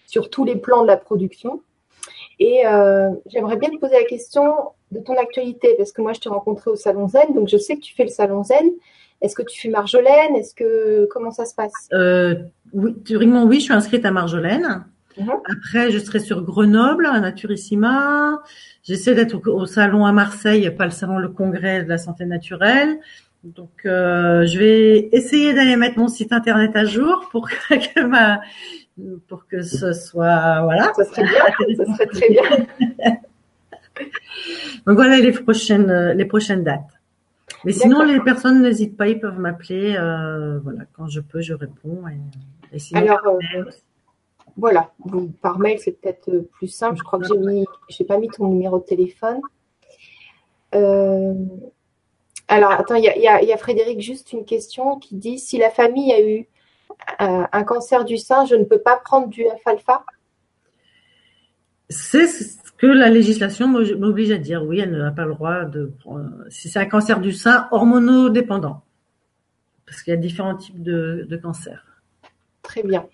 sur 0.06 0.30
tous 0.30 0.46
les 0.46 0.56
plans 0.56 0.84
de 0.84 0.88
la 0.88 0.98
production. 0.98 1.64
Et 2.44 2.64
j'aimerais 3.28 3.56
bien 3.56 3.70
te 3.70 3.78
poser 3.78 3.94
la 3.94 4.04
question 4.04 4.52
de 4.92 5.00
ton 5.00 5.16
actualité 5.16 5.76
parce 5.78 5.92
que 5.92 6.02
moi, 6.02 6.14
je 6.14 6.20
t'ai 6.20 6.30
rencontré 6.30 6.72
au 6.72 6.76
Salon 6.76 7.08
Zen, 7.08 7.36
donc 7.36 7.48
je 7.48 7.58
sais 7.58 7.76
que 7.76 7.82
tu 7.82 7.94
fais 7.94 8.04
le 8.04 8.10
Salon 8.10 8.44
Zen. 8.44 8.72
Est-ce 9.22 9.36
que 9.36 9.44
tu 9.44 9.62
fais 9.62 9.70
Marjolaine? 9.70 10.36
Est-ce 10.36 10.56
que 10.56 11.08
comment 11.12 11.30
ça 11.30 11.46
se 11.46 11.54
passe? 11.54 11.88
Oui, 12.74 12.96
théoriquement 13.04 13.44
oui, 13.44 13.60
je 13.60 13.66
suis 13.66 13.74
inscrite 13.74 14.06
à 14.06 14.12
Marjolaine. 14.12 14.86
Mhm. 15.18 15.30
Après, 15.46 15.92
je 15.92 16.00
serai 16.00 16.20
sur 16.20 16.42
Grenoble, 16.42 17.06
à 17.06 17.20
Naturissima. 17.20 18.42
J'essaie 18.84 19.14
d'être 19.14 19.40
au, 19.48 19.66
salon 19.66 20.06
à 20.06 20.12
Marseille, 20.12 20.70
pas 20.72 20.86
le 20.86 20.92
salon, 20.92 21.18
le 21.18 21.30
congrès 21.30 21.84
de 21.84 21.90
la 21.90 21.98
santé 21.98 22.26
naturelle. 22.26 23.00
Donc, 23.44 23.86
euh, 23.86 24.46
je 24.46 24.58
vais 24.58 25.10
essayer 25.12 25.54
d'aller 25.54 25.76
mettre 25.76 25.98
mon 25.98 26.08
site 26.08 26.32
internet 26.32 26.76
à 26.76 26.86
jour 26.86 27.28
pour 27.32 27.50
que 27.70 28.02
ma, 28.06 28.42
pour 29.28 29.48
que 29.48 29.62
ce 29.62 29.94
soit, 29.94 30.64
voilà. 30.64 30.92
Ça 30.96 31.06
serait 31.06 31.24
bien, 31.24 31.76
ça 31.78 31.86
serait 31.94 32.08
très 32.08 32.30
bien. 32.30 32.44
Donc 34.86 34.96
voilà 34.96 35.20
les 35.20 35.32
prochaines, 35.32 36.14
les 36.14 36.26
prochaines 36.26 36.64
dates. 36.64 37.02
Mais 37.64 37.74
sinon, 37.74 38.04
les 38.04 38.20
personnes 38.20 38.62
n'hésitent 38.62 38.98
pas, 38.98 39.08
ils 39.08 39.20
peuvent 39.20 39.40
m'appeler. 39.40 39.96
Euh, 39.96 40.60
voilà, 40.60 40.84
quand 40.94 41.08
je 41.08 41.20
peux, 41.20 41.42
je 41.42 41.54
réponds. 41.54 42.04
Et, 42.74 42.78
Alors, 42.94 43.20
euh, 43.26 43.64
voilà, 44.58 44.92
par 45.42 45.60
mail, 45.60 45.80
c'est 45.80 45.92
peut-être 45.92 46.30
euh, 46.30 46.50
plus 46.54 46.68
simple. 46.68 46.98
Je 46.98 47.04
crois 47.04 47.20
que 47.20 47.28
j'ai 47.28 47.38
mis, 47.38 47.66
j'ai 47.90 48.04
pas 48.04 48.18
mis 48.18 48.30
ton 48.30 48.48
numéro 48.48 48.80
de 48.80 48.84
téléphone. 48.84 49.40
alors, 50.72 52.72
attends, 52.72 52.96
il 52.96 53.04
y 53.04 53.28
a, 53.28 53.58
Frédéric, 53.58 54.02
juste 54.02 54.34
une 54.34 54.46
question 54.46 54.98
qui 54.98 55.16
dit 55.16 55.38
si 55.38 55.58
la 55.58 55.70
famille 55.70 56.12
a 56.14 56.22
eu 56.22 56.48
un 57.20 57.64
cancer 57.64 58.06
du 58.06 58.18
sein, 58.18 58.46
je 58.46 58.56
ne 58.56 58.64
peux 58.64 58.80
pas 58.80 58.98
prendre 58.98 59.28
du 59.28 59.48
alfalfa 59.48 60.04
C'est 61.90 62.28
que 62.78 62.88
la 62.88 63.10
législation 63.10 63.68
m'oblige 63.68 64.32
à 64.32 64.38
dire 64.38 64.64
oui, 64.64 64.80
elle 64.80 64.98
n'a 64.98 65.12
pas 65.12 65.26
le 65.26 65.34
droit 65.34 65.66
de. 65.66 65.94
Si 66.50 66.70
c'est 66.70 66.80
un 66.80 66.86
cancer 66.86 67.20
du 67.20 67.32
sein 67.32 67.68
hormonodépendant, 67.72 68.82
parce 69.86 70.02
qu'il 70.02 70.12
y 70.12 70.18
a 70.18 70.20
différents 70.20 70.56
types 70.56 70.82
de, 70.82 71.28
de 71.30 71.38
cancers. 71.38 71.86
Très 72.64 72.82
bien. 72.82 73.08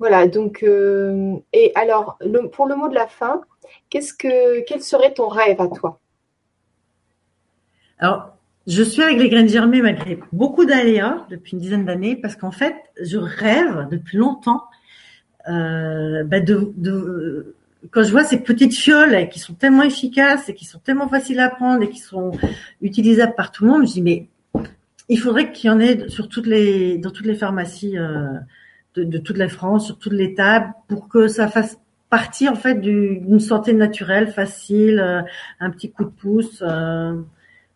Voilà, 0.00 0.26
donc, 0.26 0.62
euh, 0.62 1.36
et 1.52 1.72
alors, 1.74 2.18
pour 2.52 2.66
le 2.66 2.74
mot 2.74 2.88
de 2.88 2.94
la 2.94 3.06
fin, 3.06 3.42
qu'est-ce 3.90 4.14
que, 4.14 4.62
quel 4.62 4.82
serait 4.82 5.12
ton 5.12 5.28
rêve 5.28 5.60
à 5.60 5.68
toi? 5.68 6.00
Alors, 7.98 8.34
je 8.66 8.82
suis 8.82 9.02
avec 9.02 9.18
les 9.18 9.28
graines 9.28 9.48
germées 9.48 9.82
malgré 9.82 10.18
beaucoup 10.32 10.64
d'aléas 10.64 11.26
depuis 11.30 11.52
une 11.52 11.60
dizaine 11.60 11.84
d'années, 11.84 12.16
parce 12.16 12.36
qu'en 12.36 12.50
fait, 12.50 12.74
je 13.00 13.18
rêve 13.18 13.88
depuis 13.90 14.18
longtemps 14.18 14.64
euh, 15.48 16.22
bah, 16.24 16.40
de, 16.40 17.54
quand 17.90 18.02
je 18.02 18.10
vois 18.10 18.24
ces 18.24 18.40
petites 18.40 18.76
fioles 18.76 19.28
qui 19.30 19.38
sont 19.38 19.54
tellement 19.54 19.82
efficaces 19.82 20.48
et 20.48 20.54
qui 20.54 20.66
sont 20.66 20.78
tellement 20.78 21.08
faciles 21.08 21.40
à 21.40 21.48
prendre 21.48 21.82
et 21.82 21.88
qui 21.88 21.98
sont 21.98 22.32
utilisables 22.82 23.34
par 23.34 23.50
tout 23.50 23.64
le 23.64 23.70
monde, 23.70 23.86
je 23.86 23.92
dis 23.92 24.02
mais 24.02 24.28
il 25.08 25.18
faudrait 25.18 25.50
qu'il 25.50 25.68
y 25.68 25.70
en 25.70 25.80
ait 25.80 26.08
sur 26.08 26.28
toutes 26.28 26.46
les 26.46 26.98
dans 26.98 27.10
toutes 27.10 27.26
les 27.26 27.34
pharmacies 27.34 27.98
euh, 27.98 28.28
de, 28.94 29.04
de, 29.04 29.18
toute 29.18 29.38
la 29.38 29.48
France, 29.48 29.86
sur 29.86 29.98
toutes 29.98 30.12
les 30.12 30.34
tables, 30.34 30.72
pour 30.88 31.08
que 31.08 31.26
ça 31.26 31.48
fasse 31.48 31.78
partie 32.10 32.48
en 32.48 32.54
fait 32.54 32.80
d'une 32.80 33.40
santé 33.40 33.72
naturelle, 33.72 34.28
facile, 34.28 35.00
euh, 35.00 35.22
un 35.58 35.70
petit 35.70 35.90
coup 35.90 36.04
de 36.04 36.10
pouce. 36.10 36.62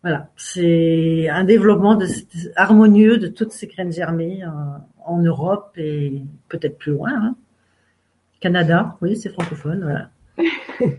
Voilà, 0.05 0.29
c'est 0.37 1.29
un 1.29 1.43
développement 1.45 1.95
de, 1.95 2.05
harmonieux 2.55 3.17
de 3.17 3.27
toutes 3.27 3.51
ces 3.51 3.65
graines 3.65 3.91
germées 3.91 4.43
euh, 4.43 4.49
en 5.03 5.17
Europe 5.17 5.73
et 5.77 6.21
peut-être 6.47 6.77
plus 6.77 6.91
loin. 6.91 7.11
Hein. 7.11 7.35
Canada, 8.39 8.99
oui, 9.01 9.17
c'est 9.17 9.29
francophone, 9.29 9.81
voilà. 9.81 10.11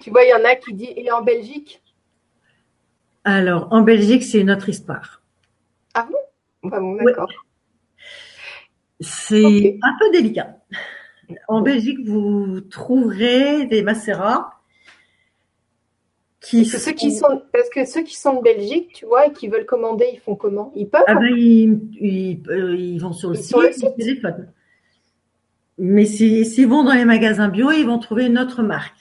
tu 0.00 0.10
vois, 0.10 0.22
il 0.22 0.28
y 0.28 0.34
en 0.34 0.48
a 0.48 0.54
qui 0.54 0.72
disent 0.72 0.92
et 0.94 1.10
en 1.10 1.22
Belgique. 1.22 1.82
Alors, 3.24 3.66
en 3.72 3.80
Belgique, 3.80 4.22
c'est 4.22 4.38
une 4.38 4.52
autre 4.52 4.68
histoire. 4.68 5.20
Ah 5.92 6.06
bon, 6.08 6.70
bah 6.70 6.78
D'accord. 7.04 7.32
C'est 9.00 9.80
un 9.82 9.96
peu 9.98 10.12
délicat. 10.12 10.58
En 11.48 11.60
Belgique, 11.60 12.06
vous 12.06 12.60
trouverez 12.60 13.66
des 13.66 13.82
macérats 13.82 14.61
qui 16.42 16.64
ceux 16.64 16.92
qui 16.92 17.12
sont 17.12 17.42
parce 17.52 17.68
que 17.70 17.84
ceux 17.84 18.02
qui 18.02 18.16
sont 18.16 18.34
de 18.34 18.42
Belgique, 18.42 18.92
tu 18.94 19.06
vois, 19.06 19.28
et 19.28 19.32
qui 19.32 19.48
veulent 19.48 19.64
commander, 19.64 20.06
ils 20.12 20.18
font 20.18 20.34
comment? 20.34 20.72
Ils 20.74 20.88
peuvent 20.88 21.04
Ah 21.06 21.14
ben 21.14 21.32
ils, 21.34 22.42
euh, 22.50 22.98
vont 22.98 23.12
sur 23.12 23.30
le 23.30 23.36
site, 23.36 23.56
ils 23.98 24.22
Mais 25.78 26.04
s'ils 26.04 26.68
vont 26.68 26.82
dans 26.82 26.94
les 26.94 27.04
magasins 27.04 27.48
bio, 27.48 27.70
ils 27.70 27.86
vont 27.86 27.98
trouver 27.98 28.26
une 28.26 28.38
autre 28.38 28.62
marque. 28.62 28.98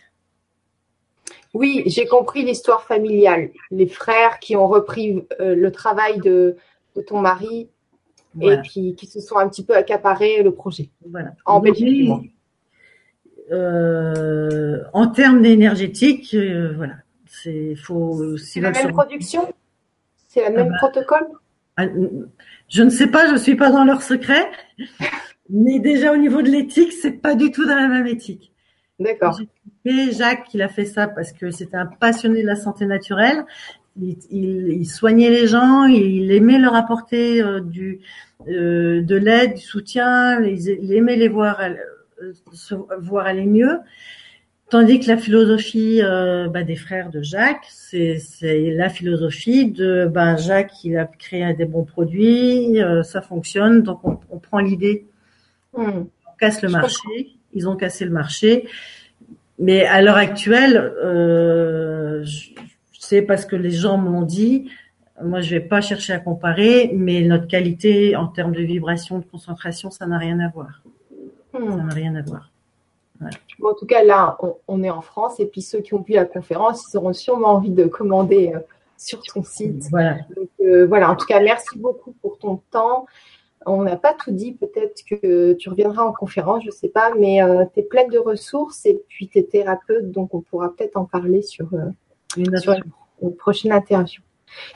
Oui, 1.54 1.84
j'ai 1.88 2.06
compris 2.06 2.44
l'histoire 2.46 2.84
familiale. 2.84 3.50
Les 3.72 3.88
frères 3.88 4.40
qui 4.40 4.56
ont 4.56 4.68
repris 4.68 5.26
euh, 5.42 5.56
le 5.56 5.72
travail 5.72 6.20
de, 6.20 6.56
de 6.96 7.02
ton 7.02 7.20
mari 7.20 7.68
et 8.40 8.62
qui, 8.62 8.96
qui, 8.96 9.08
se 9.08 9.20
sont 9.20 9.38
un 9.38 9.50
petit 9.50 9.66
peu 9.66 9.76
accaparés 9.76 10.42
le 10.44 10.54
projet. 10.54 10.90
Voilà. 11.10 11.32
En 11.46 11.60
Belgique. 11.60 12.10
Euh, 13.52 14.78
en 14.94 15.08
termes 15.08 15.44
énergétiques, 15.44 16.34
voilà, 16.34 16.94
c'est 17.44 17.76
faut. 17.76 18.38
C'est 18.38 18.62
la 18.62 18.72
même 18.72 18.92
production, 18.92 19.54
c'est 20.28 20.48
le 20.48 20.56
même 20.56 20.68
ah 20.68 20.72
bah, 20.72 20.78
protocole? 20.78 21.28
Ah, 21.78 21.86
je 22.68 22.84
ne 22.84 22.90
sais 22.90 23.08
pas, 23.08 23.30
je 23.32 23.36
suis 23.38 23.56
pas 23.56 23.72
dans 23.72 23.84
leur 23.84 24.02
secret, 24.02 24.50
mais 25.50 25.80
déjà 25.80 26.14
au 26.14 26.18
niveau 26.18 26.42
de 26.42 26.50
l'éthique, 26.50 26.94
c'est 26.94 27.12
pas 27.12 27.36
du 27.36 27.52
tout 27.52 27.66
dans 27.66 27.76
la 27.76 27.88
même 27.88 28.08
éthique. 28.08 28.52
D'accord. 29.00 29.40
Et 29.86 30.12
Jacques, 30.12 30.54
il 30.54 30.62
a 30.62 30.68
fait 30.68 30.86
ça 30.86 31.08
parce 31.08 31.32
que 31.32 31.50
c'était 31.50 31.78
un 31.78 31.88
passionné 31.88 32.44
de 32.44 32.48
la 32.48 32.56
santé 32.56 32.86
naturelle 32.86 33.46
il, 34.00 34.86
soignait 34.86 35.30
les 35.30 35.48
gens, 35.48 35.86
il 35.86 36.32
aimait 36.32 36.60
leur 36.60 36.76
apporter 36.76 37.42
euh, 37.42 37.60
du, 37.60 38.00
euh, 38.48 39.02
de 39.02 39.16
l'aide, 39.16 39.56
du 39.56 39.62
soutien, 39.62 40.42
il, 40.42 40.94
aimait 40.94 41.18
les 41.18 41.28
voir, 41.28 41.60
euh, 41.62 42.34
voir 43.00 43.26
aller 43.26 43.46
mieux. 43.46 43.80
Tandis 44.72 45.02
que 45.02 45.08
la 45.10 45.18
philosophie 45.18 46.02
bah, 46.02 46.64
des 46.64 46.78
frères 46.78 47.10
de 47.10 47.22
Jacques, 47.22 47.68
c'est 47.70 48.18
la 48.42 48.88
philosophie 48.88 49.70
de 49.70 50.10
ben 50.10 50.38
Jacques, 50.38 50.86
il 50.86 50.98
a 50.98 51.06
créé 51.06 51.54
des 51.54 51.66
bons 51.66 51.84
produits, 51.84 52.80
ça 53.04 53.22
fonctionne, 53.22 53.84
donc 53.84 54.00
on, 54.06 54.40
prend 54.40 54.60
l'idée, 54.60 55.06
hmm. 55.76 55.84
on 55.84 56.38
casse 56.40 56.62
le 56.62 56.70
marché, 56.70 57.36
ils 57.54 57.68
ont 57.68 57.76
cassé 57.76 58.06
le 58.06 58.12
marché. 58.12 58.70
Mais 59.60 59.84
à 59.86 60.02
l'heure 60.02 60.16
actuelle, 60.16 60.78
euh, 60.78 62.26
c'est 62.98 63.22
parce 63.22 63.46
que 63.46 63.58
les 63.58 63.72
gens 63.72 63.98
m'ont 63.98 64.24
dit. 64.24 64.72
Moi, 65.22 65.42
je 65.42 65.52
vais 65.52 65.60
pas 65.60 65.82
chercher 65.82 66.14
à 66.14 66.20
comparer, 66.20 66.92
mais 66.96 67.22
notre 67.22 67.48
qualité 67.48 68.16
en 68.16 68.28
termes 68.28 68.54
de 68.54 68.62
vibration, 68.62 69.20
de 69.20 69.26
concentration, 69.26 69.92
ça 69.92 70.08
n'a 70.08 70.18
rien 70.18 70.40
à 70.40 70.48
voir. 70.50 70.82
Hmm. 71.54 71.78
Ça 71.78 71.84
n'a 71.84 71.94
rien 71.94 72.16
à 72.16 72.22
voir. 72.22 72.51
En 73.64 73.74
tout 73.74 73.86
cas, 73.86 74.04
là, 74.04 74.38
on, 74.68 74.84
est 74.84 74.90
en 74.90 75.02
France 75.02 75.40
et 75.40 75.46
puis 75.46 75.62
ceux 75.62 75.80
qui 75.80 75.94
ont 75.94 76.02
vu 76.02 76.14
la 76.14 76.26
conférence, 76.26 76.86
ils 76.92 76.98
auront 76.98 77.14
sûrement 77.14 77.50
envie 77.50 77.72
de 77.72 77.86
commander 77.86 78.52
euh, 78.56 78.60
sur 78.98 79.22
ton 79.22 79.44
site. 79.44 79.88
Voilà. 79.90 80.18
Euh, 80.62 80.86
voilà. 80.88 81.12
En 81.12 81.16
tout 81.16 81.26
cas, 81.26 81.40
merci 81.40 81.78
beaucoup 81.78 82.14
pour 82.22 82.38
ton 82.38 82.62
temps. 82.72 83.06
On 83.66 83.84
n'a 83.84 83.96
pas 83.96 84.14
tout 84.14 84.32
dit. 84.32 84.54
Peut-être 84.54 85.04
que 85.06 85.54
tu 85.54 85.70
reviendras 85.70 86.04
en 86.04 86.14
conférence, 86.14 86.64
je 86.64 86.70
ne 86.70 86.74
sais 86.74 86.90
pas, 86.90 87.14
mais 87.18 87.44
euh, 87.44 87.66
tu 87.74 87.82
es 87.82 87.84
pleine 87.84 88.10
de 88.10 88.18
ressources 88.18 88.86
et 88.86 89.00
puis 89.08 89.28
tu 89.28 89.38
es 89.38 89.44
thérapeute, 89.44 90.12
donc 90.12 90.34
on 90.34 90.42
pourra 90.42 90.76
peut-être 90.76 90.98
en 90.98 91.06
parler 91.06 91.44
sur, 91.44 91.70
une, 92.38 92.58
sur 92.58 92.76
une 93.22 93.36
prochaine 93.36 93.72
interview. 93.72 94.22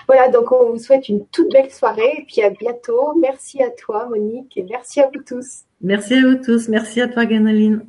Voilà, 0.07 0.29
donc 0.29 0.51
on 0.51 0.71
vous 0.71 0.77
souhaite 0.77 1.09
une 1.09 1.25
toute 1.27 1.51
belle 1.51 1.71
soirée 1.71 2.13
et 2.19 2.25
puis 2.27 2.41
à 2.41 2.49
bientôt. 2.49 3.13
Merci 3.19 3.61
à 3.61 3.69
toi, 3.69 4.07
Monique, 4.07 4.55
et 4.57 4.63
merci 4.63 5.01
à 5.01 5.09
vous 5.13 5.21
tous. 5.23 5.63
Merci 5.81 6.13
à 6.15 6.21
vous 6.21 6.43
tous. 6.43 6.69
Merci 6.69 7.01
à 7.01 7.07
toi, 7.07 7.25
Ganaline. 7.25 7.85